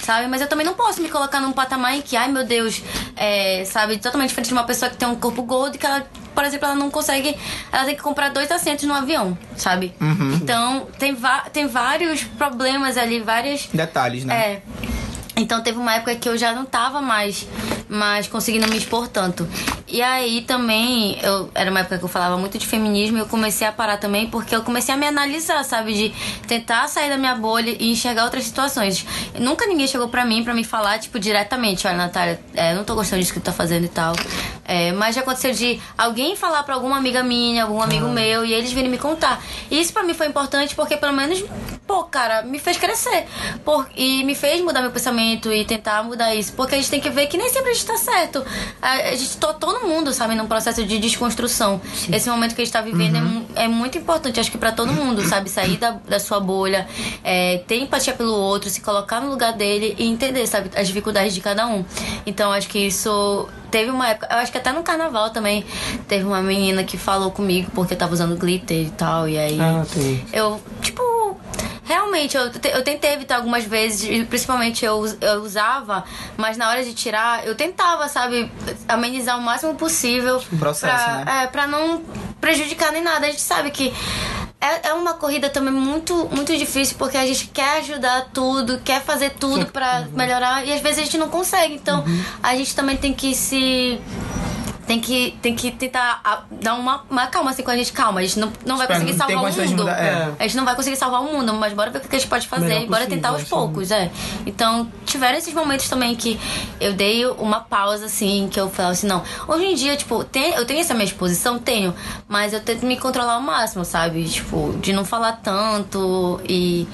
Sabe? 0.00 0.26
Mas 0.26 0.40
eu 0.40 0.48
também 0.48 0.64
não 0.64 0.72
posso 0.72 1.02
me 1.02 1.10
colocar 1.10 1.38
num 1.38 1.52
patamar 1.52 1.94
em 1.94 2.00
que, 2.00 2.16
ai 2.16 2.32
meu 2.32 2.42
Deus, 2.42 2.82
é, 3.14 3.62
sabe, 3.66 3.98
totalmente 3.98 4.30
diferente 4.30 4.48
de 4.48 4.54
uma 4.54 4.64
pessoa 4.64 4.90
que 4.90 4.96
tem 4.96 5.06
um 5.06 5.16
corpo 5.16 5.42
gordo 5.42 5.74
e 5.74 5.78
que 5.78 5.84
ela, 5.84 6.02
por 6.34 6.42
exemplo, 6.42 6.64
ela 6.64 6.74
não 6.74 6.90
consegue. 6.90 7.36
Ela 7.70 7.84
tem 7.84 7.94
que 7.94 8.00
comprar 8.00 8.30
dois 8.30 8.50
assentos 8.50 8.84
no 8.84 8.94
avião, 8.94 9.36
sabe? 9.54 9.92
Então, 10.34 10.88
tem, 10.98 11.14
tem 11.52 11.66
vários 11.66 12.24
problemas 12.24 12.96
ali, 12.96 13.20
várias. 13.20 13.68
Detalhes, 13.70 14.24
né? 14.24 14.34
É. 14.34 14.62
Então 15.36 15.62
teve 15.62 15.78
uma 15.78 15.94
época 15.94 16.14
que 16.14 16.28
eu 16.28 16.36
já 16.36 16.52
não 16.52 16.64
tava 16.64 17.00
mais, 17.00 17.46
mais 17.88 18.26
conseguindo 18.26 18.68
me 18.68 18.76
expor 18.76 19.08
tanto. 19.08 19.46
E 19.86 20.02
aí 20.02 20.42
também, 20.42 21.18
eu, 21.22 21.50
era 21.54 21.70
uma 21.70 21.80
época 21.80 21.98
que 21.98 22.04
eu 22.04 22.08
falava 22.08 22.36
muito 22.36 22.58
de 22.58 22.66
feminismo 22.66 23.16
e 23.16 23.20
eu 23.20 23.26
comecei 23.26 23.66
a 23.66 23.72
parar 23.72 23.96
também 23.96 24.28
porque 24.28 24.54
eu 24.54 24.62
comecei 24.62 24.94
a 24.94 24.96
me 24.96 25.06
analisar, 25.06 25.64
sabe? 25.64 25.94
De 25.94 26.14
tentar 26.46 26.86
sair 26.88 27.08
da 27.08 27.16
minha 27.16 27.34
bolha 27.34 27.74
e 27.78 27.90
enxergar 27.90 28.24
outras 28.24 28.44
situações. 28.44 29.04
Nunca 29.38 29.66
ninguém 29.66 29.86
chegou 29.86 30.08
pra 30.08 30.24
mim 30.24 30.44
pra 30.44 30.54
me 30.54 30.64
falar, 30.64 30.98
tipo, 30.98 31.18
diretamente, 31.18 31.86
olha, 31.86 31.96
Natália, 31.96 32.40
é, 32.54 32.72
eu 32.72 32.76
não 32.76 32.84
tô 32.84 32.94
gostando 32.94 33.20
disso 33.20 33.32
que 33.32 33.40
tu 33.40 33.44
tá 33.44 33.52
fazendo 33.52 33.84
e 33.84 33.88
tal. 33.88 34.14
É, 34.64 34.92
mas 34.92 35.16
já 35.16 35.22
aconteceu 35.22 35.52
de 35.52 35.80
alguém 35.98 36.36
falar 36.36 36.62
pra 36.62 36.74
alguma 36.74 36.96
amiga 36.96 37.22
minha, 37.24 37.64
algum 37.64 37.82
amigo 37.82 38.08
meu, 38.08 38.44
e 38.44 38.52
eles 38.52 38.70
virem 38.70 38.90
me 38.90 38.98
contar. 38.98 39.42
E 39.68 39.80
isso 39.80 39.92
pra 39.92 40.04
mim 40.04 40.14
foi 40.14 40.28
importante 40.28 40.76
porque 40.76 40.96
pelo 40.96 41.12
menos, 41.12 41.42
pô, 41.86 42.04
cara, 42.04 42.42
me 42.42 42.60
fez 42.60 42.76
crescer. 42.76 43.26
Por, 43.64 43.88
e 43.96 44.22
me 44.22 44.36
fez 44.36 44.60
mudar 44.60 44.80
meu 44.82 44.92
pensamento 44.92 45.19
e 45.52 45.64
tentar 45.64 46.02
mudar 46.02 46.34
isso. 46.34 46.52
Porque 46.54 46.74
a 46.74 46.78
gente 46.78 46.90
tem 46.90 47.00
que 47.00 47.10
ver 47.10 47.26
que 47.26 47.36
nem 47.36 47.48
sempre 47.50 47.70
a 47.70 47.74
gente 47.74 47.86
tá 47.86 47.96
certo. 47.96 48.44
A, 48.80 49.14
gente, 49.14 49.36
to- 49.36 49.54
todo 49.54 49.86
mundo, 49.86 50.12
sabe, 50.12 50.34
num 50.34 50.46
processo 50.46 50.84
de 50.84 50.98
desconstrução. 50.98 51.80
Esse 52.12 52.28
momento 52.30 52.54
que 52.54 52.62
a 52.62 52.64
gente 52.64 52.72
tá 52.72 52.80
vivendo 52.80 53.16
é 53.16 53.20
mu- 53.20 53.46
é, 53.54 53.68
muito 53.68 53.98
importante, 53.98 54.40
acho 54.40 54.50
que 54.50 54.58
pra 54.58 54.72
todo 54.72 54.92
mundo, 54.92 55.22
sabe? 55.28 55.48
Sair 55.50 55.76
da, 55.76 55.92
da 56.08 56.18
sua 56.18 56.40
bolha, 56.40 56.86
é, 57.22 57.58
ter 57.66 57.76
empatia 57.80 58.12
pelo 58.14 58.32
outro, 58.34 58.70
se 58.70 58.80
colocar 58.80 59.20
no 59.20 59.30
lugar 59.30 59.52
dele 59.52 59.94
e 59.98 60.06
entender, 60.06 60.46
sabe, 60.46 60.70
as 60.76 60.86
dificuldades 60.88 61.34
de 61.34 61.40
cada 61.40 61.66
um. 61.66 61.84
Então 62.26 62.52
acho 62.52 62.68
que 62.68 62.78
isso 62.78 63.48
teve 63.70 63.90
uma 63.90 64.08
época, 64.08 64.26
eu 64.30 64.38
acho 64.38 64.50
que 64.50 64.58
até 64.58 64.72
no 64.72 64.82
carnaval 64.82 65.30
também 65.30 65.64
teve 66.08 66.24
uma 66.24 66.42
menina 66.42 66.82
que 66.82 66.96
falou 66.98 67.30
comigo 67.30 67.70
porque 67.72 67.94
eu 67.94 67.98
tava 67.98 68.12
usando 68.12 68.36
glitter 68.36 68.86
e 68.86 68.90
tal, 68.90 69.28
e 69.28 69.38
aí 69.38 69.60
Ah, 69.60 69.84
eu, 70.32 70.60
tipo, 70.82 71.02
realmente, 71.90 72.36
eu, 72.36 72.44
eu 72.44 72.84
tentei 72.84 73.12
evitar 73.12 73.36
algumas 73.36 73.64
vezes, 73.64 74.26
principalmente 74.26 74.84
eu, 74.84 75.04
eu 75.20 75.42
usava, 75.42 76.04
mas 76.36 76.56
na 76.56 76.68
hora 76.68 76.84
de 76.84 76.94
tirar, 76.94 77.44
eu 77.44 77.54
tentava, 77.54 78.08
sabe, 78.08 78.50
amenizar 78.88 79.36
o 79.36 79.42
máximo 79.42 79.74
possível. 79.74 80.40
Um 80.52 80.58
processo, 80.58 81.04
pra, 81.04 81.24
né? 81.24 81.42
É, 81.42 81.46
pra 81.48 81.66
não 81.66 82.02
prejudicar 82.40 82.92
nem 82.92 83.02
nada. 83.02 83.26
A 83.26 83.30
gente 83.30 83.42
sabe 83.42 83.70
que 83.70 83.92
é, 84.60 84.90
é 84.90 84.94
uma 84.94 85.14
corrida 85.14 85.50
também 85.50 85.72
muito, 85.72 86.28
muito 86.32 86.56
difícil, 86.56 86.96
porque 86.96 87.16
a 87.16 87.26
gente 87.26 87.48
quer 87.48 87.78
ajudar 87.78 88.28
tudo, 88.32 88.78
quer 88.84 89.02
fazer 89.02 89.30
tudo 89.30 89.66
pra 89.66 90.06
melhorar, 90.12 90.64
e 90.64 90.72
às 90.72 90.80
vezes 90.80 91.00
a 91.00 91.02
gente 91.02 91.18
não 91.18 91.28
consegue. 91.28 91.74
Então, 91.74 92.04
a 92.42 92.54
gente 92.54 92.74
também 92.74 92.96
tem 92.96 93.12
que 93.12 93.34
se 93.34 94.00
tem 94.86 95.00
que, 95.00 95.38
tem 95.42 95.54
que 95.54 95.70
tentar 95.70 96.20
ah, 96.24 96.42
dar 96.50 96.74
uma, 96.74 97.04
uma 97.10 97.26
calma 97.26 97.50
assim 97.50 97.62
com 97.62 97.70
a 97.70 97.76
gente. 97.76 97.92
Calma, 97.92 98.20
a 98.20 98.22
gente 98.22 98.38
não, 98.38 98.52
não 98.64 98.76
vai 98.76 98.86
conseguir 98.86 99.12
não 99.12 99.18
salvar 99.18 99.44
o 99.44 99.56
mundo. 99.56 99.76
mudar, 99.76 100.02
é. 100.02 100.32
A 100.38 100.42
gente 100.42 100.56
não 100.56 100.64
vai 100.64 100.74
conseguir 100.74 100.96
salvar 100.96 101.20
o 101.22 101.24
mundo, 101.32 101.52
mas 101.54 101.72
bora 101.72 101.90
ver 101.90 101.98
o 101.98 102.00
que 102.00 102.16
a 102.16 102.18
gente 102.18 102.28
pode 102.28 102.48
fazer 102.48 102.66
Melhor 102.66 102.86
bora 102.86 103.04
possível, 103.04 103.16
tentar 103.16 103.28
aos 103.30 103.44
poucos, 103.44 103.90
é. 103.90 104.10
Então, 104.46 104.90
tiveram 105.06 105.38
esses 105.38 105.54
momentos 105.54 105.88
também 105.88 106.14
que 106.14 106.38
eu 106.80 106.92
dei 106.92 107.26
uma 107.26 107.60
pausa, 107.60 108.06
assim, 108.06 108.48
que 108.50 108.58
eu 108.58 108.68
falava 108.68 108.92
assim, 108.92 109.06
não, 109.06 109.22
hoje 109.46 109.64
em 109.64 109.74
dia, 109.74 109.96
tipo, 109.96 110.24
tem, 110.24 110.54
eu 110.54 110.64
tenho 110.64 110.80
essa 110.80 110.94
minha 110.94 111.04
exposição? 111.04 111.58
Tenho, 111.58 111.94
mas 112.28 112.52
eu 112.52 112.60
tento 112.60 112.84
me 112.84 112.96
controlar 112.96 113.34
ao 113.34 113.40
máximo, 113.40 113.84
sabe? 113.84 114.24
Tipo, 114.28 114.76
de 114.80 114.92
não 114.92 115.04
falar 115.04 115.32
tanto 115.42 116.40
e 116.48 116.86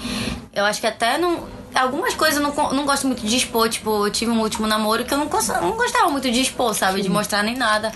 eu 0.52 0.64
acho 0.64 0.80
que 0.80 0.86
até 0.86 1.18
não 1.18 1.55
algumas 1.76 2.14
coisas 2.14 2.40
eu 2.40 2.42
não, 2.42 2.72
não 2.72 2.84
gosto 2.84 3.06
muito 3.06 3.24
de 3.24 3.36
expor. 3.36 3.68
Tipo, 3.68 4.06
eu 4.06 4.10
tive 4.10 4.30
um 4.30 4.40
último 4.40 4.66
namoro 4.66 5.04
que 5.04 5.12
eu 5.12 5.18
não, 5.18 5.26
não 5.26 5.76
gostava 5.76 6.08
muito 6.08 6.30
de 6.30 6.40
expor, 6.40 6.74
sabe? 6.74 7.02
De 7.02 7.08
mostrar 7.08 7.42
nem 7.42 7.56
nada. 7.56 7.92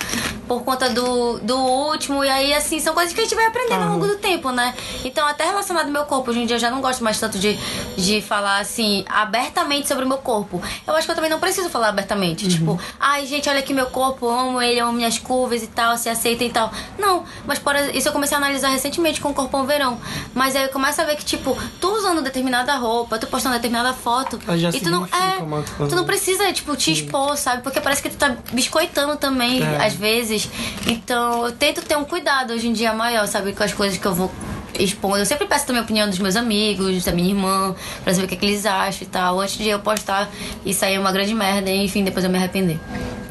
Por 0.47 0.63
conta 0.63 0.91
do, 0.91 1.39
do 1.39 1.57
último. 1.57 2.25
E 2.25 2.29
aí, 2.29 2.53
assim, 2.53 2.79
são 2.81 2.95
coisas 2.95 3.15
que 3.15 3.21
a 3.21 3.25
gente 3.25 3.35
vai 3.35 3.47
aprendendo 3.47 3.83
ao 3.85 3.91
longo 3.91 4.07
do 4.07 4.17
tempo, 4.17 4.51
né? 4.51 4.75
Então, 5.05 5.27
até 5.27 5.45
relacionado 5.45 5.87
ao 5.87 5.93
meu 5.93 6.05
corpo, 6.05 6.31
hoje 6.31 6.41
em 6.41 6.47
dia 6.47 6.57
eu 6.57 6.61
já 6.61 6.71
não 6.71 6.81
gosto 6.81 7.03
mais 7.03 7.19
tanto 7.19 7.39
de, 7.39 7.59
de 7.97 8.21
falar, 8.21 8.59
assim, 8.59 9.05
abertamente 9.09 9.89
sobre 9.89 10.05
o 10.05 10.09
meu 10.09 10.19
corpo. 10.19 10.63
Eu 10.87 10.95
acho 10.95 11.07
que 11.07 11.11
eu 11.11 11.15
também 11.15 11.31
não 11.31 11.39
preciso 11.39 11.71
falar 11.71 11.89
abertamente. 11.89 12.49
Tipo, 12.49 12.81
ai, 12.99 13.27
gente, 13.27 13.49
olha 13.49 13.61
aqui 13.61 13.73
meu 13.73 13.87
corpo, 13.87 14.27
eu 14.27 14.39
amo 14.39 14.61
ele, 14.61 14.81
eu 14.81 14.87
amo 14.87 14.97
minhas 14.97 15.19
curvas 15.19 15.63
e 15.63 15.67
tal, 15.69 15.97
se 15.97 16.09
aceita 16.09 16.45
e 16.45 16.51
tal. 16.51 16.73
Não, 16.99 17.25
mas 17.47 17.59
por, 17.59 17.75
isso 17.95 18.09
eu 18.09 18.13
comecei 18.13 18.37
a 18.37 18.39
analisar 18.39 18.69
recentemente 18.69 19.21
com 19.21 19.31
o 19.31 19.35
Corpão 19.35 19.65
Verão. 19.65 20.01
Mas 20.35 20.57
aí 20.57 20.65
eu 20.65 20.69
começo 20.69 21.01
a 21.01 21.05
ver 21.05 21.17
que, 21.17 21.25
tipo, 21.25 21.57
tu 21.81 21.89
usando 21.93 22.23
determinada 22.23 22.75
roupa, 22.75 23.19
tu 23.19 23.27
postando 23.27 23.55
determinada 23.55 23.70
foto. 23.95 24.39
Ela 24.47 24.59
já 24.59 24.69
e 24.69 24.73
se 24.73 24.81
tu 24.81 24.91
não, 24.91 25.05
é, 25.07 25.87
tu 25.89 25.95
não 25.97 26.05
precisa, 26.05 26.53
tipo, 26.53 26.77
te 26.77 26.93
expor, 26.93 27.37
sabe? 27.37 27.63
Porque 27.63 27.81
parece 27.81 28.03
que 28.03 28.11
tu 28.11 28.17
tá 28.17 28.37
biscoitando 28.53 29.17
também, 29.17 29.63
É. 29.63 29.85
às 29.87 29.95
vezes. 29.95 30.49
Então, 30.87 31.47
eu 31.47 31.53
tento 31.53 31.83
ter 31.83 31.97
um 31.97 32.05
cuidado 32.05 32.53
hoje 32.53 32.69
em 32.69 32.73
dia 32.73 32.93
maior, 32.93 33.27
sabe? 33.27 33.53
Com 33.53 33.63
as 33.63 33.73
coisas 33.73 33.99
que 33.99 34.07
eu 34.07 34.15
vou 34.15 34.31
expondo. 34.79 35.19
Eu 35.19 35.27
sempre 35.27 35.47
peço 35.47 35.67
também 35.67 35.81
a 35.81 35.85
opinião 35.85 36.09
dos 36.09 36.19
meus 36.19 36.37
amigos, 36.37 37.05
da 37.05 37.13
minha 37.13 37.29
irmã, 37.31 37.75
pra 38.05 38.13
saber 38.15 38.27
o 38.27 38.29
que, 38.29 38.35
é 38.35 38.39
que 38.39 38.47
eles 38.47 38.67
acham 38.67 39.03
e 39.03 39.07
tal. 39.07 39.41
Antes 39.41 39.59
de 39.59 39.69
eu 39.69 39.79
postar 39.81 40.31
e 40.65 40.73
sair 40.75 40.99
uma 40.99 41.13
grande 41.13 41.35
merda 41.35 41.71
e, 41.71 41.85
enfim, 41.85 42.05
depois 42.05 42.25
eu 42.25 42.31
me 42.31 42.39
arrepender. 42.39 42.79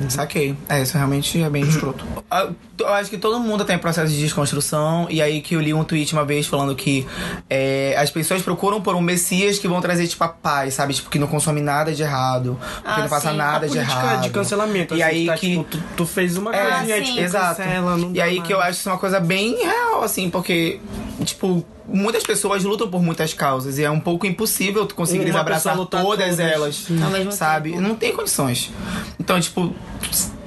Saquei. 0.08 0.56
É, 0.70 0.82
isso 0.82 0.98
realmente 0.98 1.42
é 1.42 1.50
bem 1.50 1.64
escroto. 1.64 2.06
Ah, 2.32 2.48
Eu 2.78 2.88
acho 2.94 3.10
que 3.10 3.18
todo 3.18 3.40
mundo 3.40 3.66
tem 3.66 3.76
processo 3.80 4.14
de 4.14 4.20
desconstrução. 4.20 5.08
E 5.10 5.20
aí 5.20 5.42
que 5.42 5.56
eu 5.56 5.60
li 5.60 5.74
um 5.74 5.84
tweet 5.84 6.14
uma 6.14 6.24
vez 6.24 6.46
falando 6.46 6.76
que 6.76 7.04
é, 7.50 7.96
as 7.98 8.12
pessoas 8.12 8.44
procuram 8.44 8.80
por 8.82 8.94
um 8.96 9.02
messias 9.02 9.58
que 9.58 9.68
vão 9.68 9.82
trazer, 9.82 10.08
tipo, 10.08 10.24
a 10.24 10.28
paz, 10.28 10.76
sabe? 10.76 10.94
Tipo, 10.94 11.10
que 11.10 11.18
não 11.18 11.26
consome 11.26 11.60
nada 11.60 11.92
de 11.92 12.04
errado. 12.04 12.56
Que 12.62 12.82
Ah, 12.88 13.00
não 13.00 13.10
faça 13.10 13.32
sim. 13.32 13.36
nada 13.38 13.66
a 13.66 13.68
de 13.70 13.74
política 13.76 14.00
errado. 14.00 14.22
de 14.22 14.30
cancelamento. 14.30 14.96
E 14.96 15.02
assim, 15.02 15.12
aí 15.16 15.26
tá, 15.26 15.34
que... 15.38 15.50
tipo, 15.50 15.64
tu, 15.64 15.84
tu 15.98 16.06
fez 16.06 16.38
uma 16.38 16.56
É, 16.56 16.70
coisinha, 16.72 16.98
sim. 16.98 17.04
tipo, 17.06 17.20
Exato. 17.20 17.56
cancela, 17.58 17.98
não 17.98 18.12
e 18.14 18.22
aí 18.22 18.36
mais. 18.38 18.48
que 18.48 18.54
eu 18.54 18.62
acho 18.62 18.80
isso 18.80 18.90
uma 18.92 18.98
coisa 19.00 19.20
bem 19.20 19.58
real, 19.58 20.04
assim, 20.04 20.30
porque, 20.30 20.80
tipo, 21.26 21.66
muitas 21.88 22.24
pessoas 22.24 22.64
lutam 22.64 22.90
por 22.90 23.02
muitas 23.02 23.34
causas 23.34 23.78
e 23.78 23.84
é 23.84 23.92
um 23.92 24.00
pouco 24.00 24.26
impossível 24.26 24.86
tu 24.86 24.96
conseguir 24.96 25.30
Uma 25.30 25.42
abraçar 25.42 25.76
todas, 25.76 26.02
todas, 26.02 26.40
elas, 26.40 26.88
sabe? 27.32 27.72
tempo. 27.72 27.82
Não 27.82 27.96
tem 27.96 28.14
condições. 28.16 28.72
Então, 29.20 29.40
tipo, 29.40 29.74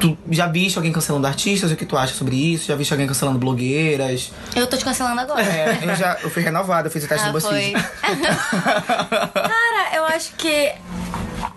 tu 0.03 0.19
já 0.31 0.47
viste 0.49 0.77
alguém 0.77 0.93
cancelando 0.93 1.27
artistas? 1.27 1.71
O 1.71 1.77
que 1.77 1.87
tu 1.87 1.97
acha 1.97 2.13
sobre 2.15 2.35
isso? 2.37 2.67
Já 2.67 2.75
viste 2.75 2.93
alguém 2.93 3.07
cancelando 3.07 3.39
blogueiras? 3.39 4.33
Eu 4.55 4.67
tô 4.67 4.77
te 4.77 4.85
cancelando 4.85 5.21
agora. 5.21 5.43
É, 5.43 5.79
eu 5.83 5.95
já 5.95 6.19
eu 6.23 6.29
fui 6.29 6.43
renovada, 6.43 6.89
eu 6.89 6.91
fiz 6.91 7.05
o 7.05 7.09
teste 7.09 7.25
Ah, 7.25 7.31
do 7.31 7.33
BuzzFeed. 7.33 7.73
Cara, 9.33 9.97
eu 9.97 10.05
acho 10.07 10.33
que 10.37 10.73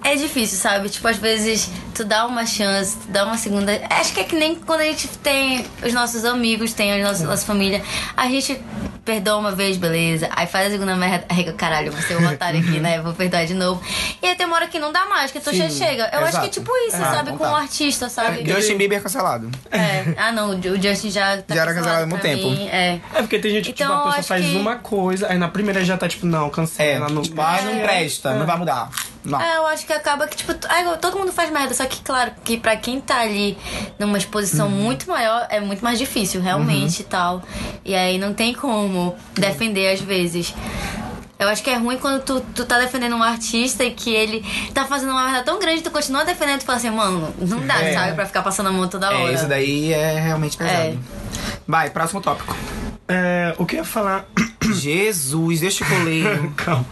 É 0.04 0.16
difícil, 0.16 0.58
sabe? 0.60 0.88
Tipo, 0.90 1.08
às 1.08 1.18
vezes 1.18 1.70
tu 1.94 2.06
dá 2.06 2.26
uma 2.28 2.46
chance, 2.46 2.96
tu 2.98 3.08
dá 3.12 3.26
uma 3.26 3.38
segunda. 3.38 3.72
Acho 3.90 4.14
que 4.14 4.20
é 4.20 4.24
que 4.24 4.36
nem 4.36 4.54
quando 4.56 4.82
a 4.82 4.86
gente 4.86 5.08
tem 5.08 5.66
os 5.84 5.94
nossos 5.94 6.24
amigos, 6.26 6.74
tem 6.74 6.94
a 7.02 7.04
nossa, 7.08 7.24
nossa 7.26 7.46
família. 7.46 7.82
A 8.16 8.28
gente 8.28 8.60
perdoa 9.04 9.38
uma 9.38 9.52
vez, 9.52 9.78
beleza. 9.78 10.30
Aí 10.36 10.48
faz 10.48 10.68
a 10.68 10.70
segunda 10.72 10.96
merda. 10.96 11.26
Aí, 11.30 11.52
caralho, 11.54 11.92
você 11.92 12.14
é 12.14 12.18
um 12.18 12.28
otário 12.28 12.60
aqui, 12.60 12.80
né? 12.80 13.00
Vou 13.02 13.14
perdoar 13.14 13.46
de 13.46 13.54
novo. 13.54 13.82
E 14.22 14.28
aí 14.28 14.36
tem 14.36 14.46
uma 14.48 14.56
hora 14.56 14.68
que 14.68 14.80
não 14.80 14.92
dá 14.92 15.06
mais, 15.06 15.32
que 15.32 15.40
tu 15.40 15.54
já 15.56 15.70
chega. 15.70 16.10
Eu 16.12 16.20
acho 16.22 16.32
que 16.32 16.38
é 16.38 16.50
exato. 16.50 16.50
tipo 16.50 16.72
isso, 16.88 16.98
É, 16.98 17.00
sabe? 17.00 17.30
Com 17.32 17.44
um 17.46 17.52
tá. 17.52 17.58
artista, 17.58 18.10
sabe? 18.10 18.35
Justin 18.44 18.78
Bieber 18.78 19.02
cancelado. 19.02 19.50
É. 19.72 20.14
Ah, 20.18 20.32
não, 20.32 20.52
o 20.60 20.82
Justin 20.82 21.12
já 21.12 21.42
tá 21.42 21.54
Já 21.56 21.62
era 21.62 21.74
cancelado 21.74 22.04
há 22.04 22.08
muito 22.08 22.22
tempo. 22.22 22.44
mim, 22.50 22.68
É. 22.68 23.00
É 23.14 23.22
porque 23.22 23.40
tem 23.40 23.52
gente 23.52 23.72
que 23.72 23.84
Então, 23.84 23.96
tipo, 23.96 24.10
a 24.10 24.14
pessoa 24.16 24.20
acho 24.20 24.28
faz 24.28 24.46
que- 24.46 24.56
uma 24.58 24.76
coisa, 24.78 25.28
aí 25.30 25.38
na 25.38 25.48
primeira 25.48 25.84
já 25.84 25.98
tá 25.98 26.08
tipo, 26.08 26.26
não, 26.26 26.48
É, 26.48 26.50
cancela. 26.50 27.10
não... 27.10 27.22
tipo, 27.22 27.40
ah, 27.42 27.60
não 27.64 27.80
presta, 27.82 28.34
não 28.34 28.46
vai 28.46 28.58
mudar. 28.58 28.90
Não. 29.24 29.42
É, 29.42 29.58
eu 29.58 29.66
acho 29.66 29.88
que 29.88 29.94
acaba 29.94 30.28
que, 30.28 30.38
tipo, 30.38 30.52
é 30.52 30.98
todo 30.98 31.18
mundo 31.18 31.32
faz 31.32 31.50
merda, 31.50 31.74
só 31.74 31.84
que, 31.86 32.00
claro, 32.02 32.32
que 32.44 32.58
pra 32.58 32.76
quem 32.78 33.02
tá 33.02 33.22
ali 33.22 33.58
numa 33.98 34.18
exposição 34.20 34.68
Uhum. 34.68 34.74
muito 34.74 35.10
maior, 35.10 35.48
é 35.50 35.60
muito 35.60 35.84
mais 35.84 35.98
difícil, 35.98 36.42
realmente, 36.42 37.00
e 37.00 37.06
tal. 37.06 37.42
E 37.84 37.96
aí 37.96 38.20
não 38.20 38.34
tem 38.36 38.54
como 38.54 39.16
defender 39.34 39.92
às 39.94 40.00
vezes. 40.02 40.54
Eu 41.46 41.52
acho 41.52 41.64
que 41.64 41.70
é 41.70 41.78
ruim 41.78 41.98
quando 41.98 42.22
tu, 42.24 42.42
tu 42.54 42.66
tá 42.66 42.80
defendendo 42.80 43.16
um 43.16 43.24
artista 43.24 43.84
e 43.84 43.92
que 43.92 44.14
ele 44.14 44.44
tá 44.74 44.86
fazendo 44.86 45.12
uma 45.12 45.24
merda 45.26 45.44
tão 45.44 45.60
grande, 45.60 45.82
tu 45.82 45.92
continua 45.92 46.26
defendendo 46.26 46.56
e 46.58 46.60
tu 46.60 46.66
fala 46.66 46.78
assim, 46.78 46.90
mano, 46.90 47.34
não 47.40 47.60
dá, 47.66 47.82
É. 47.82 47.94
sabe, 47.94 48.14
pra 48.14 48.26
ficar 48.26 48.42
passando 48.42 48.68
a 48.68 48.72
mão 48.72 48.88
toda 48.88 49.08
hora. 49.08 49.32
É, 49.32 49.34
isso 49.34 49.48
daí 49.48 49.94
é 49.94 50.20
realmente 50.20 50.58
pesado. 50.58 50.78
É. 50.78 50.98
Vai, 51.68 51.90
próximo 51.90 52.22
tópico. 52.22 52.56
É, 53.08 53.54
o 53.58 53.66
que 53.66 53.76
eu 53.76 53.80
ia 53.80 53.86
falar. 53.86 54.26
Jesus, 54.74 55.60
deixa 55.62 55.86
eu 55.86 56.04
ler. 56.04 56.50
Calma. 56.56 56.86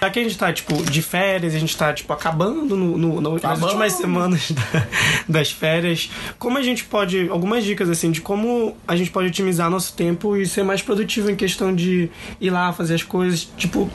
Já 0.00 0.10
que 0.10 0.18
a 0.18 0.22
gente 0.22 0.38
tá, 0.38 0.52
tipo, 0.52 0.82
de 0.82 1.02
férias, 1.02 1.54
a 1.54 1.58
gente 1.58 1.76
tá, 1.76 1.92
tipo, 1.92 2.12
acabando 2.12 2.76
no, 2.76 2.96
no- 2.98 3.20
no- 3.20 3.30
nas 3.32 3.44
Acabando. 3.44 3.64
últimas 3.66 3.92
semanas 3.94 4.50
da- 4.72 4.86
das 5.28 5.50
férias, 5.50 6.10
como 6.38 6.58
a 6.58 6.62
gente 6.62 6.84
pode. 6.84 7.28
Algumas 7.28 7.64
dicas, 7.64 7.88
assim, 7.90 8.10
de 8.10 8.20
como 8.20 8.76
a 8.86 8.96
gente 8.96 9.10
pode 9.10 9.28
otimizar 9.28 9.68
nosso 9.70 9.92
tempo 9.94 10.36
e 10.36 10.46
ser 10.46 10.62
mais 10.64 10.82
produtivo 10.82 11.30
em 11.30 11.36
questão 11.36 11.74
de 11.74 12.10
ir 12.40 12.50
lá 12.50 12.72
fazer 12.72 12.94
as 12.94 13.02
coisas, 13.02 13.48
tipo, 13.56 13.90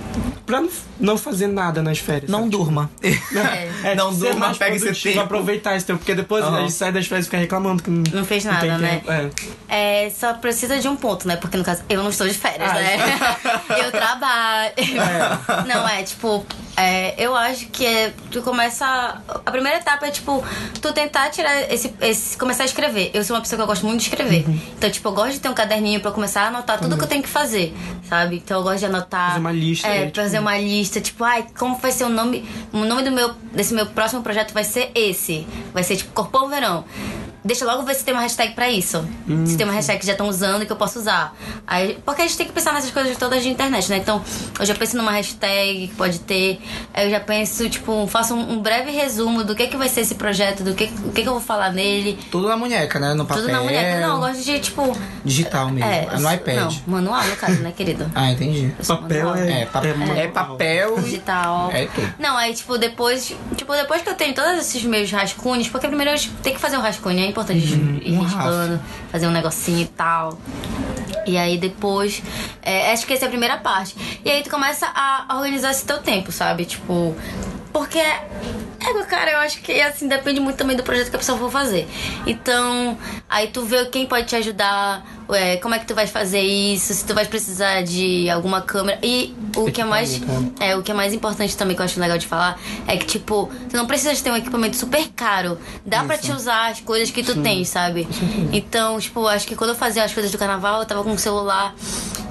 pra 0.46 0.62
não, 0.62 0.70
não 1.00 1.18
fazer 1.18 1.48
nada 1.48 1.82
nas 1.82 2.00
férias. 2.00 2.30
Não 2.30 2.40
sabe? 2.40 2.52
durma. 2.52 2.90
É. 3.84 3.96
Não 3.96 4.14
ser 4.14 4.20
durma, 4.32 4.48
mais 4.48 4.58
pega 4.58 4.76
esse 4.76 4.94
tempo. 4.94 5.20
aproveitar 5.20 5.76
esse 5.76 5.86
tempo, 5.86 6.00
porque 6.00 6.16
depois 6.16 6.44
Aham. 6.44 6.58
a 6.58 6.60
gente 6.62 6.72
sai 6.74 6.92
das 6.92 7.06
férias 7.08 7.26
e 7.26 7.30
fica 7.30 7.38
reclamando 7.38 7.84
que 7.84 7.90
não, 7.90 8.04
Não 8.14 8.26
fez 8.26 8.44
tem 8.44 8.52
nada, 8.52 8.78
né? 8.78 9.02
tempo. 9.06 9.12
É. 9.12 10.06
É, 10.06 10.10
só 10.10 10.34
precisa 10.34 10.80
de 10.80 10.88
um 10.88 10.96
ponto, 10.96 11.28
né? 11.28 11.36
Porque 11.36 11.58
no 11.58 11.64
caso, 11.64 11.84
eu 11.90 12.02
não 12.02 12.10
estou 12.10 12.28
de 12.28 12.34
férias, 12.34 12.70
Ah, 12.72 12.74
né? 12.76 12.98
eu 13.84 13.91
trabalho. 13.91 14.74
Não, 15.67 15.88
é 15.88 16.03
tipo, 16.03 16.45
é, 16.76 17.13
eu 17.24 17.36
acho 17.36 17.67
que 17.67 17.86
é, 17.86 18.13
tu 18.32 18.41
começa. 18.41 18.86
A 19.45 19.51
primeira 19.51 19.78
etapa 19.78 20.07
é, 20.07 20.11
tipo, 20.11 20.43
tu 20.82 20.91
tentar 20.93 21.30
tirar 21.30 21.71
esse, 21.71 21.93
esse. 22.01 22.38
começar 22.38 22.63
a 22.63 22.65
escrever. 22.65 23.11
Eu 23.13 23.24
sou 23.24 23.36
uma 23.36 23.41
pessoa 23.41 23.57
que 23.57 23.63
eu 23.63 23.67
gosto 23.67 23.86
muito 23.86 24.01
de 24.01 24.09
escrever. 24.09 24.45
Uhum. 24.47 24.59
Então, 24.78 24.89
tipo, 24.89 25.07
eu 25.07 25.13
gosto 25.13 25.34
de 25.34 25.39
ter 25.39 25.49
um 25.49 25.53
caderninho 25.53 25.99
pra 26.01 26.11
começar 26.11 26.43
a 26.43 26.47
anotar 26.47 26.80
tudo 26.80 26.97
que 26.97 27.03
eu 27.03 27.07
tenho 27.07 27.24
que 27.24 27.30
fazer, 27.30 27.76
sabe? 28.07 28.38
Então 28.38 28.57
eu 28.57 28.63
gosto 28.63 28.80
de 28.80 28.86
anotar. 28.86 29.28
Fazer 29.30 29.39
uma 29.39 29.51
lista, 29.51 29.88
É, 29.88 29.99
né, 29.99 30.05
tipo- 30.07 30.21
fazer 30.21 30.39
uma 30.39 30.57
lista, 30.57 31.01
tipo, 31.01 31.24
ai, 31.24 31.45
como 31.57 31.76
vai 31.78 31.91
ser 31.91 32.03
o 32.05 32.09
nome. 32.09 32.47
O 32.71 32.80
nome 32.80 33.03
do 33.03 33.11
meu. 33.11 33.34
desse 33.53 33.74
meu 33.74 33.86
próximo 33.88 34.21
projeto 34.24 34.53
vai 34.53 34.63
ser 34.63 34.91
esse. 34.95 35.47
Vai 35.74 35.84
ser, 35.84 35.97
tipo, 35.97 36.11
Corpão 36.13 36.49
Verão. 36.49 36.84
Deixa 37.46 37.66
logo 37.66 37.84
ver 37.84 37.96
se 37.96 38.06
tem 38.06 38.14
uma 38.14 38.22
hashtag 38.24 38.54
pra 38.54 38.70
isso. 38.70 39.06
Se 39.46 39.58
tem 39.58 39.66
uma 39.66 39.74
hashtag 39.74 40.00
que 40.00 40.06
já 40.06 40.14
estão 40.14 40.30
usando 40.30 40.64
e 40.64 40.66
que 40.66 40.72
eu 40.72 40.76
posso 40.78 41.00
usar. 41.00 41.36
Aí, 41.68 41.98
porque 42.06 42.22
a 42.22 42.26
gente 42.26 42.38
tem 42.38 42.46
que 42.48 42.54
pensar 42.54 42.74
nessas 42.74 42.91
coisas 42.91 43.18
todas 43.18 43.44
de 43.44 43.50
internet, 43.50 43.89
né? 43.89 43.98
Então, 43.98 44.24
eu 44.60 44.66
já 44.66 44.74
penso 44.74 44.96
numa 44.96 45.12
hashtag 45.12 45.88
que 45.88 45.94
pode 45.96 46.20
ter. 46.20 46.62
Aí 46.94 47.06
eu 47.06 47.12
já 47.12 47.20
penso, 47.20 47.70
tipo, 47.70 48.08
faço 48.08 48.34
um, 48.34 48.54
um 48.54 48.62
breve 48.62 48.91
resumo 48.91 49.44
do 49.44 49.54
que, 49.56 49.68
que 49.68 49.76
vai 49.76 49.89
ser 49.89 50.02
esse 50.02 50.16
projeto, 50.16 50.64
do 50.64 50.74
que, 50.74 50.86
o 51.06 51.12
que, 51.12 51.22
que 51.22 51.28
eu 51.28 51.34
vou 51.34 51.41
falar 51.41 51.72
nele. 51.74 52.18
Tudo 52.32 52.48
na 52.48 52.56
munheca, 52.56 52.98
né? 53.00 53.14
No 53.14 53.26
papel. 53.26 53.44
Tudo 53.44 53.52
na 53.52 53.62
mulher. 53.62 54.00
Não, 54.02 54.14
eu 54.16 54.20
gosto 54.20 54.41
de, 54.44 54.60
tipo. 54.60 54.98
Digital 55.26 55.70
mesmo. 55.70 55.89
É, 55.89 56.08
É, 56.14 56.18
no 56.20 56.34
iPad. 56.34 56.56
Não, 56.56 56.82
manual, 56.88 57.24
no 57.26 57.36
caso, 57.36 57.60
né, 57.62 57.74
querido? 57.76 58.10
Ah, 58.16 58.32
entendi. 58.32 58.74
Papel 58.88 59.26
manual. 59.26 59.46
é, 59.46 59.62
É, 59.62 59.66
pa- 59.66 59.82
manual. 59.82 60.18
é 60.18 60.28
papel 60.28 61.00
digital. 61.02 61.72
É 61.74 61.86
tudo. 61.88 62.14
Não, 62.20 62.38
aí, 62.38 62.54
tipo, 62.54 62.78
depois. 62.78 63.36
Tipo, 63.58 63.74
depois 63.74 64.02
que 64.02 64.10
eu 64.10 64.16
tenho 64.16 64.34
todos 64.34 64.60
esses 64.60 64.82
meus 64.84 65.12
rascunhos, 65.12 65.68
porque 65.68 65.88
primeiro 65.88 66.12
eu 66.12 66.18
tenho 66.41 66.56
que 66.56 66.62
fazer 66.62 66.78
um 66.78 66.82
rascunho, 66.82 67.20
é 67.20 67.33
importante 67.34 67.66
ir 68.06 68.18
um 68.18 68.22
riscando, 68.22 68.80
fazer 69.12 69.28
um 69.28 69.32
negocinho 69.32 69.82
e 69.82 69.88
tal. 69.88 70.38
E 71.26 71.38
aí 71.38 71.58
depois. 71.58 72.22
é, 72.62 72.92
acho 72.92 73.06
que 73.06 73.14
essa 73.14 73.26
é 73.26 73.28
a 73.28 73.30
primeira 73.30 73.58
parte. 73.58 73.96
E 74.24 74.30
aí 74.30 74.44
tu 74.44 74.50
começa 74.50 74.88
a 74.94 75.36
organizar 75.36 75.72
esse 75.72 75.86
teu 75.86 76.00
tempo, 76.00 76.32
sabe? 76.32 76.66
Tipo. 76.66 77.16
Porque. 77.72 78.04
É, 78.86 79.04
cara, 79.04 79.32
eu 79.32 79.38
acho 79.40 79.62
que 79.62 79.80
assim 79.82 80.08
depende 80.08 80.40
muito 80.40 80.58
também 80.58 80.76
do 80.76 80.84
projeto 80.84 81.10
que 81.10 81.16
a 81.16 81.20
pessoa 81.20 81.38
for 81.38 81.52
fazer. 81.52 81.88
Então, 82.26 82.98
aí 83.30 83.48
tu 83.48 83.64
vê 83.64 83.86
quem 83.86 84.06
pode 84.06 84.28
te 84.28 84.36
ajudar, 84.36 85.06
é, 85.30 85.58
como 85.58 85.74
é 85.76 85.80
que 85.80 85.86
tu 85.86 85.96
vai 85.96 86.06
fazer 86.08 86.42
isso, 86.42 86.94
se 86.94 87.06
tu 87.06 87.14
vai 87.14 87.26
precisar 87.26 87.82
de 87.84 88.30
alguma 88.30 88.62
câmera. 88.62 89.00
E 89.02 89.36
o 89.56 89.72
que 89.72 89.82
é 89.82 89.86
mais. 89.86 90.16
Equipamento, 90.16 90.64
É, 90.64 90.76
o 90.76 90.84
que 90.84 90.92
é 90.92 90.94
mais 90.94 91.14
importante 91.14 91.56
também 91.56 91.76
que 91.76 91.82
eu 91.82 91.86
acho 91.86 92.00
legal 92.00 92.18
de 92.18 92.28
falar 92.28 92.60
é 92.88 92.98
que, 92.98 93.06
tipo, 93.06 93.50
tu 93.70 93.78
não 93.78 93.88
precisa 93.88 94.14
de 94.14 94.22
ter 94.22 94.32
um 94.32 94.38
equipamento 94.38 94.76
super 94.76 95.08
caro. 95.16 95.58
Dá 95.86 96.04
pra 96.04 96.18
te 96.18 96.32
usar 96.32 96.72
as 96.72 96.82
coisas 96.82 97.10
que 97.12 97.24
tu 97.24 97.42
tens, 97.42 97.70
sabe? 97.70 98.08
Então, 98.52 99.00
tipo, 99.00 99.26
acho 99.28 99.48
que 99.48 99.56
quando 99.56 99.72
eu 99.72 99.76
fazia 99.76 100.04
as 100.04 100.14
coisas 100.14 100.32
do 100.32 100.38
carnaval, 100.38 100.80
eu 100.82 100.86
tava 100.86 101.04
com 101.04 101.12
um 101.12 101.18
celular 101.18 101.74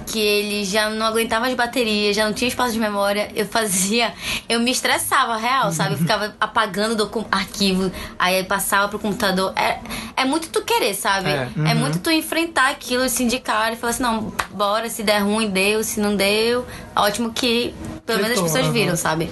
que 0.06 0.18
ele 0.18 0.64
já 0.64 0.90
não 0.90 1.06
aguentava 1.06 1.46
as 1.46 1.54
baterias, 1.54 2.14
já 2.16 2.24
não 2.26 2.32
tinha 2.32 2.48
espaço 2.48 2.72
de 2.72 2.78
memória. 2.80 3.30
Eu 3.34 3.46
fazia. 3.46 4.12
Eu 4.48 4.60
me 4.60 4.70
estressava, 4.70 5.36
real, 5.36 5.72
sabe? 5.72 5.94
Eu 5.94 5.98
ficava 5.98 6.34
apagando 6.40 6.94
docu- 6.96 7.26
arquivo, 7.30 7.90
aí 8.18 8.42
passava 8.44 8.88
pro 8.88 8.98
computador. 8.98 9.52
É, 9.56 9.78
é 10.16 10.24
muito 10.24 10.48
tu 10.50 10.62
querer, 10.62 10.94
sabe? 10.94 11.30
É. 11.30 11.48
É 11.70 11.74
muito 11.74 11.98
tu 11.98 12.10
enfrentar 12.10 12.70
aquilo 12.70 13.02
assim 13.04 13.26
de 13.26 13.38
cara 13.40 13.74
e 13.74 13.76
falar 13.76 13.90
assim: 13.90 14.02
não, 14.02 14.32
bora, 14.52 14.88
se 14.88 15.02
der 15.02 15.20
ruim, 15.20 15.48
deu, 15.50 15.82
se 15.82 16.00
não 16.00 16.14
deu. 16.16 16.66
Ótimo 16.94 17.32
que 17.32 17.74
pelo 18.04 18.20
menos 18.20 18.36
as 18.38 18.42
pessoas 18.44 18.66
viram, 18.72 18.96
sabe? 18.96 19.30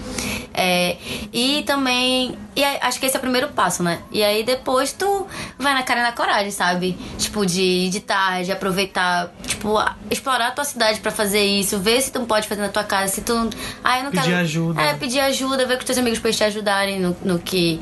É, 0.54 0.96
e 1.32 1.62
também. 1.66 2.38
E 2.56 2.64
acho 2.64 2.98
que 2.98 3.06
esse 3.06 3.14
é 3.16 3.18
o 3.18 3.20
primeiro 3.20 3.48
passo, 3.48 3.82
né? 3.82 4.00
E 4.10 4.22
aí 4.22 4.42
depois 4.42 4.92
tu 4.92 5.26
vai 5.58 5.72
na 5.72 5.82
cara 5.82 6.00
e 6.00 6.02
na 6.02 6.12
coragem, 6.12 6.50
sabe? 6.50 6.92
Tipo, 7.18 7.46
de 7.46 7.86
editar, 7.86 8.42
de 8.42 8.50
aproveitar, 8.52 9.30
tipo, 9.46 9.74
explorar 10.10 10.48
a 10.48 10.50
tua 10.60 10.64
cidade 10.64 11.00
pra 11.00 11.10
fazer 11.10 11.42
isso, 11.42 11.78
ver 11.78 12.00
se 12.02 12.12
tu 12.12 12.20
pode 12.20 12.46
fazer 12.46 12.60
na 12.60 12.68
tua 12.68 12.84
casa, 12.84 13.12
se 13.12 13.22
tu. 13.22 13.50
Ah, 13.82 13.98
eu 13.98 14.04
não 14.04 14.10
Pedir 14.10 14.24
quero. 14.24 14.36
ajuda. 14.36 14.82
É, 14.82 14.94
pedir 14.94 15.20
ajuda, 15.20 15.66
ver 15.66 15.74
com 15.74 15.80
os 15.80 15.84
teus 15.86 15.98
amigos 15.98 16.18
pra 16.18 16.28
eles 16.28 16.36
te 16.36 16.44
ajudarem 16.44 17.00
no, 17.00 17.16
no 17.24 17.38
que. 17.38 17.80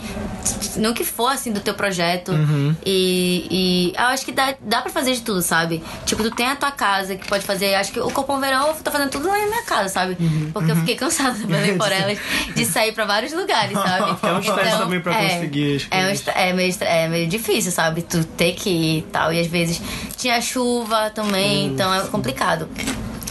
No 0.76 0.94
que 0.94 1.04
for, 1.04 1.28
assim, 1.28 1.52
do 1.52 1.60
teu 1.60 1.74
projeto. 1.74 2.32
E, 2.86 3.46
e 3.50 3.92
eu 3.96 4.06
acho 4.06 4.24
que 4.24 4.32
dá, 4.32 4.54
dá 4.60 4.80
pra 4.80 4.90
fazer 4.90 5.12
de 5.12 5.22
tudo, 5.22 5.42
sabe? 5.42 5.82
Tipo, 6.06 6.22
tu 6.22 6.30
tem 6.30 6.46
a 6.46 6.56
tua 6.56 6.70
casa 6.70 7.16
que 7.16 7.26
pode 7.26 7.44
fazer. 7.44 7.74
Acho 7.74 7.92
que 7.92 8.00
o 8.00 8.10
Copom 8.10 8.38
Verão 8.38 8.68
eu 8.68 8.74
tô 8.74 8.90
fazendo 8.90 9.10
tudo 9.10 9.28
lá 9.28 9.38
na 9.38 9.46
minha 9.46 9.62
casa, 9.62 9.88
sabe? 9.88 10.16
Porque 10.52 10.70
eu 10.70 10.76
fiquei 10.76 10.94
cansada 10.96 11.38
também 11.38 11.76
por 11.76 11.90
elas 11.92 12.18
de 12.54 12.64
sair 12.64 12.92
pra 12.92 13.04
vários 13.04 13.32
lugares, 13.32 13.72
sabe? 13.72 14.16
É 14.22 14.32
um 14.32 14.40
estresse 14.40 14.78
também 14.78 15.00
pra 15.00 15.14
conseguir 15.14 15.76
as 15.76 15.86
É, 15.90 16.06
um 16.06 16.32
é, 16.40 16.52
meio, 16.52 16.74
é 16.80 17.08
meio 17.08 17.28
difícil, 17.28 17.72
sabe? 17.72 18.02
Tu 18.02 18.24
ter 18.24 18.52
que 18.52 18.70
ir 18.70 18.98
e 18.98 19.02
tal. 19.02 19.32
E 19.32 19.40
às 19.40 19.46
vezes 19.46 19.80
tinha 20.16 20.40
chuva 20.40 21.10
também, 21.10 21.66
então 21.66 21.92
é 21.92 22.06
complicado. 22.06 22.68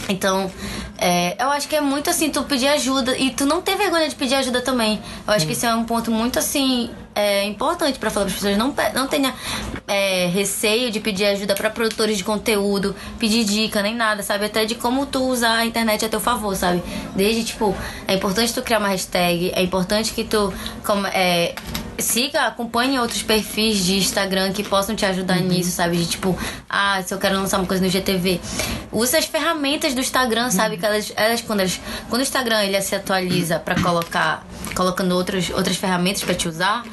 Então, 0.08 0.50
é, 1.00 1.36
eu 1.40 1.48
acho 1.50 1.68
que 1.68 1.76
é 1.76 1.80
muito 1.80 2.10
assim, 2.10 2.28
tu 2.28 2.42
pedir 2.42 2.66
ajuda 2.66 3.16
e 3.16 3.30
tu 3.30 3.46
não 3.46 3.62
ter 3.62 3.76
vergonha 3.76 4.08
de 4.08 4.16
pedir 4.16 4.34
ajuda 4.34 4.60
também. 4.60 5.00
Eu 5.26 5.32
acho 5.32 5.46
que 5.46 5.52
isso 5.52 5.64
é 5.64 5.72
um 5.72 5.84
ponto 5.84 6.10
muito 6.10 6.40
assim. 6.40 6.90
É 7.14 7.44
importante 7.44 7.98
pra 7.98 8.10
falar 8.10 8.26
para 8.26 8.34
as 8.34 8.40
pessoas 8.40 8.56
não, 8.56 8.74
não 8.94 9.06
tenha 9.08 9.34
é, 9.86 10.26
receio 10.26 10.90
de 10.90 11.00
pedir 11.00 11.26
ajuda 11.26 11.54
pra 11.54 11.70
produtores 11.70 12.16
de 12.16 12.24
conteúdo, 12.24 12.94
pedir 13.18 13.44
dica 13.44 13.80
nem 13.82 13.94
nada, 13.94 14.22
sabe? 14.22 14.44
Até 14.44 14.64
de 14.64 14.74
como 14.74 15.06
tu 15.06 15.24
usar 15.24 15.58
a 15.58 15.64
internet 15.64 16.04
a 16.04 16.08
teu 16.08 16.20
favor, 16.20 16.54
sabe? 16.54 16.82
Desde 17.14 17.44
tipo, 17.44 17.74
é 18.06 18.14
importante 18.14 18.52
tu 18.52 18.62
criar 18.62 18.78
uma 18.78 18.88
hashtag, 18.88 19.52
é 19.54 19.62
importante 19.62 20.12
que 20.12 20.24
tu 20.24 20.52
como, 20.84 21.06
é, 21.08 21.54
siga, 21.98 22.46
acompanhe 22.46 22.98
outros 22.98 23.22
perfis 23.22 23.84
de 23.84 23.96
Instagram 23.96 24.52
que 24.52 24.62
possam 24.62 24.94
te 24.94 25.04
ajudar 25.04 25.40
nisso, 25.40 25.70
sabe? 25.70 25.96
De 25.96 26.06
tipo, 26.06 26.36
ah, 26.68 27.02
se 27.02 27.12
eu 27.12 27.18
quero 27.18 27.36
lançar 27.36 27.58
uma 27.58 27.66
coisa 27.66 27.82
no 27.82 27.90
GTV, 27.90 28.40
usa 28.92 29.18
as 29.18 29.26
ferramentas 29.26 29.94
do 29.94 30.00
Instagram, 30.00 30.50
sabe? 30.50 30.76
Que 30.76 30.86
elas, 30.86 31.12
elas 31.16 31.40
quando 31.40 31.60
elas, 31.60 31.80
quando 32.08 32.20
o 32.20 32.22
Instagram 32.22 32.62
ele 32.62 32.80
se 32.80 32.94
atualiza 32.94 33.58
pra 33.58 33.80
colocar, 33.80 34.46
colocando 34.74 35.12
outras 35.12 35.50
outras 35.50 35.76
ferramentas 35.76 36.22
pra 36.22 36.34
te 36.34 36.48
usar, 36.48 36.84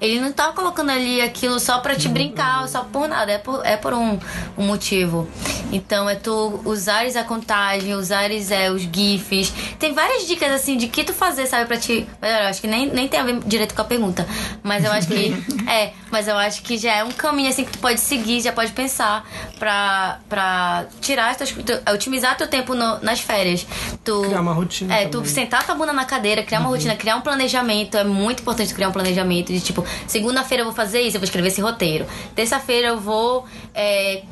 ele 0.00 0.20
não 0.20 0.32
tá 0.32 0.52
colocando 0.52 0.90
ali 0.90 1.20
aquilo 1.20 1.60
só 1.60 1.78
pra 1.78 1.94
te 1.94 2.08
brincar, 2.08 2.68
só 2.68 2.84
por 2.84 3.08
nada, 3.08 3.32
é 3.32 3.38
por, 3.38 3.64
é 3.64 3.76
por 3.76 3.92
um, 3.92 4.18
um 4.56 4.64
motivo. 4.64 5.28
Então 5.72 6.08
é 6.08 6.14
tu 6.14 6.60
usares 6.64 7.16
a 7.16 7.24
contagem, 7.24 7.94
usares 7.94 8.50
é, 8.50 8.70
os 8.70 8.82
GIFs. 8.82 9.52
Tem 9.78 9.92
várias 9.92 10.26
dicas 10.26 10.52
assim 10.52 10.76
de 10.76 10.88
que 10.88 11.04
tu 11.04 11.12
fazer, 11.12 11.46
sabe, 11.46 11.66
pra 11.66 11.76
te. 11.76 12.06
Eu 12.22 12.48
acho 12.48 12.60
que 12.60 12.66
nem, 12.66 12.86
nem 12.90 13.08
tem 13.08 13.20
a 13.20 13.24
ver 13.24 13.40
direito 13.40 13.74
com 13.74 13.82
a 13.82 13.84
pergunta. 13.84 14.26
Mas 14.62 14.84
eu 14.84 14.92
acho 14.92 15.08
que. 15.08 15.34
é, 15.68 15.92
mas 16.10 16.28
eu 16.28 16.36
acho 16.36 16.62
que 16.62 16.76
já 16.78 16.94
é 16.96 17.04
um 17.04 17.10
caminho 17.12 17.48
assim 17.48 17.64
que 17.64 17.72
tu 17.72 17.78
pode 17.78 18.00
seguir, 18.00 18.40
já 18.40 18.52
pode 18.52 18.72
pensar 18.72 19.28
pra, 19.58 20.18
pra 20.28 20.86
tirar 21.00 21.30
as 21.30 21.36
tuas, 21.36 21.50
tu- 21.52 21.92
otimizar 21.92 22.36
teu 22.36 22.46
tempo 22.48 22.74
no- 22.74 22.98
nas 23.00 23.20
férias. 23.20 23.66
Tu, 24.04 24.22
Criar 24.22 24.40
uma 24.40 24.52
rotina 24.52 24.94
É, 24.94 25.04
tu 25.06 25.18
também. 25.18 25.28
sentar 25.28 25.64
tua 25.64 25.74
bunda 25.74 25.92
na 25.92 26.04
cadeira, 26.04 26.42
criar 26.42 26.58
Uhum. 26.60 26.66
uma 26.66 26.70
rotina, 26.72 26.94
criar 26.96 27.16
um 27.16 27.20
planejamento. 27.20 27.96
É 27.96 28.04
muito 28.04 28.40
importante 28.40 28.68
tu 28.70 28.74
criar 28.74 28.88
um 28.88 28.92
planejamento 28.92 29.52
de 29.52 29.60
tipo, 29.60 29.84
segunda-feira 30.06 30.62
eu 30.62 30.66
vou 30.66 30.74
fazer 30.74 31.00
isso, 31.00 31.16
eu 31.16 31.20
vou 31.20 31.24
escrever 31.24 31.48
esse 31.48 31.60
roteiro. 31.60 32.06
Terça-feira 32.34 32.88
eu 32.88 33.00
vou. 33.00 33.44
é, 33.74 34.22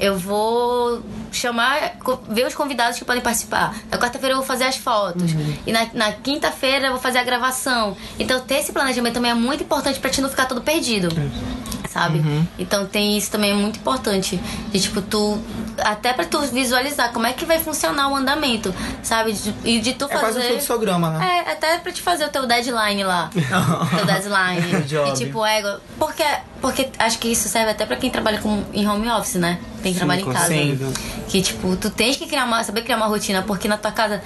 eu 0.00 0.18
vou 0.18 1.02
chamar, 1.32 1.96
ver 2.28 2.46
os 2.46 2.54
convidados 2.54 2.98
que 2.98 3.04
podem 3.04 3.22
participar. 3.22 3.74
Na 3.90 3.98
quarta-feira 3.98 4.34
eu 4.34 4.38
vou 4.38 4.46
fazer 4.46 4.64
as 4.64 4.76
fotos. 4.76 5.32
Uhum. 5.32 5.56
E 5.66 5.72
na, 5.72 5.86
na 5.94 6.12
quinta-feira 6.12 6.86
eu 6.86 6.92
vou 6.92 7.00
fazer 7.00 7.18
a 7.18 7.24
gravação. 7.24 7.96
Então 8.18 8.40
ter 8.40 8.56
esse 8.56 8.72
planejamento 8.72 9.14
também 9.14 9.30
é 9.30 9.34
muito 9.34 9.62
importante 9.64 9.98
pra 10.00 10.10
te 10.10 10.20
não 10.20 10.28
ficar 10.28 10.46
todo 10.46 10.60
perdido. 10.62 11.08
Sabe? 11.88 12.18
Uhum. 12.18 12.44
Então 12.58 12.86
tem 12.86 13.16
isso 13.16 13.30
também 13.30 13.52
é 13.52 13.54
muito 13.54 13.78
importante. 13.78 14.36
De 14.72 14.80
tipo, 14.80 15.00
tu. 15.00 15.38
Até 15.78 16.12
pra 16.12 16.24
tu 16.24 16.40
visualizar 16.40 17.12
como 17.12 17.26
é 17.26 17.32
que 17.32 17.44
vai 17.44 17.58
funcionar 17.58 18.08
o 18.08 18.16
andamento, 18.16 18.72
sabe? 19.02 19.32
De- 19.32 19.54
E 19.64 19.80
de 19.80 19.92
tu 19.94 20.04
É 20.04 20.08
quase 20.18 20.38
um 20.38 20.42
fazer. 20.42 20.52
fluxograma, 20.54 21.10
né? 21.10 21.44
É, 21.46 21.52
até 21.52 21.78
pra 21.78 21.90
te 21.92 22.00
fazer 22.02 22.24
o 22.26 22.28
teu 22.28 22.46
deadline 22.46 23.02
lá. 23.04 23.28
teu 23.96 24.04
deadline. 24.06 24.84
E 25.08 25.12
tipo, 25.14 25.44
ego. 25.44 25.80
Porque, 25.98 26.24
porque 26.64 26.88
acho 26.98 27.18
que 27.18 27.28
isso 27.28 27.46
serve 27.46 27.72
até 27.72 27.84
pra 27.84 27.94
quem 27.96 28.08
trabalha 28.08 28.38
com, 28.40 28.64
em 28.72 28.88
home 28.88 29.06
office, 29.10 29.34
né? 29.34 29.58
Quem 29.82 29.92
trabalha 29.92 30.22
em 30.22 30.24
casa. 30.32 30.46
certeza. 30.46 30.92
Que, 31.28 31.42
tipo, 31.42 31.76
tu 31.76 31.90
tens 31.90 32.16
que 32.16 32.26
criar 32.26 32.46
uma, 32.46 32.64
saber 32.64 32.80
criar 32.80 32.96
uma 32.96 33.04
rotina, 33.06 33.42
porque 33.42 33.68
na 33.68 33.76
tua 33.76 33.92
casa 33.92 34.22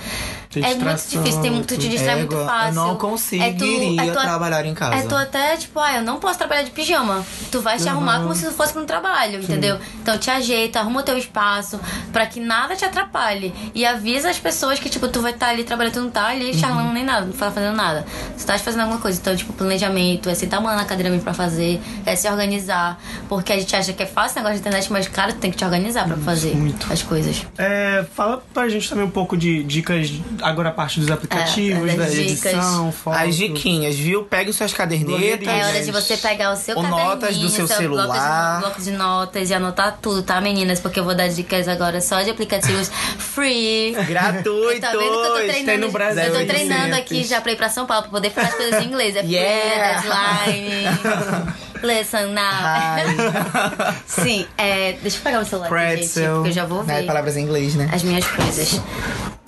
Tem 0.49 0.63
é 0.63 0.75
muito 0.77 1.09
difícil, 1.09 1.43
tem, 1.43 1.63
tu 1.65 1.77
te 1.77 1.89
distrai 1.89 2.17
muito 2.19 2.37
fácil. 2.45 2.69
eu 2.69 2.75
não 2.75 2.91
É 2.91 2.93
tu- 2.93 2.97
conseguiria 2.99 4.03
é 4.03 4.15
tu- 4.15 4.21
trabalhar 4.21 4.65
em 4.65 4.73
casa. 4.75 4.95
É 4.95 5.03
tu 5.03 5.17
até, 5.17 5.57
tipo, 5.57 5.81
ah, 5.81 5.97
eu 5.97 6.03
não 6.03 6.21
posso 6.21 6.39
trabalhar 6.39 6.63
de 6.63 6.71
pijama. 6.71 7.27
Tu 7.51 7.61
vai 7.61 7.77
te 7.77 7.89
arrumar 7.89 8.21
como 8.21 8.33
se 8.37 8.47
tu 8.47 8.53
fosse 8.53 8.73
pra 8.73 8.83
um 8.83 8.87
trabalho, 8.87 9.43
entendeu? 9.43 9.79
Então 10.01 10.17
te 10.17 10.31
ajeita, 10.31 10.79
arruma 10.79 11.01
o 11.01 11.03
teu 11.03 11.19
espaço 11.19 11.81
pra 12.13 12.25
que 12.25 12.39
nada 12.39 12.77
te 12.77 12.85
atrapalhe. 12.85 13.53
E 13.75 13.85
avisa 13.85 14.31
as 14.31 14.39
pessoas 14.39 14.79
que, 14.79 14.89
tipo, 14.89 15.09
tu 15.09 15.21
vai 15.21 15.33
estar 15.33 15.49
ali 15.49 15.65
trabalhando, 15.65 15.95
tu 15.95 16.01
não 16.03 16.11
tá 16.11 16.27
ali 16.29 16.53
Uhum. 16.53 16.59
charlando 16.59 16.93
nem 16.93 17.05
nada, 17.05 17.27
não 17.27 17.33
tá 17.33 17.51
fazendo 17.51 17.75
nada. 17.77 18.07
Tu 18.39 18.47
tá 18.47 18.57
fazendo 18.61 18.83
alguma 18.83 19.01
coisa. 19.01 19.19
Então, 19.21 19.35
tipo, 19.35 19.53
planejamento, 19.55 20.31
é 20.31 20.35
sentar 20.37 20.61
uma 20.61 20.77
na 20.77 20.85
cadeira 20.85 21.11
mesmo 21.11 21.25
pra 21.25 21.35
fazer, 21.35 21.81
é 22.07 22.15
se 22.15 22.28
organizar. 22.31 23.01
Porque 23.29 23.53
a 23.53 23.59
gente 23.59 23.75
acha 23.75 23.93
que 23.93 24.03
é 24.03 24.07
fácil 24.07 24.37
o 24.37 24.45
negócio 24.45 24.55
de 24.57 24.61
internet, 24.69 24.93
mas, 24.93 25.09
cara, 25.09 25.33
tu 25.33 25.39
tem 25.39 25.51
que 25.51 25.57
te 25.57 25.65
organizar 25.65 26.07
pra 26.07 26.17
fazer 26.17 26.55
muito. 26.55 26.87
as 26.93 27.03
coisas. 27.03 27.47
É, 27.57 28.05
fala 28.15 28.43
pra 28.55 28.69
gente 28.69 28.89
também 28.89 29.05
um 29.05 29.11
pouco 29.11 29.37
de 29.37 29.63
dicas, 29.65 30.11
agora 30.43 30.69
a 30.71 30.73
parte 30.73 31.01
dos 31.01 31.11
aplicativos, 31.11 31.91
É, 31.93 31.97
da 31.97 32.05
dicas. 32.07 32.19
edição, 32.19 32.93
foto. 32.93 33.17
As 33.17 33.37
diquinhas, 33.37 33.97
viu? 33.97 34.25
Pegue 34.25 34.53
suas 34.53 34.73
cadernetas. 34.73 35.47
É 35.49 35.65
hora 35.67 35.83
de 35.83 35.91
você 35.91 36.17
pegar 36.17 36.53
o 36.53 36.57
seu 36.57 36.77
Ou 36.77 36.83
caderninho, 36.83 37.09
notas 37.09 37.37
do 37.39 37.49
seu 37.49 37.67
bloco 37.67 37.73
de- 37.75 37.79
celular. 37.83 38.61
bloco 38.61 38.83
de 38.83 38.91
notas 38.93 39.51
e 39.51 39.55
anotar 39.55 39.99
tudo, 40.01 40.23
tá, 40.23 40.41
meninas? 40.41 40.81
Porque 40.81 40.99
eu 41.01 41.05
vou 41.05 41.15
dar 41.15 41.29
dicas 41.29 41.69
agora 41.69 42.01
só 42.01 42.23
de 42.23 42.31
aplicativos 42.31 42.91
free. 43.19 43.95
Gratuitos. 44.07 44.81
Tá 44.81 44.91
vendo 44.93 45.01
que 45.01 45.05
eu 45.07 45.23
tô 45.25 45.35
Tem 45.39 45.49
treinando? 45.65 45.87
no 45.87 45.93
Brasil, 45.93 46.23
eu 46.23 46.33
tô 46.33 46.39
800. 46.39 46.55
treinando 46.67 46.95
aqui 46.97 47.25
já 47.25 47.41
pra 47.41 47.53
ir 47.53 47.57
pra 47.57 47.69
São 47.69 47.87
Paulo 47.87 48.03
pra 48.05 48.11
poder 48.13 48.31
falar 48.31 48.49
as 48.49 48.55
coisas 48.55 48.83
em 48.83 48.87
inglês. 48.87 49.17
É 49.17 49.23
Yeah. 49.23 50.03
free, 50.43 50.53
deadline. 50.53 51.59
Listen 51.83 52.35
now. 52.35 53.95
Sim, 54.07 54.47
é, 54.57 54.93
deixa 54.95 55.19
eu 55.19 55.23
pegar 55.23 55.41
o 55.41 55.45
celular 55.45 55.73
aqui, 55.73 56.03
gente, 56.03 56.13
porque 56.13 56.49
eu 56.49 56.53
já 56.53 56.65
vou 56.65 56.83
ver 56.83 57.07
palavras 57.07 57.37
em 57.37 57.43
inglês, 57.43 57.75
né? 57.75 57.89
as 57.93 58.03
minhas 58.03 58.27
coisas. 58.27 58.81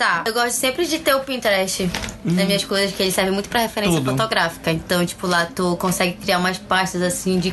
Tá, 0.01 0.25
eu 0.27 0.33
gosto 0.33 0.53
sempre 0.53 0.87
de 0.87 0.99
ter 0.99 1.15
o 1.15 1.21
Pinterest 1.21 1.87
das 2.25 2.47
minhas 2.47 2.65
coisas, 2.65 2.97
que 2.97 3.03
ele 3.03 3.13
serve 3.13 3.33
muito 3.33 3.51
pra 3.51 3.61
referência 3.61 3.99
Tudo. 3.99 4.13
fotográfica. 4.13 4.71
Então, 4.71 5.05
tipo, 5.05 5.27
lá 5.27 5.45
tu 5.45 5.77
consegue 5.77 6.15
criar 6.15 6.39
umas 6.39 6.57
pastas 6.57 7.03
assim 7.03 7.39
de, 7.39 7.53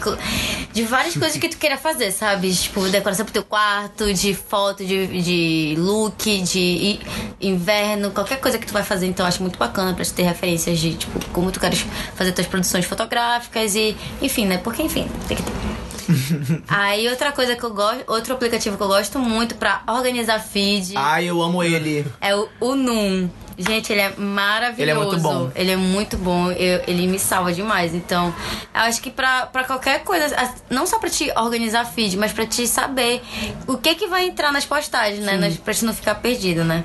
de 0.71 0.83
várias 0.83 1.11
coisas 1.19 1.37
que 1.37 1.49
tu 1.49 1.57
queira 1.57 1.75
fazer, 1.75 2.09
sabe? 2.13 2.49
Tipo, 2.55 2.87
decoração 2.87 3.25
pro 3.25 3.33
teu 3.33 3.43
quarto, 3.43 4.13
de 4.13 4.33
foto, 4.33 4.85
de, 4.85 5.21
de 5.21 5.75
look, 5.77 6.41
de 6.41 7.01
inverno, 7.41 8.11
qualquer 8.11 8.39
coisa 8.39 8.57
que 8.57 8.65
tu 8.65 8.71
vai 8.71 8.83
fazer. 8.83 9.07
Então, 9.07 9.25
eu 9.25 9.27
acho 9.27 9.41
muito 9.41 9.59
bacana 9.59 9.93
pra 9.93 10.05
te 10.05 10.13
ter 10.13 10.23
referências 10.23 10.79
de, 10.79 10.93
tipo, 10.95 11.19
como 11.33 11.51
tu 11.51 11.59
queres 11.59 11.85
fazer 12.15 12.31
tuas 12.31 12.47
produções 12.47 12.85
fotográficas 12.85 13.75
e, 13.75 13.93
enfim, 14.21 14.45
né? 14.45 14.57
Porque, 14.57 14.81
enfim, 14.81 15.05
tem 15.27 15.35
que 15.35 15.43
ter. 15.43 15.86
Aí 16.67 17.07
outra 17.09 17.31
coisa 17.31 17.55
que 17.55 17.63
eu 17.63 17.73
gosto, 17.73 18.03
outro 18.07 18.33
aplicativo 18.33 18.77
que 18.77 18.83
eu 18.83 18.87
gosto 18.87 19.19
muito 19.19 19.55
pra 19.55 19.81
organizar 19.87 20.39
feed 20.39 20.93
Ai, 20.95 21.25
eu 21.25 21.41
amo 21.41 21.63
ele. 21.63 22.05
é 22.21 22.35
o, 22.35 22.47
o 22.59 22.75
Num. 22.75 23.29
Gente, 23.59 23.91
ele 23.91 24.01
é 24.01 24.13
maravilhoso. 24.15 24.81
Ele 24.83 24.91
é 24.91 24.93
muito 24.93 25.17
bom. 25.17 25.51
Ele 25.55 25.71
é 25.71 25.75
muito 25.75 26.15
bom. 26.17 26.51
Eu- 26.51 26.83
ele 26.87 27.07
me 27.07 27.17
salva 27.17 27.51
demais. 27.51 27.95
Então, 27.95 28.27
eu 28.71 28.81
acho 28.81 29.01
que 29.01 29.09
pra, 29.09 29.47
pra 29.47 29.63
qualquer 29.63 30.03
coisa, 30.03 30.27
não 30.69 30.85
só 30.85 30.99
pra 30.99 31.09
te 31.09 31.31
organizar 31.35 31.83
feed, 31.85 32.17
mas 32.17 32.31
pra 32.31 32.45
te 32.45 32.67
saber 32.67 33.19
o 33.65 33.75
que 33.75 33.95
que 33.95 34.05
vai 34.05 34.27
entrar 34.27 34.51
nas 34.51 34.63
postagens, 34.63 35.25
né? 35.25 35.37
Nas, 35.37 35.57
pra 35.57 35.73
te 35.73 35.83
não 35.85 35.93
ficar 35.93 36.13
perdido, 36.15 36.63
né? 36.63 36.83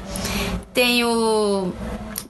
Tem 0.72 1.04
o. 1.04 1.72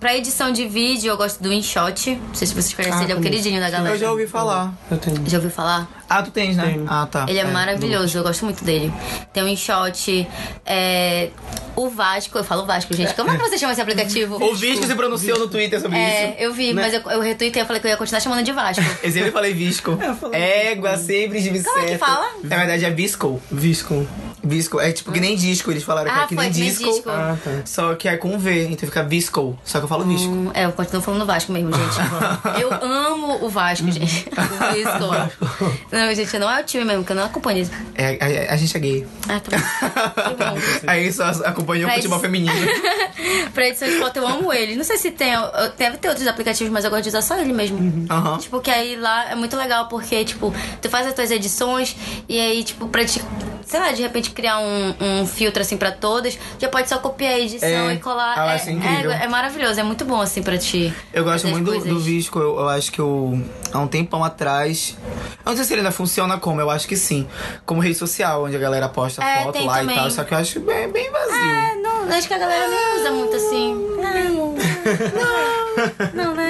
Pra 0.01 0.17
edição 0.17 0.51
de 0.51 0.67
vídeo, 0.67 1.11
eu 1.11 1.17
gosto 1.17 1.41
do 1.41 1.53
InShot. 1.53 2.17
Não 2.17 2.35
sei 2.35 2.49
se 2.49 2.53
vocês 2.55 2.75
conhecem, 2.75 2.99
Ah, 2.99 3.03
ele 3.05 3.13
é 3.13 3.15
o 3.15 3.19
conheço. 3.19 3.31
queridinho 3.39 3.61
da 3.61 3.71
galera. 3.71 3.95
Eu 3.95 3.99
já 4.01 4.11
ouvi 4.11 4.27
falar. 4.27 4.75
Eu 4.91 4.99
tenho. 4.99 5.23
Já 5.31 5.39
ouviu 5.39 5.53
falar? 5.53 5.89
Ah, 6.09 6.23
tu 6.23 6.31
tens, 6.31 6.57
né? 6.57 6.65
Tenho. 6.73 6.87
Ah, 6.89 7.07
tá. 7.11 7.27
Ele 7.29 7.39
é, 7.39 7.45
maravilhoso, 7.45 8.19
eu 8.19 8.23
gosto 8.23 8.45
muito 8.45 8.65
dele. 8.65 8.93
Tem 9.33 9.43
o 9.43 9.49
InShot, 9.49 10.29
é, 10.67 11.31
o 11.75 11.89
Vasco, 11.89 12.37
eu 12.39 12.45
falo 12.45 12.67
Vasco, 12.67 12.95
gente. 12.95 13.15
Como 13.15 13.31
é 13.31 13.37
que 13.37 13.43
você 13.49 13.59
chama 13.59 13.73
esse 13.73 13.81
aplicativo? 13.81 14.37
O 14.43 14.55
Visco 14.55 14.85
se 14.87 14.95
pronunciou 14.95 15.39
no 15.39 15.49
Twitter 15.49 15.81
sobre 15.81 15.97
É, 15.99 16.31
isso. 16.31 16.35
eu 16.43 16.53
vi, 16.53 16.75
mas 16.75 16.93
eu, 16.93 17.01
eu 17.11 17.21
retuitei 17.21 17.63
e 17.63 17.65
falei 17.65 17.81
que 17.81 17.87
eu 17.87 17.91
ia 17.91 17.97
continuar 17.97 18.21
chamando 18.21 18.43
de 18.45 18.53
Vasco. 18.53 18.83
Eu 19.03 19.11
sempre 19.11 19.31
falei 19.31 19.53
Visco. 19.55 19.99
É, 20.01 20.09
eu 20.09 20.15
falei 20.17 20.41
Égua, 20.43 20.97
sempre 20.97 21.41
de 21.41 21.51
Vicente. 21.51 21.73
Como 21.73 21.85
é 21.85 21.87
que 21.93 21.99
fala? 21.99 22.27
Na 22.45 22.57
verdade 22.57 22.85
é 22.85 22.91
Visco. 22.91 23.41
Visco. 23.51 24.07
Visco. 24.45 24.81
É 24.81 24.91
tipo 24.93 25.13
que 25.13 25.21
nem 25.21 25.37
disco, 25.37 25.71
eles 25.71 25.83
falaram 25.85 26.11
que 26.13 26.19
Ah, 26.19 26.23
é 26.25 26.27
que 26.27 26.35
nem 26.35 26.53
que 26.53 26.59
nem 26.61 26.69
disco. 26.69 26.91
disco. 26.91 27.11
Ah, 27.11 27.37
tá. 27.43 27.51
Só 27.65 27.95
que 27.95 28.09
é 28.09 28.17
com 28.17 28.39
V, 28.39 28.65
então 28.71 28.89
fica 28.89 29.03
Visco. 29.05 29.59
Só 29.65 29.79
que 29.79 29.85
eu 29.85 29.89
falo 29.89 30.05
Visco. 30.05 30.29
Hum, 30.29 30.51
é, 30.53 30.65
eu 30.67 30.73
continuo 30.73 31.01
falando 31.01 31.25
Vasco 31.25 31.53
mesmo, 31.53 31.71
gente. 31.73 31.83
Eu 32.61 32.73
amo 32.83 33.45
o 33.45 33.49
Vasco, 33.49 33.91
gente. 33.91 34.27
O 34.33 35.09
Vasco. 35.09 35.79
Não, 35.93 36.15
gente, 36.15 36.39
não 36.39 36.51
é 36.51 36.63
o 36.63 36.65
time 36.65 36.87
mesmo, 36.87 37.05
que 37.05 37.13
eu 37.13 37.17
não 37.17 37.25
acompanho 37.25 37.59
isso. 37.59 37.71
É, 37.95 38.49
a, 38.49 38.55
a 38.55 38.57
gente 38.57 38.75
é 38.75 38.81
gay. 38.81 39.07
Ah, 39.29 39.39
tá 39.39 39.59
bom. 40.51 40.59
Aí 40.89 41.13
só 41.13 41.25
acompanhou 41.45 41.91
o 41.91 41.93
futebol 41.93 42.19
feminino. 42.19 42.55
pra 43.53 43.69
edição 43.69 43.87
de 43.87 43.99
foto, 43.99 44.17
eu 44.17 44.27
amo 44.27 44.51
ele. 44.51 44.75
Não 44.75 44.85
sei 44.85 44.97
se 44.97 45.11
tem. 45.11 45.35
Deve 45.77 45.99
ter 45.99 46.09
outros 46.09 46.27
aplicativos, 46.27 46.73
mas 46.73 46.87
eu 46.87 46.91
gosto 46.91 47.03
de 47.03 47.09
usar 47.11 47.21
só 47.21 47.39
ele 47.39 47.53
mesmo. 47.53 48.07
Aham. 48.11 48.39
Tipo, 48.39 48.61
que 48.61 48.71
aí 48.71 48.97
lá 48.97 49.33
é 49.33 49.35
muito 49.35 49.55
legal, 49.55 49.87
porque, 49.89 50.25
tipo, 50.25 50.55
tu 50.81 50.89
faz 50.89 51.07
as 51.07 51.13
tuas 51.13 51.31
edições 51.31 51.95
e 52.27 52.41
aí, 52.41 52.65
tipo, 52.65 52.89
pra 52.89 53.05
te, 53.05 53.23
sei 53.67 53.81
lá, 53.81 53.93
de 53.93 54.03
repente 54.03 54.31
criar 54.31 54.59
um, 54.59 54.95
um 55.01 55.27
filtro 55.27 55.63
assim 55.63 55.77
pra 55.77 55.91
todas, 55.93 56.39
já 56.59 56.69
pode 56.69 56.89
só 56.89 56.99
copiar 56.99 57.35
a 57.35 57.39
edição 57.39 57.69
É, 57.69 57.95
e 57.95 57.99
colar. 57.99 58.37
eu 58.39 58.43
é, 58.45 58.71
incrível. 58.73 59.11
É, 59.13 59.25
é 59.25 59.29
maravilhoso, 59.29 59.79
é 59.79 59.83
muito 59.83 60.05
bom 60.05 60.21
assim 60.21 60.43
pra 60.43 60.57
ti. 60.59 60.93
Eu 61.13 61.25
gosto 61.25 61.49
muito 61.49 61.65
do, 61.71 61.81
do 61.85 61.99
Visco, 62.01 62.39
eu, 62.39 62.59
eu 62.59 62.69
acho 62.69 62.91
que 62.93 62.99
eu. 62.99 63.41
Há 63.73 63.79
um 63.79 63.87
tempão 63.89 64.23
atrás. 64.23 64.97
Eu 65.45 65.51
não 65.51 65.57
sei 65.57 65.65
se 65.65 65.73
ele 65.73 65.81
ainda 65.81 65.91
funciona 65.93 66.39
como, 66.39 66.61
eu 66.61 66.71
acho 66.71 66.87
que 66.87 66.97
sim. 66.97 67.27
Como 67.65 67.81
rede 67.81 67.95
social, 67.97 68.45
onde 68.45 68.55
a 68.57 68.59
galera 68.59 68.89
posta 68.89 69.23
É, 69.25 69.45
foto 69.45 69.53
tem 69.53 69.67
lá 69.67 69.79
também. 69.79 69.97
e 69.97 69.99
tal. 69.99 70.11
Só 70.11 70.25
que 70.25 70.35
eu 70.35 70.39
acho 70.39 70.61
bem, 70.61 70.89
bem 70.91 71.11
vazio. 71.11 71.35
É, 71.35 71.75
não, 71.77 72.05
acho 72.17 72.29
que 72.29 72.35
a 72.35 72.39
galera 72.39 72.69
nem 72.69 73.01
usa 73.01 73.11
muito 73.13 73.37
assim. 73.37 73.75
Não, 73.75 74.55
não, 76.15 76.25
não, 76.25 76.35
né? 76.35 76.49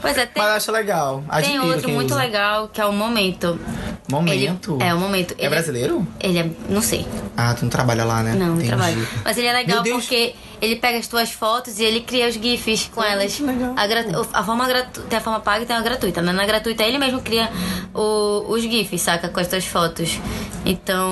Pois 0.00 0.16
é, 0.18 0.26
tem, 0.26 0.42
Mas 0.42 0.50
eu 0.50 0.56
acho 0.56 0.72
legal. 0.72 1.22
tem 1.28 1.38
Admiro 1.56 1.66
outro 1.66 1.82
quem 1.84 1.94
muito 1.94 2.10
usa. 2.12 2.20
legal, 2.20 2.68
que 2.68 2.80
é 2.80 2.84
o 2.86 2.92
Momento. 2.92 3.58
Momento. 4.08 4.76
Ele, 4.80 4.84
é, 4.88 4.94
o 4.94 4.98
Momento. 4.98 5.34
É 5.38 5.46
Ele 5.46 5.48
brasileiro? 5.48 6.06
Ele 6.20 6.38
é, 6.38 6.50
não 6.68 6.80
sei. 6.82 7.06
Ah, 7.36 7.54
tu 7.54 7.62
não 7.62 7.70
trabalha 7.70 8.04
lá, 8.04 8.22
né? 8.22 8.34
Não, 8.34 8.46
não 8.48 8.54
Entendi. 8.54 8.68
trabalho. 8.68 9.08
Mas 9.24 9.36
ele 9.36 9.46
é 9.48 9.52
legal 9.52 9.82
porque 9.82 10.34
ele 10.60 10.76
pega 10.76 10.98
as 10.98 11.06
tuas 11.06 11.30
fotos 11.32 11.78
e 11.78 11.84
ele 11.84 12.00
cria 12.00 12.28
os 12.28 12.34
GIFs 12.34 12.90
com 12.94 13.02
elas. 13.02 13.38
A, 13.76 14.40
a 14.40 14.44
forma 14.44 14.66
gratu... 14.66 15.02
Tem 15.02 15.18
a 15.18 15.22
forma 15.22 15.40
paga 15.40 15.64
e 15.64 15.66
tem 15.66 15.76
a 15.76 15.80
gratuita. 15.80 16.22
né? 16.22 16.32
Na 16.32 16.46
gratuita 16.46 16.82
ele 16.82 16.98
mesmo 16.98 17.20
cria 17.20 17.50
o- 17.94 18.44
os 18.48 18.62
GIFs, 18.62 19.02
saca? 19.02 19.28
Com 19.28 19.40
as 19.40 19.46
tuas 19.48 19.64
fotos. 19.66 20.18
Então. 20.64 21.10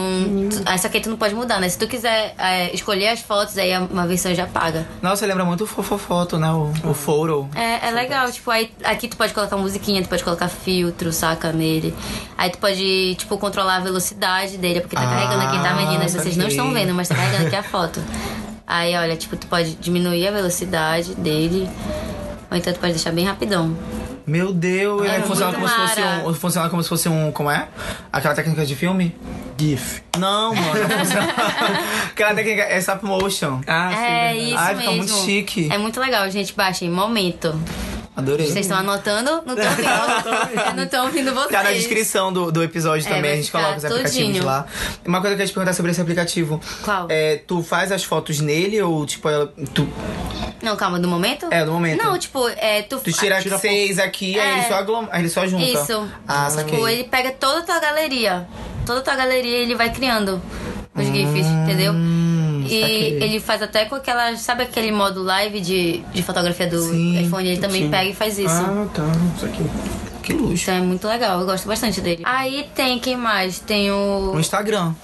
Tu... 0.51 0.63
Ah, 0.67 0.77
só 0.79 0.89
que 0.89 0.97
aí 0.97 1.03
tu 1.03 1.11
não 1.11 1.17
pode 1.17 1.35
mudar, 1.35 1.61
né? 1.61 1.69
Se 1.69 1.79
tu 1.79 1.87
quiser 1.87 2.35
é, 2.39 2.75
escolher 2.75 3.09
as 3.09 3.21
fotos, 3.21 3.57
aí 3.57 3.77
uma 3.79 4.07
versão 4.07 4.35
já 4.35 4.47
paga. 4.47 4.87
Nossa, 5.01 5.25
lembra 5.27 5.45
muito 5.45 5.65
o 5.65 5.67
Fofofoto, 5.67 6.39
né? 6.39 6.51
O, 6.51 6.73
o 6.91 6.95
Photo. 6.95 7.49
É, 7.55 7.89
é 7.89 7.91
legal, 7.93 8.31
tipo, 8.33 8.51
aí 8.51 8.71
aqui 8.83 9.07
tu 9.09 9.17
pode 9.17 9.33
colocar 9.33 9.57
musiquinha, 9.57 10.03
tu 10.03 10.09
pode 10.09 10.25
colocar 10.25 10.49
filtro, 10.49 11.13
saca, 11.13 11.53
nele. 11.53 11.95
Aí 12.37 12.51
tu 12.51 12.59
pode, 12.59 13.15
tipo, 13.17 13.39
controlar 13.39 13.77
a 13.77 13.81
velocidade 13.81 14.57
dele, 14.59 14.81
porque 14.81 14.97
tá 14.97 15.03
Ah, 15.03 15.07
carregando 15.07 15.43
aqui, 15.45 15.63
tá, 15.63 15.75
meninas? 15.75 16.13
Vocês 16.13 16.37
não 16.37 16.49
estão 16.49 16.73
vendo, 16.73 16.93
mas 16.95 17.09
tá 17.09 17.15
carregando 17.15 17.47
aqui 17.47 17.57
a 17.57 17.63
foto. 17.65 18.01
Aí, 18.67 18.97
olha, 18.97 19.17
tipo, 19.17 19.37
tu 19.37 19.47
pode 19.47 19.75
diminuir 19.75 20.27
a 20.27 20.31
velocidade 20.31 21.15
dele, 21.15 21.69
ou 22.51 22.57
então 22.57 22.73
tu 22.73 22.81
pode 22.81 22.93
deixar 22.95 23.13
bem 23.13 23.25
rapidão. 23.27 23.77
Meu 24.27 24.55
Deus, 24.55 25.07
É 25.07 25.17
ele 25.17 25.25
funciona 25.25 25.53
muito 25.53 25.57
como 25.57 25.69
se 25.69 25.75
fosse 25.95 26.01
um. 26.03 26.35
Funciona 26.35 26.71
como 26.71 26.83
se 26.83 26.89
fosse 26.89 27.09
um. 27.11 27.31
Como 27.31 27.51
é? 27.51 27.69
Aquela 28.11 28.35
técnica 28.35 28.65
de 28.65 28.75
filme? 28.75 29.15
GIF. 29.59 30.03
Não, 30.19 30.55
mano, 30.55 30.81
não 30.89 30.89
funciona. 30.99 31.29
Aquela 32.11 32.35
técnica 32.35 32.63
é 32.63 32.79
stop 32.79 33.05
motion. 33.05 33.61
Ah, 33.67 33.91
sim. 33.91 34.03
é 34.03 34.37
isso 34.37 34.57
Ai, 34.59 34.75
mesmo. 34.77 34.81
fica 34.81 34.93
muito 34.97 35.13
chique. 35.27 35.69
É 35.71 35.77
muito 35.77 36.01
legal, 36.01 36.31
gente. 36.31 36.55
Baixem, 36.55 36.89
momento. 36.91 37.55
Adorei. 38.17 38.47
Vocês 38.47 38.67
estão 38.67 38.79
anotando? 38.79 39.43
Não 39.45 39.55
estão 39.57 39.71
ouvindo. 39.73 40.75
Não 40.77 40.87
tô 40.87 41.03
ouvindo 41.03 41.35
vocês. 41.35 41.51
Tá 41.51 41.63
na 41.65 41.73
descrição 41.73 42.33
do, 42.33 42.53
do 42.53 42.63
episódio 42.63 43.07
É, 43.09 43.13
também, 43.13 43.33
a 43.33 43.37
gente 43.37 43.51
coloca 43.51 43.77
os 43.77 43.85
aplicativos 43.85 44.27
tudinho. 44.27 44.45
lá. 44.45 44.67
Uma 45.05 45.21
coisa 45.21 45.35
que 45.35 45.43
eu 45.43 45.45
ia 45.45 45.49
te 45.49 45.55
perguntar 45.55 45.73
sobre 45.73 45.91
esse 45.91 46.01
aplicativo. 46.01 46.61
Qual? 46.83 47.07
É, 47.11 47.37
tu 47.45 47.63
faz 47.63 47.91
as 47.91 48.05
fotos 48.05 48.39
nele 48.41 48.81
ou, 48.81 49.05
tipo, 49.05 49.29
ela, 49.29 49.53
tu, 49.75 49.89
Não, 50.63 50.77
calma, 50.77 51.01
do 51.01 51.09
momento? 51.09 51.49
É, 51.51 51.65
do 51.65 51.73
momento. 51.73 52.03
Não, 52.05 52.17
tipo, 52.17 52.49
é, 52.51 52.83
tu, 52.83 52.99
tu 53.01 53.13
tira, 53.13 53.41
tira 53.43 53.59
seis 53.59 53.99
aqui, 53.99 54.39
aí 54.39 54.49
É. 54.49 54.59
ele 54.59 54.69
só, 54.69 54.75
aglom, 54.75 55.07
aí 55.11 55.21
ele 55.23 55.29
só 55.29 55.45
junta. 55.47 55.65
Isso. 55.65 56.09
Ah, 56.29 56.49
saquei. 56.51 56.75
Tipo, 56.75 56.89
ele 56.89 57.05
pega 57.05 57.33
toda 57.33 57.59
a 57.59 57.63
tua 57.63 57.81
galeria. 57.81 58.47
Toda 58.87 59.01
a 59.01 59.03
tua 59.03 59.17
galeria 59.17 59.57
ele 59.59 59.75
vai 59.75 59.91
criando 59.93 60.41
os 60.95 61.05
GIFs, 61.07 61.47
entendeu? 61.47 61.93
Hum, 62.65 62.69
E 62.69 62.81
saquei. 62.81 63.23
ele 63.23 63.41
faz 63.41 63.63
até 63.63 63.85
com 63.85 63.95
aquela. 63.95 64.37
Sabe 64.37 64.63
aquele 64.65 64.91
modo 64.93 65.23
live 65.23 65.61
de, 65.61 65.99
de 66.13 66.23
fotografia 66.23 66.67
do 66.67 66.81
Sim, 66.81 67.21
iPhone? 67.27 67.49
Ele 67.49 67.61
também 67.61 67.83
sim. 67.85 67.91
pega 67.91 68.11
e 68.11 68.15
faz 68.15 68.39
isso. 68.39 68.49
Ah, 68.51 68.87
tá. 68.93 69.03
Isso 69.37 69.47
aqui. 69.47 69.63
Que 70.25 70.33
luxo. 70.33 70.63
Então 70.65 70.75
é 70.75 70.81
muito 70.81 71.07
legal, 71.07 71.39
eu 71.41 71.47
gosto 71.47 71.69
bastante 71.69 72.01
dele. 72.01 72.23
Aí 72.25 72.69
tem 72.75 72.99
quem 72.99 73.17
mais? 73.17 73.59
Tem 73.59 73.91
o. 73.91 74.33
O 74.35 74.41
Instagram, 74.41 74.95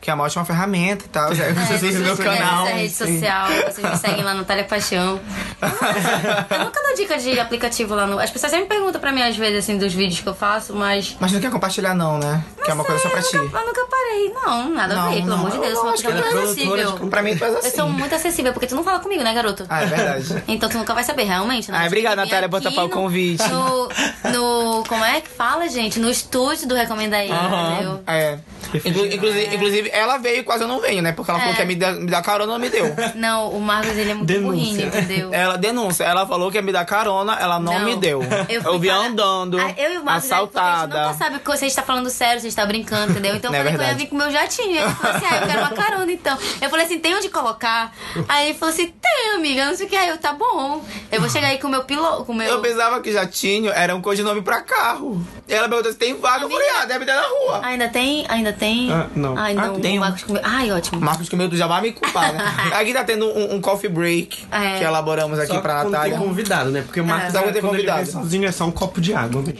que 0.00 0.10
é 0.10 0.14
uma 0.14 0.24
ótima 0.24 0.44
ferramenta 0.44 1.04
e 1.04 1.08
tal. 1.08 1.34
Já 1.34 1.44
É, 1.44 1.52
vocês 1.52 1.94
no 1.96 2.00
meu 2.00 2.12
essa 2.14 2.22
canal. 2.24 2.64
rede 2.66 2.92
social, 2.94 3.48
vocês 3.70 3.90
me 3.90 3.96
seguem 3.98 4.24
lá, 4.24 4.32
Natália 4.34 4.64
Paixão. 4.64 5.20
Eu 6.50 6.64
nunca 6.64 6.80
dou 6.82 6.94
dica 6.96 7.18
de 7.18 7.38
aplicativo 7.38 7.94
lá 7.94 8.06
no. 8.06 8.18
As 8.18 8.30
pessoas 8.30 8.50
sempre 8.52 8.68
perguntam 8.68 9.00
pra 9.00 9.12
mim, 9.12 9.22
às 9.22 9.36
vezes, 9.36 9.58
assim, 9.64 9.76
dos 9.78 9.92
vídeos 9.92 10.20
que 10.20 10.28
eu 10.28 10.34
faço, 10.34 10.74
mas. 10.74 11.16
Mas 11.20 11.30
não 11.32 11.40
quer 11.40 11.50
compartilhar, 11.50 11.94
não, 11.94 12.18
né? 12.18 12.42
que 12.64 12.70
é 12.70 12.74
uma 12.74 12.84
coisa 12.84 13.02
só 13.02 13.08
pra 13.10 13.22
ti. 13.22 13.36
Eu 13.36 13.44
nunca, 13.44 13.58
eu 13.58 13.66
nunca 13.66 13.86
parei. 13.86 14.32
Não, 14.32 14.70
nada 14.70 14.94
Não, 14.94 15.06
a 15.06 15.08
ver, 15.10 15.16
pelo 15.16 15.26
não. 15.28 15.36
amor 15.36 15.50
de 15.50 15.58
Deus. 15.58 15.68
Eu 15.70 15.74
sou 15.76 15.84
uma 15.84 15.92
pessoa 15.92 16.12
é 16.12 16.20
muito 16.20 16.38
acessível. 16.38 16.92
Pra 17.08 17.22
mim, 17.22 17.36
tu 17.36 17.44
és 17.44 17.52
Eu 17.52 17.58
assim. 17.58 17.70
sou 17.70 17.88
muito 17.88 18.14
acessível, 18.14 18.52
porque 18.52 18.66
tu 18.66 18.74
não 18.74 18.84
fala 18.84 18.98
comigo, 19.00 19.22
né, 19.22 19.32
garoto? 19.34 19.66
Ah, 19.68 19.82
é 19.82 19.86
verdade. 19.86 20.42
Então 20.48 20.68
tu 20.68 20.78
nunca 20.78 20.94
vai 20.94 21.04
saber, 21.04 21.24
realmente. 21.24 21.70
né? 21.70 21.78
Ah, 21.82 21.86
obrigado, 21.86 22.16
Natália, 22.16 22.48
por 22.48 22.60
topar 22.60 22.84
o 22.84 22.88
convite. 22.88 23.42
No, 23.48 23.88
no. 24.32 24.69
Como 24.88 25.04
é 25.04 25.20
que 25.20 25.28
fala, 25.28 25.68
gente? 25.68 25.98
No 25.98 26.10
estúdio 26.10 26.66
do 26.68 26.74
Recomenda 26.74 27.16
aí, 27.16 27.30
entendeu? 27.30 28.00
É. 28.06 28.38
Inclu- 28.84 29.06
inclusive, 29.06 29.54
inclusive, 29.56 29.90
ela 29.92 30.16
veio 30.18 30.44
quase 30.44 30.62
eu 30.62 30.68
não 30.68 30.80
venho, 30.80 31.02
né? 31.02 31.12
Porque 31.12 31.30
ela 31.30 31.40
falou 31.40 31.54
É. 31.54 31.56
que 31.56 31.62
ia 31.62 31.66
me 31.66 31.74
dar, 31.74 31.92
me 31.94 32.06
dar 32.10 32.22
carona, 32.22 32.52
não 32.52 32.58
me 32.58 32.68
deu. 32.68 32.94
Não, 33.16 33.50
o 33.50 33.60
Marcos, 33.60 33.96
ele 33.96 34.10
é 34.10 34.14
muito 34.14 34.26
Denúncia. 34.26 34.50
burrinho, 34.52 34.86
entendeu? 34.86 35.30
Ela 35.34 35.56
denúncia, 35.56 36.04
ela 36.04 36.26
falou 36.26 36.50
que 36.50 36.56
ia 36.58 36.62
me 36.62 36.70
dar 36.72 36.84
carona, 36.84 37.36
ela 37.40 37.58
não, 37.58 37.72
Não. 37.80 37.84
me 37.84 37.96
deu. 37.96 38.22
Eu, 38.48 38.56
Eu, 38.56 38.62
fui 38.62 38.78
vi 38.78 38.88
pagar- 38.88 39.06
andando, 39.06 39.58
Ah, 39.58 39.74
eu 39.76 39.92
e 39.94 39.98
o 39.98 40.04
Marcos, 40.04 40.28
né, 40.28 40.36
porque 40.36 40.58
A 40.58 40.60
assaltada. 40.62 40.94
gente 40.98 41.06
nunca 41.06 41.14
sabe 41.18 41.38
que 41.40 41.46
você 41.50 41.66
está 41.66 41.82
falando 41.82 42.10
sério, 42.10 42.40
você 42.40 42.48
está 42.48 42.64
brincando, 42.66 43.10
entendeu? 43.12 43.34
Então 43.34 43.50
eu 43.50 43.52
Não 43.52 43.58
é 43.60 43.62
falei 43.64 43.76
que 43.76 43.82
eu 43.82 43.82
ia 43.82 43.94
verdade. 43.94 44.04
vir 44.04 44.08
com 44.08 44.14
o 44.14 44.18
meu 44.18 44.30
jatinho. 44.30 44.76
Ele 44.80 44.94
falou 44.94 45.16
assim: 45.16 45.26
ah, 45.30 45.36
eu 45.40 45.46
quero 45.48 45.58
uma 45.60 45.70
carona 45.70 46.12
então. 46.12 46.38
Eu 46.62 46.70
falei 46.70 46.86
assim: 46.86 46.98
tem 46.98 47.14
onde 47.16 47.28
colocar? 47.28 47.92
Aí 48.28 48.50
ele 48.50 48.58
falou 48.58 48.72
assim: 48.72 48.86
tem, 49.00 49.34
amiga, 49.34 49.66
não 49.66 49.74
sei 49.76 49.86
o 49.86 49.88
que. 49.88 49.96
Aí 49.96 50.08
eu, 50.10 50.18
tá 50.18 50.32
bom. 50.32 50.84
Eu 51.10 51.20
vou 51.20 51.28
chegar 51.30 51.48
aí 51.48 51.58
com 51.58 51.66
o 51.66 51.70
meu 51.70 51.82
piloto, 51.84 52.24
com 52.24 52.32
o 52.32 52.36
meu. 52.36 52.46
Eu 52.46 52.60
pensava 52.60 53.00
que 53.00 53.12
jatinho 53.12 53.70
era 53.72 53.94
um 53.96 54.00
codinome 54.02 54.42
pra 54.42 54.59
carro. 54.62 55.24
E 55.48 55.52
ela 55.54 55.68
perguntou 55.68 55.92
se 55.92 55.98
tem 55.98 56.14
vaga, 56.18 56.44
eu 56.44 56.50
falei, 56.50 56.68
ah, 56.80 56.84
deve 56.84 57.04
ter 57.04 57.14
na 57.14 57.22
rua. 57.22 57.60
Ainda 57.64 57.88
tem? 57.88 58.24
Ainda 58.28 58.52
tem? 58.52 58.92
Ah, 58.92 59.06
não. 59.14 59.36
Ai, 59.36 59.54
Ah, 59.56 59.66
não. 59.68 59.80
tem 59.80 59.94
o 59.94 59.96
um. 59.96 60.00
Marcos 60.04 60.22
comeu. 60.24 60.42
Ai, 60.44 60.70
ótimo. 60.72 61.00
Marcos 61.00 61.28
meu 61.30 61.48
tu 61.48 61.56
já 61.56 61.66
vai 61.66 61.80
me 61.82 61.92
culpar, 61.92 62.32
né? 62.32 62.40
Aqui 62.74 62.92
tá 62.92 63.04
tendo 63.04 63.26
um, 63.26 63.54
um 63.56 63.60
coffee 63.60 63.88
break 63.90 64.44
É. 64.50 64.78
que 64.78 64.84
elaboramos 64.84 65.38
aqui 65.38 65.52
Só 65.54 65.60
pra 65.60 65.84
Natália. 65.84 66.16
tem 66.16 66.26
convidado, 66.26 66.70
né? 66.70 66.82
Porque 66.82 67.00
o 67.00 67.04
Marcos, 67.04 67.32
quando 67.32 67.52
tem 67.52 67.62
convidado. 67.62 68.06
sozinho, 68.10 68.46
é 68.46 68.52
só 68.52 68.64
um 68.64 68.70
copo 68.70 69.00
de 69.00 69.14
água. 69.14 69.42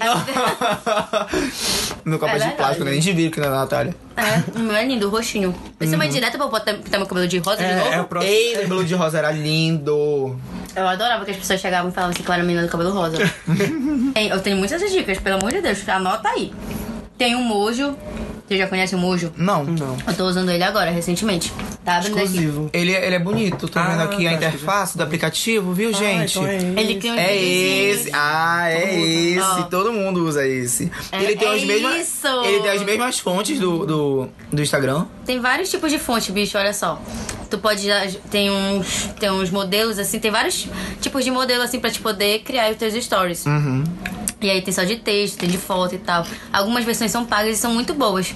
Meu 2.05 2.19
copo 2.19 2.33
É 2.33 2.37
é 2.37 2.39
de 2.49 2.51
plástico, 2.57 2.85
né? 2.85 2.91
A 2.91 2.95
gente 2.95 3.13
viu 3.13 3.31
que 3.31 3.39
não 3.41 3.47
é 3.47 3.51
da 3.51 3.57
Natália. 3.57 3.95
É, 4.17 4.43
o 4.59 4.59
meu 4.63 4.75
é 4.77 4.85
lindo, 4.85 5.09
roxinho. 5.09 5.55
Isso 5.81 5.95
é 5.95 5.97
uma 5.97 6.05
indireta 6.07 6.37
pra 6.37 6.47
eu 6.47 6.51
botar, 6.51 6.75
pintar 6.75 6.99
meu 7.01 7.07
cabelo 7.07 7.27
de 7.27 7.39
rosa 7.39 7.57
de 7.65 7.75
novo? 7.75 7.89
É, 7.89 7.95
é 7.95 8.01
o 8.01 8.05
próximo. 8.05 8.33
Ei, 8.33 8.57
o 8.57 8.63
cabelo 8.63 8.85
de 8.85 8.95
rosa 8.95 9.19
era 9.19 9.31
lindo. 9.31 10.39
Eu 10.75 10.87
adorava 10.87 11.25
que 11.25 11.31
as 11.31 11.37
pessoas 11.37 11.61
chegavam 11.61 11.91
e 11.91 11.95
falavam 11.95 12.12
assim 12.12 12.23
que 12.23 12.29
eu 12.29 12.33
era 12.33 12.43
a 12.43 12.47
menina 12.47 12.66
do 12.66 12.71
cabelo 12.71 12.93
rosa. 12.93 13.18
Eu 14.14 14.41
tenho 14.41 14.57
muitas 14.57 14.81
dicas, 14.91 15.18
pelo 15.18 15.37
amor 15.37 15.53
de 15.53 15.61
Deus, 15.61 15.89
anota 15.89 16.29
aí. 16.29 16.53
Tem 17.16 17.35
um 17.37 17.43
mojo. 17.43 17.97
Você 18.51 18.59
já 18.59 18.67
conhece 18.67 18.97
o 18.97 18.99
mojo? 18.99 19.33
Não. 19.37 19.63
Não. 19.63 19.97
Eu 20.05 20.13
tô 20.17 20.27
usando 20.27 20.51
ele 20.51 20.65
agora, 20.65 20.91
recentemente. 20.91 21.53
Tá 21.85 21.99
abrindo 21.99 22.17
aqui. 22.17 22.25
Exclusivo. 22.25 22.69
Ele, 22.73 22.91
ele 22.91 23.15
é 23.15 23.19
bonito, 23.21 23.69
tô 23.69 23.79
Ah, 23.79 23.85
vendo 23.91 24.03
aqui 24.03 24.27
a 24.27 24.31
tá, 24.31 24.37
interface 24.39 24.99
do 24.99 25.05
aplicativo, 25.05 25.73
viu, 25.73 25.93
gente? 25.95 26.37
Ah, 26.37 26.43
então 26.53 26.77
é 26.77 26.81
Ele 26.83 26.97
cria 26.97 27.13
uns 27.13 27.19
É 27.19 27.37
esse. 27.37 28.11
Ah, 28.13 28.69
é 28.69 29.01
esse. 29.01 29.41
Ó. 29.41 29.63
Todo 29.63 29.93
mundo 29.93 30.25
usa 30.27 30.45
esse. 30.45 30.91
É- 31.13 31.23
ele 31.23 31.37
tem 31.37 31.47
é 31.47 31.55
as 31.55 31.63
mesmas. 31.63 32.01
isso. 32.09 32.27
Ele 32.45 32.59
tem 32.61 32.71
as 32.73 32.83
mesmas 32.83 33.19
fontes 33.21 33.57
do, 33.61 33.87
do, 33.87 34.29
do 34.53 34.61
Instagram. 34.61 35.07
Tem 35.25 35.39
vários 35.39 35.71
tipos 35.71 35.93
de 35.93 36.01
fonte, 36.01 36.33
bicho, 36.33 36.59
olha 36.59 36.75
só. 36.75 37.01
Tu 37.49 37.57
pode. 37.57 37.87
Tem 38.33 38.51
uns, 38.51 39.11
tem 39.21 39.31
uns 39.31 39.49
modelos 39.51 39.97
assim, 39.97 40.19
tem 40.19 40.33
vários 40.33 40.67
tipos 41.01 41.25
de 41.25 41.31
modelo 41.31 41.63
assim 41.63 41.79
pra 41.79 41.89
te 41.91 42.01
poder 42.01 42.41
criar 42.41 42.73
os 42.73 42.77
teus 42.77 42.95
stories. 42.95 43.47
Uhum. 43.47 43.85
E 44.41 44.51
aí 44.51 44.62
tem 44.62 44.72
só 44.72 44.84
de 44.84 44.97
texto, 44.97 45.38
tem 45.38 45.49
de 45.49 45.59
foto 45.59 45.95
e 45.95 45.99
tal. 45.99 46.24
Algumas 46.53 46.84
versões 46.84 47.11
são 47.11 47.24
pagas 47.26 47.57
e 47.59 47.61
são 47.61 47.72
muito 47.74 47.93
boas. 47.95 48.34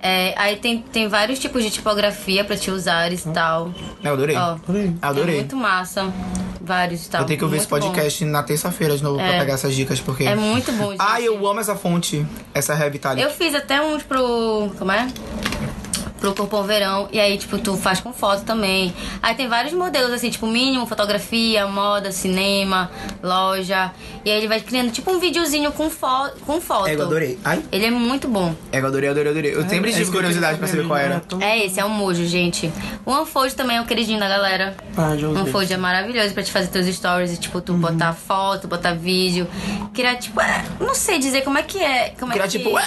É, 0.00 0.34
aí 0.36 0.56
tem, 0.56 0.78
tem 0.78 1.08
vários 1.08 1.38
tipos 1.38 1.62
de 1.62 1.70
tipografia 1.70 2.44
pra 2.44 2.56
te 2.56 2.70
usar 2.70 3.12
e 3.12 3.16
tal. 3.18 3.72
Eu 4.02 4.12
adorei. 4.12 4.36
Ó, 4.36 4.40
Adorei. 4.52 4.94
Adorei. 5.02 5.34
É 5.34 5.38
muito 5.38 5.56
massa. 5.56 6.12
Vários 6.64 7.06
e 7.06 7.10
tal. 7.10 7.20
Vou 7.22 7.28
ter 7.28 7.36
que 7.36 7.42
ouvir 7.44 7.56
esse 7.56 7.68
Muito 7.68 7.82
bom. 7.82 7.88
podcast 7.88 8.24
na 8.24 8.42
terça-feira 8.44 8.96
de 8.96 9.02
novo 9.02 9.16
pra 9.18 9.26
É. 9.26 9.38
pegar 9.40 9.54
essas 9.54 9.74
dicas, 9.74 9.98
porque. 10.00 10.22
É 10.24 10.36
muito 10.36 10.70
bom, 10.72 10.90
gente. 10.92 11.00
Ah, 11.00 11.20
eu 11.20 11.44
amo 11.44 11.58
essa 11.58 11.74
fonte. 11.74 12.24
Essa 12.54 12.72
Revitalic. 12.74 13.20
Eu 13.20 13.30
fiz 13.30 13.52
até 13.52 13.82
uns 13.82 14.04
pro. 14.04 14.70
Como 14.78 14.92
é? 14.92 15.08
Pro 16.22 16.32
Corpão 16.36 16.62
Verão. 16.62 17.08
E 17.10 17.18
aí, 17.18 17.36
tipo, 17.36 17.58
tu 17.58 17.76
faz 17.76 17.98
com 18.00 18.12
foto 18.12 18.44
também. 18.44 18.94
Aí 19.20 19.34
tem 19.34 19.48
vários 19.48 19.72
modelos, 19.72 20.12
assim, 20.12 20.30
tipo, 20.30 20.46
mínimo, 20.46 20.86
fotografia, 20.86 21.66
moda, 21.66 22.12
cinema, 22.12 22.88
loja. 23.20 23.90
E 24.24 24.30
aí 24.30 24.38
ele 24.38 24.46
vai 24.46 24.60
criando, 24.60 24.92
tipo, 24.92 25.10
um 25.10 25.18
videozinho 25.18 25.72
com, 25.72 25.90
fo 25.90 26.06
com 26.46 26.60
foto. 26.60 26.86
É, 26.86 26.94
eu 26.94 27.02
adorei. 27.02 27.38
Ai, 27.44 27.60
Ele 27.72 27.86
é 27.86 27.90
muito 27.90 28.28
bom. 28.28 28.54
é, 28.70 28.78
eu 28.78 28.86
adorei, 28.86 29.08
adorei, 29.08 29.30
adorei. 29.32 29.52
Eu 29.54 29.68
sempre 29.68 29.90
É 29.90 29.94
tive 29.94 30.12
curiosidade 30.12 30.58
pra 30.58 30.68
saber 30.68 30.86
qual 30.86 30.96
era. 30.96 31.16
né? 31.16 31.22
É 31.40 31.66
esse, 31.66 31.80
é 31.80 31.84
um 31.84 31.88
mojo, 31.88 32.24
gente. 32.26 32.72
O 33.04 33.12
Unfold 33.12 33.56
também 33.56 33.78
é 33.78 33.80
o 33.80 33.84
queridinho 33.84 34.20
da 34.20 34.28
galera. 34.28 34.76
Ah, 34.96 35.16
já 35.16 35.26
O 35.26 35.32
usei. 35.32 35.42
Unfold 35.42 35.72
é 35.72 35.76
maravilhoso 35.76 36.32
pra 36.34 36.42
te 36.44 36.52
fazer 36.52 36.68
teus 36.68 36.86
stories 36.94 37.32
e, 37.32 37.36
tipo, 37.36 37.60
tu 37.60 37.72
botar 37.74 38.12
foto, 38.12 38.68
botar 38.68 38.92
vídeo. 38.94 39.48
Criar, 39.92 40.14
tipo, 40.14 40.40
é, 40.40 40.64
não 40.78 40.94
sei 40.94 41.18
dizer 41.18 41.42
como 41.42 41.58
é 41.58 41.62
que 41.64 41.78
é. 41.82 42.14
Como 42.18 42.30
Criar 42.30 42.44
é 42.44 42.48
que... 42.48 42.58
tipo, 42.58 42.70
ué. 42.70 42.84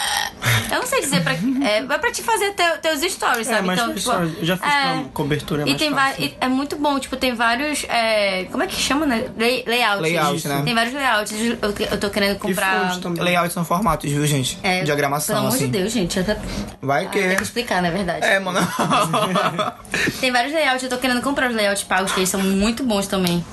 Eu 0.71 0.79
não 0.79 0.87
sei 0.87 1.01
dizer 1.01 1.21
pra. 1.21 1.33
É, 1.67 1.83
vai 1.83 1.99
pra 1.99 2.11
te 2.11 2.23
fazer 2.23 2.51
teu, 2.53 2.77
teus 2.77 3.01
stories, 3.01 3.24
É, 3.31 3.43
sabe? 3.43 3.67
mas 3.67 3.79
então, 3.79 3.89
tipo. 3.89 3.99
stories. 4.01 4.33
Eu 4.39 4.45
já 4.45 4.57
fiz 4.57 4.65
pra 4.73 5.03
cobertura, 5.13 5.61
é 5.63 5.65
E 5.65 5.69
mais 5.69 5.79
tem 5.79 5.93
fácil. 5.93 6.23
e 6.23 6.37
é 6.39 6.47
muito 6.47 6.75
bom, 6.77 6.99
tipo, 6.99 7.15
tem 7.15 7.33
vários. 7.33 7.85
é, 7.89 8.45
como 8.51 8.63
é 8.63 8.67
que 8.67 8.75
chama, 8.75 9.05
né? 9.05 9.27
Lay, 9.37 9.63
layouts. 9.67 10.01
Layout, 10.01 10.47
né? 10.47 10.61
Tem 10.65 10.75
vários 10.75 10.93
layouts. 10.93 11.31
Eu, 11.31 11.87
eu 11.91 11.99
tô 11.99 12.09
querendo 12.09 12.37
comprar. 12.39 12.99
Layouts 13.17 13.53
são 13.53 13.65
formatos, 13.65 14.09
viu, 14.11 14.25
gente? 14.25 14.57
É, 14.63 14.83
Diagramação, 14.83 15.35
Pelo 15.35 15.47
amor 15.47 15.55
assim. 15.55 15.65
de 15.65 15.71
Deus, 15.77 15.91
gente. 15.91 16.19
Até... 16.19 16.37
Vai 16.81 17.05
Ah, 17.05 17.09
que. 17.09 17.19
tem 17.19 17.35
que 17.37 17.43
explicar, 17.43 17.81
na 17.81 17.89
verdade. 17.89 18.25
É, 18.25 18.39
mano. 18.39 18.59
Tem 20.19 20.31
vários 20.31 20.53
layouts, 20.53 20.83
eu 20.83 20.89
tô 20.89 20.97
querendo 20.97 21.21
comprar 21.21 21.49
os 21.49 21.55
layouts 21.55 21.83
pagos, 21.83 22.11
que 22.11 22.19
eles 22.19 22.29
são 22.29 22.41
muito 22.41 22.83
bons 22.83 23.07
também. 23.07 23.43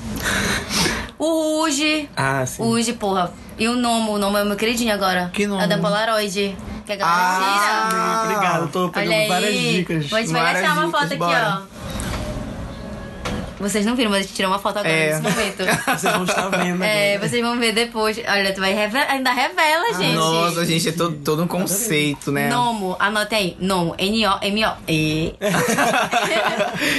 O 1.25 1.63
Ruge. 1.63 2.09
Ah, 2.17 2.45
sim. 2.45 2.61
O 2.63 2.67
Ruge, 2.67 2.95
porra. 2.95 3.33
E 3.57 3.69
o 3.69 3.77
Nomo, 3.77 4.15
o 4.15 4.19
Nomo 4.19 4.37
é 4.39 4.43
o 4.43 4.47
meu 4.47 4.57
queridinho 4.57 4.93
agora. 4.93 5.31
Que 5.33 5.47
Nomo? 5.47 5.63
É 5.63 5.69
da 5.69 5.79
Polaroid. 5.79 6.57
Que 6.85 6.93
a 6.95 6.97
galera 6.97 7.17
Ah, 7.17 7.89
tira. 7.89 8.23
Obrigado, 8.35 8.69
tô 8.73 8.89
pegando 8.89 9.29
várias 9.29 9.55
dicas. 9.55 10.07
Te 10.07 10.27
vai 10.33 10.57
achar 10.63 10.73
uma 10.79 10.91
foto 10.91 11.05
aqui, 11.05 11.17
bora. 11.17 11.63
ó. 11.69 12.02
Vocês 13.63 13.87
não 13.87 13.95
viram, 13.97 14.11
mas 14.11 14.21
a 14.21 14.23
gente 14.23 14.35
tirou 14.35 14.51
uma 14.51 14.59
foto 14.59 14.79
agora 14.79 14.93
É. 14.95 15.11
nesse 15.11 15.23
momento. 15.23 15.59
Vocês 15.99 16.13
vão 16.13 16.25
estar 16.25 16.49
vendo 16.49 16.83
É, 16.85 17.15
agora. 17.15 17.29
vocês 17.29 17.43
vão 17.43 17.59
ver 17.59 17.73
depois. 17.73 18.19
Olha, 18.19 18.53
tu 18.53 18.61
vai 18.61 18.75
revela, 18.75 19.11
ainda 19.11 19.33
revela, 19.33 19.95
gente. 19.95 20.15
Nossa, 20.15 20.65
gente, 20.65 20.89
é 20.89 20.93
todo, 20.93 21.17
todo 21.25 21.43
um 21.43 21.47
conceito, 21.47 22.31
né? 22.33 22.49
Nomo, 22.51 22.97
anote 22.99 23.35
aí. 23.35 23.57
Nomo, 23.61 23.95
N-O-M-O. 23.99 24.73
E. 24.89 25.35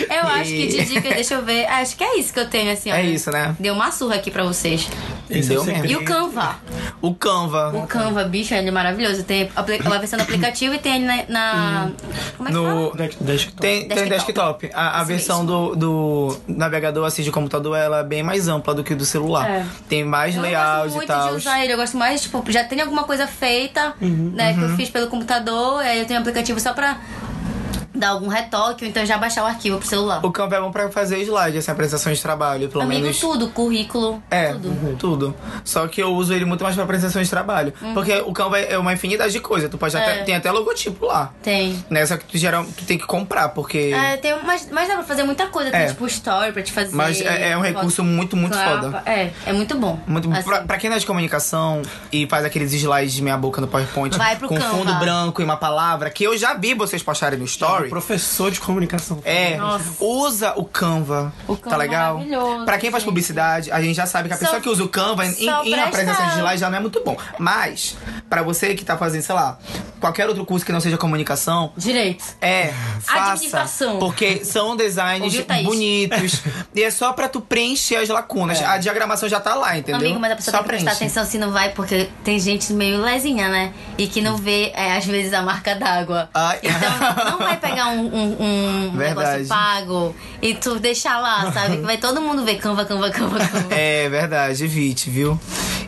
eu 0.10 0.28
acho 0.28 0.50
que 0.52 0.68
de 0.68 0.86
dica, 0.86 1.10
deixa 1.10 1.36
eu 1.36 1.44
ver. 1.44 1.66
Acho 1.66 1.96
que 1.98 2.04
é 2.04 2.18
isso 2.20 2.34
que 2.34 2.40
eu 2.40 2.48
tenho, 2.48 2.72
assim, 2.72 2.92
ó. 2.92 2.96
É 2.96 3.04
isso, 3.04 3.30
né? 3.32 3.56
Deu 3.60 3.74
uma 3.74 3.92
surra 3.92 4.16
aqui 4.16 4.32
pra 4.32 4.44
vocês. 4.44 4.88
Esse 5.30 5.52
é 5.52 5.56
Deu 5.56 5.64
mesmo. 5.66 5.86
E 5.86 5.96
o. 5.96 6.04
Canva. 6.04 6.56
O 7.02 7.14
Canva. 7.16 7.70
O 7.76 7.88
Canva, 7.88 8.24
bicho, 8.26 8.54
ele 8.54 8.68
é 8.70 8.72
maravilhoso. 8.72 9.24
Tem 9.24 9.50
uma 9.86 9.98
versão 10.00 10.18
do 10.18 10.24
aplicativo 10.24 10.76
e 10.76 10.80
tem 10.80 10.96
ele 10.98 11.06
na. 11.06 11.24
na- 11.28 11.92
Como 12.38 12.50
é 12.50 12.52
que 12.52 12.58
fala? 12.58 12.74
No, 12.76 12.92
Desk- 12.96 13.18
desktop. 13.24 13.62
Tem, 13.62 13.88
tem 13.88 14.08
Desktop. 14.10 14.10
desktop. 14.10 14.70
A, 14.74 15.02
a 15.02 15.04
versão 15.04 15.46
do, 15.46 15.76
do 15.76 16.38
navegador 16.56 17.06
assim, 17.06 17.24
de 17.24 17.32
computador 17.32 17.78
ela 17.78 18.00
é 18.00 18.04
bem 18.04 18.24
mais 18.24 18.48
ampla 18.48 18.74
do 18.74 18.84
que 18.84 18.96
do 18.96 19.06
celular. 19.06 19.50
É. 19.50 19.66
Tem 19.90 20.04
mais 20.04 20.36
Eu 20.36 20.42
layouts 20.42 20.84
gosto 20.84 20.92
e 20.94 20.96
muito 20.96 21.08
tal. 21.08 21.30
de 21.30 21.36
usar 21.36 21.64
ele, 21.64 21.74
eu 21.74 21.78
gosto 21.78 21.98
mais, 21.98 22.22
tipo, 22.22 22.44
já 22.52 22.64
tem 22.64 22.80
alguma 22.82 23.04
coisa 23.04 23.28
feita, 23.28 23.94
né, 24.02 24.54
que 24.54 24.62
eu 24.62 24.70
fiz 24.76 24.90
pelo 24.90 25.08
computador, 25.08 25.82
aí 25.82 26.00
eu 26.00 26.06
tenho 26.06 26.20
um 26.20 26.22
aplicativo 26.22 26.60
só 26.60 26.74
pra 26.74 26.98
dar 28.04 28.10
algum 28.10 28.28
retoque, 28.28 28.84
ou 28.84 28.90
então 28.90 29.06
já 29.06 29.18
baixar 29.18 29.44
o 29.44 29.48
arquivo 29.48 29.78
pro 29.78 29.88
celular. 29.88 30.20
O 30.26 30.32
Canva 30.32 30.56
é 30.58 30.60
bom 30.62 30.72
pra 30.72 30.90
fazer 30.90 31.20
slide, 31.22 31.58
essa 31.58 31.72
apresentação 31.72 32.12
de 32.12 32.22
trabalho, 32.22 32.68
pelo 32.70 32.84
Amigo, 32.84 33.02
menos. 33.02 33.20
tudo, 33.20 33.48
currículo, 33.50 34.22
É, 34.30 34.52
tudo. 34.54 34.96
tudo. 34.98 35.36
Só 35.64 35.88
que 35.88 36.02
eu 36.02 36.14
uso 36.14 36.34
ele 36.34 36.44
muito 36.46 36.64
mais 36.64 36.76
pra 36.76 36.84
apresentação 36.84 37.22
de 37.22 37.30
trabalho. 37.30 37.74
Porque 37.94 38.14
o 38.26 38.34
Canva 38.34 38.60
é 38.60 38.78
uma 38.78 38.92
infinidade 38.94 39.32
de 39.32 39.40
coisas. 39.40 39.70
Tu 39.70 39.78
pode 39.78 39.96
até. 39.96 40.14
Uhum. 40.16 40.20
É. 40.20 40.24
Tem 40.24 40.36
até 40.36 40.52
logotipo 40.52 41.06
lá. 41.06 41.32
Tem. 41.42 41.84
Né? 41.90 42.06
Só 42.06 42.18
que 42.18 42.26
tu, 42.26 42.38
geral, 42.38 42.66
tu 42.78 42.84
tem 42.86 42.98
que 42.98 43.06
comprar, 43.06 43.50
porque. 43.50 43.92
É, 43.96 44.18
tem, 44.18 44.36
mas, 44.44 44.68
mas 44.72 44.88
dá 44.88 44.96
pra 44.96 45.04
fazer 45.04 45.24
muita 45.24 45.48
coisa. 45.48 45.72
Tem 45.72 45.82
É. 45.82 45.86
tipo 45.88 46.06
story 46.08 46.52
pra 46.52 46.62
te 46.62 46.72
fazer. 46.72 46.96
Mas 46.96 47.22
é, 47.22 47.52
é 47.52 47.58
um 47.58 47.62
recurso 47.62 48.04
muito, 48.04 48.36
muito 48.36 48.58
Capa. 48.58 48.82
foda. 48.82 49.04
É, 49.06 49.32
é 49.46 49.54
muito 49.54 49.76
bom. 49.76 50.00
Muito, 50.06 50.32
Assim. 50.32 50.44
pra, 50.44 50.62
pra 50.62 50.78
quem 50.78 50.90
não 50.90 50.98
é 50.98 51.00
de 51.00 51.06
comunicação 51.06 51.82
e 52.12 52.28
faz 52.28 52.44
aqueles 52.46 52.74
slides 52.74 53.14
de 53.14 53.22
meia 53.22 53.38
boca 53.38 53.62
no 53.62 53.68
PowerPoint 53.68 54.16
com 54.48 54.60
fundo 54.60 54.94
branco 54.96 55.42
e 55.42 55.46
uma 55.46 55.58
palavra, 55.58 56.10
que 56.10 56.24
eu 56.24 56.38
já 56.38 56.54
vi 56.54 56.74
vocês 56.74 57.02
postarem 57.04 57.38
no 57.40 57.46
story. 57.46 57.90
Professor 57.94 58.50
de 58.50 58.60
comunicação. 58.60 59.20
É, 59.24 59.56
Nossa. 59.58 59.86
usa 60.04 60.54
o 60.58 60.66
Canva. 60.66 61.32
O 61.48 61.56
Canva 61.56 61.70
tá 61.70 61.78
legal? 61.78 62.16
maravilhoso, 62.16 62.66
Pra 62.66 62.78
quem 62.80 62.90
faz 62.90 63.04
gente. 63.04 63.10
publicidade, 63.12 63.72
a 63.72 63.80
gente 63.82 63.96
já 63.96 64.08
sabe 64.08 64.28
que 64.30 64.34
a 64.34 64.38
Só- 64.38 64.46
pessoa 64.46 64.62
que 64.62 64.68
usa 64.70 64.84
o 64.84 64.90
Canva 64.90 65.24
em, 65.26 65.30
em 65.30 65.50
de 66.32 66.38
slide 66.40 66.60
já 66.60 66.70
não 66.72 66.78
é 66.78 66.82
muito 66.82 67.04
bom. 67.04 67.16
Mas, 67.38 67.96
pra 68.28 68.42
você 68.42 68.74
que 68.74 68.84
tá 68.84 68.98
fazendo, 68.98 69.22
sei 69.22 69.36
lá, 69.36 69.60
qualquer 70.04 70.28
outro 70.28 70.46
curso 70.46 70.66
que 70.66 70.72
não 70.74 70.82
seja 70.82 70.98
comunicação, 70.98 71.72
Direito. 71.78 72.24
é, 72.42 72.74
faça. 73.00 73.32
Administração. 73.32 74.00
Porque 74.00 74.44
são 74.44 74.76
designs 74.76 75.24
Ouviu, 75.24 75.46
bonitos. 75.64 76.42
e 76.76 76.84
é 76.84 76.92
só 76.92 77.14
pra 77.14 77.30
tu 77.30 77.40
preencher 77.40 77.96
as 77.96 78.10
lacunas. 78.10 78.62
A 78.62 78.78
diagramação 78.78 79.30
já 79.30 79.40
tá 79.40 79.56
lá, 79.56 79.78
entendeu? 79.78 80.02
Amigo, 80.02 80.20
mas 80.20 80.34
a 80.34 80.36
pessoa 80.36 80.52
só 80.52 80.58
tem 80.58 80.64
que 80.64 80.70
prestar 80.70 80.92
preenche. 80.98 81.04
atenção 81.06 81.26
se 81.32 81.38
não 81.38 81.52
vai, 81.52 81.70
porque 81.70 82.10
tem 82.24 82.38
gente 82.38 82.74
meio 82.74 83.00
lezinha, 83.02 83.48
né? 83.48 83.72
E 83.98 84.06
que 84.08 84.20
não 84.22 84.36
vê, 84.36 84.72
é, 84.76 84.98
às 84.98 85.06
vezes, 85.06 85.32
a 85.34 85.42
marca 85.42 85.74
d'água. 85.74 86.30
Ai. 86.34 86.60
Então, 86.64 87.32
não 87.32 87.38
vai 87.40 87.56
pegar 87.58 87.88
um, 87.88 88.06
um, 88.06 88.44
um 88.90 88.92
negócio 88.94 89.48
pago 89.48 90.14
e 90.42 90.54
tu 90.54 90.80
deixar 90.80 91.18
lá, 91.20 91.50
sabe? 91.54 91.78
Que 91.78 91.84
vai 91.84 91.98
todo 91.98 92.20
mundo 92.22 92.44
ver 92.44 92.58
Canva, 92.58 92.84
Canva, 92.84 93.10
Canva, 93.10 93.40
Canva. 93.40 93.68
É 93.74 94.10
verdade, 94.10 94.64
evite, 94.66 95.10
viu? 95.10 95.40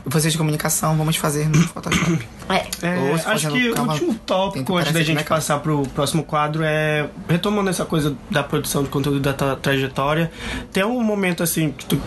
Vocês 0.05 0.31
de 0.31 0.37
comunicação, 0.37 0.95
vamos 0.95 1.15
fazer 1.15 1.49
no 1.49 1.61
Photoshop. 1.67 2.27
É. 2.47 2.87
É, 2.87 2.99
Ou 2.99 3.17
se 3.17 3.27
acho 3.27 3.47
fazendo 3.47 3.53
que 3.53 3.69
o 3.71 3.73
calma- 3.73 3.93
último 4.05 4.15
tópico 4.25 4.77
antes 4.77 4.91
da 4.91 4.99
gente 4.99 5.07
que 5.07 5.13
não 5.15 5.21
é 5.21 5.23
passar 5.23 5.59
pro 5.59 5.83
próximo 5.89 6.23
quadro 6.23 6.63
é 6.63 7.09
retomando 7.27 7.69
essa 7.69 7.85
coisa 7.85 8.15
da 8.29 8.43
produção 8.43 8.83
de 8.83 8.89
conteúdo 8.89 9.19
da 9.19 9.33
tua 9.33 9.55
trajetória. 9.55 10.31
Tem 10.71 10.83
um 10.83 11.01
momento 11.01 11.43
assim 11.43 11.71
que 11.71 11.85
tu 11.85 12.01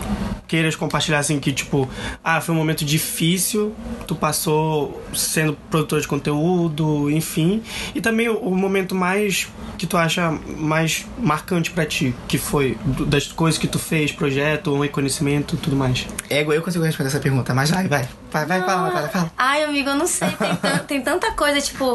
queiras 0.47 0.75
compartilhar 0.75 1.19
assim 1.19 1.39
que 1.39 1.51
tipo, 1.51 1.87
ah, 2.23 2.41
foi 2.41 2.55
um 2.55 2.57
momento 2.57 2.83
difícil, 2.83 3.75
tu 4.07 4.15
passou 4.15 5.01
sendo 5.13 5.53
produtor 5.69 6.01
de 6.01 6.07
conteúdo, 6.07 7.09
enfim, 7.09 7.61
e 7.93 8.01
também 8.01 8.29
o, 8.29 8.37
o 8.37 8.55
momento 8.55 8.95
mais 8.95 9.47
que 9.77 9.85
tu 9.85 9.95
acha 9.95 10.31
mais 10.57 11.05
marcante 11.17 11.71
pra 11.71 11.85
ti, 11.85 12.15
que 12.27 12.37
foi 12.37 12.77
das 13.07 13.27
coisas 13.27 13.59
que 13.59 13.67
tu 13.67 13.79
fez, 13.79 14.11
projeto, 14.11 14.73
um 14.73 14.79
reconhecimento, 14.79 15.55
tudo 15.57 15.75
mais. 15.75 16.05
Ego, 16.29 16.51
eu 16.51 16.61
consigo 16.61 16.83
responder 16.83 17.09
essa 17.09 17.19
pergunta, 17.19 17.53
mas 17.53 17.69
vai, 17.69 17.87
vai. 17.87 18.07
Vai, 18.31 18.45
vai, 18.45 18.61
fala, 18.61 18.91
fala, 18.91 19.07
fala. 19.09 19.31
Ai, 19.37 19.63
amigo, 19.63 19.89
eu 19.89 19.95
não 19.95 20.05
sei. 20.05 20.29
Tem, 20.61 20.77
tem 20.87 21.01
tanta 21.01 21.31
coisa. 21.31 21.59
Tipo, 21.59 21.88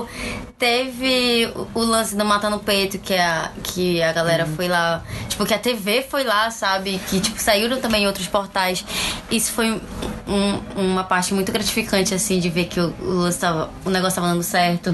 teve 0.59 1.51
o, 1.75 1.81
lance 1.81 2.17
do 2.17 2.25
Matar 2.25 2.51
no 2.51 2.59
Peito, 2.59 2.99
que 2.99 3.15
a, 3.15 3.51
que 3.63 4.03
a 4.03 4.13
galera 4.13 4.47
foi 4.47 4.69
lá. 4.69 5.03
Tipo, 5.29 5.45
que 5.47 5.55
a 5.55 5.59
TV 5.59 6.03
foi 6.09 6.25
lá, 6.25 6.51
sabe? 6.51 7.01
Que, 7.09 7.21
tipo, 7.21 7.39
saíram 7.41 7.81
também 7.81 8.07
outros 8.07 8.27
portais. 8.27 8.85
Isso 9.31 9.53
foi 9.53 9.71
um- 10.27 10.61
uma 10.77 11.05
parte 11.05 11.35
muito 11.35 11.51
gratificante, 11.53 12.15
assim, 12.15 12.39
de 12.41 12.49
ver 12.49 12.67
que 12.67 12.81
o, 12.81 12.95
o, 13.01 13.11
lance 13.23 13.39
tava, 13.39 13.71
o 13.85 13.91
negócio 13.91 14.17
tava 14.17 14.29
dando 14.29 14.43
certo. 14.43 14.91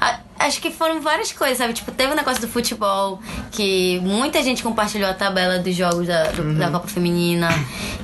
A- 0.00 0.18
Acho 0.46 0.60
que 0.60 0.70
foram 0.70 1.00
várias 1.00 1.32
coisas, 1.32 1.58
sabe? 1.58 1.72
Tipo, 1.72 1.90
teve 1.92 2.12
o 2.12 2.16
negócio 2.16 2.40
do 2.40 2.48
futebol, 2.48 3.20
que 3.50 4.00
muita 4.02 4.42
gente 4.42 4.62
compartilhou 4.62 5.08
a 5.10 5.14
tabela 5.14 5.58
dos 5.58 5.74
jogos 5.74 6.06
da, 6.06 6.24
do- 6.32 6.54
da 6.54 6.70
Copa 6.70 6.88
Feminina. 6.88 7.48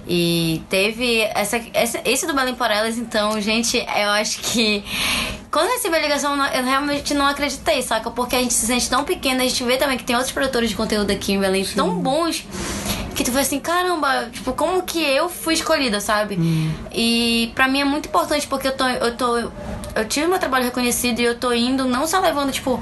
E 0.07 0.63
teve 0.71 1.21
essa, 1.35 1.61
essa, 1.75 2.01
esse 2.05 2.27
do 2.27 2.33
Belém 2.35 2.55
por 2.55 2.71
Elas, 2.71 2.97
então, 2.97 3.41
gente, 3.41 3.77
eu 3.77 4.11
acho 4.11 4.41
que. 4.41 4.83
Quando 5.51 5.67
eu 5.67 5.73
recebi 5.75 5.97
a 5.97 6.01
ligação, 6.01 6.35
eu 6.47 6.65
realmente 6.65 7.15
não 7.15 7.27
acreditei, 7.27 7.81
saca? 7.83 8.11
Porque 8.11 8.37
a 8.37 8.39
gente 8.41 8.53
se 8.55 8.67
sente 8.67 8.89
tão 8.89 9.05
pequena, 9.05 9.43
a 9.43 9.47
gente 9.49 9.63
vê 9.65 9.77
também 9.77 9.97
que 9.99 10.05
tem 10.05 10.15
outros 10.17 10.33
produtores 10.33 10.69
de 10.71 10.77
conteúdo 10.77 11.11
aqui 11.11 11.33
em 11.33 11.41
Belém 11.41 11.65
tão 11.65 11.91
bons 12.01 12.45
que 13.15 13.25
tu 13.25 13.33
vê 13.33 13.41
assim, 13.41 13.59
caramba, 13.59 14.29
tipo, 14.33 14.53
como 14.53 14.83
que 14.83 15.03
eu 15.03 15.29
fui 15.29 15.55
escolhida, 15.55 16.01
sabe? 16.01 16.37
E 16.95 17.51
pra 17.55 17.67
mim 17.67 17.81
é 17.81 17.85
muito 17.85 18.07
importante 18.09 18.47
porque 18.47 18.69
eu 18.69 18.77
tô, 18.77 18.87
eu 18.87 19.17
tô. 19.17 19.51
Eu 19.97 20.05
tive 20.07 20.29
meu 20.29 20.39
trabalho 20.39 20.65
reconhecido 20.67 21.19
e 21.19 21.25
eu 21.25 21.35
tô 21.37 21.53
indo, 21.53 21.85
não 21.85 22.07
só 22.07 22.21
levando, 22.29 22.53
tipo, 22.53 22.81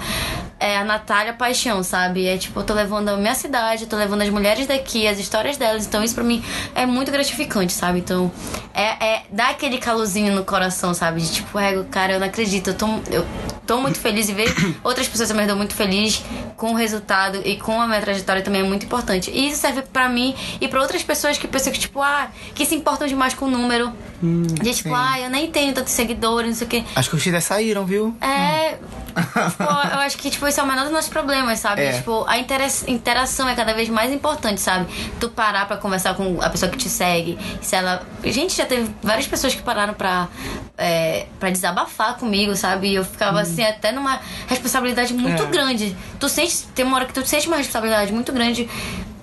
é, 0.58 0.78
a 0.78 0.84
Natália 0.84 1.32
Paixão, 1.32 1.82
sabe? 1.82 2.26
É 2.26 2.36
tipo, 2.36 2.60
eu 2.60 2.64
tô 2.64 2.74
levando 2.74 3.08
a 3.08 3.16
minha 3.16 3.34
cidade, 3.34 3.84
eu 3.84 3.88
tô 3.88 3.96
levando 3.96 4.22
as 4.22 4.30
mulheres 4.30 4.66
daqui, 4.66 5.06
as 5.06 5.18
histórias 5.18 5.56
delas. 5.56 5.86
Então 5.86 6.02
isso 6.02 6.14
pra 6.14 6.24
mim 6.24 6.42
é 6.74 6.86
muito 6.86 7.10
gratificante, 7.10 7.72
sabe? 7.72 7.98
Então 7.98 8.30
é, 8.74 9.04
é 9.04 9.22
dá 9.30 9.50
aquele 9.50 9.78
calorzinho 9.78 10.34
no 10.34 10.44
coração, 10.44 10.94
sabe? 10.94 11.20
De 11.20 11.32
tipo, 11.32 11.58
é, 11.58 11.82
cara, 11.84 12.14
eu 12.14 12.20
não 12.20 12.26
acredito, 12.26 12.70
eu 12.70 12.74
tô, 12.74 12.86
eu 13.10 13.24
tô 13.66 13.80
muito 13.80 13.98
feliz 13.98 14.28
e 14.28 14.32
ver 14.32 14.54
outras 14.84 15.08
pessoas 15.08 15.28
também 15.28 15.46
tô 15.46 15.56
muito 15.56 15.74
feliz 15.74 16.22
com 16.56 16.72
o 16.72 16.74
resultado 16.74 17.40
e 17.44 17.56
com 17.56 17.80
a 17.80 17.86
minha 17.86 18.00
trajetória 18.00 18.42
também 18.42 18.60
é 18.60 18.64
muito 18.64 18.86
importante. 18.86 19.30
E 19.30 19.48
isso 19.48 19.60
serve 19.60 19.82
pra 19.82 20.08
mim 20.08 20.34
e 20.60 20.68
pra 20.68 20.80
outras 20.80 21.02
pessoas 21.02 21.36
que 21.38 21.46
pensam 21.48 21.72
que, 21.72 21.78
tipo, 21.78 22.00
ah, 22.00 22.28
que 22.54 22.64
se 22.64 22.74
importam 22.74 23.06
demais 23.06 23.34
com 23.34 23.46
o 23.46 23.50
número. 23.50 23.92
de 24.22 24.72
tipo, 24.74 24.88
sim. 24.88 24.94
ah, 24.96 25.20
eu 25.20 25.30
nem 25.30 25.50
tenho 25.50 25.72
tantos 25.74 25.92
seguidores, 25.92 26.48
não 26.50 26.56
sei 26.56 26.66
o 26.66 26.70
quê. 26.70 26.84
As 26.94 27.06
curtidas 27.08 27.44
saíram, 27.44 27.84
viu? 27.84 28.16
É. 28.20 28.78
tipo, 29.16 29.62
eu 29.62 29.98
acho 30.00 30.16
que 30.18 30.30
tipo, 30.30 30.46
esse 30.46 30.60
é 30.60 30.62
o 30.62 30.66
menor 30.66 30.84
dos 30.84 30.92
nossos 30.92 31.10
problemas, 31.10 31.58
sabe? 31.58 31.82
É. 31.82 31.92
Tipo, 31.92 32.24
a 32.28 32.38
intera- 32.38 32.66
interação 32.86 33.48
é 33.48 33.54
cada 33.54 33.72
vez 33.74 33.88
mais 33.88 34.12
importante, 34.12 34.60
sabe? 34.60 34.86
Tu 35.20 35.28
parar 35.30 35.66
pra 35.66 35.76
conversar 35.76 36.14
com 36.14 36.40
a 36.40 36.48
pessoa 36.50 36.70
que 36.70 36.78
te 36.78 36.88
segue. 36.88 37.38
Se 37.60 37.74
ela. 37.76 38.02
Gente, 38.24 38.54
já 38.56 38.64
teve 38.66 38.90
várias 39.02 39.26
pessoas 39.26 39.54
que 39.54 39.62
pararam 39.62 39.94
pra, 39.94 40.28
é, 40.76 41.26
pra 41.40 41.50
desabafar 41.50 42.16
comigo, 42.18 42.54
sabe? 42.56 42.88
E 42.88 42.94
eu 42.94 43.04
ficava 43.04 43.40
assim, 43.40 43.55
até 43.64 43.92
numa 43.92 44.20
responsabilidade 44.46 45.14
muito 45.14 45.42
É. 45.42 45.46
grande. 45.46 45.96
Tu 46.18 46.28
sente. 46.28 46.64
Tem 46.74 46.84
uma 46.84 46.96
hora 46.96 47.06
que 47.06 47.14
tu 47.14 47.24
sente 47.26 47.46
uma 47.46 47.56
responsabilidade 47.56 48.12
muito 48.12 48.32
grande. 48.32 48.68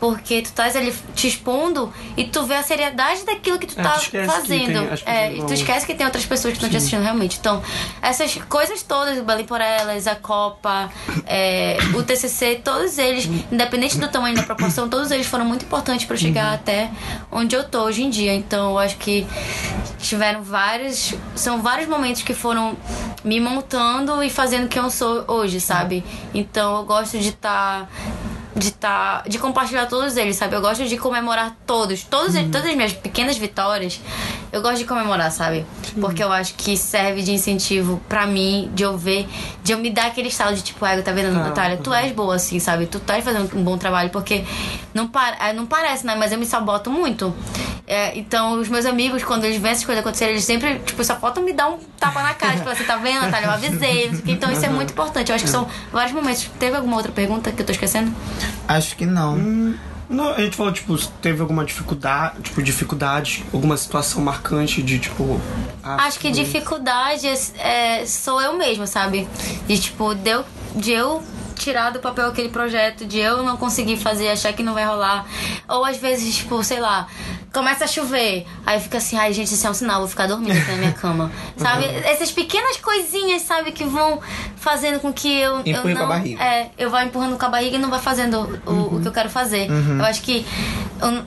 Porque 0.03 0.41
tu 0.41 0.47
estás 0.47 0.75
ali 0.75 0.93
te 1.15 1.29
expondo 1.29 1.93
e 2.17 2.25
tu 2.25 2.43
vê 2.45 2.55
a 2.55 2.61
seriedade 2.61 3.23
daquilo 3.23 3.57
que 3.57 3.65
tu 3.65 3.79
É, 3.79 3.83
tá 3.83 3.93
tu 3.93 4.25
fazendo. 4.25 4.89
É, 5.05 5.33
e 5.33 5.41
tu 5.45 5.53
esquece 5.53 5.85
que 5.85 5.93
tem 5.93 6.05
outras 6.05 6.25
pessoas 6.25 6.51
que 6.51 6.57
estão 6.57 6.69
te 6.69 6.75
assistindo 6.75 7.01
realmente. 7.03 7.37
Então, 7.39 7.63
essas 8.01 8.35
coisas 8.49 8.83
todas, 8.83 9.17
o 9.17 9.23
Belém 9.23 9.45
por 9.45 9.61
Elas, 9.61 10.05
a 10.05 10.15
Copa, 10.17 10.91
é, 11.25 11.77
o 11.95 12.03
TCC, 12.03 12.59
todos 12.61 12.97
eles, 12.97 13.29
independente 13.49 13.97
do 13.97 14.09
tamanho 14.09 14.35
da 14.35 14.43
proporção, 14.43 14.89
todos 14.89 15.09
eles 15.09 15.25
foram 15.25 15.45
muito 15.45 15.63
importantes 15.63 16.05
para 16.05 16.17
chegar 16.17 16.49
Uhum. 16.49 16.55
até 16.55 16.91
onde 17.31 17.55
eu 17.55 17.63
tô 17.63 17.83
hoje 17.83 18.03
em 18.03 18.09
dia. 18.09 18.33
Então, 18.35 18.71
eu 18.71 18.79
acho 18.79 18.97
que 18.97 19.25
tiveram 19.99 20.43
vários. 20.43 21.13
São 21.33 21.61
vários 21.61 21.87
momentos 21.87 22.23
que 22.23 22.33
foram 22.33 22.75
me 23.23 23.39
montando 23.39 24.21
e 24.21 24.29
fazendo 24.29 24.67
quem 24.67 24.81
eu 24.81 24.89
sou 24.89 25.23
hoje, 25.29 25.61
sabe? 25.61 26.03
Então, 26.33 26.75
eu 26.75 26.83
gosto 26.83 27.17
de 27.17 27.29
estar. 27.29 27.89
De 28.55 28.71
tá, 28.71 29.23
de 29.27 29.39
compartilhar 29.39 29.87
todos 29.87 30.15
eles, 30.17 30.35
sabe? 30.35 30.55
Eu 30.55 30.61
gosto 30.61 30.85
de 30.85 30.97
comemorar 30.97 31.55
todos, 31.65 32.03
todos 32.03 32.35
eles, 32.35 32.51
todas 32.51 32.67
as 32.67 32.75
minhas 32.75 32.93
pequenas 32.93 33.37
vitórias. 33.37 33.99
Eu 34.53 34.61
gosto 34.61 34.77
de 34.77 34.85
comemorar, 34.85 35.31
sabe? 35.31 35.65
Porque 35.99 36.23
eu 36.23 36.31
acho 36.31 36.53
que 36.53 36.77
serve 36.77 37.23
de 37.23 37.31
incentivo 37.31 37.99
pra 38.07 38.27
mim, 38.27 38.69
de 38.75 38.83
eu 38.83 38.95
ver, 38.95 39.27
de 39.63 39.71
eu 39.71 39.79
me 39.79 39.89
dar 39.89 40.05
aquele 40.05 40.27
estado 40.27 40.55
de 40.55 40.61
tipo, 40.61 40.85
ego, 40.85 41.01
tá 41.01 41.11
vendo, 41.11 41.33
Tá, 41.33 41.39
Natália? 41.39 41.77
Tu 41.77 41.91
és 41.91 42.11
boa 42.11 42.35
assim, 42.35 42.59
sabe? 42.59 42.85
Tu 42.85 42.99
tá 42.99 43.19
fazendo 43.19 43.49
um 43.57 43.63
bom 43.63 43.79
trabalho, 43.79 44.11
porque 44.11 44.45
não, 44.93 45.07
par 45.07 45.35
eh, 45.41 45.53
não 45.53 45.65
parece, 45.65 46.05
né? 46.05 46.13
Mas 46.13 46.31
eu 46.31 46.37
me 46.37 46.45
saboto 46.45 46.91
muito. 46.91 47.33
É, 47.87 48.15
então, 48.15 48.61
os 48.61 48.69
meus 48.69 48.85
amigos, 48.85 49.23
quando 49.23 49.43
eles 49.45 49.57
veem 49.59 49.71
essas 49.71 49.85
coisas 49.85 50.01
acontecerem, 50.01 50.35
eles 50.35 50.45
sempre, 50.45 50.77
tipo, 50.85 51.03
só 51.03 51.15
faltam 51.15 51.43
me 51.43 51.51
dar 51.51 51.69
um 51.69 51.79
tapa 51.99 52.21
na 52.21 52.35
cara. 52.35 52.55
Tipo, 52.55 52.69
você 52.69 52.83
tá 52.83 52.97
vendo, 52.97 53.21
Natália? 53.21 53.47
Eu 53.47 53.51
avisei. 53.53 54.05
não 54.05 54.13
sei 54.13 54.19
o 54.19 54.23
quê. 54.23 54.31
Então, 54.33 54.51
isso 54.51 54.63
é 54.63 54.69
muito 54.69 54.91
importante. 54.91 55.29
Eu 55.29 55.35
acho 55.35 55.45
que 55.45 55.49
são 55.49 55.67
vários 55.91 56.13
momentos. 56.13 56.47
Teve 56.59 56.75
alguma 56.75 56.97
outra 56.97 57.11
pergunta 57.11 57.51
que 57.51 57.59
eu 57.59 57.65
tô 57.65 57.71
esquecendo? 57.71 58.13
Acho 58.67 58.95
que 58.95 59.05
não. 59.07 59.35
Não, 60.09 60.29
a 60.29 60.41
gente 60.41 60.55
falou, 60.55 60.71
tipo, 60.71 60.97
teve 61.21 61.41
alguma 61.41 61.63
dificuldade, 61.65 62.41
tipo, 62.41 62.61
dificuldade, 62.61 63.43
alguma 63.53 63.77
situação 63.77 64.21
marcante 64.21 64.81
de, 64.83 64.99
tipo... 64.99 65.39
ah, 65.83 65.95
Acho 66.05 66.19
que 66.19 66.29
dificuldade 66.31 67.27
é, 67.27 68.01
é, 68.01 68.05
sou 68.05 68.41
eu 68.41 68.57
mesma, 68.57 68.85
sabe? 68.85 69.27
De 69.67 69.79
tipo, 69.79 70.13
de 70.13 70.29
eu, 70.29 70.45
de 70.75 70.91
eu 70.91 71.23
tirar 71.55 71.91
do 71.91 71.99
papel 71.99 72.27
aquele 72.27 72.49
projeto, 72.49 73.05
de 73.05 73.19
eu 73.19 73.43
não 73.43 73.55
conseguir 73.57 73.97
fazer, 73.97 74.29
achar 74.29 74.51
que 74.53 74.61
não 74.61 74.73
vai 74.73 74.85
rolar. 74.85 75.25
Ou 75.67 75.85
às 75.85 75.97
vezes, 75.97 76.35
tipo, 76.35 76.61
sei 76.63 76.79
lá, 76.79 77.07
começa 77.53 77.85
a 77.85 77.87
chover. 77.87 78.45
Aí 78.65 78.79
fica 78.79 78.97
assim, 78.97 79.15
ai 79.15 79.31
gente, 79.31 79.53
isso 79.53 79.65
é 79.65 79.69
um 79.69 79.73
sinal, 79.73 79.99
vou 79.99 80.07
ficar 80.07 80.27
dormindo 80.27 80.57
aqui 80.57 80.71
na 80.71 80.77
minha 80.77 80.91
cama. 80.91 81.31
Sabe? 81.55 81.85
Essas 81.85 82.31
pequenas 82.31 82.77
coisinhas, 82.77 83.43
sabe, 83.43 83.71
que 83.71 83.83
vão 83.83 84.19
fazendo 84.55 84.99
com 84.99 85.13
que 85.13 85.31
eu. 85.31 85.59
eu 85.59 85.77
Empurre 85.77 85.93
não, 85.93 86.01
com 86.01 86.05
a 86.05 86.15
barriga. 86.15 86.43
É, 86.43 86.71
eu 86.77 86.89
vou 86.89 86.99
empurrando 86.99 87.37
com 87.37 87.45
a 87.45 87.49
barriga 87.49 87.75
e 87.75 87.79
não 87.79 87.89
vai 87.89 87.99
fazendo 87.99 88.59
o, 88.65 88.95
o 88.95 89.01
que 89.01 89.07
eu 89.07 89.11
quero 89.11 89.29
fazer. 89.29 89.69
Eu 89.69 90.03
acho 90.05 90.21
que 90.23 90.45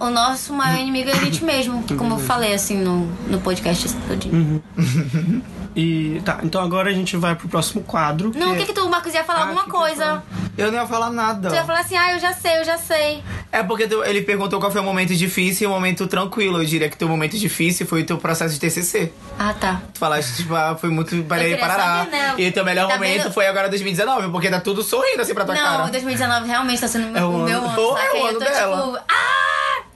o, 0.00 0.06
o 0.06 0.10
nosso 0.10 0.52
maior 0.52 0.78
inimigo 0.80 1.10
é 1.10 1.12
a 1.12 1.16
gente 1.16 1.44
mesmo, 1.44 1.84
como 1.96 2.14
eu 2.14 2.18
falei 2.18 2.54
assim 2.54 2.76
no, 2.76 3.06
no 3.28 3.40
podcast 3.40 3.88
todinho. 4.08 4.62
E 5.78 6.22
tá, 6.24 6.38
então 6.42 6.62
agora 6.62 6.88
a 6.88 6.92
gente 6.92 7.14
vai 7.18 7.34
pro 7.34 7.48
próximo 7.48 7.82
quadro. 7.82 8.32
Não, 8.34 8.52
o 8.52 8.54
é- 8.54 8.56
que 8.56 8.64
que 8.64 8.72
tu, 8.72 8.88
Marcos, 8.88 9.12
ia 9.12 9.22
falar 9.22 9.40
Ah, 9.40 9.42
alguma 9.42 9.64
que 9.64 9.70
que 9.70 9.76
eu 9.76 9.80
coisa? 9.80 10.22
Eu 10.56 10.72
não 10.72 10.78
ia 10.80 10.86
falar 10.86 11.10
nada. 11.10 11.50
Tu 11.50 11.54
ia 11.54 11.64
falar 11.64 11.80
assim, 11.80 11.94
ah, 11.98 12.14
eu 12.14 12.18
já 12.18 12.32
sei, 12.32 12.58
eu 12.60 12.64
já 12.64 12.78
sei. 12.78 13.22
É 13.52 13.62
porque 13.62 13.86
tu- 13.86 14.02
ele 14.02 14.22
perguntou 14.22 14.58
qual 14.58 14.72
foi 14.72 14.80
o 14.80 14.84
momento 14.84 15.14
difícil 15.14 15.64
e 15.64 15.70
o 15.70 15.74
momento 15.74 16.06
tranquilo. 16.06 16.62
Eu 16.62 16.64
diria 16.64 16.88
que 16.88 16.96
teu 16.96 17.06
momento 17.06 17.36
difícil 17.36 17.86
foi 17.86 18.00
o 18.00 18.06
teu 18.06 18.16
processo 18.16 18.54
de 18.54 18.60
TCC. 18.60 19.12
Ah, 19.38 19.52
tá. 19.52 19.82
Tu 19.92 19.98
falaste, 20.00 20.34
tipo, 20.36 20.54
ah, 20.54 20.74
foi 20.80 20.88
muito 20.88 21.22
parei 21.24 21.56
parará. 21.58 21.98
saber, 22.06 22.10
né? 22.10 22.34
E 22.38 22.48
o 22.48 22.52
teu 22.52 22.64
melhor 22.64 22.88
Tá 22.88 22.94
momento 22.94 23.22
vendo? 23.24 23.32
foi 23.34 23.46
agora 23.46 23.68
2019, 23.68 24.30
porque 24.30 24.48
tá 24.48 24.60
tudo 24.60 24.82
sorrindo 24.82 25.20
assim 25.20 25.34
pra 25.34 25.44
tua 25.44 25.54
Não, 25.54 25.62
cara. 25.62 25.90
2019 25.90 26.46
realmente 26.48 26.80
tá 26.80 26.88
sendo 26.88 27.08
É 27.14 27.20
meu, 27.20 27.30
o 27.30 27.38
meu 27.44 27.58
ano- 27.58 27.66
é 27.98 28.12
o 28.12 28.16
eu 28.16 28.26
ano 28.28 28.38
tô 28.38 28.44
dela. 28.46 28.76
tipo, 28.82 28.98
ah! 29.08 29.25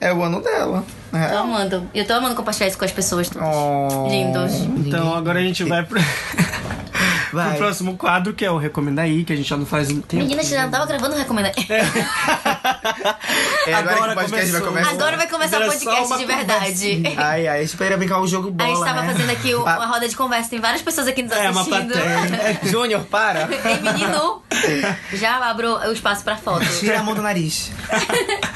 É 0.01 0.11
o 0.11 0.23
ano 0.23 0.41
dela. 0.41 0.83
Tô 1.11 1.17
É. 1.17 1.35
amando. 1.37 1.87
Eu 1.93 2.05
tô 2.05 2.13
amando 2.13 2.33
compartilhar 2.35 2.67
isso 2.67 2.77
com 2.77 2.83
as 2.85 2.91
pessoas 2.91 3.29
todas. 3.29 3.47
Oh. 3.47 4.07
Lindos. 4.09 4.53
Então 4.85 5.13
agora 5.15 5.37
a 5.39 5.43
gente 5.43 5.63
vai 5.63 5.83
pro, 5.83 5.99
Vai. 7.31 7.49
pro 7.49 7.57
próximo 7.59 7.95
quadro, 7.95 8.33
que 8.33 8.43
é 8.43 8.49
o 8.49 8.57
Recomenda 8.57 9.03
aí, 9.03 9.23
que 9.23 9.31
a 9.31 9.35
gente 9.35 9.47
já 9.47 9.55
não 9.57 9.65
faz 9.65 9.91
um 9.91 10.01
tempo. 10.01 10.23
Menina, 10.23 10.41
você 10.43 10.55
já 10.55 10.67
tava 10.67 10.87
gravando 10.87 11.15
recomenda. 11.15 11.49
É, 11.69 11.81
agora, 12.71 13.95
Agora 13.95 14.15
podcast 14.15 14.51
vai 14.51 14.61
começar. 14.61 14.89
Agora 14.91 15.17
vai 15.17 15.27
começar 15.27 15.61
o 15.61 15.65
podcast 15.65 16.17
de 16.17 16.25
verdade. 16.25 17.03
Ai, 17.17 17.47
ai, 17.47 17.63
espera 17.63 17.97
brincar 17.97 18.19
o 18.19 18.27
jogo 18.27 18.51
bola, 18.51 18.69
A 18.69 18.73
gente 18.75 18.83
tava 18.85 19.01
né? 19.01 19.13
fazendo 19.13 19.29
aqui 19.31 19.51
Pa- 19.53 19.77
uma 19.77 19.85
roda 19.85 20.07
de 20.07 20.15
conversa, 20.15 20.49
tem 20.49 20.59
várias 20.59 20.81
pessoas 20.81 21.07
aqui 21.07 21.23
nos 21.23 21.31
É, 21.31 21.49
uma 21.49 21.61
assistindo. 21.61 21.93
plateia. 21.93 22.59
Júnior, 22.63 23.01
para. 23.05 23.47
Ei, 23.65 23.79
menino! 23.81 24.41
Já 25.13 25.37
abro 25.49 25.75
o 25.87 25.91
espaço 25.91 26.23
pra 26.23 26.37
foto. 26.37 26.65
Tira 26.79 26.99
a 26.99 27.03
mão 27.03 27.13
do 27.15 27.21
nariz. 27.21 27.71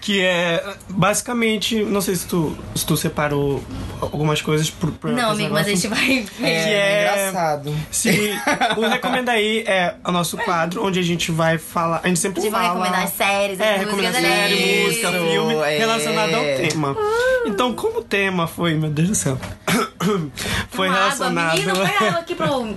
Que 0.00 0.22
é 0.22 0.64
basicamente, 0.88 1.84
não 1.84 2.00
sei 2.00 2.14
se 2.16 2.26
tu, 2.26 2.56
se 2.74 2.86
tu 2.86 2.96
separou 2.96 3.62
algumas 4.00 4.40
coisas 4.40 4.70
pro, 4.70 4.90
pro 4.92 5.12
Não, 5.12 5.32
amigo, 5.32 5.52
mas 5.52 5.66
a 5.66 5.70
gente 5.70 5.86
vai 5.88 6.00
ver. 6.00 6.26
É, 6.42 6.64
Que 6.64 6.70
é- 6.72 7.00
engraçado. 7.28 7.76
Sim, 7.90 8.30
o 8.78 8.88
Recomenda 8.88 9.32
aí 9.32 9.62
é 9.66 9.94
o 10.02 10.10
nosso 10.10 10.38
quadro, 10.38 10.84
onde 10.86 10.98
a 10.98 11.02
gente 11.02 11.30
vai 11.30 11.58
falar. 11.58 12.00
A 12.02 12.08
gente 12.08 12.18
sempre 12.18 12.40
A 12.40 12.42
gente 12.44 12.50
vai 12.50 12.62
fala. 12.62 12.74
recomendar 12.82 13.04
as 13.04 13.12
séries, 13.12 13.59
É, 13.60 13.76
recomendar 13.76 14.16
ali. 14.16 14.26
série, 14.26 14.84
música, 14.84 15.12
filme 15.12 15.54
é. 15.54 15.78
relacionado 15.78 16.34
ao 16.34 16.42
tema. 16.42 16.96
Então, 17.44 17.74
como 17.74 17.98
o 17.98 18.02
tema 18.02 18.46
foi, 18.46 18.74
meu 18.74 18.88
Deus 18.88 19.08
do 19.08 19.14
céu. 19.14 19.38
foi 20.70 20.88
Uma 20.88 20.96
relacionado. 20.96 21.60
Água, 21.60 21.72
menino, 21.72 21.86
pega 21.86 22.06
água 22.06 22.20
aqui 22.20 22.34
pro. 22.34 22.74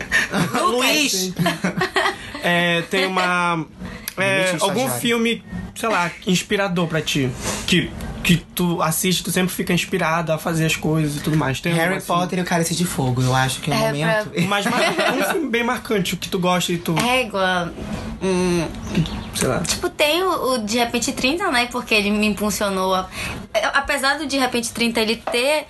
Luiz! 0.71 1.33
É, 2.45 2.81
tem 2.89 3.05
uma. 3.05 3.65
é, 4.17 4.47
Limite 4.47 4.63
algum 4.65 4.89
filme, 4.89 5.41
sei 5.73 5.87
lá, 5.87 6.11
inspirador 6.27 6.87
pra 6.89 7.01
ti. 7.01 7.31
Que, 7.65 7.89
que 8.23 8.37
tu 8.55 8.81
assiste, 8.81 9.23
tu 9.23 9.31
sempre 9.31 9.53
fica 9.53 9.73
inspirada 9.73 10.33
a 10.35 10.37
fazer 10.37 10.65
as 10.65 10.75
coisas 10.75 11.17
e 11.17 11.19
tudo 11.19 11.35
mais. 11.37 11.59
Tem 11.59 11.73
Harry 11.73 11.95
assim, 11.95 12.07
Potter 12.07 12.39
e 12.39 12.41
o 12.41 12.45
Cálice 12.45 12.73
de 12.75 12.85
Fogo, 12.85 13.21
eu 13.21 13.35
acho 13.35 13.59
que 13.61 13.69
é 13.69 13.73
o 13.73 13.77
É, 13.77 13.85
momento. 13.87 14.31
Mas 14.47 14.65
mar- 14.65 14.81
é 14.81 15.11
um 15.11 15.23
filme 15.33 15.49
bem 15.49 15.63
marcante, 15.63 16.13
o 16.13 16.17
que 16.17 16.29
tu 16.29 16.39
gosta 16.39 16.71
e 16.71 16.77
tu. 16.77 16.95
Égua. 16.97 17.73
Hum, 18.21 18.65
Sei 19.35 19.47
lá. 19.47 19.59
tipo, 19.59 19.89
tem 19.89 20.23
o, 20.23 20.53
o 20.53 20.57
De 20.59 20.77
Repente 20.77 21.11
30, 21.11 21.51
né? 21.51 21.67
Porque 21.71 21.93
ele 21.93 22.09
me 22.09 22.25
impulsionou. 22.27 22.95
A... 22.95 23.09
é, 23.53 23.65
Apesar 23.73 24.17
do 24.17 24.25
De 24.25 24.37
Repente 24.37 24.71
30 24.71 25.01
ele 25.01 25.17
ter, 25.17 25.65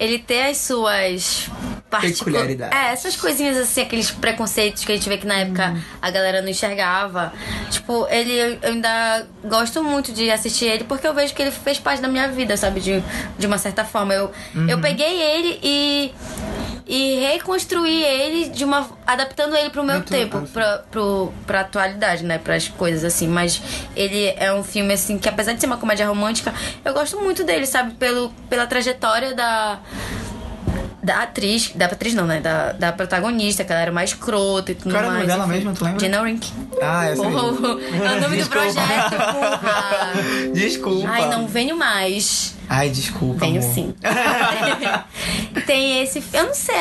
ele 0.00 0.18
ter 0.18 0.46
as 0.46 0.56
suas 0.56 1.50
particu- 1.90 2.18
Peculiaridades. 2.26 2.78
É, 2.78 2.92
essas 2.92 3.14
coisinhas 3.16 3.56
assim, 3.58 3.82
aqueles 3.82 4.10
preconceitos 4.10 4.84
que 4.84 4.92
a 4.92 4.94
gente 4.94 5.08
vê 5.08 5.18
que 5.18 5.26
na 5.26 5.34
época 5.40 5.76
a 6.00 6.10
galera 6.10 6.40
não 6.40 6.48
enxergava. 6.48 7.32
Tipo, 7.70 8.06
ele 8.10 8.58
eu 8.62 8.70
ainda 8.70 9.26
gosto 9.44 9.82
muito 9.84 10.12
de 10.12 10.30
assistir 10.30 10.66
ele 10.66 10.84
porque 10.84 11.06
eu 11.06 11.12
vejo 11.14 11.34
que 11.34 11.42
ele 11.42 11.50
fez 11.50 11.78
parte 11.78 11.97
da 12.00 12.08
minha 12.08 12.28
vida, 12.28 12.56
sabe? 12.56 12.80
De, 12.80 13.02
de 13.38 13.46
uma 13.46 13.58
certa 13.58 13.84
forma. 13.84 14.14
Eu, 14.14 14.30
eu 14.68 14.80
peguei 14.80 15.20
ele 15.20 15.60
e. 15.62 16.12
E 16.90 17.20
reconstruí 17.20 18.02
ele 18.02 18.48
de 18.48 18.64
uma. 18.64 18.88
adaptando 19.06 19.54
ele 19.54 19.68
pro 19.68 19.84
meu 19.84 19.96
Muito 19.96 20.08
tempo, 20.08 20.40
pra, 20.54 20.78
pro, 20.90 21.30
pra 21.46 21.60
atualidade, 21.60 22.24
né? 22.24 22.38
Pras 22.38 22.66
coisas 22.68 23.04
assim. 23.04 23.28
Mas 23.28 23.60
ele 23.94 24.32
é 24.38 24.50
um 24.54 24.64
filme, 24.64 24.94
assim, 24.94 25.18
que 25.18 25.28
apesar 25.28 25.52
de 25.52 25.60
ser 25.60 25.66
uma 25.66 25.76
comédia 25.76 26.06
romântica, 26.06 26.54
eu 26.82 26.94
gosto 26.94 27.20
muito 27.20 27.44
dele, 27.44 27.66
sabe? 27.66 27.92
Pelo, 27.94 28.30
pela 28.48 28.66
trajetória 28.66 29.34
da. 29.34 29.80
Da 31.02 31.22
atriz, 31.22 31.70
da 31.74 31.86
atriz 31.86 32.12
não, 32.12 32.26
né? 32.26 32.40
Da, 32.40 32.72
da 32.72 32.92
protagonista, 32.92 33.62
que 33.64 33.70
ela 33.72 33.80
era 33.82 33.92
mais 33.92 34.10
escrota 34.10 34.72
e 34.72 34.74
tudo 34.74 34.90
Qual 34.92 34.98
era 35.02 35.08
o 35.08 35.12
mais. 35.14 35.26
nome 35.28 35.32
dela 35.38 35.46
mesmo, 35.46 35.72
tu 35.72 35.84
lembra? 35.84 36.00
Jenna 36.00 36.22
Rink. 36.24 36.52
Ah, 36.82 37.06
essa 37.06 37.22
mesmo. 37.22 37.38
é 37.40 38.16
o 38.16 38.20
nome 38.20 38.36
do 38.36 38.36
Desculpa. 38.36 38.48
projeto, 38.48 39.10
porra. 39.10 40.12
Desculpa. 40.52 41.08
Ai, 41.08 41.28
não 41.30 41.46
venho 41.46 41.76
mais. 41.76 42.57
Ai, 42.68 42.90
desculpa. 42.90 43.40
Venho 43.40 43.62
amor. 43.62 43.74
sim. 43.74 43.94
Tem 45.66 46.02
esse. 46.02 46.22
Eu 46.32 46.46
não 46.46 46.54
sei. 46.54 46.74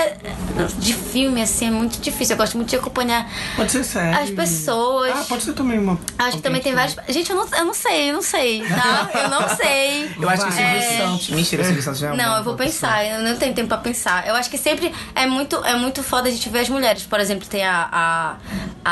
De 0.80 0.94
filme, 0.94 1.42
assim, 1.42 1.68
é 1.68 1.72
muito 1.72 2.00
difícil. 2.02 2.34
Eu 2.34 2.38
gosto 2.38 2.56
muito 2.58 2.70
de 2.70 2.76
acompanhar 2.76 3.30
Pode 3.56 3.72
ser 3.72 3.84
sério. 3.84 4.20
as 4.20 4.30
pessoas. 4.30 5.12
Ah, 5.16 5.26
pode 5.28 5.44
ser 5.44 5.54
também 5.54 5.80
uma. 5.80 5.98
Acho 6.18 6.38
que 6.38 6.44
também 6.44 6.62
tem 6.62 6.74
vários. 6.74 6.96
Gente, 7.08 7.30
eu 7.30 7.36
não, 7.36 7.48
eu 7.58 7.66
não 7.66 7.74
sei, 7.74 8.10
eu 8.10 8.14
não 8.14 8.22
sei, 8.22 8.64
tá? 8.68 9.10
Eu 9.14 9.30
não 9.30 9.48
sei. 9.56 10.12
Eu 10.20 10.30
acho 10.30 10.44
que 10.44 10.50
o 10.50 10.54
Silvio 10.54 10.76
É. 10.78 10.98
Santos. 10.98 11.30
Mentira, 11.30 11.62
o 11.62 11.66
Silvio 11.66 11.84
Santos 11.84 12.02
não 12.02 12.14
é 12.14 12.16
Não, 12.18 12.38
eu 12.38 12.44
vou 12.44 12.56
pensar, 12.56 13.06
eu 13.06 13.22
não 13.22 13.36
tenho 13.38 13.54
tempo 13.54 13.68
pra 13.70 13.78
pensar. 13.78 14.28
Eu 14.28 14.36
acho 14.36 14.50
que 14.50 14.58
sempre 14.58 14.92
é 15.16 15.26
muito, 15.26 15.56
é 15.64 15.76
muito 15.76 16.04
foda 16.04 16.28
a 16.28 16.32
gente 16.32 16.50
ver 16.50 16.60
as 16.60 16.70
mulheres. 16.70 17.04
Por 17.04 17.20
exemplo, 17.20 17.48
tem 17.48 17.66
a, 17.66 17.88
a, 17.92 18.36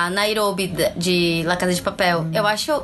a 0.06 0.10
Nairobi 0.10 0.74
de 0.96 1.44
La 1.46 1.56
Casa 1.58 1.74
de 1.74 1.82
Papel. 1.82 2.26
Eu 2.34 2.46
acho 2.48 2.82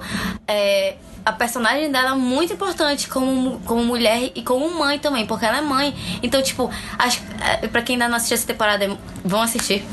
é, 0.47 0.95
a 1.25 1.31
personagem 1.31 1.91
dela 1.91 2.15
muito 2.15 2.53
importante 2.53 3.07
como, 3.07 3.59
como 3.65 3.83
mulher 3.83 4.31
e 4.33 4.41
como 4.41 4.69
mãe 4.77 4.99
também, 4.99 5.25
porque 5.25 5.45
ela 5.45 5.59
é 5.59 5.61
mãe. 5.61 5.93
Então, 6.23 6.41
tipo, 6.41 6.69
acho, 6.97 7.21
é, 7.61 7.67
pra 7.67 7.81
quem 7.81 7.95
ainda 7.95 8.07
não 8.07 8.17
assistiu 8.17 8.35
essa 8.35 8.47
temporada, 8.47 8.97
vão 9.23 9.41
assistir. 9.41 9.83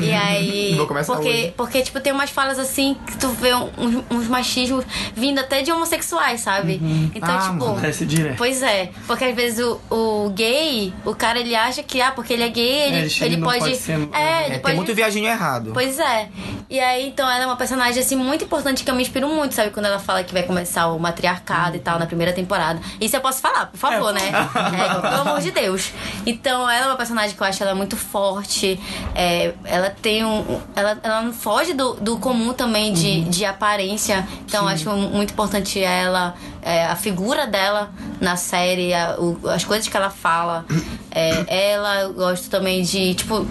E 0.00 0.12
aí. 0.12 0.74
Vou 0.78 0.86
começar 0.86 1.14
porque, 1.14 1.28
hoje. 1.28 1.54
porque, 1.56 1.82
tipo, 1.82 2.00
tem 2.00 2.12
umas 2.12 2.30
falas 2.30 2.58
assim 2.58 2.96
que 3.06 3.16
tu 3.18 3.28
vê 3.28 3.54
uns, 3.54 4.04
uns 4.10 4.28
machismos 4.28 4.84
vindo 5.14 5.38
até 5.38 5.62
de 5.62 5.70
homossexuais, 5.72 6.40
sabe? 6.40 6.80
Então, 7.14 7.34
Ah, 7.36 7.50
tipo. 7.52 7.64
Acontece 7.64 8.06
direto. 8.06 8.36
Pois 8.36 8.62
é, 8.62 8.90
porque 9.06 9.24
às 9.24 9.34
vezes 9.34 9.64
o, 9.64 9.80
o 9.90 10.30
gay, 10.30 10.92
o 11.04 11.14
cara 11.14 11.38
ele 11.38 11.54
acha 11.54 11.82
que, 11.82 12.00
ah, 12.00 12.10
porque 12.12 12.32
ele 12.32 12.42
é 12.42 12.48
gay, 12.48 12.82
ele, 12.88 12.96
ele 12.98 13.14
ele 13.24 13.36
não 13.36 13.48
pode. 13.48 13.60
pode 13.60 13.76
ser- 13.76 13.92
É, 13.92 13.96
ele 13.96 14.08
É, 14.12 14.50
tem 14.50 14.60
pode. 14.60 14.76
muito 14.76 14.94
viajinho 14.94 15.26
errado. 15.26 15.70
Pois 15.72 15.98
é. 15.98 16.28
E 16.70 16.80
aí, 16.80 17.06
então, 17.08 17.28
ela 17.30 17.44
é 17.44 17.46
uma 17.46 17.56
personagem, 17.56 18.02
assim, 18.02 18.16
muito 18.16 18.44
importante 18.44 18.82
que 18.82 18.90
eu 18.90 18.94
me 18.94 19.02
inspiro 19.02 19.28
muito, 19.28 19.54
sabe? 19.54 19.70
Quando 19.70 19.86
ela 19.86 19.98
fala 19.98 20.24
que 20.24 20.32
vai 20.32 20.42
começar 20.42 20.88
o 20.88 20.98
matriarcado 20.98 21.76
e 21.76 21.78
tal 21.78 21.98
na 21.98 22.06
primeira 22.06 22.32
temporada. 22.32 22.80
Isso 23.00 23.14
eu 23.14 23.20
posso 23.20 23.40
falar, 23.40 23.66
por 23.66 23.76
favor, 23.78 24.12
né? 24.12 24.20
É, 24.30 24.94
pelo 25.00 25.20
amor 25.22 25.40
de 25.40 25.50
Deus. 25.50 25.92
Então, 26.26 26.68
ela 26.68 26.86
é 26.86 26.88
uma 26.88 26.96
personagem 26.96 27.36
que 27.36 27.42
eu 27.42 27.46
acho 27.46 27.62
ela 27.62 27.74
muito 27.74 27.96
forte. 27.96 28.80
é, 29.14 29.52
ela 29.64 29.90
tem 29.90 30.24
um. 30.24 30.60
Ela, 30.76 30.98
ela 31.02 31.22
não 31.22 31.32
foge 31.32 31.72
do, 31.72 31.94
do 31.94 32.18
comum 32.18 32.52
também 32.52 32.92
de, 32.92 33.22
de 33.24 33.44
aparência. 33.44 34.26
Então, 34.46 34.66
acho 34.68 34.90
muito 34.90 35.32
importante 35.32 35.80
ela, 35.82 36.34
é, 36.62 36.84
a 36.86 36.96
figura 36.96 37.46
dela 37.46 37.90
na 38.20 38.36
série, 38.36 38.92
a- 38.94 39.16
o- 39.18 39.38
as 39.48 39.64
coisas 39.64 39.88
que 39.88 39.96
ela 39.96 40.10
fala. 40.10 40.64
É, 41.16 41.70
ela, 41.70 42.00
eu 42.00 42.12
gosto 42.12 42.50
também 42.50 42.82
de, 42.82 43.14
tipo, 43.14 43.46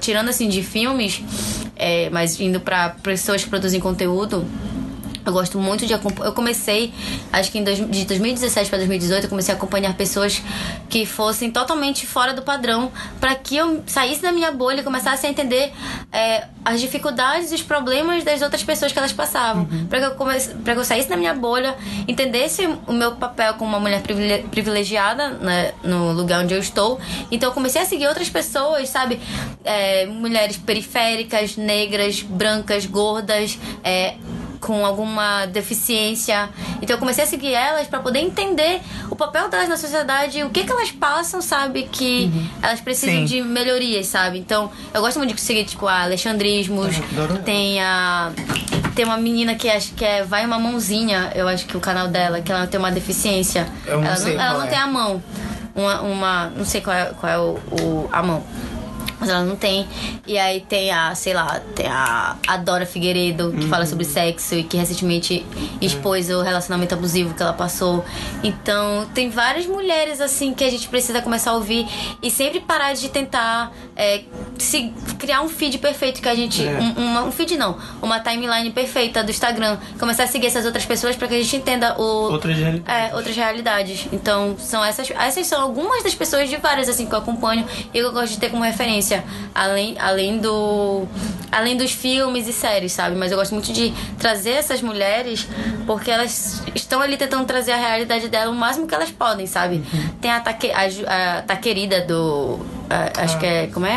tirando 0.00 0.30
assim 0.30 0.48
de 0.48 0.64
filmes, 0.64 1.22
é, 1.76 2.10
mas 2.10 2.40
indo 2.40 2.58
pra 2.58 2.90
pessoas 3.04 3.44
que 3.44 3.48
produzem 3.48 3.78
conteúdo. 3.78 4.44
Eu 5.24 5.32
gosto 5.32 5.58
muito 5.58 5.86
de 5.86 5.94
acompanhar. 5.94 6.26
Eu 6.28 6.32
comecei, 6.32 6.92
acho 7.32 7.50
que 7.50 7.58
em 7.58 7.64
dois- 7.64 7.78
de 7.90 8.04
2017 8.04 8.68
para 8.68 8.78
2018, 8.78 9.24
eu 9.24 9.30
comecei 9.30 9.54
a 9.54 9.56
acompanhar 9.56 9.94
pessoas 9.94 10.42
que 10.88 11.06
fossem 11.06 11.50
totalmente 11.50 12.06
fora 12.06 12.32
do 12.34 12.42
padrão, 12.42 12.90
para 13.20 13.34
que 13.34 13.56
eu 13.56 13.82
saísse 13.86 14.20
da 14.22 14.32
minha 14.32 14.50
bolha 14.52 14.80
e 14.80 14.84
começasse 14.84 15.26
a 15.26 15.30
entender 15.30 15.72
é, 16.12 16.44
as 16.64 16.80
dificuldades 16.80 17.50
e 17.52 17.54
os 17.54 17.62
problemas 17.62 18.22
das 18.24 18.42
outras 18.42 18.62
pessoas 18.62 18.92
que 18.92 18.98
elas 18.98 19.12
passavam. 19.12 19.66
Para 19.88 19.98
que, 20.00 20.04
eu 20.06 20.10
comece, 20.14 20.54
que 20.54 20.70
eu 20.70 20.84
saísse 20.84 21.08
da 21.08 21.16
minha 21.16 21.34
bolha, 21.34 21.74
entendesse 22.06 22.66
o 22.86 22.92
meu 22.92 23.12
papel 23.16 23.54
como 23.54 23.70
uma 23.70 23.80
mulher 23.80 24.02
privile- 24.02 24.44
privilegiada 24.50 25.30
né, 25.30 25.72
no 25.82 26.12
lugar 26.12 26.42
onde 26.44 26.54
eu 26.54 26.60
estou. 26.60 27.00
Então 27.30 27.48
eu 27.50 27.54
comecei 27.54 27.80
a 27.82 27.84
seguir 27.86 28.06
outras 28.06 28.28
pessoas, 28.28 28.88
sabe? 28.88 29.20
É, 29.64 30.06
mulheres 30.06 30.56
periféricas, 30.56 31.56
negras, 31.56 32.20
brancas, 32.22 32.84
gordas. 32.86 33.58
É, 33.84 34.14
com 34.62 34.86
alguma 34.86 35.44
deficiência. 35.46 36.48
Então 36.80 36.94
eu 36.94 36.98
comecei 36.98 37.24
a 37.24 37.26
seguir 37.26 37.52
elas 37.52 37.88
pra 37.88 37.98
poder 37.98 38.20
entender 38.20 38.80
o 39.10 39.16
papel 39.16 39.48
delas 39.50 39.68
na 39.68 39.76
sociedade, 39.76 40.42
o 40.44 40.50
que 40.50 40.62
que 40.64 40.70
elas 40.72 40.90
passam, 40.92 41.42
sabe, 41.42 41.88
que 41.90 42.30
elas 42.62 42.80
precisam 42.80 43.16
Sim. 43.16 43.24
de 43.24 43.42
melhorias, 43.42 44.06
sabe? 44.06 44.38
Então, 44.38 44.70
eu 44.94 45.00
gosto 45.00 45.18
muito 45.18 45.34
de 45.34 45.40
seguir 45.40 45.64
tipo 45.64 45.86
a 45.86 46.02
Alexandrismos, 46.02 46.96
Adoro. 47.12 47.38
tem 47.42 47.80
a 47.82 48.30
tem 48.94 49.04
uma 49.04 49.16
menina 49.16 49.54
que 49.54 49.68
acho 49.68 49.92
que 49.94 50.04
é 50.04 50.22
vai 50.22 50.44
uma 50.46 50.58
mãozinha, 50.58 51.32
eu 51.34 51.48
acho 51.48 51.66
que 51.66 51.76
o 51.76 51.80
canal 51.80 52.08
dela, 52.08 52.40
que 52.40 52.52
ela 52.52 52.66
tem 52.66 52.78
uma 52.78 52.92
deficiência. 52.92 53.66
Eu 53.86 53.98
não 54.00 54.06
ela 54.06 54.16
sei 54.16 54.34
ela 54.34 54.44
qual 54.46 54.58
não 54.60 54.66
é. 54.66 54.68
tem 54.70 54.78
a 54.78 54.86
mão. 54.86 55.22
Uma, 55.74 56.00
uma 56.02 56.52
não 56.54 56.64
sei 56.66 56.82
qual 56.82 56.94
é, 56.94 57.06
qual 57.18 57.32
é 57.32 57.38
o, 57.38 57.58
o- 57.80 58.08
a 58.12 58.22
mão. 58.22 58.44
Mas 59.22 59.30
ela 59.30 59.44
não 59.44 59.54
tem. 59.54 59.86
E 60.26 60.36
aí 60.36 60.62
tem 60.62 60.90
a, 60.90 61.14
sei 61.14 61.32
lá, 61.32 61.60
tem 61.76 61.86
a, 61.86 62.36
a 62.44 62.56
Dora 62.56 62.84
Figueiredo, 62.84 63.52
que 63.52 63.68
fala 63.68 63.86
sobre 63.86 64.04
sexo 64.04 64.56
e 64.56 64.64
que 64.64 64.76
recentemente 64.76 65.46
expôs 65.80 66.28
o 66.28 66.42
relacionamento 66.42 66.92
abusivo 66.92 67.32
que 67.32 67.40
ela 67.40 67.52
passou. 67.52 68.04
Então, 68.42 69.06
tem 69.14 69.30
várias 69.30 69.64
mulheres, 69.64 70.20
assim, 70.20 70.52
que 70.52 70.64
a 70.64 70.70
gente 70.70 70.88
precisa 70.88 71.22
começar 71.22 71.52
a 71.52 71.54
ouvir 71.54 71.86
e 72.20 72.32
sempre 72.32 72.58
parar 72.58 72.94
de 72.94 73.08
tentar 73.10 73.72
é, 74.02 74.22
se 74.58 74.92
criar 75.18 75.42
um 75.42 75.48
feed 75.48 75.78
perfeito 75.78 76.20
que 76.20 76.28
a 76.28 76.34
gente. 76.34 76.66
É. 76.66 76.70
Um, 76.78 76.92
uma- 77.04 77.22
um 77.24 77.32
feed 77.32 77.56
não, 77.56 77.78
uma 78.00 78.20
timeline 78.20 78.70
perfeita 78.70 79.22
do 79.22 79.30
Instagram. 79.30 79.78
Começar 79.98 80.24
a 80.24 80.26
seguir 80.26 80.46
essas 80.48 80.64
outras 80.66 80.84
pessoas 80.84 81.16
pra 81.16 81.28
que 81.28 81.34
a 81.34 81.38
gente 81.42 81.56
entenda 81.56 81.96
o. 82.00 82.32
Outras 82.32 82.56
realidades. 82.56 82.94
É, 82.94 83.14
outras 83.14 83.36
realidades. 83.36 84.08
Então, 84.12 84.56
são 84.58 84.84
essas. 84.84 85.10
Essas 85.10 85.46
são 85.46 85.60
algumas 85.62 86.02
das 86.02 86.14
pessoas 86.14 86.48
de 86.48 86.56
várias, 86.56 86.88
assim, 86.88 87.06
que 87.06 87.14
eu 87.14 87.18
acompanho 87.18 87.66
e 87.86 87.90
que 87.92 87.98
eu 87.98 88.12
gosto 88.12 88.32
de 88.32 88.38
ter 88.38 88.50
como 88.50 88.62
referência. 88.62 89.24
Além, 89.54 89.96
além 89.98 90.38
do. 90.38 91.06
Além 91.50 91.76
dos 91.76 91.92
filmes 91.92 92.48
e 92.48 92.52
séries, 92.52 92.92
sabe? 92.92 93.14
Mas 93.14 93.30
eu 93.30 93.36
gosto 93.36 93.52
muito 93.52 93.72
de 93.72 93.92
trazer 94.18 94.52
essas 94.52 94.80
mulheres 94.80 95.46
porque 95.86 96.10
elas 96.10 96.62
estão 96.74 97.00
ali 97.02 97.16
tentando 97.18 97.44
trazer 97.44 97.72
a 97.72 97.76
realidade 97.76 98.28
dela 98.28 98.50
o 98.50 98.54
máximo 98.54 98.86
que 98.86 98.94
elas 98.94 99.10
podem, 99.10 99.46
sabe? 99.46 99.82
Tem 100.20 100.30
a, 100.30 100.40
taque, 100.40 100.70
a, 100.70 101.38
a 101.38 101.42
Taquerida 101.42 102.00
do. 102.00 102.58
a- 102.88 103.22
acho 103.22 103.38
que 103.38 103.44
é. 103.46 103.66
Como 103.66 103.84
é? 103.84 103.91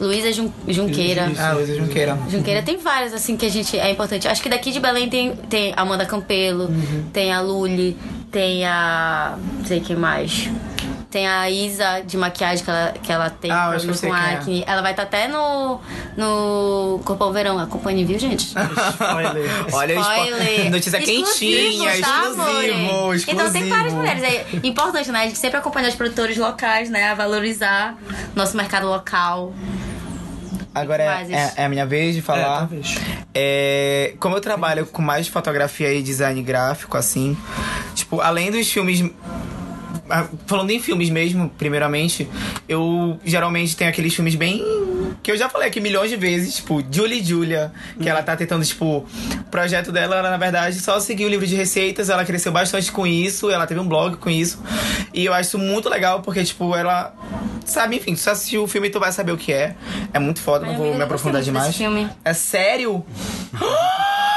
Luísa 0.00 0.32
Jun, 0.32 0.50
Junqueira. 0.66 1.26
Isso. 1.30 1.40
Ah, 1.40 1.52
Luísa 1.52 1.76
Junqueira. 1.76 2.18
Junqueira 2.28 2.62
tem 2.62 2.76
várias, 2.76 3.12
assim, 3.14 3.36
que 3.36 3.46
a 3.46 3.48
gente 3.48 3.78
é 3.78 3.90
importante. 3.90 4.26
Acho 4.26 4.42
que 4.42 4.48
daqui 4.48 4.72
de 4.72 4.80
Belém 4.80 5.08
tem, 5.08 5.36
tem 5.48 5.72
Amanda 5.76 6.04
Campelo, 6.04 6.70
tem 7.12 7.32
a 7.32 7.40
Luli, 7.40 7.96
tem 8.30 8.64
a. 8.64 9.36
não 9.58 9.64
sei 9.64 9.80
quem 9.80 9.94
mais. 9.94 10.48
Tem 11.12 11.28
a 11.28 11.50
Isa 11.50 12.00
de 12.06 12.16
maquiagem 12.16 12.64
que 12.64 12.70
ela, 12.70 12.94
que 13.02 13.12
ela 13.12 13.28
tem 13.30 13.50
Ah, 13.52 13.66
eu 13.66 13.76
acho 13.76 13.86
que 13.86 13.92
problema 13.92 13.92
eu 13.92 13.94
sei 13.96 14.10
com 14.10 14.16
é. 14.16 14.34
acne. 14.34 14.64
Ela 14.66 14.80
vai 14.80 14.92
estar 14.92 15.02
até 15.02 15.28
no, 15.28 15.78
no 16.16 17.00
Corpão 17.04 17.30
Verão. 17.32 17.58
Acompanhe, 17.58 18.02
viu, 18.02 18.18
gente? 18.18 18.46
Spoiler. 18.56 19.50
Olha, 19.74 19.94
spo- 20.02 20.10
Spoiler. 20.10 20.70
notícia 20.70 20.96
Exclusivo, 20.98 21.30
quentinha, 21.30 21.90
tá, 21.90 21.96
exclusivo, 21.98 23.14
exclusivo. 23.14 23.30
Então 23.30 23.52
tem 23.52 23.68
várias 23.68 23.92
mulheres. 23.92 24.22
É 24.22 24.46
importante, 24.64 25.12
né? 25.12 25.20
A 25.20 25.26
gente 25.26 25.38
sempre 25.38 25.58
acompanha 25.58 25.88
os 25.90 25.94
produtores 25.94 26.38
locais, 26.38 26.88
né? 26.88 27.10
A 27.10 27.14
valorizar 27.14 27.94
nosso 28.34 28.56
mercado 28.56 28.86
local. 28.86 29.52
Agora 30.74 31.02
é, 31.02 31.32
é- 31.34 31.52
é 31.56 31.64
a 31.66 31.68
minha 31.68 31.84
vez 31.84 32.14
de 32.14 32.20
É, 32.20 32.22
falar. 32.22 32.58
talvez. 32.60 32.94
É, 33.34 34.14
como 34.18 34.34
eu 34.36 34.40
trabalho 34.40 34.86
com 34.86 35.02
mais 35.02 35.28
fotografia 35.28 35.92
e 35.92 36.02
design 36.02 36.42
gráfico, 36.42 36.96
assim, 36.96 37.36
tipo, 37.94 38.18
além 38.22 38.50
dos 38.50 38.70
filmes. 38.72 39.04
Falando 40.46 40.70
em 40.70 40.80
filmes 40.80 41.08
mesmo, 41.10 41.48
primeiramente, 41.56 42.28
eu 42.68 43.18
geralmente 43.24 43.76
tenho 43.76 43.90
aqueles 43.90 44.14
filmes 44.14 44.34
bem. 44.34 44.62
Que 45.22 45.30
eu 45.30 45.36
já 45.36 45.48
falei 45.48 45.68
aqui 45.68 45.80
milhões 45.80 46.10
de 46.10 46.16
vezes, 46.16 46.56
tipo, 46.56 46.82
Julie 46.90 47.20
e 47.20 47.24
Julia, 47.24 47.72
que 48.00 48.08
ela 48.08 48.22
tá 48.22 48.34
tentando, 48.36 48.64
tipo, 48.64 48.98
o 48.98 49.44
projeto 49.50 49.92
dela 49.92 50.16
era, 50.16 50.30
na 50.30 50.36
verdade, 50.36 50.80
só 50.80 50.98
seguir 50.98 51.24
o 51.24 51.28
livro 51.28 51.46
de 51.46 51.54
receitas, 51.54 52.10
ela 52.10 52.24
cresceu 52.24 52.50
bastante 52.50 52.90
com 52.90 53.06
isso, 53.06 53.50
ela 53.50 53.66
teve 53.66 53.80
um 53.80 53.86
blog 53.86 54.16
com 54.16 54.28
isso. 54.28 54.60
E 55.14 55.24
eu 55.24 55.32
acho 55.32 55.48
isso 55.48 55.58
muito 55.58 55.88
legal, 55.88 56.22
porque, 56.22 56.42
tipo, 56.44 56.74
ela. 56.74 57.14
Sabe, 57.64 57.96
enfim, 57.96 58.16
se 58.16 58.22
você 58.22 58.30
assistir 58.30 58.58
o 58.58 58.66
filme, 58.66 58.90
tu 58.90 58.98
vai 58.98 59.12
saber 59.12 59.32
o 59.32 59.36
que 59.36 59.52
é. 59.52 59.76
É 60.12 60.18
muito 60.18 60.40
foda, 60.40 60.64
não 60.64 60.72
Ai, 60.72 60.76
vou 60.76 60.86
amiga, 60.86 60.98
me 60.98 61.04
aprofundar 61.04 61.42
demais. 61.42 61.76
filme. 61.76 62.08
É 62.24 62.34
sério? 62.34 63.04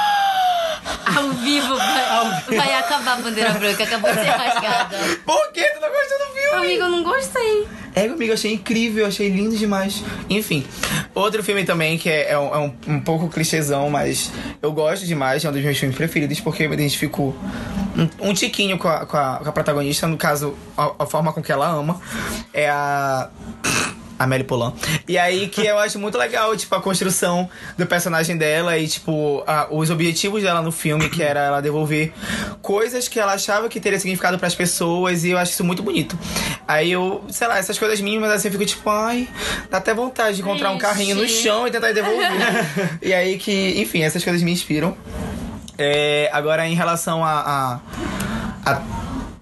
Ao 1.15 1.29
vivo 1.31 1.75
vai, 1.77 2.57
vai 2.57 2.73
acabar 2.75 3.13
a 3.13 3.21
bandeira 3.21 3.51
branca, 3.53 3.83
acabou 3.83 4.11
de 4.13 4.19
ser 4.21 4.29
rasgada. 4.29 4.97
Por 5.25 5.51
que 5.51 5.63
tu 5.63 5.81
não 5.81 5.89
gostou 5.89 6.17
do 6.19 6.33
filme? 6.33 6.57
Amigo, 6.65 6.83
eu 6.83 6.89
não 6.89 7.03
gostei. 7.03 7.67
É, 7.95 8.05
amigo, 8.05 8.23
eu 8.23 8.33
achei 8.33 8.53
incrível, 8.53 9.05
achei 9.05 9.29
lindo 9.29 9.55
demais. 9.55 10.03
Enfim, 10.29 10.65
outro 11.13 11.41
filme 11.43 11.63
também 11.63 11.97
que 11.97 12.09
é, 12.09 12.31
é 12.31 12.37
um, 12.37 12.53
é 12.53 12.57
um- 12.57 12.75
um 12.95 12.99
pouco 12.99 13.29
clichêzão, 13.29 13.89
mas 13.89 14.31
eu 14.61 14.71
gosto 14.73 15.05
demais, 15.05 15.45
é 15.45 15.49
um 15.49 15.53
dos 15.53 15.63
meus 15.63 15.77
filmes 15.77 15.95
preferidos, 15.97 16.39
porque 16.41 16.63
eu 16.63 16.69
me 16.69 16.75
identifico 16.75 17.33
um, 17.97 18.29
um 18.29 18.33
tiquinho 18.33 18.77
com 18.77 18.89
a, 18.89 19.05
com, 19.05 19.15
a, 19.15 19.37
com 19.41 19.47
a 19.49 19.51
protagonista, 19.53 20.07
no 20.07 20.17
caso, 20.17 20.57
a, 20.77 20.91
a 20.99 21.05
forma 21.05 21.31
com 21.31 21.41
que 21.41 21.51
ela 21.51 21.67
ama. 21.67 22.01
É 22.53 22.69
a. 22.69 23.29
Amélie 24.17 24.45
Polan. 24.45 24.73
E 25.07 25.17
aí 25.17 25.47
que 25.47 25.65
eu 25.65 25.77
acho 25.79 25.99
muito 25.99 26.17
legal, 26.17 26.55
tipo, 26.55 26.73
a 26.75 26.81
construção 26.81 27.49
do 27.77 27.85
personagem 27.85 28.37
dela 28.37 28.77
e, 28.77 28.87
tipo, 28.87 29.43
a- 29.45 29.67
os 29.69 29.89
objetivos 29.89 30.41
dela 30.43 30.61
no 30.61 30.71
filme, 30.71 31.09
que 31.09 31.21
era 31.21 31.41
ela 31.41 31.61
devolver 31.61 32.13
coisas 32.61 33.07
que 33.07 33.19
ela 33.19 33.33
achava 33.33 33.67
que 33.69 33.79
teria 33.79 33.99
significado 33.99 34.39
pras 34.39 34.55
pessoas, 34.55 35.23
e 35.23 35.31
eu 35.31 35.37
acho 35.37 35.51
isso 35.51 35.63
muito 35.63 35.83
bonito. 35.83 36.17
Aí 36.67 36.91
eu, 36.91 37.23
sei 37.29 37.47
lá, 37.47 37.57
essas 37.57 37.77
coisas 37.77 37.99
mínimas 38.01 38.31
assim, 38.31 38.47
eu 38.47 38.51
fico 38.53 38.65
tipo, 38.65 38.89
ai, 38.89 39.27
dá 39.69 39.77
até 39.79 39.93
vontade 39.93 40.37
de 40.37 40.41
encontrar 40.41 40.71
um 40.71 40.75
Ixi. 40.77 40.81
carrinho 40.85 41.15
no 41.15 41.27
chão 41.27 41.67
e 41.67 41.71
tentar 41.71 41.91
devolver. 41.91 42.31
e 43.01 43.13
aí 43.13 43.37
que, 43.37 43.73
enfim, 43.81 44.01
essas 44.01 44.23
coisas 44.23 44.41
me 44.41 44.51
inspiram. 44.51 44.95
É, 45.77 46.29
agora, 46.31 46.65
em 46.67 46.73
relação 46.73 47.23
a, 47.23 47.79
a, 48.65 48.71
a, 48.71 48.81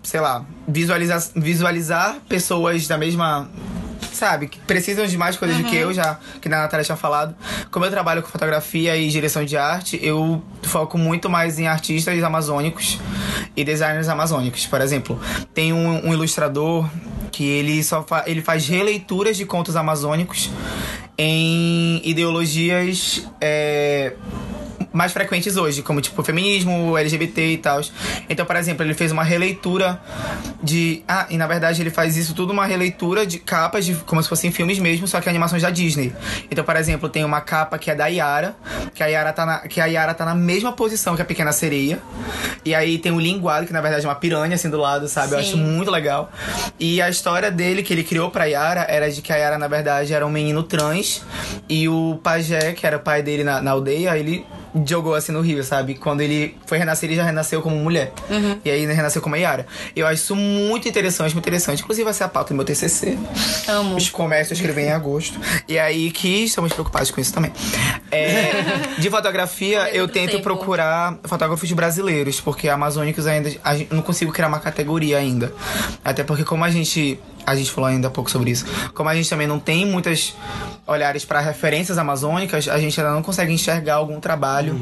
sei 0.02 0.20
lá, 0.20 0.44
visualizar, 0.68 1.22
visualizar 1.36 2.18
pessoas 2.28 2.88
da 2.88 2.98
mesma. 2.98 3.50
Sabe, 4.14 4.48
que 4.48 4.60
precisam 4.60 5.06
de 5.06 5.18
mais 5.18 5.36
coisas 5.36 5.58
do 5.58 5.64
que 5.64 5.76
eu, 5.76 5.92
já 5.92 6.20
que 6.40 6.48
a 6.48 6.52
Natália 6.52 6.86
tinha 6.86 6.96
falado. 6.96 7.36
Como 7.72 7.84
eu 7.84 7.90
trabalho 7.90 8.22
com 8.22 8.30
fotografia 8.30 8.96
e 8.96 9.10
direção 9.10 9.44
de 9.44 9.58
arte, 9.58 10.00
eu 10.02 10.42
foco 10.62 10.98
muito 10.98 11.30
mais 11.30 11.58
em 11.60 11.68
artistas 11.68 12.24
amazônicos 12.24 13.00
e 13.56 13.64
designers 13.64 14.08
amazônicos. 14.08 14.66
Por 14.68 14.82
exemplo, 14.82 15.20
tem 15.54 15.74
um, 15.74 16.08
um 16.08 16.14
ilustrador 16.14 16.88
que 17.32 17.44
ele 17.44 17.84
só 17.84 18.04
fa 18.04 18.24
ele 18.28 18.42
faz 18.42 18.68
releituras 18.68 19.36
de 19.36 19.46
contos 19.46 19.76
amazônicos 19.76 20.52
em 21.18 22.02
ideologias. 22.04 23.28
é, 23.42 24.14
mais 24.94 25.12
frequentes 25.12 25.58
hoje, 25.58 25.82
como 25.82 26.00
tipo 26.00 26.24
feminismo, 26.24 26.96
LGBT 26.98 27.54
e 27.54 27.58
tal. 27.58 27.82
Então, 28.30 28.46
por 28.46 28.56
exemplo, 28.56 28.86
ele 28.86 28.94
fez 28.94 29.12
uma 29.12 29.24
releitura 29.24 30.00
de. 30.62 31.04
Ah, 31.08 31.26
e 31.30 31.38
na 31.38 31.48
verdade 31.48 31.82
ele 31.82 31.90
faz 31.90 32.16
isso 32.16 32.36
tudo 32.36 32.54
uma 32.54 32.66
releitura 32.66 33.26
de 33.26 33.40
capas, 33.40 33.86
de, 33.86 33.96
como 33.96 34.22
se 34.22 34.30
fossem 34.30 34.52
filmes 34.52 34.78
mesmo, 34.78 35.08
só 35.08 35.20
que 35.20 35.28
animações 35.28 35.64
da 35.64 35.72
Disney. 35.72 36.14
Então, 36.50 36.64
por 36.64 36.76
exemplo, 36.76 37.10
tem 37.10 37.26
uma 37.26 37.42
capa 37.42 37.78
que 37.80 37.90
é 37.90 37.96
da 37.96 38.06
Yara, 38.08 38.56
que 38.94 39.02
a 39.02 39.08
Yara 39.08 39.34
tá 39.34 39.46
na, 39.46 39.60
que 39.60 39.82
a 39.82 39.86
Yara 39.88 40.14
tá 40.14 40.24
na 40.24 40.36
mesma 40.36 40.72
posição 40.72 41.16
que 41.16 41.22
a 41.22 41.26
Pequena 41.26 41.52
Sereia. 41.52 42.00
E 42.64 42.76
aí 42.76 43.00
tem 43.00 43.12
o 43.12 43.20
linguado, 43.20 43.66
que 43.66 43.74
na 43.74 43.82
verdade 43.82 44.06
é 44.06 44.10
uma 44.10 44.16
piranha 44.16 44.56
assim 44.56 44.70
do 44.70 44.78
lado, 44.78 45.08
sabe? 45.08 45.34
Eu 45.34 45.40
Sim. 45.40 45.46
acho 45.46 45.58
muito 45.58 45.90
legal. 45.90 46.32
E 46.80 47.02
a 47.02 47.10
história 47.10 47.50
dele 47.50 47.82
que 47.82 47.92
ele 47.92 48.04
criou 48.04 48.30
pra 48.30 48.46
Yara 48.46 48.86
era 48.88 49.10
de 49.10 49.22
que 49.22 49.34
a 49.34 49.36
Yara, 49.36 49.58
na 49.58 49.68
verdade, 49.68 50.14
era 50.14 50.26
um 50.26 50.30
menino 50.30 50.62
trans. 50.64 51.24
E 51.68 51.90
o 51.90 52.20
pajé, 52.24 52.74
que 52.74 52.86
era 52.86 52.98
o 52.98 53.00
pai 53.00 53.24
dele 53.24 53.44
na, 53.44 53.62
na 53.62 53.72
aldeia, 53.72 54.18
ele 54.18 54.46
jogou 54.86 55.14
assim 55.14 55.32
no 55.32 55.42
rio, 55.42 55.64
sabe? 55.64 55.96
Quando 55.96 56.22
ele 56.22 56.58
foi 56.66 56.78
renascer, 56.78 57.10
ele 57.10 57.16
já 57.16 57.24
renasceu 57.24 57.62
como 57.62 57.76
mulher. 57.76 58.12
E 58.64 58.70
aí 58.70 58.84
ele 58.84 58.94
renasceu 58.94 59.22
como 59.22 59.36
a 59.36 59.38
Yara. 59.38 59.68
Eu 59.96 60.08
acho 60.08 60.24
isso 60.24 60.36
muito 60.36 60.88
interessante, 60.88 61.34
muito 61.34 61.46
interessante. 61.46 61.82
Inclusive 61.82 62.04
vai 62.04 62.14
ser 62.14 62.24
a 62.24 62.28
pauta 62.28 62.54
do 62.54 62.56
meu 62.56 62.66
TCC. 62.66 63.18
Amo. 63.68 63.96
Os 63.96 64.10
começo 64.10 64.54
a 64.54 64.56
escrever 64.56 64.84
em 64.84 64.92
agosto. 64.92 65.40
E 65.68 65.78
aí 65.78 66.12
que 66.12 66.46
estamos 66.46 66.74
preocupados 66.74 67.12
com 67.12 67.22
isso 67.22 67.34
também. 67.34 67.52
É, 68.12 68.52
de 68.98 69.10
fotografia, 69.10 69.90
eu 69.94 70.08
tento 70.08 70.32
tempo. 70.32 70.44
procurar 70.44 71.20
fotógrafos 71.24 71.72
brasileiros, 71.72 72.40
porque 72.42 72.70
amazônicos 72.70 73.28
ainda 73.28 73.52
a 73.64 73.76
gente, 73.76 73.94
não 73.94 74.02
consigo 74.02 74.32
criar 74.32 74.48
uma 74.48 74.60
categoria 74.60 75.18
ainda. 75.18 75.54
Até 76.04 76.24
porque 76.24 76.44
como 76.44 76.64
a 76.64 76.70
gente 76.70 77.20
a 77.46 77.56
gente 77.56 77.72
falou 77.72 77.90
ainda 77.90 78.08
há 78.08 78.12
pouco 78.12 78.30
sobre 78.30 78.52
isso. 78.52 78.66
Como 78.94 79.10
a 79.10 79.16
gente 79.16 79.30
também 79.30 79.48
não 79.48 79.60
tem 79.60 79.86
muitas 79.86 80.36
olhares 80.86 81.24
para 81.24 81.40
referências 81.40 81.98
amazônicas, 81.98 82.68
a 82.68 82.78
gente 82.78 83.00
ainda 83.00 83.14
não 83.14 83.22
consegue 83.22 83.54
enxergar 83.54 83.96
algum 83.96 84.20
trabalho 84.20 84.78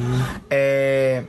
é, 0.49 1.24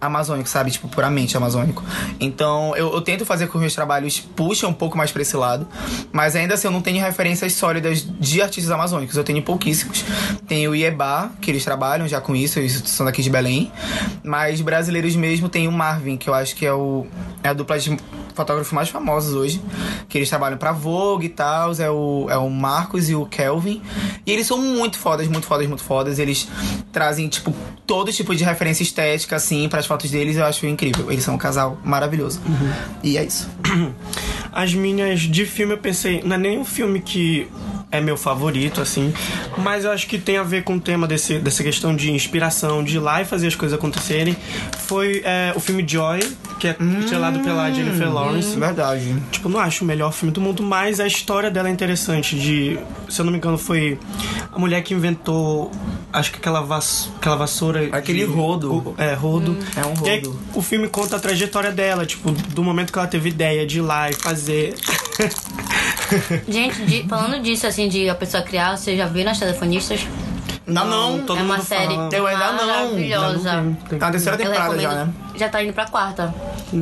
amazônico, 0.00 0.48
sabe? 0.48 0.70
Tipo, 0.70 0.88
puramente 0.88 1.36
amazônico. 1.36 1.82
Então, 2.18 2.74
eu, 2.76 2.92
eu 2.92 3.00
tento 3.00 3.24
fazer 3.24 3.46
com 3.46 3.52
que 3.52 3.56
os 3.58 3.62
meus 3.62 3.74
trabalhos 3.74 4.20
puxem 4.20 4.68
um 4.68 4.72
pouco 4.72 4.96
mais 4.96 5.12
pra 5.12 5.22
esse 5.22 5.36
lado, 5.36 5.66
mas 6.12 6.34
ainda 6.34 6.54
assim 6.54 6.66
eu 6.66 6.72
não 6.72 6.82
tenho 6.82 7.02
referências 7.02 7.52
sólidas 7.54 8.06
de 8.18 8.42
artistas 8.42 8.70
amazônicos. 8.70 9.16
Eu 9.16 9.24
tenho 9.24 9.42
pouquíssimos. 9.42 10.04
Tem 10.46 10.66
o 10.68 10.74
Ieba, 10.74 11.30
que 11.40 11.50
eles 11.50 11.64
trabalham 11.64 12.08
já 12.08 12.20
com 12.20 12.34
isso, 12.34 12.58
eles 12.58 12.82
são 12.86 13.06
daqui 13.06 13.22
de 13.22 13.30
Belém. 13.30 13.70
Mas 14.22 14.60
brasileiros 14.60 15.14
mesmo 15.16 15.48
tem 15.48 15.68
o 15.68 15.72
Marvin, 15.72 16.16
que 16.16 16.28
eu 16.28 16.34
acho 16.34 16.54
que 16.56 16.66
é, 16.66 16.72
o, 16.72 17.06
é 17.42 17.48
a 17.48 17.52
dupla 17.52 17.78
de 17.78 17.96
fotógrafos 18.36 18.72
mais 18.72 18.88
famosos 18.88 19.34
hoje, 19.34 19.60
que 20.08 20.18
eles 20.18 20.28
trabalham 20.28 20.58
pra 20.58 20.72
Vogue 20.72 21.26
e 21.26 21.30
tal, 21.30 21.72
é 21.72 21.90
o, 21.90 22.26
é 22.28 22.36
o 22.36 22.48
Marcos 22.50 23.08
e 23.08 23.14
o 23.14 23.26
Kelvin. 23.26 23.82
E 24.24 24.30
eles 24.30 24.46
são 24.46 24.58
muito 24.58 24.98
fodas, 24.98 25.26
muito 25.26 25.46
fodas, 25.46 25.66
muito 25.66 25.82
fodas. 25.82 26.18
Eles 26.18 26.48
trazem, 26.92 27.28
tipo, 27.28 27.54
todo 27.86 28.12
tipo 28.12 28.34
de 28.34 28.44
referência 28.44 28.82
estética, 28.82 29.36
assim, 29.36 29.68
pras 29.68 29.86
fotos 29.86 30.10
deles, 30.10 30.36
eu 30.36 30.44
acho 30.44 30.66
incrível. 30.66 31.10
Eles 31.10 31.24
são 31.24 31.34
um 31.34 31.38
casal 31.38 31.78
maravilhoso. 31.82 32.40
E 33.02 33.16
é 33.16 33.24
isso. 33.24 33.48
As 34.52 34.74
minhas 34.74 35.20
de 35.20 35.46
filme 35.46 35.74
eu 35.74 35.78
pensei, 35.78 36.22
não 36.22 36.36
é 36.36 36.38
nem 36.38 36.58
um 36.58 36.64
filme 36.64 37.00
que 37.00 37.48
é 37.90 38.00
meu 38.00 38.16
favorito, 38.16 38.80
assim, 38.80 39.14
mas 39.58 39.84
eu 39.84 39.92
acho 39.92 40.06
que 40.08 40.18
tem 40.18 40.36
a 40.38 40.42
ver 40.42 40.64
com 40.64 40.74
o 40.76 40.80
tema 40.80 41.06
desse, 41.06 41.38
dessa 41.38 41.62
questão 41.62 41.94
de 41.94 42.10
inspiração, 42.10 42.82
de 42.82 42.96
ir 42.96 42.98
lá 42.98 43.22
e 43.22 43.24
fazer 43.24 43.46
as 43.46 43.54
coisas 43.54 43.78
acontecerem. 43.78 44.36
Foi 44.80 45.22
é, 45.24 45.52
o 45.54 45.60
filme 45.60 45.84
Joy, 45.86 46.18
que 46.58 46.66
é 46.68 46.76
estrelado 47.00 47.38
pela 47.40 47.70
Jennifer 47.70 48.12
Lawrence. 48.12 48.58
Verdade. 48.58 49.14
Tipo, 49.30 49.48
não 49.48 49.60
acho 49.60 49.84
o 49.84 49.86
melhor 49.86 50.12
filme 50.12 50.32
do 50.32 50.40
mundo, 50.40 50.62
mas 50.62 50.98
a 51.00 51.06
história 51.06 51.50
dela 51.50 51.68
é 51.68 51.72
interessante. 51.72 52.36
De, 52.38 52.78
se 53.08 53.20
eu 53.20 53.24
não 53.24 53.30
me 53.32 53.38
engano, 53.38 53.56
foi 53.56 53.98
a 54.52 54.58
mulher 54.58 54.82
que 54.82 54.92
inventou, 54.92 55.70
acho 56.12 56.32
que 56.32 56.38
aquela, 56.38 56.60
vas, 56.62 57.08
aquela 57.18 57.36
vassoura. 57.36 57.88
Aquele 57.92 58.20
de- 58.20 58.24
rodo. 58.32 58.72
o- 58.74 58.94
É, 58.98 59.14
rodo. 59.14 59.56
É 59.76 59.86
um 59.86 60.06
E 60.06 60.10
aí, 60.10 60.16
rodo. 60.20 60.38
o 60.54 60.60
filme 60.62 60.88
conta 60.88 61.16
a 61.16 61.20
trajetória 61.20 61.70
dela, 61.70 62.04
tipo, 62.04 62.32
do 62.32 62.62
momento 62.64 62.92
que 62.92 62.98
ela 62.98 63.08
teve 63.08 63.28
ideia 63.28 63.64
de 63.66 63.78
ir 63.78 63.82
lá 63.82 64.10
e 64.10 64.14
fazer. 64.14 64.74
Gente, 66.48 66.84
de- 66.84 67.08
falando 67.08 67.40
disso, 67.42 67.66
assim, 67.66 67.88
de 67.88 68.08
a 68.08 68.14
pessoa 68.14 68.42
criar, 68.42 68.76
você 68.76 68.96
já 68.96 69.06
viu 69.06 69.24
nas 69.24 69.38
telefonistas? 69.38 70.06
Não, 70.66 70.84
não. 70.86 71.20
todo 71.24 71.38
é 71.38 71.42
uma 71.42 71.56
mundo 71.56 71.64
série 71.66 71.94
fala. 71.94 72.08
Eu 72.12 72.26
ainda 72.26 72.52
não. 72.52 72.66
maravilhosa. 72.66 73.36
Ainda 73.50 73.62
não 73.62 73.70
vi. 73.88 73.96
Tá 73.98 74.06
na 74.06 74.10
terceira 74.12 74.36
Eu 74.36 74.38
temporada 74.44 74.78
já, 74.80 74.88
recomendo- 74.90 75.06
né? 75.06 75.14
Já 75.36 75.48
tá 75.50 75.62
indo 75.62 75.72
pra 75.74 75.86
quarta. 75.86 76.34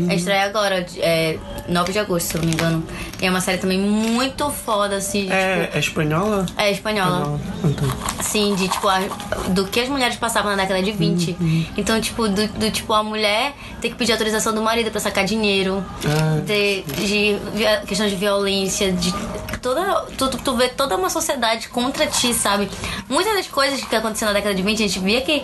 É 0.08 0.14
estreia 0.14 0.44
agora, 0.44 0.86
é 0.98 1.38
9 1.68 1.92
de 1.92 1.98
agosto, 1.98 2.26
se 2.28 2.34
eu 2.36 2.40
não 2.40 2.46
me 2.48 2.54
engano. 2.54 2.84
E 3.20 3.26
é 3.26 3.30
uma 3.30 3.40
série 3.40 3.58
também 3.58 3.78
muito 3.80 4.48
foda, 4.50 4.96
assim. 4.96 5.26
de, 5.26 5.32
É, 5.32 5.70
é 5.74 5.78
espanhola? 5.78 6.44
tipo, 6.44 6.60
é 6.60 6.70
espanhola. 6.70 7.40
Então. 7.64 7.88
Sim, 8.22 8.54
de 8.54 8.68
tipo, 8.68 8.88
a- 8.88 9.00
do 9.48 9.66
que 9.66 9.80
as 9.80 9.88
mulheres 9.88 10.16
passavam 10.16 10.52
na 10.52 10.56
década 10.62 10.80
de 10.82 10.92
20. 10.92 11.36
Então, 11.76 12.00
tipo, 12.00 12.28
do, 12.28 12.46
do 12.46 12.70
tipo, 12.70 12.92
a 12.92 13.02
mulher 13.02 13.54
ter 13.80 13.88
que 13.90 13.96
pedir 13.96 14.12
autorização 14.12 14.54
do 14.54 14.62
marido 14.62 14.90
pra 14.90 15.00
sacar 15.00 15.24
dinheiro. 15.24 15.84
Ah. 16.06 16.40
De, 16.40 16.82
de 16.82 17.36
vi- 17.54 17.86
questão 17.86 18.06
de 18.06 18.14
violência, 18.14 18.92
de 18.92 19.12
toda. 19.60 20.02
Tu, 20.16 20.28
tu, 20.28 20.38
tu 20.38 20.56
vê 20.56 20.68
toda 20.68 20.96
uma 20.96 21.10
sociedade 21.10 21.68
contra 21.68 22.06
ti, 22.06 22.32
sabe? 22.32 22.70
Muitas 23.08 23.34
das 23.34 23.48
coisas 23.48 23.73
que 23.82 23.96
aconteceram 23.96 24.32
na 24.32 24.38
década 24.38 24.54
de 24.54 24.62
20, 24.62 24.82
a 24.82 24.86
gente 24.86 24.98
via 25.00 25.20
que. 25.20 25.42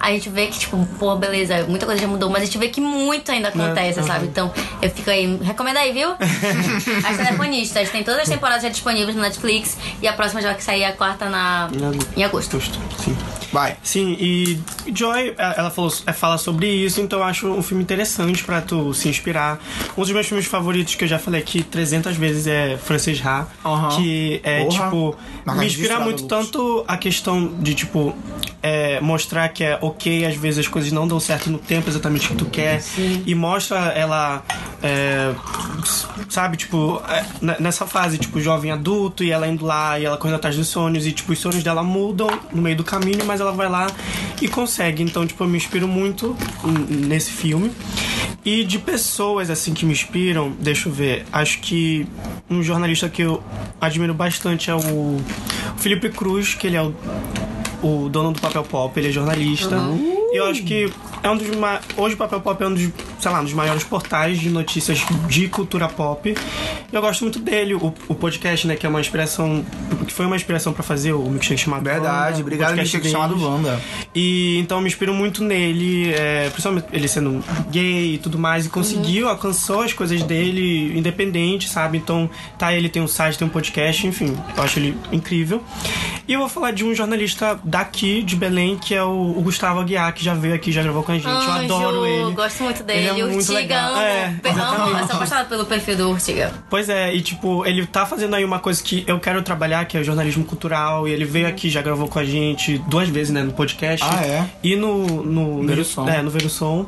A 0.00 0.12
gente 0.12 0.28
vê 0.28 0.46
que, 0.46 0.58
tipo, 0.60 0.86
pô, 0.98 1.16
beleza, 1.16 1.64
muita 1.68 1.84
coisa 1.84 2.00
já 2.00 2.06
mudou, 2.06 2.30
mas 2.30 2.42
a 2.42 2.44
gente 2.44 2.56
vê 2.58 2.68
que 2.68 2.80
muito 2.80 3.30
ainda 3.32 3.48
acontece, 3.48 3.98
Aham. 3.98 4.06
sabe? 4.06 4.26
Então, 4.26 4.52
eu 4.80 4.88
fico 4.90 5.10
aí. 5.10 5.36
Recomenda 5.42 5.80
aí, 5.80 5.92
viu? 5.92 6.10
as 7.08 7.16
telefonistas. 7.16 7.90
Tem 7.90 8.04
todas 8.04 8.20
as 8.22 8.28
temporadas 8.28 8.62
já 8.62 8.68
disponíveis 8.68 9.16
no 9.16 9.22
Netflix. 9.22 9.76
E 10.00 10.06
a 10.06 10.12
próxima 10.12 10.40
já 10.40 10.52
vai 10.52 10.60
sair 10.60 10.84
a 10.84 10.92
quarta 10.92 11.28
na, 11.28 11.68
Em 12.16 12.22
agosto. 12.24 12.60
Sim. 12.98 13.16
Vai. 13.52 13.76
Sim, 13.82 14.16
e 14.20 14.58
Joy, 14.94 15.34
eh, 15.38 15.54
ela 15.56 15.70
falou, 15.70 15.92
eh, 16.06 16.12
fala 16.12 16.36
sobre 16.38 16.66
isso, 16.68 17.00
então 17.00 17.20
eu 17.20 17.24
acho 17.24 17.46
um 17.48 17.62
filme 17.62 17.82
interessante 17.82 18.44
pra 18.44 18.60
tu 18.60 18.92
se 18.92 19.08
inspirar. 19.08 19.58
Um 19.96 20.02
dos 20.02 20.10
meus 20.10 20.26
filmes 20.26 20.46
favoritos 20.46 20.94
que 20.94 21.04
eu 21.04 21.08
já 21.08 21.18
falei 21.18 21.40
aqui 21.40 21.62
300 21.62 22.16
vezes 22.16 22.46
é 22.46 22.76
Frances 22.76 23.20
Ha, 23.24 23.46
Aham. 23.64 23.96
que 23.96 24.40
é 24.44 24.64
Porra. 24.64 24.84
tipo 24.84 25.16
Marca 25.44 25.60
me 25.62 25.66
inspira 25.66 25.98
muito 26.00 26.24
tanto 26.26 26.84
a 26.86 26.96
questão 26.96 27.46
de 27.58 27.74
tipo 27.74 28.14
é, 28.62 29.00
mostrar 29.00 29.48
que 29.48 29.64
é 29.64 29.78
ok, 29.80 30.26
às 30.26 30.36
vezes 30.36 30.60
as 30.60 30.68
coisas 30.68 30.92
não 30.92 31.06
dão 31.08 31.18
certo 31.18 31.48
no 31.50 31.58
tempo 31.58 31.88
exatamente 31.88 32.28
que 32.28 32.34
tu 32.34 32.44
quer 32.46 32.82
e 33.26 33.34
mostra 33.34 33.78
ela 33.88 34.42
é, 34.82 35.34
sabe, 36.28 36.56
tipo, 36.56 37.02
é, 37.08 37.24
nessa 37.60 37.86
fase, 37.86 38.18
tipo, 38.18 38.40
jovem 38.40 38.70
adulto 38.70 39.24
e 39.24 39.30
ela 39.30 39.46
indo 39.48 39.64
lá 39.64 39.98
e 39.98 40.04
ela 40.04 40.16
correndo 40.16 40.36
atrás 40.36 40.56
dos 40.56 40.68
sonhos 40.68 41.06
e, 41.06 41.12
tipo, 41.12 41.32
os 41.32 41.38
sonhos 41.38 41.62
dela 41.62 41.82
mudam 41.82 42.28
no 42.52 42.62
meio 42.62 42.76
do 42.76 42.84
caminho, 42.84 43.24
mas 43.24 43.37
ela 43.40 43.52
vai 43.52 43.68
lá 43.68 43.86
e 44.40 44.48
consegue. 44.48 45.02
Então, 45.02 45.26
tipo, 45.26 45.42
eu 45.44 45.48
me 45.48 45.56
inspiro 45.56 45.88
muito 45.88 46.36
nesse 46.88 47.30
filme. 47.30 47.70
E 48.44 48.64
de 48.64 48.78
pessoas, 48.78 49.50
assim, 49.50 49.74
que 49.74 49.84
me 49.84 49.92
inspiram, 49.92 50.52
deixa 50.58 50.88
eu 50.88 50.92
ver, 50.92 51.26
acho 51.32 51.58
que 51.60 52.06
um 52.48 52.62
jornalista 52.62 53.08
que 53.08 53.22
eu 53.22 53.42
admiro 53.80 54.14
bastante 54.14 54.70
é 54.70 54.74
o 54.74 55.18
Felipe 55.76 56.08
Cruz, 56.08 56.54
que 56.54 56.66
ele 56.66 56.76
é 56.76 56.82
o 56.82 56.94
o 57.82 58.08
dono 58.08 58.32
do 58.32 58.40
Papel 58.40 58.64
Pop, 58.64 58.98
ele 58.98 59.08
é 59.08 59.12
jornalista. 59.12 59.76
E 60.32 60.36
eu 60.36 60.46
acho 60.46 60.62
que 60.62 60.92
é 61.22 61.30
um 61.30 61.36
dos 61.36 61.48
ma... 61.56 61.80
hoje 61.96 62.14
o 62.14 62.18
Papel 62.18 62.40
Pop 62.40 62.62
é 62.62 62.66
um 62.66 62.74
dos, 62.74 62.88
sei 63.18 63.30
lá, 63.30 63.40
um 63.40 63.44
dos 63.44 63.52
maiores 63.52 63.84
portais 63.84 64.38
de 64.38 64.50
notícias 64.50 64.98
de 65.28 65.48
cultura 65.48 65.88
pop. 65.88 66.34
E 66.90 66.94
eu 66.94 67.00
gosto 67.00 67.22
muito 67.22 67.38
dele, 67.38 67.74
o, 67.74 67.92
o 68.08 68.14
podcast, 68.14 68.66
né, 68.66 68.76
que 68.76 68.86
é 68.86 68.88
uma 68.88 69.00
inspiração, 69.00 69.64
que 70.06 70.12
foi 70.12 70.26
uma 70.26 70.36
inspiração 70.36 70.72
pra 70.72 70.82
fazer 70.82 71.12
o 71.12 71.22
milkshake 71.28 71.60
chamado 71.60 71.84
Verdade. 71.84 72.36
Wanda, 72.36 72.40
Obrigado, 72.40 72.76
Michel, 72.76 73.04
chamado. 73.04 73.40
Wanda. 73.40 73.80
E 74.14 74.58
então 74.58 74.78
eu 74.78 74.82
me 74.82 74.88
inspiro 74.88 75.12
muito 75.12 75.42
nele, 75.42 76.12
é, 76.12 76.48
principalmente 76.50 76.86
ele 76.92 77.08
sendo 77.08 77.44
gay 77.70 78.14
e 78.14 78.18
tudo 78.18 78.38
mais, 78.38 78.66
e 78.66 78.68
conseguiu, 78.68 79.28
alcançou 79.28 79.82
as 79.82 79.92
coisas 79.92 80.22
dele 80.22 80.98
independente, 80.98 81.68
sabe? 81.68 81.98
Então, 81.98 82.30
tá, 82.58 82.72
ele 82.72 82.88
tem 82.88 83.02
um 83.02 83.08
site, 83.08 83.38
tem 83.38 83.46
um 83.46 83.50
podcast, 83.50 84.06
enfim, 84.06 84.36
eu 84.56 84.62
acho 84.62 84.78
ele 84.78 84.96
incrível. 85.12 85.62
E 86.26 86.32
eu 86.34 86.40
vou 86.40 86.48
falar 86.48 86.72
de 86.72 86.84
um 86.84 86.94
jornalista 86.94 87.58
daqui, 87.64 88.22
de 88.22 88.36
Belém, 88.36 88.76
que 88.76 88.94
é 88.94 89.02
o, 89.02 89.34
o 89.36 89.40
Gustavo 89.40 89.80
Aguiar, 89.80 90.12
que 90.12 90.22
já 90.22 90.34
veio 90.34 90.54
aqui, 90.54 90.70
já 90.70 90.82
gravou 90.82 91.02
com 91.08 91.12
a 91.12 91.14
gente. 91.14 91.26
eu 91.26 91.30
Anjo, 91.32 91.50
adoro 91.74 92.06
ele. 92.06 92.32
Gosto 92.34 92.62
muito 92.62 92.82
dele. 92.82 92.98
Ele 92.98 93.08
é 93.08 93.24
muito 93.24 93.36
Urtiga, 93.36 93.54
legal. 93.58 93.92
amo. 93.94 94.00
É, 94.02 94.24
amo. 94.50 94.98
Eu 94.98 95.06
sou 95.06 95.16
apaixonada 95.16 95.48
pelo 95.48 95.64
perfil 95.64 95.96
do 95.96 96.10
Urtiga. 96.10 96.52
Pois 96.68 96.88
é, 96.88 97.14
e 97.14 97.20
tipo, 97.22 97.64
ele 97.66 97.86
tá 97.86 98.04
fazendo 98.04 98.36
aí 98.36 98.44
uma 98.44 98.58
coisa 98.58 98.82
que 98.82 99.04
eu 99.06 99.18
quero 99.18 99.42
trabalhar, 99.42 99.84
que 99.86 99.96
é 99.96 100.00
o 100.00 100.04
jornalismo 100.04 100.44
cultural, 100.44 101.08
e 101.08 101.12
ele 101.12 101.24
veio 101.24 101.46
aqui, 101.48 101.70
já 101.70 101.80
gravou 101.80 102.08
com 102.08 102.18
a 102.18 102.24
gente 102.24 102.78
duas 102.88 103.08
vezes, 103.08 103.32
né, 103.32 103.42
no 103.42 103.52
podcast. 103.52 104.04
Ah, 104.08 104.22
é? 104.24 104.44
E 104.62 104.76
no... 104.76 105.24
no 105.24 105.66
Ver 105.66 105.74
o 105.74 105.76
no- 105.78 105.84
Som. 105.84 106.08
É, 106.08 106.20
no 106.22 106.30
Ver 106.30 106.44
o 106.44 106.50
Som. 106.50 106.86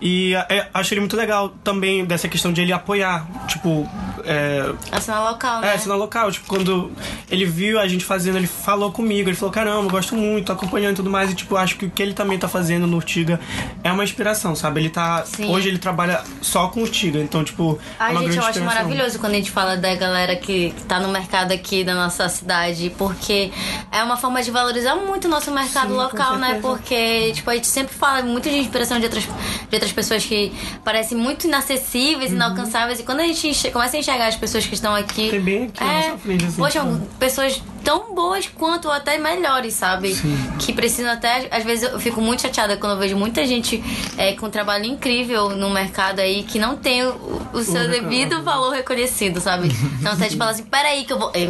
E 0.00 0.34
é, 0.34 0.68
acho 0.74 0.92
ele 0.92 1.00
muito 1.00 1.16
legal 1.16 1.50
também 1.64 2.04
dessa 2.04 2.28
questão 2.28 2.52
de 2.52 2.60
ele 2.60 2.72
apoiar, 2.72 3.26
tipo... 3.48 3.88
É, 4.24 4.72
A 4.90 5.00
cena 5.00 5.30
local, 5.30 5.60
né? 5.60 5.74
é, 5.74 5.78
cena 5.78 5.94
local, 5.94 6.30
tipo, 6.32 6.46
quando 6.46 6.90
ele 7.30 7.44
viu 7.44 7.78
a 7.78 7.86
gente 7.86 8.04
fazendo, 8.04 8.36
ele 8.36 8.46
falou 8.46 8.90
comigo, 8.90 9.28
ele 9.28 9.36
falou, 9.36 9.52
caramba, 9.52 9.88
gosto 9.90 10.16
muito, 10.16 10.46
tô 10.46 10.52
acompanhando 10.52 10.94
e 10.94 10.96
tudo 10.96 11.10
mais, 11.10 11.30
e 11.30 11.34
tipo, 11.34 11.56
acho 11.56 11.76
que 11.76 11.86
o 11.86 11.90
que 11.90 12.02
ele 12.02 12.12
também 12.12 12.38
tá 12.38 12.48
fazendo 12.48 12.86
no 12.86 12.96
Urtiga 12.96 13.40
é 13.84 13.92
uma 13.92 14.02
inspiração, 14.04 14.54
sabe? 14.56 14.80
Ele 14.80 14.90
tá. 14.90 15.24
Sim. 15.24 15.48
Hoje 15.48 15.68
ele 15.68 15.78
trabalha 15.78 16.22
só 16.42 16.68
com 16.68 16.80
Urtiga, 16.80 17.20
então, 17.20 17.44
tipo, 17.44 17.78
é 17.98 18.02
Ai, 18.02 18.12
uma 18.12 18.20
gente, 18.22 18.32
grande 18.32 18.44
eu 18.44 18.50
acho 18.50 18.64
maravilhoso 18.64 19.18
quando 19.18 19.32
a 19.32 19.36
gente 19.36 19.50
fala 19.50 19.76
da 19.76 19.94
galera 19.94 20.34
que 20.36 20.74
tá 20.88 20.98
no 20.98 21.08
mercado 21.08 21.52
aqui 21.52 21.84
da 21.84 21.94
nossa 21.94 22.28
cidade, 22.28 22.92
porque 22.98 23.52
é 23.92 24.02
uma 24.02 24.16
forma 24.16 24.42
de 24.42 24.50
valorizar 24.50 24.96
muito 24.96 25.26
o 25.26 25.28
nosso 25.28 25.50
mercado 25.52 25.90
Sim, 25.90 25.96
local, 25.96 26.36
né? 26.36 26.58
Porque, 26.60 27.32
tipo, 27.32 27.48
a 27.48 27.54
gente 27.54 27.68
sempre 27.68 27.94
fala 27.94 28.22
muito 28.22 28.48
de 28.50 28.56
inspiração 28.58 28.98
de 28.98 29.04
outras, 29.04 29.24
de 29.24 29.74
outras 29.74 29.85
pessoas 29.92 30.24
que 30.24 30.52
parecem 30.84 31.16
muito 31.16 31.46
inacessíveis, 31.46 32.30
Uhum. 32.30 32.36
inalcançáveis, 32.36 33.00
e 33.00 33.02
quando 33.02 33.20
a 33.20 33.26
gente 33.26 33.70
começa 33.70 33.96
a 33.96 34.00
enxergar 34.00 34.26
as 34.28 34.36
pessoas 34.36 34.66
que 34.66 34.74
estão 34.74 34.94
aqui. 34.94 35.28
Tem 35.30 35.40
bem 35.40 35.64
aqui 35.64 35.82
na 35.84 35.92
nossa 35.92 36.18
frente, 36.18 36.44
assim, 36.44 36.56
Poxa, 36.56 36.80
tipo- 36.80 37.00
pessoas 37.18 37.62
tão 37.86 38.12
boas 38.12 38.48
quanto 38.48 38.86
ou 38.86 38.92
até 38.92 39.16
melhores, 39.16 39.72
sabe? 39.74 40.16
Que 40.58 40.72
precisam 40.72 41.12
até. 41.12 41.46
Às 41.52 41.62
vezes 41.62 41.88
eu 41.88 42.00
fico 42.00 42.20
muito 42.20 42.42
chateada 42.42 42.76
quando 42.76 42.94
eu 42.94 42.98
vejo 42.98 43.16
muita 43.16 43.46
gente 43.46 43.80
é, 44.18 44.32
com 44.32 44.46
um 44.46 44.50
trabalho 44.50 44.84
incrível 44.86 45.50
no 45.50 45.70
mercado 45.70 46.18
aí 46.18 46.42
que 46.42 46.58
não 46.58 46.76
tem 46.76 47.04
o, 47.04 47.10
o 47.52 47.62
seu 47.62 47.82
reconhecimento. 47.82 48.10
devido 48.10 48.42
valor 48.42 48.72
reconhecido, 48.74 49.40
sabe? 49.40 49.68
Então 50.00 50.12
até 50.12 50.26
de 50.26 50.36
falar 50.36 50.50
assim, 50.50 50.64
peraí 50.64 51.04
que 51.04 51.12
eu 51.12 51.18
vou. 51.18 51.30
é, 51.32 51.46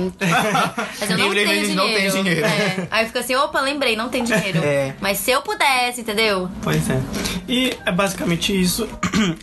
Mas 1.00 1.10
eu 1.10 1.16
não 1.16 1.30
tenho 1.30 1.46
dinheiro. 1.46 1.74
não 1.74 1.86
têm 1.86 2.10
dinheiro. 2.10 2.44
É. 2.46 2.88
Aí 2.90 3.06
fica 3.06 3.20
assim, 3.20 3.34
opa, 3.34 3.58
lembrei, 3.62 3.96
não 3.96 4.10
tem 4.10 4.22
dinheiro. 4.22 4.58
É. 4.62 4.94
Mas 5.00 5.16
se 5.18 5.30
eu 5.30 5.40
pudesse, 5.40 6.02
entendeu? 6.02 6.50
Pois 6.60 6.90
é. 6.90 7.00
E 7.48 7.74
é 7.86 7.92
basicamente 7.92 8.58
isso. 8.58 8.86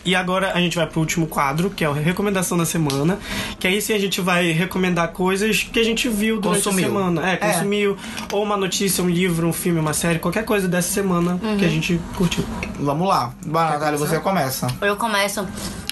E 0.05 0.15
agora 0.15 0.51
a 0.53 0.59
gente 0.59 0.75
vai 0.75 0.85
pro 0.85 0.99
último 0.99 1.25
quadro, 1.27 1.69
que 1.69 1.83
é 1.83 1.87
a 1.87 1.93
recomendação 1.93 2.57
da 2.57 2.65
semana. 2.65 3.17
Que 3.59 3.67
aí 3.67 3.81
sim 3.81 3.93
a 3.93 3.97
gente 3.97 4.21
vai 4.21 4.51
recomendar 4.51 5.07
coisas 5.09 5.63
que 5.63 5.79
a 5.79 5.83
gente 5.83 6.07
viu 6.09 6.39
durante 6.39 6.63
Consumiu. 6.63 6.82
Semana. 6.83 7.29
É, 7.29 7.33
É. 7.33 7.37
consumiu. 7.37 7.97
Ou 8.31 8.43
uma 8.43 8.57
notícia, 8.57 9.03
um 9.03 9.09
livro, 9.09 9.47
um 9.47 9.53
filme, 9.53 9.79
uma 9.79 9.93
série, 9.93 10.19
qualquer 10.19 10.45
coisa 10.45 10.67
dessa 10.67 10.91
semana 10.91 11.39
Uhum. 11.41 11.57
que 11.57 11.65
a 11.65 11.69
gente 11.69 11.99
curtiu. 12.15 12.43
Vamos 12.79 13.07
lá. 13.07 13.31
Vai, 13.45 13.71
Natália, 13.73 13.97
você 13.97 14.19
começa. 14.19 14.67
Eu 14.81 14.95
começo. 14.95 15.39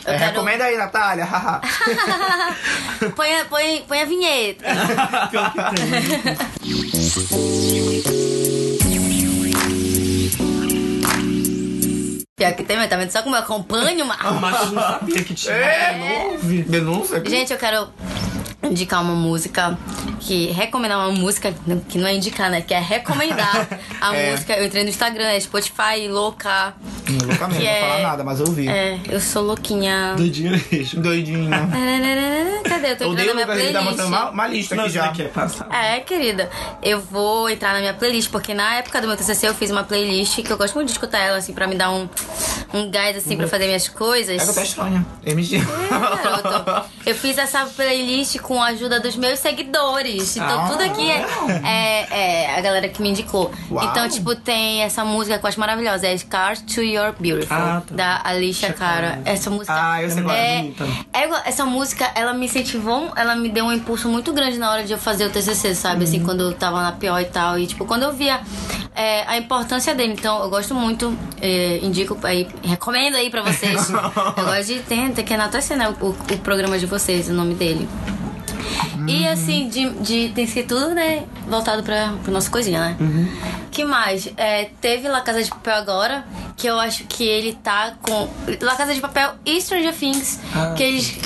Eu 0.05 0.13
É, 0.13 0.17
quero... 0.17 0.31
Recomenda 0.31 0.63
aí, 0.63 0.77
Natália. 0.77 1.27
põe, 3.15 3.35
a- 3.39 3.45
põe, 3.45 3.83
põe 3.87 4.01
a 4.01 4.05
vinheta. 4.05 4.65
Pior 5.29 5.51
que 5.51 5.59
tem. 5.75 6.37
Pior 12.35 12.53
que 12.53 12.63
tem, 12.63 12.75
mas 12.77 12.89
tá 12.89 12.97
vendo 12.97 13.11
só 13.11 13.21
como 13.21 13.35
eu 13.35 13.39
acompanho, 13.41 14.05
Marcos? 14.05 14.39
Mas 14.39 14.59
eu 14.61 14.71
não 14.71 14.81
sabia 14.81 15.23
que 15.23 15.33
tinha. 15.35 15.53
É. 15.53 15.97
Não 15.97 16.31
ouvi. 16.33 16.63
Denúncia? 16.63 17.23
Gente, 17.25 17.53
eu 17.53 17.59
quero 17.59 17.87
indicar 18.63 19.01
uma 19.01 19.13
música 19.13 19.77
que 20.21 20.47
recomendar 20.51 20.99
uma 20.99 21.11
música 21.11 21.51
que 21.89 21.97
não 21.97 22.07
é 22.07 22.13
indicar, 22.15 22.49
né? 22.49 22.61
Que 22.61 22.73
é 22.73 22.79
recomendar 22.79 23.67
a 23.99 24.15
É. 24.15 24.31
música. 24.31 24.53
Eu 24.53 24.65
entrei 24.65 24.83
no 24.83 24.89
Instagram, 24.89 25.25
é 25.25 25.39
Spotify, 25.39 26.07
louca. 26.07 26.73
Hum, 27.09 27.17
loucamente, 27.27 27.59
Que 27.61 27.65
não 27.67 27.73
vou 27.73 27.79
é- 27.79 27.81
falar 27.89 28.01
nada, 28.01 28.23
mas 28.23 28.39
eu 28.39 28.45
ouvi. 28.47 28.67
É, 28.69 28.99
eu 29.09 29.19
sou 29.19 29.43
louquinha. 29.43 30.13
Doidinho 30.15 30.51
mesmo. 30.71 31.01
Doidinho. 31.01 31.49
Cadê? 32.69 32.91
Eu 32.91 32.97
tô 32.97 33.05
entrando 33.11 33.19
o 33.19 33.27
na 33.27 33.33
minha 33.33 33.47
tá 33.47 33.53
playlist. 33.53 33.83
mostrando 33.83 34.07
uma, 34.07 34.29
uma 34.29 34.47
lista 34.47 34.75
Não, 34.75 34.83
aqui 34.85 34.93
já. 34.93 35.13
é. 35.71 35.95
É, 35.97 35.99
querida, 36.01 36.49
eu 36.83 36.99
vou 37.01 37.49
entrar 37.49 37.73
na 37.73 37.79
minha 37.79 37.93
playlist, 37.93 38.29
porque 38.29 38.53
na 38.53 38.75
época 38.75 39.01
do 39.01 39.07
meu 39.07 39.17
TCC 39.17 39.47
eu 39.47 39.53
fiz 39.55 39.71
uma 39.71 39.83
playlist 39.83 40.41
que 40.41 40.51
eu 40.51 40.57
gosto 40.57 40.75
muito 40.75 40.87
de 40.87 40.93
escutar 40.93 41.19
ela, 41.19 41.37
assim, 41.37 41.53
pra 41.53 41.67
me 41.67 41.75
dar 41.75 41.91
um, 41.91 42.07
um 42.73 42.89
gás, 42.91 43.17
assim, 43.17 43.35
pra 43.35 43.47
fazer 43.47 43.65
minhas 43.65 43.87
coisas. 43.87 44.39
É 44.39 44.43
que 44.43 44.49
eu 44.49 44.53
tô 44.53 44.61
estranha. 44.61 45.05
MG. 45.25 45.57
É, 45.57 46.23
garoto. 46.23 46.89
Eu 47.05 47.15
fiz 47.15 47.37
essa 47.37 47.65
playlist 47.65 48.37
com 48.39 48.61
a 48.61 48.67
ajuda 48.67 48.99
dos 48.99 49.15
meus 49.15 49.39
seguidores. 49.39 50.10
Então 50.17 50.65
Ah. 50.65 50.67
tudo 50.69 50.81
aqui 50.83 51.09
é, 51.09 51.25
é- 51.63 52.07
é 52.45 52.57
a 52.57 52.61
galera 52.61 52.87
que 52.89 53.01
me 53.01 53.09
indicou. 53.09 53.51
Uau. 53.69 53.85
Então, 53.85 54.07
tipo, 54.09 54.35
tem 54.35 54.81
essa 54.83 55.03
música 55.05 55.37
que 55.37 55.45
eu 55.45 55.49
acho 55.49 55.59
maravilhosa. 55.59 56.07
É 56.07 56.17
Scars 56.17 56.61
to 56.61 56.81
Your 56.81 57.13
Beautiful. 57.19 57.55
Ah, 57.55 57.81
tá. 57.87 57.95
Da 57.95 58.21
Alicia 58.23 58.73
Cara. 58.73 59.19
Essa 59.25 59.49
música. 59.49 59.73
Ah, 59.75 60.01
eu 60.01 60.09
sei 60.09 60.23
qual 60.23 60.35
é. 60.35 60.67
é, 61.13 61.23
é 61.23 61.29
essa 61.45 61.65
música, 61.65 62.09
ela 62.15 62.33
me 62.33 62.45
incentivou, 62.45 63.11
ela 63.15 63.35
me 63.35 63.49
deu 63.49 63.65
um 63.65 63.71
impulso 63.73 64.07
muito 64.07 64.33
grande 64.33 64.57
na 64.57 64.71
hora 64.71 64.83
de 64.83 64.91
eu 64.91 64.97
fazer 64.97 65.25
o 65.25 65.29
TCC, 65.29 65.75
sabe? 65.75 66.03
Assim, 66.03 66.23
quando 66.23 66.41
eu 66.41 66.53
tava 66.53 66.81
na 66.81 66.91
pior 66.91 67.19
e 67.21 67.25
tal. 67.25 67.57
E, 67.59 67.67
tipo, 67.67 67.85
quando 67.85 68.03
eu 68.03 68.13
via 68.13 68.41
é, 68.95 69.23
a 69.27 69.37
importância 69.37 69.93
dele. 69.95 70.13
Então, 70.13 70.41
eu 70.43 70.49
gosto 70.49 70.73
muito, 70.75 71.17
é, 71.41 71.79
indico 71.81 72.17
aí, 72.23 72.47
recomendo 72.63 73.15
aí 73.15 73.29
pra 73.29 73.41
vocês. 73.41 73.89
eu 74.37 74.45
gosto 74.45 74.65
de 74.65 74.79
ter, 74.79 75.11
ter 75.11 75.23
que 75.23 75.33
esse, 75.33 75.75
né, 75.75 75.93
o, 76.01 76.09
o 76.09 76.37
programa 76.39 76.77
de 76.77 76.85
vocês, 76.85 77.29
o 77.29 77.33
nome 77.33 77.53
dele. 77.53 77.87
E 79.07 79.27
assim, 79.27 79.67
de, 79.67 79.89
de, 79.89 80.29
tem 80.29 80.45
que 80.45 80.51
ser 80.51 80.63
tudo, 80.63 80.89
né? 80.89 81.23
Voltado 81.47 81.83
pra, 81.83 82.13
pra 82.23 82.31
nossa 82.31 82.49
coisinha, 82.49 82.79
né? 82.79 82.97
que 83.71 83.85
mais? 83.85 84.29
É, 84.37 84.69
teve 84.81 85.07
La 85.07 85.21
Casa 85.21 85.41
de 85.41 85.49
Papel 85.49 85.73
agora, 85.73 86.25
que 86.57 86.67
eu 86.67 86.79
acho 86.79 87.05
que 87.05 87.23
ele 87.23 87.53
tá 87.53 87.93
com. 88.01 88.27
La 88.61 88.75
Casa 88.75 88.93
de 88.93 88.99
Papel 88.99 89.31
e 89.45 89.59
Stranger 89.61 89.95
Things, 89.95 90.39
que 90.75 90.83
eles. 90.83 91.17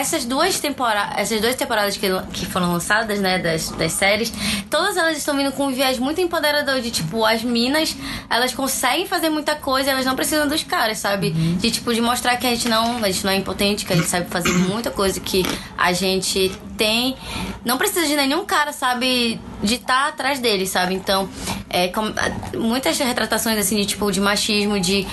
Essas 0.00 0.24
duas 0.24 0.58
temporadas, 0.60 1.18
essas 1.18 1.40
duas 1.40 1.54
temporadas 1.54 1.96
que, 1.96 2.06
que 2.32 2.46
foram 2.46 2.72
lançadas, 2.72 3.18
né, 3.20 3.38
das, 3.38 3.70
das 3.70 3.92
séries, 3.92 4.32
todas 4.70 4.96
elas 4.96 5.16
estão 5.16 5.36
vindo 5.36 5.52
com 5.52 5.66
um 5.66 5.72
viés 5.72 5.98
muito 5.98 6.20
empoderador 6.20 6.80
de 6.80 6.90
tipo, 6.90 7.24
as 7.24 7.42
minas, 7.42 7.96
elas 8.28 8.52
conseguem 8.52 9.06
fazer 9.06 9.30
muita 9.30 9.54
coisa, 9.56 9.90
elas 9.90 10.04
não 10.04 10.14
precisam 10.14 10.46
dos 10.46 10.62
caras, 10.62 10.98
sabe? 10.98 11.30
De 11.30 11.70
tipo, 11.70 11.94
de 11.94 12.00
mostrar 12.00 12.36
que 12.36 12.46
a 12.46 12.50
gente 12.50 12.68
não, 12.68 12.98
a 13.02 13.10
gente 13.10 13.24
não 13.24 13.32
é 13.32 13.36
impotente, 13.36 13.84
que 13.84 13.92
a 13.92 13.96
gente 13.96 14.08
sabe 14.08 14.26
fazer 14.28 14.52
muita 14.52 14.90
coisa 14.90 15.18
que 15.20 15.44
a 15.78 15.92
gente 15.92 16.50
tem. 16.76 17.16
Não 17.64 17.78
precisa 17.78 18.06
de 18.06 18.14
nenhum 18.16 18.44
cara, 18.44 18.72
sabe, 18.72 19.40
de 19.62 19.74
estar 19.76 20.08
atrás 20.08 20.38
dele, 20.38 20.66
sabe? 20.66 20.94
Então, 20.94 21.28
é, 21.70 21.88
com- 21.88 22.12
muitas 22.58 22.98
retratações 22.98 23.58
assim 23.58 23.76
de 23.76 23.86
tipo 23.86 24.10
de 24.12 24.20
machismo, 24.20 24.78
de 24.78 25.06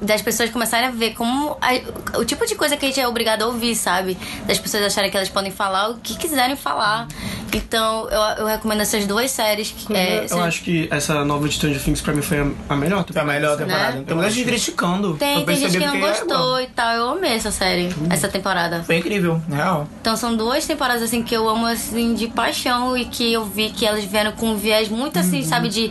das 0.00 0.22
pessoas 0.22 0.50
começarem 0.50 0.88
a 0.88 0.90
ver 0.90 1.14
como 1.14 1.56
a- 1.60 2.18
o 2.18 2.24
tipo 2.24 2.46
de 2.46 2.54
coisa 2.54 2.76
que 2.76 2.84
a 2.86 2.88
gente 2.88 3.00
é 3.00 3.08
obrigado 3.08 3.42
a 3.42 3.46
ouvir, 3.46 3.74
sabe? 3.74 4.16
Das 4.46 4.58
pessoas 4.58 4.84
acharem 4.84 5.10
que 5.10 5.16
elas 5.16 5.28
podem 5.28 5.50
falar 5.50 5.90
o 5.90 5.96
que 5.96 6.16
quiserem 6.16 6.56
falar. 6.56 7.08
Então, 7.52 8.08
eu, 8.10 8.20
eu 8.38 8.46
recomendo 8.46 8.80
essas 8.80 9.06
duas 9.06 9.30
séries. 9.30 9.70
que- 9.76 9.92
É, 9.94 10.26
eu 10.30 10.40
acho 10.42 10.62
que 10.62 10.86
essa 10.90 11.24
nova 11.24 11.48
de 11.48 11.54
Stranger 11.54 11.82
Things 11.82 12.00
pra 12.00 12.12
mim 12.12 12.22
foi 12.22 12.40
a, 12.40 12.46
a 12.68 12.76
melhor. 12.76 13.04
Foi 13.10 13.20
a 13.20 13.24
melhor 13.24 13.56
temporada. 13.56 13.96
Né? 13.96 14.04
Tem 14.06 14.14
muita 14.16 14.30
gente 14.30 14.46
criticando. 14.46 15.16
tem, 15.16 15.40
Eu 15.40 15.44
tem 15.46 15.56
gente 15.56 15.78
que 15.78 15.84
não 15.86 15.94
é 15.94 15.98
gostou 16.00 16.28
bom. 16.54 16.60
e 16.60 16.66
tal. 16.66 16.94
Eu 16.94 17.08
amei 17.10 17.32
essa 17.32 17.50
série, 17.50 17.88
essa 18.10 18.28
temporada. 18.28 18.82
Foi 18.84 18.98
incrível, 18.98 19.40
real. 19.50 19.88
Então 20.00 20.16
são 20.16 20.36
duas 20.36 20.66
temporadas 20.66 21.02
assim 21.02 21.22
que 21.22 21.34
eu 21.34 21.48
amo 21.48 21.66
assim 21.66 22.14
de 22.14 22.28
paixão 22.28 22.96
e 22.96 23.04
que 23.06 23.32
eu 23.32 23.44
vi 23.44 23.70
que 23.70 23.86
elas 23.86 24.04
vieram 24.04 24.32
com 24.32 24.50
um 24.52 24.56
viés 24.56 24.88
muito 24.88 25.18
assim, 25.18 25.42
sabe, 25.42 25.68
de 25.68 25.90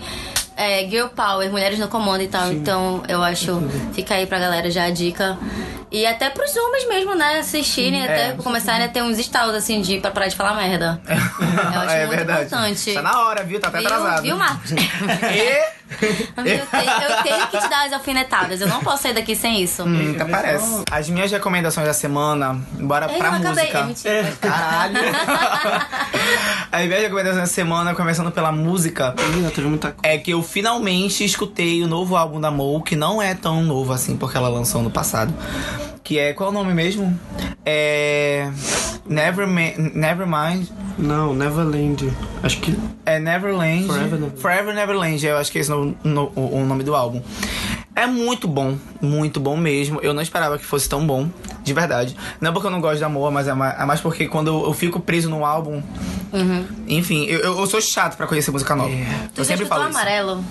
é, 0.58 0.86
girl 0.90 1.08
power, 1.08 1.50
mulheres 1.52 1.78
no 1.78 1.88
comando 1.88 2.24
e 2.24 2.28
tal. 2.28 2.52
Então 2.52 3.04
eu 3.08 3.24
acho, 3.24 3.62
fica 3.94 4.16
aí 4.16 4.26
pra 4.26 4.40
galera 4.40 4.70
já 4.72 4.86
a 4.86 4.90
dica. 4.90 5.38
E 5.90 6.06
até 6.06 6.30
pros 6.30 6.54
homens 6.58 6.86
mesmo, 6.90 7.16
né, 7.16 7.40
assistirem, 7.40 8.04
até 8.04 8.34
começarem 8.34 8.86
a 8.86 8.90
ter 8.90 9.02
uns 9.02 9.18
estalos 9.20 9.56
assim 9.56 9.80
de 9.82 10.00
pra 10.00 10.12
parar 10.12 10.28
de 10.28 10.36
falar 10.36 10.56
merda. 10.56 11.00
Eu 11.08 11.80
acho 11.82 11.94
é 11.94 12.00
muito 12.00 12.18
verdade. 12.18 12.46
importante. 12.48 12.94
Tá 12.94 13.02
na 13.02 13.22
hora, 13.22 13.44
viu? 13.44 13.60
Tá 13.60 13.70
até 13.70 13.78
Viu, 13.80 13.88
atrasado. 13.88 14.22
viu, 14.24 14.36
Marcos? 14.36 14.72
E... 15.34 15.77
eu, 15.90 16.66
tenho, 16.68 16.92
eu 16.92 17.24
tenho 17.24 17.48
que 17.48 17.60
te 17.60 17.70
dar 17.70 17.86
as 17.86 17.94
alfinetadas. 17.94 18.62
Eu 18.62 18.68
não 18.68 18.82
posso 18.82 19.04
sair 19.04 19.14
daqui 19.14 19.36
sem 19.36 19.62
isso. 19.62 19.84
Hum, 19.84 20.14
até 20.16 20.26
parece. 20.26 20.84
As 20.92 21.10
minhas 21.10 21.32
recomendações 21.32 21.88
da 21.88 21.94
semana, 21.94 22.60
bora 22.74 23.06
Eu 23.12 23.18
pra 23.18 23.32
não 23.32 23.38
acabei. 23.52 23.64
música. 23.84 24.10
É 24.10 24.24
mentira. 24.24 24.38
Caralho. 24.42 24.98
As 26.72 26.86
minhas 26.86 27.02
recomendações 27.02 27.42
da 27.42 27.48
semana, 27.54 27.96
começando 27.96 28.32
pela 28.32 28.52
música, 28.52 29.14
Menina, 29.30 29.50
teve 29.52 29.68
muita 29.68 29.92
coisa. 29.92 30.14
é 30.16 30.18
que 30.18 30.32
eu 30.32 30.42
finalmente 30.44 31.24
escutei 31.24 31.82
o 31.84 31.88
novo 31.88 32.16
álbum 32.16 32.40
da 32.40 32.52
Mo, 32.52 32.82
que 32.84 32.96
não 32.96 33.22
é 33.22 33.34
tão 33.34 33.64
novo 33.64 33.94
assim, 33.94 34.18
porque 34.18 34.38
ela 34.38 34.50
lançou 34.50 34.82
no 34.82 34.90
passado. 34.92 35.34
Que 36.08 36.18
é. 36.20 36.32
Qual 36.32 36.48
é 36.48 36.52
o 36.52 36.54
nome 36.54 36.74
mesmo? 36.74 37.20
É. 37.66 38.50
Nevermind. 39.06 39.78
Nevermind. 39.94 40.70
Não, 40.98 41.34
Neverland. 41.34 42.10
Acho 42.42 42.62
que. 42.62 42.74
É 43.06 43.20
Neverland. 43.20 43.86
Forever 43.88 44.04
Neverland. 44.12 44.40
Forever 44.42 44.74
Neverland, 44.74 45.26
eu 45.26 45.36
acho 45.38 45.52
que 45.52 45.58
é 45.58 45.62
esse 45.62 45.70
no, 45.70 45.94
no- 46.06 46.32
o 46.34 46.60
o 46.62 46.66
nome 46.66 46.86
do 46.86 46.96
álbum. 46.96 47.22
É 47.94 48.08
muito 48.08 48.48
bom, 48.48 48.78
muito 49.02 49.38
bom 49.42 49.58
mesmo. 49.58 50.00
Eu 50.02 50.14
não 50.14 50.22
esperava 50.22 50.58
que 50.58 50.64
fosse 50.64 50.88
tão 50.88 51.06
bom, 51.06 51.28
de 51.62 51.74
verdade. 51.74 52.16
Não 52.40 52.54
porque 52.54 52.68
eu 52.68 52.72
não 52.72 52.80
gosto 52.80 53.00
de 53.00 53.04
amor, 53.04 53.30
mas 53.30 53.50
é 53.50 53.54
mais, 53.54 53.78
é 53.78 53.84
mais 53.84 54.00
porque 54.00 54.28
quando 54.30 54.48
eu, 54.48 54.64
eu 54.66 54.74
fico 54.74 55.02
preso 55.02 55.30
no 55.30 55.44
álbum. 55.44 55.84
Enfim, 56.88 57.26
eu, 57.26 57.40
eu, 57.40 57.66
sou 57.68 57.82
chato 57.82 58.16
pra 58.16 58.28
conhecer 58.28 58.52
música 58.52 58.74
nova. 58.78 58.92
Tu 59.36 59.42
Eu 59.42 59.44
já 59.44 59.44
sempre 59.44 59.66
falo 59.66 59.90
isso. 59.90 59.98
amarelo 59.98 60.42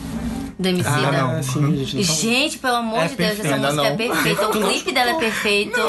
do 0.58 0.68
MC 0.68 0.88
Ah, 0.88 1.10
da- 1.10 1.12
não. 1.12 1.36
É, 1.36 1.42
sim, 1.42 1.84
gente. 1.84 2.00
então- 2.00 2.14
Gente, 2.16 2.58
pelo 2.58 2.76
amor 2.76 3.00
É 3.04 3.08
de 3.08 3.14
Deus, 3.16 3.30
essa 3.40 3.56
música 3.56 3.82
é 3.86 3.90
não. 3.90 3.96
perfeita. 3.96 4.48
O 4.48 4.50
clipe 4.52 4.92
dela 4.92 5.10
é 5.10 5.14
perfeito. 5.14 5.80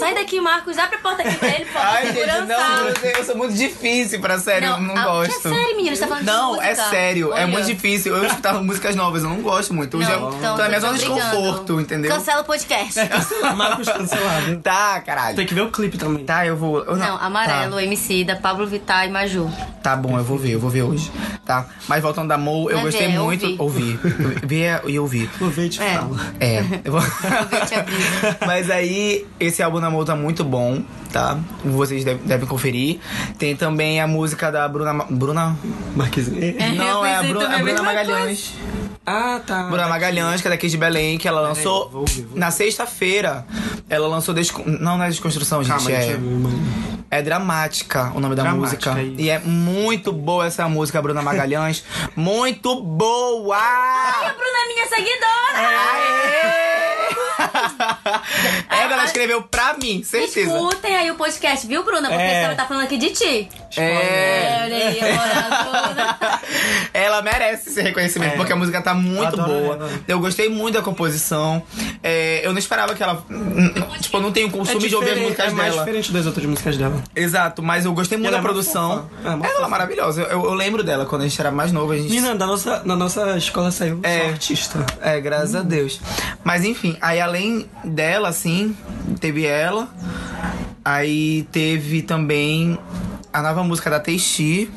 Sai 0.00 0.14
daqui, 0.14 0.40
Marcos. 0.40 0.76
Abre 0.78 0.96
a 0.96 0.98
porta 0.98 1.22
aqui 1.22 1.36
pra 1.36 1.48
ele, 1.48 1.64
por 1.66 1.72
favor. 1.74 1.88
Ai, 1.88 2.06
gente, 2.12 2.26
não, 2.48 3.10
eu, 3.10 3.24
sou 3.24 3.36
muito 3.36 3.54
difícil 3.54 4.20
pra 4.20 4.38
sério, 4.38 4.68
eu 4.68 4.80
não 4.80 4.96
a- 4.96 5.04
gosto. 5.04 5.40
Que 5.40 5.48
é 5.48 5.50
sério, 5.52 5.76
menina, 5.76 5.94
você 5.94 6.02
tá 6.02 6.08
falando 6.08 6.24
de 6.24 6.26
Não, 6.30 6.62
é 6.62 6.70
música. 6.70 6.90
sério, 6.90 7.28
é 7.32 7.34
Olha. 7.34 7.46
muito 7.46 7.66
difícil. 7.66 8.16
Eu 8.16 8.26
escutar 8.26 8.54
músicas 8.54 8.96
novas, 8.96 9.22
eu 9.22 9.28
não 9.28 9.40
gosto 9.42 9.72
muito. 9.72 10.02
Já 10.02 10.16
Não, 10.16 10.30
tô 10.30 10.36
então, 10.38 10.56
na 10.56 10.68
minha 10.68 10.80
zona 10.80 10.98
de 10.98 11.06
conforto, 11.06 11.80
entendeu? 11.80 12.10
Cancela 12.10 12.40
o 12.40 12.44
podcast. 12.44 12.98
Marcos 13.56 13.88
cancelado. 13.88 14.56
Tá, 14.60 15.00
caralho. 15.00 15.36
Tem 15.36 15.46
que 15.46 15.54
ver 15.54 15.60
o 15.62 15.70
clipe 15.70 15.96
também. 15.98 16.24
Tá, 16.24 16.44
eu 16.44 16.56
vou. 16.56 16.82
eu 16.84 16.96
Não, 16.96 17.16
amarelo, 17.18 17.78
MC 17.78 18.24
da 18.24 18.34
Pablo 18.36 18.66
Vittar 18.66 19.06
e 19.06 19.10
Maju. 19.10 19.48
Tá, 19.82 19.90
tá 19.90 19.96
bom, 19.96 20.18
eu 20.18 20.24
vou 20.24 20.36
ver, 20.38 20.52
eu 20.54 20.60
vou 20.60 20.68
ver 20.70 20.82
hoje. 20.82 21.10
Tá. 21.46 21.66
Mas 21.88 22.02
voltando 22.02 22.28
da 22.28 22.38
Mo, 22.38 22.70
eu 22.70 22.80
gostei 22.80 23.06
é 23.06 23.08
muito. 23.08 23.54
ouvir. 23.62 23.99
Ouvir. 24.04 24.46
Ver 24.46 24.80
e 24.86 24.98
ouvir. 24.98 25.30
Vou 25.38 25.50
ver 25.50 25.66
e 25.66 25.68
te 25.68 25.82
É. 25.82 25.94
falo. 25.98 26.18
É, 26.38 26.60
eu 26.84 26.92
vou. 26.92 27.02
Mas 28.46 28.70
aí, 28.70 29.26
esse 29.38 29.62
álbum 29.62 29.80
da 29.80 29.90
Mo 29.90 30.04
tá 30.04 30.14
muito 30.16 30.42
bom, 30.44 30.82
tá? 31.12 31.38
Vocês 31.64 32.04
devem, 32.04 32.26
devem 32.26 32.46
conferir. 32.46 32.98
Tem 33.38 33.54
também 33.56 34.00
a 34.00 34.06
música 34.06 34.50
da 34.50 34.66
Bruna. 34.68 34.92
Ma- 34.92 35.06
Bruna? 35.10 35.56
Marquezinho. 35.94 36.54
Não, 36.76 37.04
é 37.04 37.14
a 37.14 37.18
pensei 37.18 37.32
Bruna, 37.32 37.48
também 37.48 37.58
a 37.58 37.60
a 37.60 37.64
Bruna 37.74 37.82
Magalhães. 37.82 38.54
Ah, 39.06 39.40
tá. 39.44 39.64
Bruna 39.64 39.88
Magalhães, 39.88 40.40
que 40.40 40.46
é 40.46 40.50
daqui 40.50 40.68
de 40.68 40.76
Belém, 40.76 41.18
que 41.18 41.26
ela 41.26 41.40
lançou 41.40 41.88
vou 41.90 42.00
ouvir, 42.02 42.22
vou 42.22 42.38
na 42.38 42.50
sexta-feira. 42.50 43.44
Ela 43.88 44.06
lançou 44.06 44.32
Descon... 44.34 44.62
Não, 44.66 44.96
não 44.98 45.04
é 45.04 45.08
Desconstrução, 45.08 45.64
gente. 45.64 45.76
Calma, 45.76 45.90
é... 45.90 46.18
É 47.10 47.20
dramática 47.20 48.12
o 48.14 48.20
nome 48.20 48.36
da 48.36 48.42
Dramática, 48.44 48.90
música. 48.92 49.02
isso. 49.02 49.20
E 49.20 49.28
é 49.30 49.40
muito 49.40 50.12
boa 50.12 50.46
essa 50.46 50.68
música, 50.68 51.02
Bruna 51.02 51.20
Magalhães. 51.22 51.82
muito 52.14 52.80
boa! 52.82 53.56
A 53.58 54.32
Bruna 54.32 54.58
é 54.62 54.66
minha 54.68 54.86
seguidora! 54.86 55.58
Aê! 55.90 56.70
é, 58.70 58.82
ela 58.92 59.04
escreveu 59.04 59.42
pra 59.42 59.74
mim, 59.74 60.02
certeza. 60.04 60.52
Escutem 60.52 60.94
aí 60.96 61.10
o 61.10 61.16
podcast, 61.16 61.66
viu, 61.66 61.82
Bruna? 61.84 62.08
Porque 62.08 62.22
É. 62.22 62.42
ela 62.44 62.54
tá 62.54 62.64
falando 62.66 62.84
aqui 62.84 62.96
de 62.96 63.10
ti. 63.10 63.48
É. 63.76 63.82
É, 63.82 64.60
olha 64.64 64.76
aí. 64.88 65.00
Ela 66.92 67.22
merece 67.22 67.70
esse 67.70 67.80
reconhecimento, 67.82 68.34
É. 68.34 68.36
porque 68.36 68.52
a 68.52 68.56
música 68.56 68.82
tá 68.82 68.92
muito 68.94 69.40
Adoro 69.40 69.48
boa. 69.60 69.74
ela. 69.76 69.90
Eu 70.08 70.18
gostei 70.20 70.48
muito 70.48 70.74
da 70.74 70.82
composição. 70.82 71.62
É, 72.02 72.44
eu 72.44 72.52
não 72.52 72.58
esperava 72.58 72.94
que 72.94 73.02
ela. 73.02 73.24
Tipo, 74.00 74.16
eu 74.16 74.20
não 74.20 74.32
tenho 74.32 74.50
costume 74.50 74.88
de 74.88 74.94
ouvir 74.94 75.10
as 75.10 75.14
diferente- 75.14 75.30
músicas 75.38 75.52
é 75.52 75.56
mais 75.56 75.72
dela. 75.72 75.84
diferente 75.84 76.12
das 76.12 76.26
outras 76.26 76.46
músicas 76.46 76.76
dela. 76.76 77.02
Exato, 77.14 77.62
mas 77.62 77.84
eu 77.84 77.92
gostei 77.92 78.18
muito 78.18 78.28
ela 78.28 78.36
da 78.38 78.42
é 78.42 78.42
produção. 78.42 79.08
fofa. 79.22 79.28
É, 79.32 79.36
mó 79.36 79.44
ela 79.44 79.52
é 79.54 79.56
fofa. 79.56 79.68
maravilhosa. 79.68 80.22
Eu, 80.22 80.44
eu 80.44 80.54
lembro 80.54 80.82
dela 80.82 81.06
quando 81.06 81.22
a 81.22 81.28
gente 81.28 81.40
era 81.40 81.50
mais 81.50 81.70
novo. 81.72 81.92
A 81.92 81.96
gente 81.96 82.08
Menina, 82.10 82.34
da 82.34 82.46
nossa, 82.46 82.78
da 82.80 82.96
nossa 82.96 83.36
escola 83.36 83.70
saiu 83.70 84.00
É. 84.02 84.18
só 84.20 84.24
artista. 84.30 84.86
É, 85.00 85.20
graças 85.20 85.54
a 85.54 85.62
Deus. 85.62 86.00
Mas 86.42 86.64
enfim, 86.64 86.96
aí 87.00 87.20
além 87.20 87.68
dela, 87.84 88.28
assim, 88.28 88.76
teve 89.20 89.44
ela. 89.46 89.88
Aí 90.84 91.46
teve 91.52 92.02
também 92.02 92.78
a 93.32 93.42
nova 93.42 93.62
música 93.62 93.90
da 93.90 94.00
Teixi. 94.00 94.70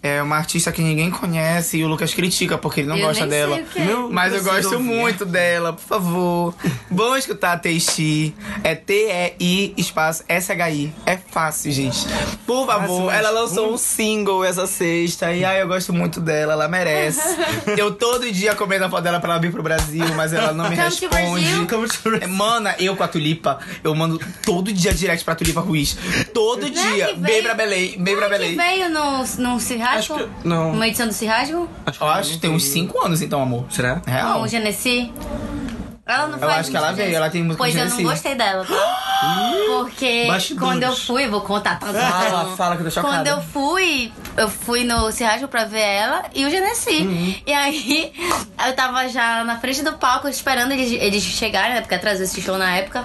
É 0.00 0.22
uma 0.22 0.36
artista 0.36 0.70
que 0.70 0.80
ninguém 0.80 1.10
conhece 1.10 1.78
e 1.78 1.84
o 1.84 1.88
Lucas 1.88 2.14
critica 2.14 2.56
porque 2.56 2.80
ele 2.80 2.88
não 2.88 2.96
Eu 2.96 3.08
gosta 3.08 3.26
nem 3.26 3.30
sei 3.30 3.40
dela. 3.40 3.56
o 3.56 3.64
que 3.64 3.78
é. 3.80 3.84
Não 3.84 4.08
Mas 4.10 4.32
eu 4.32 4.44
gosto 4.44 4.72
ouvir. 4.74 4.78
muito 4.84 5.24
dela, 5.24 5.72
por 5.72 5.82
favor. 5.82 6.54
Vamos 6.88 7.18
escutar 7.18 7.54
a 7.54 7.58
Teixi. 7.58 8.32
É 8.62 8.76
T-E-I 8.76 9.74
espaço 9.76 10.22
S-H-I. 10.28 10.92
É 11.04 11.16
fácil, 11.16 11.72
gente. 11.72 11.98
Por 12.46 12.64
favor, 12.64 13.06
mas- 13.06 13.18
ela 13.18 13.30
lançou 13.30 13.72
um 13.72 13.76
single 13.76 14.44
essa 14.44 14.68
sexta. 14.68 15.32
E 15.32 15.44
ai, 15.44 15.60
eu 15.62 15.66
gosto 15.66 15.92
muito 15.92 16.20
dela, 16.20 16.52
ela 16.52 16.68
merece. 16.68 17.20
eu 17.76 17.92
todo 17.92 18.30
dia 18.30 18.54
comendo 18.54 18.84
a 18.84 18.88
foto 18.88 19.02
dela 19.02 19.18
pra 19.18 19.32
ela 19.32 19.40
vir 19.40 19.50
pro 19.50 19.64
Brasil, 19.64 20.04
mas 20.14 20.32
ela 20.32 20.52
não 20.52 20.70
me 20.70 20.76
Come 20.76 20.88
responde. 20.88 21.66
Brasil. 21.66 22.18
É, 22.20 22.26
Mana, 22.28 22.76
eu 22.78 22.94
com 22.96 23.02
a 23.02 23.08
Tulipa, 23.08 23.58
eu 23.82 23.92
mando 23.96 24.20
todo 24.44 24.72
dia 24.72 24.94
direct 24.94 25.24
pra 25.24 25.34
Tulipa 25.34 25.60
Ruiz. 25.60 25.96
Todo 26.32 26.60
Não 26.60 26.68
é 26.68 26.70
dia. 26.70 27.06
Bem 27.16 27.20
veio- 27.32 27.42
pra 27.42 27.54
Belém, 27.54 27.96
bem 27.98 28.16
pra 28.16 28.28
Não 28.28 28.34
é 28.36 28.38
que 28.38 28.54
Belém. 28.54 28.78
veio 28.78 28.88
no, 28.90 29.24
no 29.38 29.58
Cirrasco? 29.90 30.14
Acho 30.14 30.24
que- 30.24 30.48
não. 30.48 30.72
Uma 30.72 30.86
edição 30.88 31.06
do 31.06 31.12
Cirrasco? 31.12 31.68
Acho 31.86 32.02
Eu 32.04 32.08
acho 32.08 32.30
que 32.32 32.38
tem 32.38 32.50
uns 32.50 32.64
5 32.64 33.04
anos 33.04 33.22
então, 33.22 33.42
amor. 33.42 33.66
Será? 33.70 34.00
Real. 34.06 34.34
Com 34.38 34.42
o 34.42 34.48
Genesi? 34.48 35.12
Ela 36.06 36.26
não 36.26 36.34
Eu 36.34 36.38
faz 36.40 36.52
acho 36.60 36.70
que 36.70 36.76
ela 36.78 36.92
veio, 36.92 37.14
ela 37.14 37.28
tem 37.28 37.42
música 37.42 37.58
Pois 37.62 37.76
eu 37.76 37.84
não 37.86 38.02
gostei 38.02 38.34
dela, 38.34 38.64
tá? 38.64 38.74
Porque 39.68 40.24
Bastidores. 40.26 40.68
quando 40.70 40.82
eu 40.84 40.96
fui, 40.96 41.26
eu 41.26 41.30
vou 41.30 41.42
contar 41.42 41.78
tudo. 41.78 41.92
Fala, 41.92 42.56
fala 42.56 42.76
que 42.76 42.80
eu 42.82 42.84
tô 42.86 42.90
chocada. 42.90 43.14
Quando 43.16 43.26
eu 43.26 43.42
fui, 43.42 44.10
eu 44.38 44.48
fui 44.48 44.84
no 44.84 45.12
Cirrasco 45.12 45.46
pra 45.48 45.64
ver 45.66 45.80
ela 45.80 46.24
e 46.34 46.46
o 46.46 46.50
Genesi. 46.50 47.02
Uhum. 47.02 47.34
E 47.46 47.52
aí, 47.52 48.12
eu 48.66 48.72
tava 48.74 49.06
já 49.08 49.44
na 49.44 49.58
frente 49.58 49.82
do 49.82 49.92
palco 49.94 50.26
esperando 50.28 50.72
eles, 50.72 50.92
eles 50.92 51.22
chegarem, 51.22 51.74
né? 51.74 51.80
Porque 51.82 51.94
atrasou 51.94 52.24
esse 52.24 52.40
show 52.40 52.56
na 52.56 52.74
época. 52.76 53.04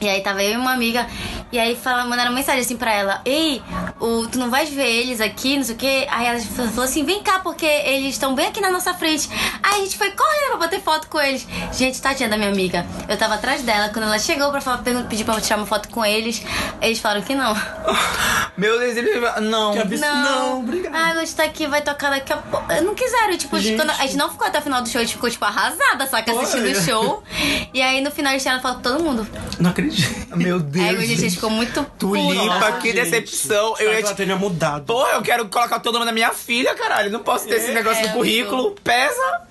E 0.00 0.06
aí 0.08 0.20
tava 0.20 0.42
eu 0.42 0.52
e 0.52 0.56
uma 0.58 0.74
amiga. 0.74 1.06
E 1.52 1.58
aí 1.58 1.76
fala, 1.76 2.04
mandaram 2.04 2.32
mensagem 2.32 2.60
assim 2.60 2.76
pra 2.76 2.92
ela: 2.92 3.20
Ei, 3.24 3.62
o, 4.00 4.26
tu 4.26 4.38
não 4.38 4.50
vais 4.50 4.68
ver 4.68 4.86
eles 4.86 5.20
aqui, 5.20 5.56
não 5.56 5.64
sei 5.64 5.74
o 5.74 5.78
quê. 5.78 6.06
Aí 6.10 6.26
ela 6.26 6.40
falou 6.40 6.84
assim: 6.84 7.04
Vem 7.04 7.22
cá, 7.22 7.38
porque 7.38 7.66
eles 7.66 8.14
estão 8.14 8.34
bem 8.34 8.46
aqui 8.46 8.60
na 8.60 8.70
nossa 8.70 8.92
frente. 8.94 9.28
Aí 9.62 9.80
a 9.80 9.84
gente 9.84 9.96
foi 9.96 10.10
correndo 10.10 10.50
pra 10.50 10.56
bater 10.58 10.80
foto 10.80 11.08
com 11.08 11.20
eles. 11.20 11.46
Gente, 11.72 12.00
tadinha 12.00 12.28
da 12.28 12.36
minha 12.36 12.50
amiga. 12.50 12.86
Eu 13.08 13.16
tava 13.16 13.34
atrás 13.34 13.62
dela. 13.62 13.88
Quando 13.90 14.04
ela 14.04 14.18
chegou 14.18 14.50
pra 14.50 14.60
falar, 14.60 14.78
pedir 15.08 15.24
pra 15.24 15.34
eu 15.34 15.40
tirar 15.40 15.56
uma 15.56 15.66
foto 15.66 15.88
com 15.88 16.04
eles, 16.04 16.42
eles 16.80 16.98
falaram 16.98 17.22
que 17.22 17.34
não. 17.34 17.54
Meu 18.56 18.78
Deus, 18.78 18.96
ele. 18.96 19.18
Não. 19.40 19.74
Não, 19.74 20.22
Não, 20.22 20.60
obrigado. 20.60 20.94
Ah, 20.94 21.10
a 21.10 21.20
gente 21.20 21.34
tá 21.34 21.44
aqui, 21.44 21.66
vai 21.66 21.82
tocar 21.82 22.10
daqui 22.10 22.32
a 22.32 22.36
pouco. 22.36 22.66
Não 22.82 22.94
quiseram, 22.94 23.36
tipo, 23.36 23.58
Gente. 23.58 23.76
quando 23.76 23.90
a 23.90 23.94
gente 24.06 24.16
não 24.16 24.30
ficou 24.30 24.46
até 24.46 24.58
o 24.58 24.62
final 24.62 24.82
do 24.82 24.88
show, 24.88 25.00
a 25.00 25.04
gente 25.04 25.14
ficou, 25.14 25.30
tipo, 25.30 25.44
arrasada, 25.44 26.06
saca? 26.06 26.32
Olha. 26.32 26.42
Assistindo 26.42 26.66
o 26.66 26.82
show. 26.82 27.22
E 27.72 27.82
aí 27.82 28.00
no 28.00 28.10
final 28.10 28.32
eles 28.32 28.42
tiraram 28.42 28.62
foto 28.62 28.76
com 28.76 28.82
todo 28.82 29.02
mundo. 29.02 29.26
Não 29.58 29.70
acredito. 29.70 30.36
Meu 30.36 30.60
Deus. 30.60 30.86
aí 30.88 30.96
a 30.96 31.00
gente 31.00 31.20
gente. 31.20 31.43
Ficou 31.44 31.50
muito 31.50 31.84
Tulipa, 31.98 32.54
puta. 32.54 32.72
que 32.78 32.92
Gente, 32.92 33.04
decepção. 33.04 33.74
Eu 33.78 33.92
ia 33.92 33.98
ela 34.00 34.08
te... 34.08 34.14
teria 34.16 34.36
mudado. 34.36 34.84
Porra, 34.86 35.12
eu 35.12 35.22
quero 35.22 35.46
colocar 35.48 35.78
todo 35.80 35.94
nome 35.94 36.06
na 36.06 36.12
minha 36.12 36.32
filha, 36.32 36.74
caralho. 36.74 37.10
Não 37.10 37.20
posso 37.20 37.46
ter 37.46 37.56
esse 37.56 37.72
negócio 37.72 38.04
É, 38.04 38.08
no 38.08 38.12
currículo. 38.14 38.74
Pesa. 38.82 39.42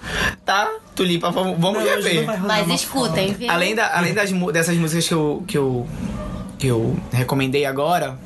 Tá? 0.45 0.69
Tulipa, 0.95 1.31
vamos, 1.31 1.59
vamos 1.59 1.83
Não, 1.83 1.89
rever. 1.89 2.25
Mas 2.41 2.67
escutem, 2.69 3.33
viu? 3.33 3.49
Além, 3.49 3.75
da, 3.75 3.97
além 3.97 4.13
das, 4.13 4.31
dessas 4.51 4.75
músicas 4.77 5.07
que 5.07 5.13
eu, 5.13 5.43
que, 5.47 5.57
eu, 5.57 5.87
que 6.57 6.67
eu 6.67 6.97
recomendei 7.11 7.65
agora, 7.65 8.17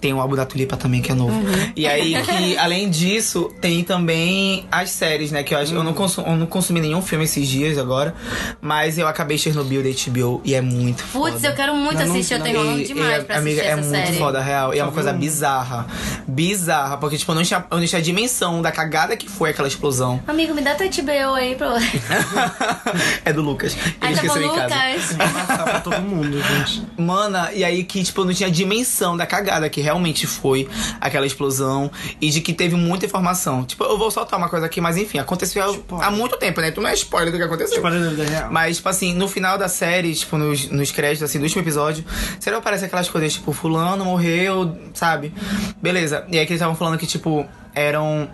tem 0.00 0.12
o 0.14 0.20
álbum 0.20 0.34
da 0.36 0.46
Tulipa 0.46 0.76
também, 0.76 1.02
que 1.02 1.12
é 1.12 1.14
novo. 1.14 1.32
Uhum. 1.38 1.72
E 1.76 1.86
aí, 1.86 2.14
que 2.22 2.56
além 2.58 2.88
disso, 2.90 3.50
tem 3.60 3.84
também 3.84 4.64
as 4.72 4.90
séries, 4.90 5.30
né? 5.30 5.42
Que 5.42 5.54
eu, 5.54 5.58
acho, 5.58 5.74
eu, 5.74 5.84
não 5.84 5.92
consu- 5.92 6.22
eu 6.22 6.36
não 6.36 6.46
consumi 6.46 6.80
nenhum 6.80 7.02
filme 7.02 7.24
esses 7.24 7.46
dias 7.48 7.76
agora, 7.78 8.14
mas 8.60 8.98
eu 8.98 9.06
acabei 9.06 9.36
Chernobyl 9.38 9.82
da 9.82 9.90
HBO 9.90 10.40
e 10.44 10.54
é 10.54 10.60
muito 10.60 11.02
foda. 11.04 11.32
Putz, 11.32 11.44
eu 11.44 11.54
quero 11.54 11.74
muito 11.74 11.98
Não, 11.98 12.06
não- 12.06 12.14
assistir, 12.14 12.34
eu 12.34 12.38
tô 12.38 12.44
não- 12.44 12.50
enrolando 12.52 12.80
E- 12.80 12.84
demais 12.86 13.22
e, 13.22 13.24
pra 13.26 13.36
amiga, 13.38 13.60
assistir 13.60 13.68
é 13.68 13.72
essa 13.80 13.82
muito 13.88 14.06
série. 14.06 14.18
foda, 14.18 14.40
real. 14.40 14.74
E 14.74 14.78
é 14.78 14.82
uma 14.82 14.88
Tá 14.90 14.94
coisa 14.94 15.12
bizarra. 15.12 15.86
Bizarra. 16.26 16.96
Porque, 16.96 17.16
tipo, 17.18 17.30
eu 17.32 17.36
não, 17.36 17.42
tinha, 17.42 17.64
eu 17.70 17.78
não 17.78 17.86
tinha 17.86 17.98
a 17.98 18.02
dimensão 18.02 18.62
da 18.62 18.70
cagada 18.72 19.16
que 19.16 19.28
foi 19.28 19.50
aquela 19.50 19.68
explosão. 19.68 20.20
Amigo, 20.26 20.54
me 20.54 20.62
dá 20.62 20.74
teu 20.74 20.88
HBO 20.88 21.34
aí 21.34 21.54
pra 21.54 21.74
é 23.24 23.32
do 23.32 23.42
Lucas. 23.42 23.74
Ele 23.74 23.94
Aí 24.00 24.14
tá 24.14 24.22
esqueceu 24.24 24.42
em 24.42 24.54
casa. 24.54 24.74
Lucas. 24.74 25.12
Vai 25.16 25.28
passar 25.46 25.64
pra 25.64 25.80
todo 25.80 26.00
mundo, 26.02 26.40
gente. 26.42 26.82
Mana, 26.96 27.50
e 27.52 27.64
aí 27.64 27.84
que, 27.84 28.02
tipo, 28.02 28.20
eu 28.20 28.24
não 28.24 28.34
tinha 28.34 28.50
dimensão 28.50 29.16
da 29.16 29.26
cagada 29.26 29.68
que 29.68 29.80
realmente 29.90 30.26
foi 30.26 30.68
aquela 31.00 31.26
explosão 31.26 31.90
e 32.20 32.30
de 32.30 32.40
que 32.40 32.52
teve 32.52 32.76
muita 32.76 33.04
informação. 33.04 33.64
Tipo, 33.64 33.84
eu 33.84 33.98
vou 33.98 34.10
soltar 34.10 34.38
uma 34.38 34.48
coisa 34.48 34.66
aqui, 34.66 34.80
mas 34.80 34.96
enfim, 34.96 35.18
aconteceu 35.18 35.68
Spoiler. 35.74 36.06
há 36.06 36.10
muito 36.10 36.36
tempo, 36.36 36.60
né? 36.60 36.70
Tu 36.70 36.80
não 36.80 36.88
é 36.88 36.94
spoiler 36.94 37.32
do 37.32 37.36
que 37.36 37.44
aconteceu. 37.44 37.74
Tipo, 37.74 37.86
a 37.88 37.90
vida 37.90 38.24
real. 38.24 38.50
Mas, 38.50 38.76
tipo 38.76 38.88
assim, 38.88 39.12
no 39.14 39.28
final 39.28 39.58
da 39.58 39.68
série, 39.68 40.14
tipo, 40.14 40.38
nos, 40.38 40.70
nos 40.70 40.92
créditos, 40.92 41.24
assim, 41.24 41.38
do 41.38 41.44
último 41.44 41.62
episódio, 41.62 42.04
será 42.38 42.56
que 42.56 42.60
aparece 42.60 42.84
aquelas 42.84 43.08
coisas, 43.08 43.32
tipo, 43.34 43.52
fulano 43.52 44.04
morreu, 44.04 44.76
sabe? 44.94 45.34
Beleza. 45.82 46.24
E 46.30 46.38
aí 46.38 46.46
que 46.46 46.52
eles 46.52 46.60
estavam 46.60 46.76
falando 46.76 46.96
que, 46.96 47.06
tipo, 47.06 47.46
eram. 47.74 48.28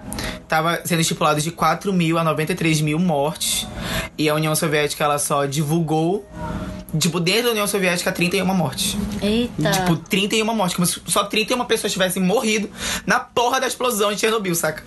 Tava 0.48 0.80
sendo 0.84 1.00
estipulado 1.00 1.40
de 1.40 1.50
4 1.50 1.92
mil 1.92 2.18
a 2.18 2.24
93 2.24 2.80
mil 2.80 2.98
mortes. 2.98 3.66
E 4.16 4.28
a 4.28 4.34
União 4.34 4.54
Soviética, 4.54 5.04
ela 5.04 5.18
só 5.18 5.44
divulgou. 5.44 6.24
Tipo, 6.98 7.18
dentro 7.20 7.44
da 7.46 7.50
União 7.50 7.66
Soviética, 7.66 8.10
31 8.12 8.44
mortes. 8.54 8.96
Eita. 9.20 9.70
Tipo, 9.72 9.96
31 9.96 10.44
mortes. 10.54 10.76
Como 10.76 10.86
se 10.86 11.00
só 11.06 11.24
31 11.24 11.64
pessoas 11.64 11.92
tivessem 11.92 12.22
morrido 12.22 12.70
na 13.04 13.18
porra 13.20 13.60
da 13.60 13.66
explosão 13.66 14.12
de 14.12 14.20
Chernobyl, 14.20 14.54
saca? 14.54 14.84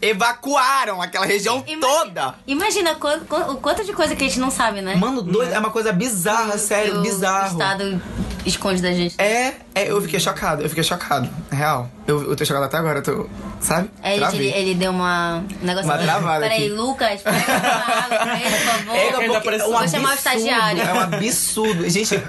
Evacuaram 0.00 1.02
aquela 1.02 1.26
região 1.26 1.64
Ima- 1.66 1.80
toda. 1.80 2.34
Imagina 2.46 2.92
o 2.92 3.56
quanto 3.56 3.84
de 3.84 3.92
coisa 3.92 4.14
que 4.14 4.24
a 4.24 4.28
gente 4.28 4.38
não 4.38 4.50
sabe, 4.50 4.80
né? 4.80 4.94
Mano, 4.94 5.22
doido, 5.22 5.52
é 5.52 5.58
uma 5.58 5.70
coisa 5.70 5.92
bizarra, 5.92 6.52
Que 6.52 6.58
sério, 6.58 6.98
o 6.98 7.02
bizarro. 7.02 7.52
Estado 7.52 8.00
esconde 8.46 8.80
da 8.82 8.92
gente. 8.92 9.14
É, 9.20 9.54
é, 9.74 9.90
eu 9.90 10.00
fiquei 10.02 10.18
chocado, 10.20 10.62
eu 10.62 10.68
fiquei 10.68 10.84
chocado. 10.84 11.28
Real. 11.50 11.90
Eu, 12.06 12.30
eu 12.30 12.36
tô 12.36 12.44
chocado 12.44 12.64
até 12.64 12.76
agora, 12.76 12.98
eu 12.98 13.02
tô. 13.02 13.28
Sabe? 13.60 13.90
É, 14.02 14.16
ele, 14.16 14.46
ele 14.48 14.74
deu 14.74 14.90
uma. 14.90 15.42
Um 15.62 15.66
negócio 15.66 15.88
Uma 15.88 15.94
aqui. 15.96 16.04
travada 16.04 16.40
Peraí, 16.40 16.66
aqui. 16.66 16.68
Lucas, 16.74 17.20
pega 17.22 17.36
uma 17.38 18.04
água 18.04 18.18
pra 18.18 18.40
ele, 18.40 18.50
por 18.50 18.60
favor. 18.72 18.94
É, 18.94 19.02
Ele 19.06 19.12
porque 19.12 19.48
é 19.48 19.64
um 19.64 19.70
Vou 19.70 19.88
chamar 19.88 20.08
o 20.08 20.12
absurdo, 20.12 20.14
estagiário. 20.14 20.82
É 20.82 20.92
um 20.94 21.00
absurdo. 21.00 21.90
Gente, 21.90 22.22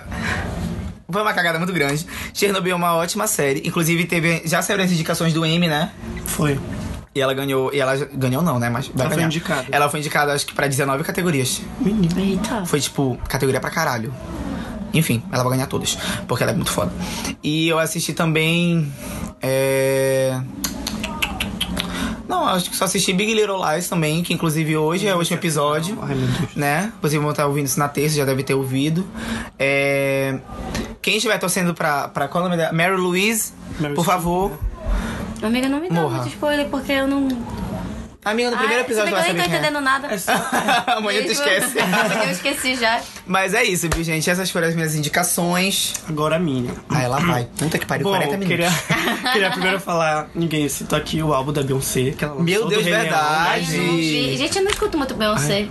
foi 1.12 1.22
uma 1.22 1.34
cagada 1.34 1.58
muito 1.58 1.74
grande. 1.74 2.06
Chernobyl 2.34 2.74
é 2.74 2.76
uma 2.76 2.96
ótima 2.96 3.28
série. 3.28 3.62
Inclusive, 3.66 4.06
teve. 4.06 4.42
Já 4.46 4.62
saíram 4.62 4.84
as 4.84 4.92
indicações 4.92 5.34
do 5.34 5.46
M, 5.46 5.68
né? 5.68 5.92
Foi. 6.26 6.60
E 7.14 7.22
ela 7.22 7.34
ganhou. 7.34 7.74
E 7.74 7.80
ela 7.80 7.96
ganhou, 8.14 8.42
não, 8.44 8.60
né? 8.60 8.70
Mas 8.70 8.88
vai 8.90 9.08
Ela 9.08 9.16
foi 9.16 9.24
indicada. 9.24 9.66
Ela 9.72 9.90
foi 9.90 10.00
indicada, 10.00 10.34
acho 10.34 10.46
que 10.46 10.54
pra 10.54 10.68
19 10.68 11.04
categorias. 11.04 11.62
Menino. 11.80 12.20
Eita. 12.20 12.66
Foi 12.66 12.80
tipo, 12.80 13.18
categoria 13.28 13.60
pra 13.60 13.72
caralho. 13.72 14.14
Enfim, 14.94 15.22
ela 15.32 15.44
vai 15.44 15.54
ganhar 15.54 15.68
todas. 15.68 15.98
Porque 16.28 16.44
ela 16.44 16.52
é 16.52 16.56
muito 16.56 16.72
foda. 16.72 16.92
E 17.44 17.68
eu 17.68 17.80
assisti 17.80 18.14
também. 18.14 18.92
É. 19.42 20.40
Não, 22.28 22.46
acho 22.48 22.70
que 22.70 22.76
só 22.76 22.86
assisti 22.86 23.12
Big 23.12 23.34
Little 23.34 23.60
Lies 23.72 23.90
também, 23.90 24.22
que 24.22 24.34
inclusive 24.34 24.78
hoje 24.78 25.08
é 25.08 25.16
o 25.16 25.18
último 25.18 25.38
episódio. 25.38 25.98
Ai, 26.02 26.14
meu 26.14 26.28
Deus. 26.28 26.56
Né? 26.56 26.94
Vocês 27.02 27.20
vão 27.20 27.32
estar 27.32 27.48
ouvindo 27.48 27.66
isso 27.66 27.80
na 27.80 27.90
terça, 27.90 28.16
já 28.18 28.26
deve 28.26 28.44
ter 28.44 28.54
ouvido. 28.54 29.06
É... 29.58 30.38
Quem 31.02 31.16
estiver 31.18 31.40
torcendo 31.40 31.74
pra, 31.74 32.08
pra 32.08 32.28
qual 32.28 32.44
é 32.44 32.46
o 32.46 32.50
nome 32.50 32.62
dela? 32.62 32.72
Mary 32.74 32.96
Louise, 33.02 33.52
Mary 33.80 33.96
por 33.96 34.06
favor. 34.06 34.60
Amiga, 35.42 35.68
não 35.70 35.80
me 35.80 35.90
dá 35.90 36.02
Morra. 36.02 36.18
muito 36.18 36.30
spoiler 36.34 36.68
porque 36.68 36.92
eu 36.92 37.08
não. 37.08 37.28
Amiga, 38.24 38.52
no 38.52 38.58
primeiro 38.58 38.82
Ai, 38.84 38.86
episódio 38.86 39.14
que 39.16 39.22
saber 39.22 39.30
eu 39.30 39.34
nem 39.34 39.44
tô 39.46 39.50
é. 39.50 39.58
entendendo 39.58 39.82
nada. 39.82 40.08
É 40.14 40.18
só- 40.18 40.34
Amanhã 40.98 41.24
tu 41.24 41.32
esquece. 41.32 41.78
eu 42.26 42.32
esqueci 42.32 42.76
já. 42.76 43.00
Mas 43.26 43.54
é 43.54 43.64
isso, 43.64 43.88
viu, 43.94 44.04
gente? 44.04 44.30
Essas 44.30 44.52
foram 44.52 44.68
as 44.68 44.76
minhas 44.76 44.94
indicações. 44.94 45.94
Agora 46.08 46.36
a 46.36 46.40
minha. 46.40 46.74
Aí 46.90 47.06
ela 47.06 47.18
vai. 47.20 47.48
Puta 47.58 47.80
que 47.80 47.86
pariu, 47.86 48.04
Bom, 48.04 48.10
40 48.12 48.38
minutos. 48.38 48.48
queria, 48.50 48.72
queria 49.32 49.52
primeiro 49.52 49.80
falar, 49.80 50.30
ninguém 50.36 50.68
citou 50.68 50.98
aqui 51.00 51.24
o 51.24 51.34
álbum 51.34 51.54
da 51.54 51.64
Beyoncé, 51.64 52.12
que 52.12 52.24
ela 52.26 52.34
lançou 52.34 52.46
Meu 52.46 52.68
Deus, 52.68 52.84
verdade. 52.84 53.78
Não. 53.78 53.98
Gente, 54.38 54.58
eu 54.58 54.64
não 54.64 54.72
escuto 54.72 54.98
muito 54.98 55.14
Beyoncé. 55.16 55.68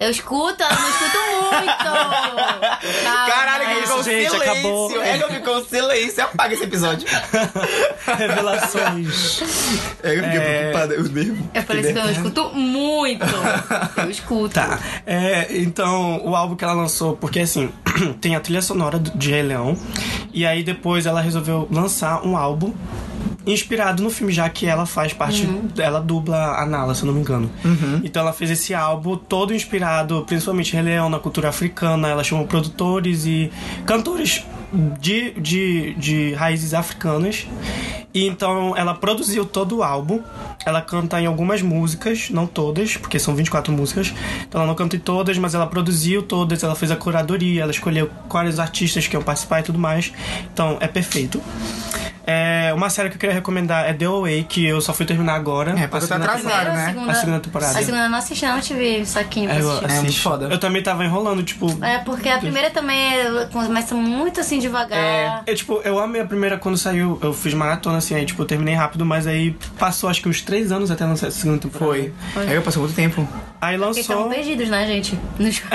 Eu 0.00 0.10
escuto, 0.10 0.62
eu 0.62 0.68
não 0.68 0.88
escuto 0.88 1.18
muito. 1.18 1.84
Caralho, 3.26 3.66
que 3.68 3.82
ficou 3.82 4.00
isso, 4.00 4.10
gente, 4.10 4.30
silêncio. 4.30 4.50
acabou. 4.52 5.02
É 5.02 5.18
que 5.18 5.34
ficou 5.34 5.64
silêncio. 5.64 6.24
Apaga 6.24 6.54
esse 6.54 6.62
episódio. 6.64 7.08
Revelações. 8.06 9.42
É 10.02 10.12
que 10.14 10.18
eu 10.20 10.24
fiquei 10.24 10.38
É. 10.38 10.60
preocupada. 10.70 10.94
Eu 10.94 11.02
nervo. 11.04 11.50
Eu 11.54 11.62
falei 11.62 11.82
assim 11.82 11.92
que 11.92 11.98
eu 11.98 12.04
não 12.04 12.10
escuto 12.12 12.50
muito. 12.54 13.26
Eu 13.96 14.10
escuto. 14.10 14.54
Tá. 14.54 14.78
É, 15.06 15.48
então, 15.58 16.24
o 16.24 16.34
álbum 16.36 16.54
que 16.56 16.64
ela 16.64 16.74
lançou, 16.74 17.16
porque 17.16 17.40
assim, 17.40 17.70
tem 18.20 18.36
a 18.36 18.40
trilha 18.40 18.62
sonora 18.62 18.98
de 18.98 19.30
Rei 19.30 19.42
Leão, 19.42 19.76
e 20.32 20.46
aí 20.46 20.62
depois 20.62 21.06
ela 21.06 21.20
resolveu 21.20 21.66
lançar 21.70 22.24
um 22.24 22.36
álbum 22.36 22.72
inspirado 23.52 24.02
no 24.02 24.10
filme, 24.10 24.32
já 24.32 24.48
que 24.48 24.66
ela 24.66 24.86
faz 24.86 25.12
parte, 25.12 25.48
ela 25.78 26.00
dubla 26.00 26.56
a 26.56 26.66
Nala, 26.66 26.94
se 26.94 27.02
eu 27.02 27.06
não 27.06 27.14
me 27.14 27.20
engano. 27.20 27.50
Então 28.04 28.22
ela 28.22 28.32
fez 28.32 28.50
esse 28.50 28.74
álbum 28.74 29.16
todo 29.16 29.54
inspirado, 29.54 30.24
principalmente 30.26 30.72
em 30.72 30.76
Rei 30.76 30.94
Leão, 30.94 31.08
na 31.08 31.18
cultura 31.18 31.48
africana. 31.48 32.08
Ela 32.08 32.22
chamou 32.22 32.46
produtores 32.46 33.24
e 33.24 33.50
cantores 33.86 34.44
de, 34.72 35.32
de, 35.32 35.94
de 35.94 36.32
raízes 36.34 36.74
africanas. 36.74 37.46
E 38.14 38.26
então 38.26 38.74
ela 38.76 38.94
produziu 38.94 39.44
todo 39.44 39.76
o 39.78 39.82
álbum. 39.82 40.22
Ela 40.64 40.80
canta 40.80 41.20
em 41.20 41.26
algumas 41.26 41.60
músicas, 41.62 42.30
não 42.30 42.46
todas, 42.46 42.96
porque 42.96 43.18
são 43.18 43.34
24 43.34 43.72
músicas. 43.72 44.12
Então 44.48 44.60
ela 44.60 44.68
não 44.68 44.74
canta 44.74 44.96
em 44.96 44.98
todas, 44.98 45.36
mas 45.38 45.54
ela 45.54 45.66
produziu 45.66 46.22
todas, 46.22 46.62
ela 46.62 46.74
fez 46.74 46.90
a 46.90 46.96
curadoria, 46.96 47.62
ela 47.62 47.70
escolheu 47.70 48.10
quais 48.28 48.58
artistas 48.58 49.06
que 49.06 49.14
iam 49.14 49.22
participar 49.22 49.60
e 49.60 49.62
tudo 49.62 49.78
mais. 49.78 50.12
Então 50.52 50.78
é 50.80 50.88
perfeito. 50.88 51.40
É, 52.30 52.74
uma 52.74 52.90
série 52.90 53.08
que 53.08 53.14
eu 53.16 53.20
queria 53.20 53.34
recomendar 53.34 53.88
é 53.88 53.94
The 53.94 54.04
Away, 54.04 54.44
que 54.46 54.62
eu 54.66 54.82
só 54.82 54.92
fui 54.92 55.06
terminar 55.06 55.34
agora. 55.34 55.70
É, 55.70 55.86
porque 55.86 55.96
A 55.96 56.00
tá 56.00 56.06
segunda 56.06 56.24
atrasado, 56.26 56.74
né? 56.74 56.84
a 56.84 56.86
segunda, 56.88 57.10
A 57.10 57.14
segunda 57.14 57.40
temporada. 57.40 57.78
A 57.78 57.82
segunda 57.82 58.04
eu 58.04 58.10
não 58.10 58.18
assisti, 58.18 58.44
não 58.46 58.60
tive 58.60 59.06
saquinho 59.06 59.46
pra 59.48 59.56
É, 59.58 59.62
eu 59.62 59.70
assistir. 59.70 59.84
É 59.86 59.88
muito 59.94 60.06
assisto. 60.08 60.22
foda. 60.22 60.46
Eu 60.50 60.58
também 60.60 60.82
tava 60.82 61.02
enrolando, 61.06 61.42
tipo. 61.42 61.82
É, 61.82 61.98
porque 62.00 62.28
a 62.28 62.38
primeira 62.38 62.68
também 62.68 62.98
é- 63.14 63.46
começa 63.50 63.94
muito 63.94 64.40
assim 64.40 64.57
devagar. 64.60 65.42
Eu, 65.46 65.54
tipo, 65.54 65.80
eu 65.84 65.98
amei 65.98 66.20
a 66.20 66.24
primeira 66.24 66.58
quando 66.58 66.76
saiu, 66.78 67.18
eu 67.22 67.32
fiz 67.32 67.54
maratona, 67.54 67.98
assim, 67.98 68.14
aí, 68.14 68.24
tipo, 68.24 68.42
eu 68.42 68.46
terminei 68.46 68.74
rápido, 68.74 69.04
mas 69.04 69.26
aí 69.26 69.56
passou 69.78 70.08
acho 70.08 70.20
que 70.22 70.28
uns 70.28 70.42
três 70.42 70.70
anos 70.72 70.90
até 70.90 71.04
lançar 71.04 71.28
essa 71.28 71.38
segunda 71.40 71.58
temporada. 71.58 71.90
Foi. 71.92 72.12
Aí 72.36 72.54
eu 72.54 72.62
passei 72.62 72.80
muito 72.80 72.94
tempo. 72.94 73.26
Aí 73.60 73.76
Porque 73.76 74.00
estavam 74.00 74.24
lançou. 74.26 74.38
perdidos, 74.38 74.68
né, 74.68 74.86
gente? 74.86 75.18
Nos... 75.38 75.62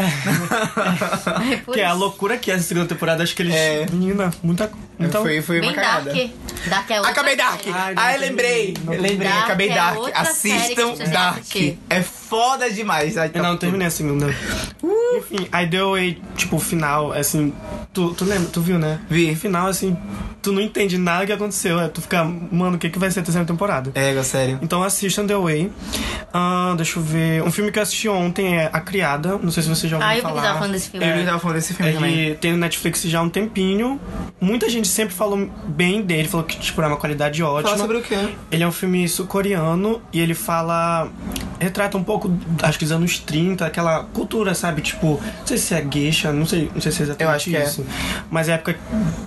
É 1.68 1.72
Que 1.74 1.80
é 1.82 1.86
a 1.86 1.94
loucura 1.94 2.38
que 2.38 2.52
é 2.52 2.56
essa 2.56 2.64
segunda 2.64 2.88
temporada, 2.88 3.24
acho 3.24 3.36
que 3.36 3.42
eles. 3.42 3.54
É. 3.54 3.86
Menina, 3.92 4.32
muita. 4.42 4.72
muita... 4.98 5.20
Foi, 5.20 5.42
foi 5.42 5.60
uma 5.62 5.74
cagada. 5.74 6.14
Dark. 6.14 6.32
Dark 6.68 6.92
é 6.92 6.96
outra 6.98 7.12
Acabei 7.12 7.36
Dark! 7.36 7.62
série. 7.62 7.74
Ai, 7.76 7.94
Ai, 7.96 8.12
entendi. 8.16 8.30
lembrei! 8.30 8.74
Não 8.84 8.94
lembrei, 8.94 9.30
Dark 9.30 9.44
acabei 9.44 9.70
é 9.70 9.76
Dark. 9.76 9.98
Assistam 10.14 10.94
Dark. 11.12 11.38
assistir. 11.40 11.80
É 11.90 12.02
foda 12.34 12.68
demais. 12.72 13.16
Ai, 13.16 13.30
tá 13.30 13.40
Eu 13.40 13.44
não 13.44 13.58
terminei 13.58 13.86
a 13.88 13.92
segunda. 13.92 14.26
Uh! 14.82 15.18
Enfim, 15.18 15.48
aí 15.52 15.68
deu 15.68 15.94
aí, 15.94 16.20
tipo, 16.36 16.56
o 16.56 16.60
final, 16.60 17.12
assim. 17.12 17.54
Tu, 17.94 18.12
tu 18.16 18.26
lembra? 18.26 18.50
Tu 18.50 18.60
viu, 18.60 18.80
né? 18.80 19.00
Vi. 19.08 19.36
Final, 19.36 19.68
assim, 19.68 19.96
tu 20.44 20.52
não 20.52 20.61
entende 20.61 20.98
nada 20.98 21.26
que 21.26 21.32
aconteceu. 21.32 21.80
É, 21.80 21.88
tu 21.88 22.02
fica, 22.02 22.24
mano, 22.24 22.76
o 22.76 22.80
que, 22.80 22.90
que 22.90 22.99
vai 22.99 23.10
ser 23.10 23.22
a 23.22 23.24
terceira 23.24 23.48
temporada? 23.48 23.91
É, 23.95 24.22
sério. 24.24 24.60
Então 24.61 24.84
assistam 24.84 25.26
The 25.26 25.36
Way. 25.38 25.72
Ah, 26.34 26.74
deixa 26.76 26.99
eu 26.99 27.03
ver. 27.03 27.41
Um 27.44 27.52
filme 27.52 27.72
que 27.72 27.80
eu 27.80 27.84
assisti 27.84 28.10
ontem 28.10 28.57
é 28.57 28.70
A 28.72 28.82
Criada. 28.82 29.40
Não 29.41 29.49
sei 29.52 29.64
se 29.64 29.70
você 29.70 29.88
já 29.88 29.95
ouviu 29.95 30.10
Ah, 30.10 30.18
eu 30.18 30.22
falar. 30.22 30.41
tava 30.41 30.60
falando 30.60 30.74
desse 30.74 30.90
filme. 30.90 31.07
Eu 31.07 31.18
já 31.20 31.26
tava 31.26 31.40
falando 31.40 31.56
desse 31.56 31.74
filme 31.74 31.94
também. 31.94 32.20
Ele 32.20 32.36
tem 32.36 32.52
no 32.52 32.57
Netflix 32.57 33.02
já 33.03 33.20
há 33.20 33.22
um 33.22 33.30
tempinho. 33.30 33.99
Muita 34.41 34.70
gente 34.70 34.88
sempre 34.88 35.15
falou 35.15 35.49
bem 35.65 36.02
dele, 36.02 36.28
falou 36.28 36.45
que 36.45 36.60
tipo, 36.60 36.82
é 36.82 36.88
uma 36.88 36.98
qualidade 36.98 37.41
ótima. 37.41 37.70
Fala 37.70 37.78
sobre 37.78 37.98
o 37.98 38.02
quê? 38.02 38.18
Ele 38.52 38.64
é 38.64 38.68
um 38.68 38.72
filme 38.72 39.07
sul-coreano 39.07 40.02
e 40.11 40.20
ele 40.20 40.34
fala 40.34 41.10
retrata 41.60 41.98
um 41.98 42.03
pouco, 42.03 42.30
acho 42.61 42.78
que 42.78 42.84
dos 42.84 42.91
anos 42.91 43.20
30, 43.20 43.65
aquela 43.65 44.03
cultura, 44.06 44.53
sabe? 44.53 44.82
Tipo, 44.82 45.22
não 45.40 45.48
sei 45.48 45.57
se 45.57 45.74
é 45.74 45.88
geisha, 45.90 46.34
não 46.34 46.45
sei, 46.45 46.70
não 46.74 46.82
sei 46.82 46.91
se 46.91 47.02
é 47.02 47.03
exatamente 47.06 47.24
Eu 47.24 47.30
acho 47.36 47.49
que 47.49 47.56
é. 47.56 47.64
isso. 47.64 47.86
Mas 48.30 48.49
é 48.49 48.53
época 48.53 48.76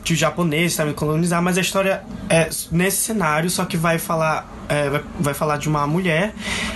de 0.05 0.15
japonês, 0.15 0.75
sabe? 0.75 0.93
Colonizar, 1.07 1.41
mas 1.43 1.57
a 1.57 1.61
história 1.61 2.03
é 2.29 2.49
nesse 2.71 2.99
cenário, 2.99 3.49
só 3.49 3.65
que 3.65 3.77
vai 3.77 3.99
falar, 3.99 4.47
é, 4.69 4.91
vai, 4.91 5.03
vai 5.21 5.35
falar 5.35 5.57
de 5.57 5.69
uma 5.69 5.87
mulher 5.87 6.35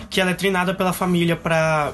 que 0.09 0.21
ela 0.21 0.31
é 0.31 0.35
treinada 0.35 0.73
pela 0.75 0.93
família 0.93 1.37
pra. 1.37 1.93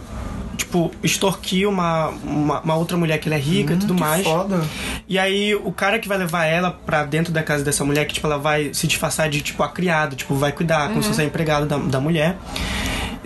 Tipo, 0.56 0.90
extorquir 1.02 1.68
uma, 1.68 2.08
uma, 2.24 2.60
uma 2.60 2.74
outra 2.76 2.96
mulher 2.96 3.18
que 3.18 3.28
ela 3.28 3.36
é 3.36 3.40
rica 3.40 3.74
e 3.74 3.76
tudo 3.76 3.94
que 3.94 4.00
mais. 4.00 4.24
foda. 4.24 4.64
E 5.06 5.18
aí, 5.18 5.54
o 5.54 5.70
cara 5.70 5.98
que 5.98 6.08
vai 6.08 6.16
levar 6.18 6.46
ela 6.46 6.70
pra 6.70 7.04
dentro 7.04 7.32
da 7.32 7.42
casa 7.42 7.62
dessa 7.62 7.84
mulher, 7.84 8.04
que, 8.06 8.14
tipo, 8.14 8.26
ela 8.26 8.38
vai 8.38 8.72
se 8.72 8.86
disfarçar 8.86 9.28
de, 9.28 9.42
tipo, 9.42 9.62
a 9.62 9.68
criada, 9.68 10.16
tipo, 10.16 10.34
vai 10.34 10.52
cuidar, 10.52 10.88
como 10.88 11.02
se 11.02 11.08
fosse 11.08 11.20
a 11.20 11.24
empregada 11.24 11.66
da, 11.66 11.76
da 11.76 12.00
mulher. 12.00 12.36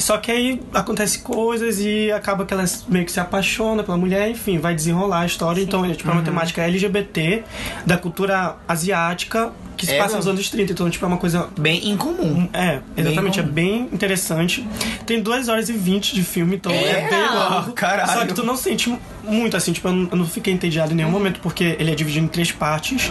Só 0.01 0.17
que 0.19 0.31
aí 0.33 0.61
acontece 0.75 1.21
coisas 1.21 1.79
e 1.81 2.11
acaba 2.11 2.45
que 2.45 2.53
ela 2.55 2.65
meio 2.89 3.05
que 3.05 3.13
se 3.13 3.21
apaixona 3.21 3.83
pela 3.83 3.97
mulher, 3.97 4.29
enfim, 4.31 4.59
vai 4.59 4.75
desenrolar 4.75 5.21
a 5.21 5.27
história. 5.27 5.61
Então, 5.63 5.85
é, 5.85 5.95
tipo, 5.95 6.09
é 6.09 6.13
uma 6.13 6.23
temática 6.23 6.63
LGBT 6.63 7.45
da 7.87 7.97
cultura 7.99 8.57
asiática 8.67 9.53
que 9.77 9.87
se 9.87 9.93
É, 9.95 9.99
passa 9.99 10.17
nos 10.17 10.27
anos 10.27 10.49
30. 10.51 10.73
Então, 10.73 10.91
tipo, 10.91 11.05
é 11.05 11.09
uma 11.09 11.17
coisa 11.17 11.49
Bem 11.59 11.89
incomum. 11.89 12.49
é, 12.53 12.81
exatamente, 12.97 13.39
é 13.39 13.43
comum. 13.43 13.55
bem 13.55 13.89
interessante. 13.93 14.67
Tem 15.07 15.23
2 15.23 15.49
horas 15.49 15.69
e 15.69 15.73
20 15.73 16.15
de 16.15 16.23
filme, 16.23 16.57
então 16.57 16.71
é, 16.73 17.03
Eita! 17.05 17.09
bem 17.17 17.29
longo. 17.35 17.73
Caralho. 17.73 18.13
Só 18.13 18.27
que 18.27 18.35
tu 18.35 18.43
não 18.45 18.57
sente 18.57 18.95
muito, 19.25 19.57
assim, 19.57 19.73
tipo, 19.73 19.89
eu 19.89 19.93
não, 19.93 20.09
eu 20.11 20.17
não 20.17 20.27
fiquei 20.27 20.53
entediado 20.53 20.93
em 20.93 20.97
nenhum 20.97 21.11
momento, 21.11 21.41
porque 21.41 21.77
ele 21.79 21.91
é 21.91 21.95
dividido 21.95 22.25
em 22.25 22.29
três 22.29 22.51
partes 22.53 23.11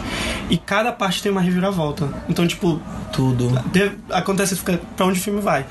e 0.50 0.58
cada 0.58 0.92
parte 0.92 1.22
tem 1.22 1.32
uma 1.32 1.42
reviravolta. 1.42 2.10
Então, 2.28 2.46
tipo, 2.48 2.82
Tudo. 3.14 3.50
de- 3.72 3.92
acontece, 4.12 4.56
fica 4.56 4.80
pra 4.96 5.06
onde 5.06 5.20
o 5.20 5.22
filme 5.22 5.42
vai. 5.42 5.66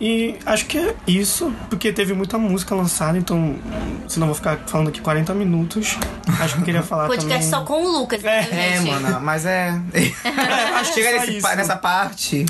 E 0.00 0.34
acho 0.46 0.66
que 0.66 0.78
é 0.78 0.94
isso, 1.06 1.52
porque 1.68 1.92
teve 1.92 2.12
muita 2.14 2.38
música 2.38 2.74
lançada, 2.74 3.16
então, 3.18 3.56
senão 4.08 4.26
vou 4.26 4.34
ficar 4.34 4.58
falando 4.66 4.88
aqui 4.88 5.00
40 5.00 5.34
minutos. 5.34 5.96
Acho 6.40 6.54
que 6.54 6.60
eu 6.60 6.64
queria 6.64 6.82
falar 6.82 7.06
Podcast 7.06 7.50
também... 7.50 7.50
só 7.50 7.64
com 7.64 7.84
o 7.84 7.98
Lucas. 8.00 8.24
É, 8.24 8.76
É, 8.76 8.80
mano, 8.80 9.20
mas 9.20 9.44
é. 9.46 9.78
acho 10.80 10.94
que 10.94 11.02
Chega 11.02 11.18
só 11.24 11.30
isso. 11.30 11.40
pa- 11.42 11.56
nessa 11.56 11.76
parte. 11.76 12.46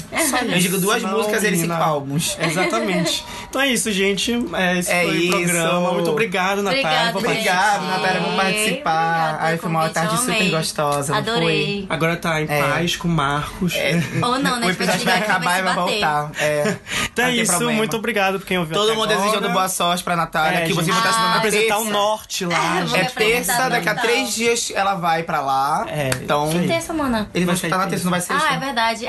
Eu 0.48 0.58
digo 0.58 0.78
duas 0.78 1.00
Senão, 1.00 1.16
músicas 1.16 1.42
e 1.42 1.46
eles 1.46 1.60
cinco 1.60 1.72
álbuns. 1.72 2.36
Exatamente. 2.40 3.24
Então 3.48 3.60
é 3.60 3.68
isso, 3.68 3.90
gente. 3.92 4.32
É, 4.54 4.78
esse 4.78 4.90
É 4.90 5.04
foi 5.04 5.16
isso. 5.16 5.36
o 5.36 5.40
programa. 5.42 5.92
Muito 5.92 6.10
obrigado, 6.10 6.62
Natália. 6.62 7.12
Obrigado, 7.30 7.86
Natália, 7.86 8.20
por 8.22 8.34
participar. 8.36 9.28
Obrigada 9.28 9.46
pelo 9.48 9.58
foi 9.60 9.70
uma 9.70 9.88
tarde 9.88 10.16
super 10.18 10.32
amei. 10.36 10.50
gostosa. 10.50 11.12
não 11.12 11.18
Adorei. 11.18 11.86
Agora 11.88 12.16
tá 12.16 12.40
em 12.40 12.46
É. 12.48 12.62
paz 12.62 12.96
com 12.96 13.08
o 13.08 13.10
Marcos. 13.10 13.74
Ou 14.22 14.38
não, 14.38 14.58
né? 14.60 14.66
O 14.66 14.70
A 14.70 14.72
gente 14.72 14.76
vai 14.78 14.86
episódio 14.86 15.04
vai 15.04 15.18
acabar 15.22 15.58
e 15.58 15.62
vai 15.62 15.74
voltar. 15.74 16.30
É. 16.38 16.76
Então 17.12 17.24
é 17.24 17.34
isso. 17.34 17.50
problema. 17.52 17.72
Muito 17.78 17.96
obrigado 17.96 18.38
por 18.38 18.46
quem 18.46 18.56
ouviu 18.56 18.72
Todo 18.74 18.90
até 18.90 18.98
mundo 18.98 19.10
agora. 19.12 19.26
desejando 19.28 19.50
boa 19.52 19.68
sorte 19.68 20.02
pra 20.04 20.14
Natália, 20.14 20.60
É, 20.60 20.66
que 20.66 20.72
você 20.72 20.84
gente. 20.92 21.00
vai 21.00 21.10
estar 21.10 21.12
sendo 21.12 21.26
Ah, 21.26 21.36
Apresentar 21.38 21.78
o 21.78 21.84
norte 21.84 22.46
lá. 22.46 22.56
Ah, 22.94 22.96
É 22.98 23.04
terça, 23.04 23.68
daqui 23.68 23.88
a 23.88 23.94
três 23.96 24.32
dias 24.34 24.72
ela 24.74 24.94
vai 24.94 25.24
pra 25.24 25.40
lá. 25.40 25.84
É, 25.88 26.10
então. 26.22 26.48
aí. 26.50 26.68
Terça, 26.68 26.92
mana. 26.92 27.28
Vão 27.34 27.44
Vai 27.46 27.54
estar 27.56 27.76
na 27.78 27.86
terça, 27.88 28.04
não 28.04 28.10
vai 28.12 28.20
ser 28.20 28.32
Ah, 28.32 28.54
é 28.54 28.58
verdade. 28.58 29.06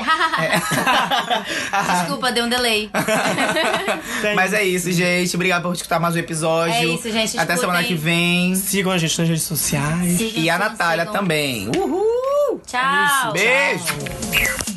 Desculpa, 2.00 2.32
deu 2.32 2.44
um 2.44 2.48
delay. 2.48 2.90
Mas 4.34 4.52
é 4.52 4.64
isso, 4.64 4.90
gente. 4.92 5.34
Obrigado 5.36 5.62
por 5.62 5.72
escutar 5.74 6.00
mais 6.00 6.14
um 6.14 6.18
episódio. 6.18 6.74
É 6.74 6.84
isso, 6.84 7.10
gente. 7.10 7.38
Até 7.38 7.56
semana 7.56 7.82
que 7.84 7.94
vem. 7.94 8.11
Sigam 8.56 8.92
a 8.92 8.98
gente 8.98 9.18
nas 9.18 9.28
redes 9.28 9.44
sociais. 9.44 10.16
Sigam, 10.18 10.42
E 10.42 10.50
a 10.50 10.54
sigam, 10.54 10.68
Natália 10.70 11.04
sigam. 11.04 11.12
também. 11.20 11.68
Uhul! 11.76 12.60
Tchau. 12.66 13.32
Beijo! 13.32 14.71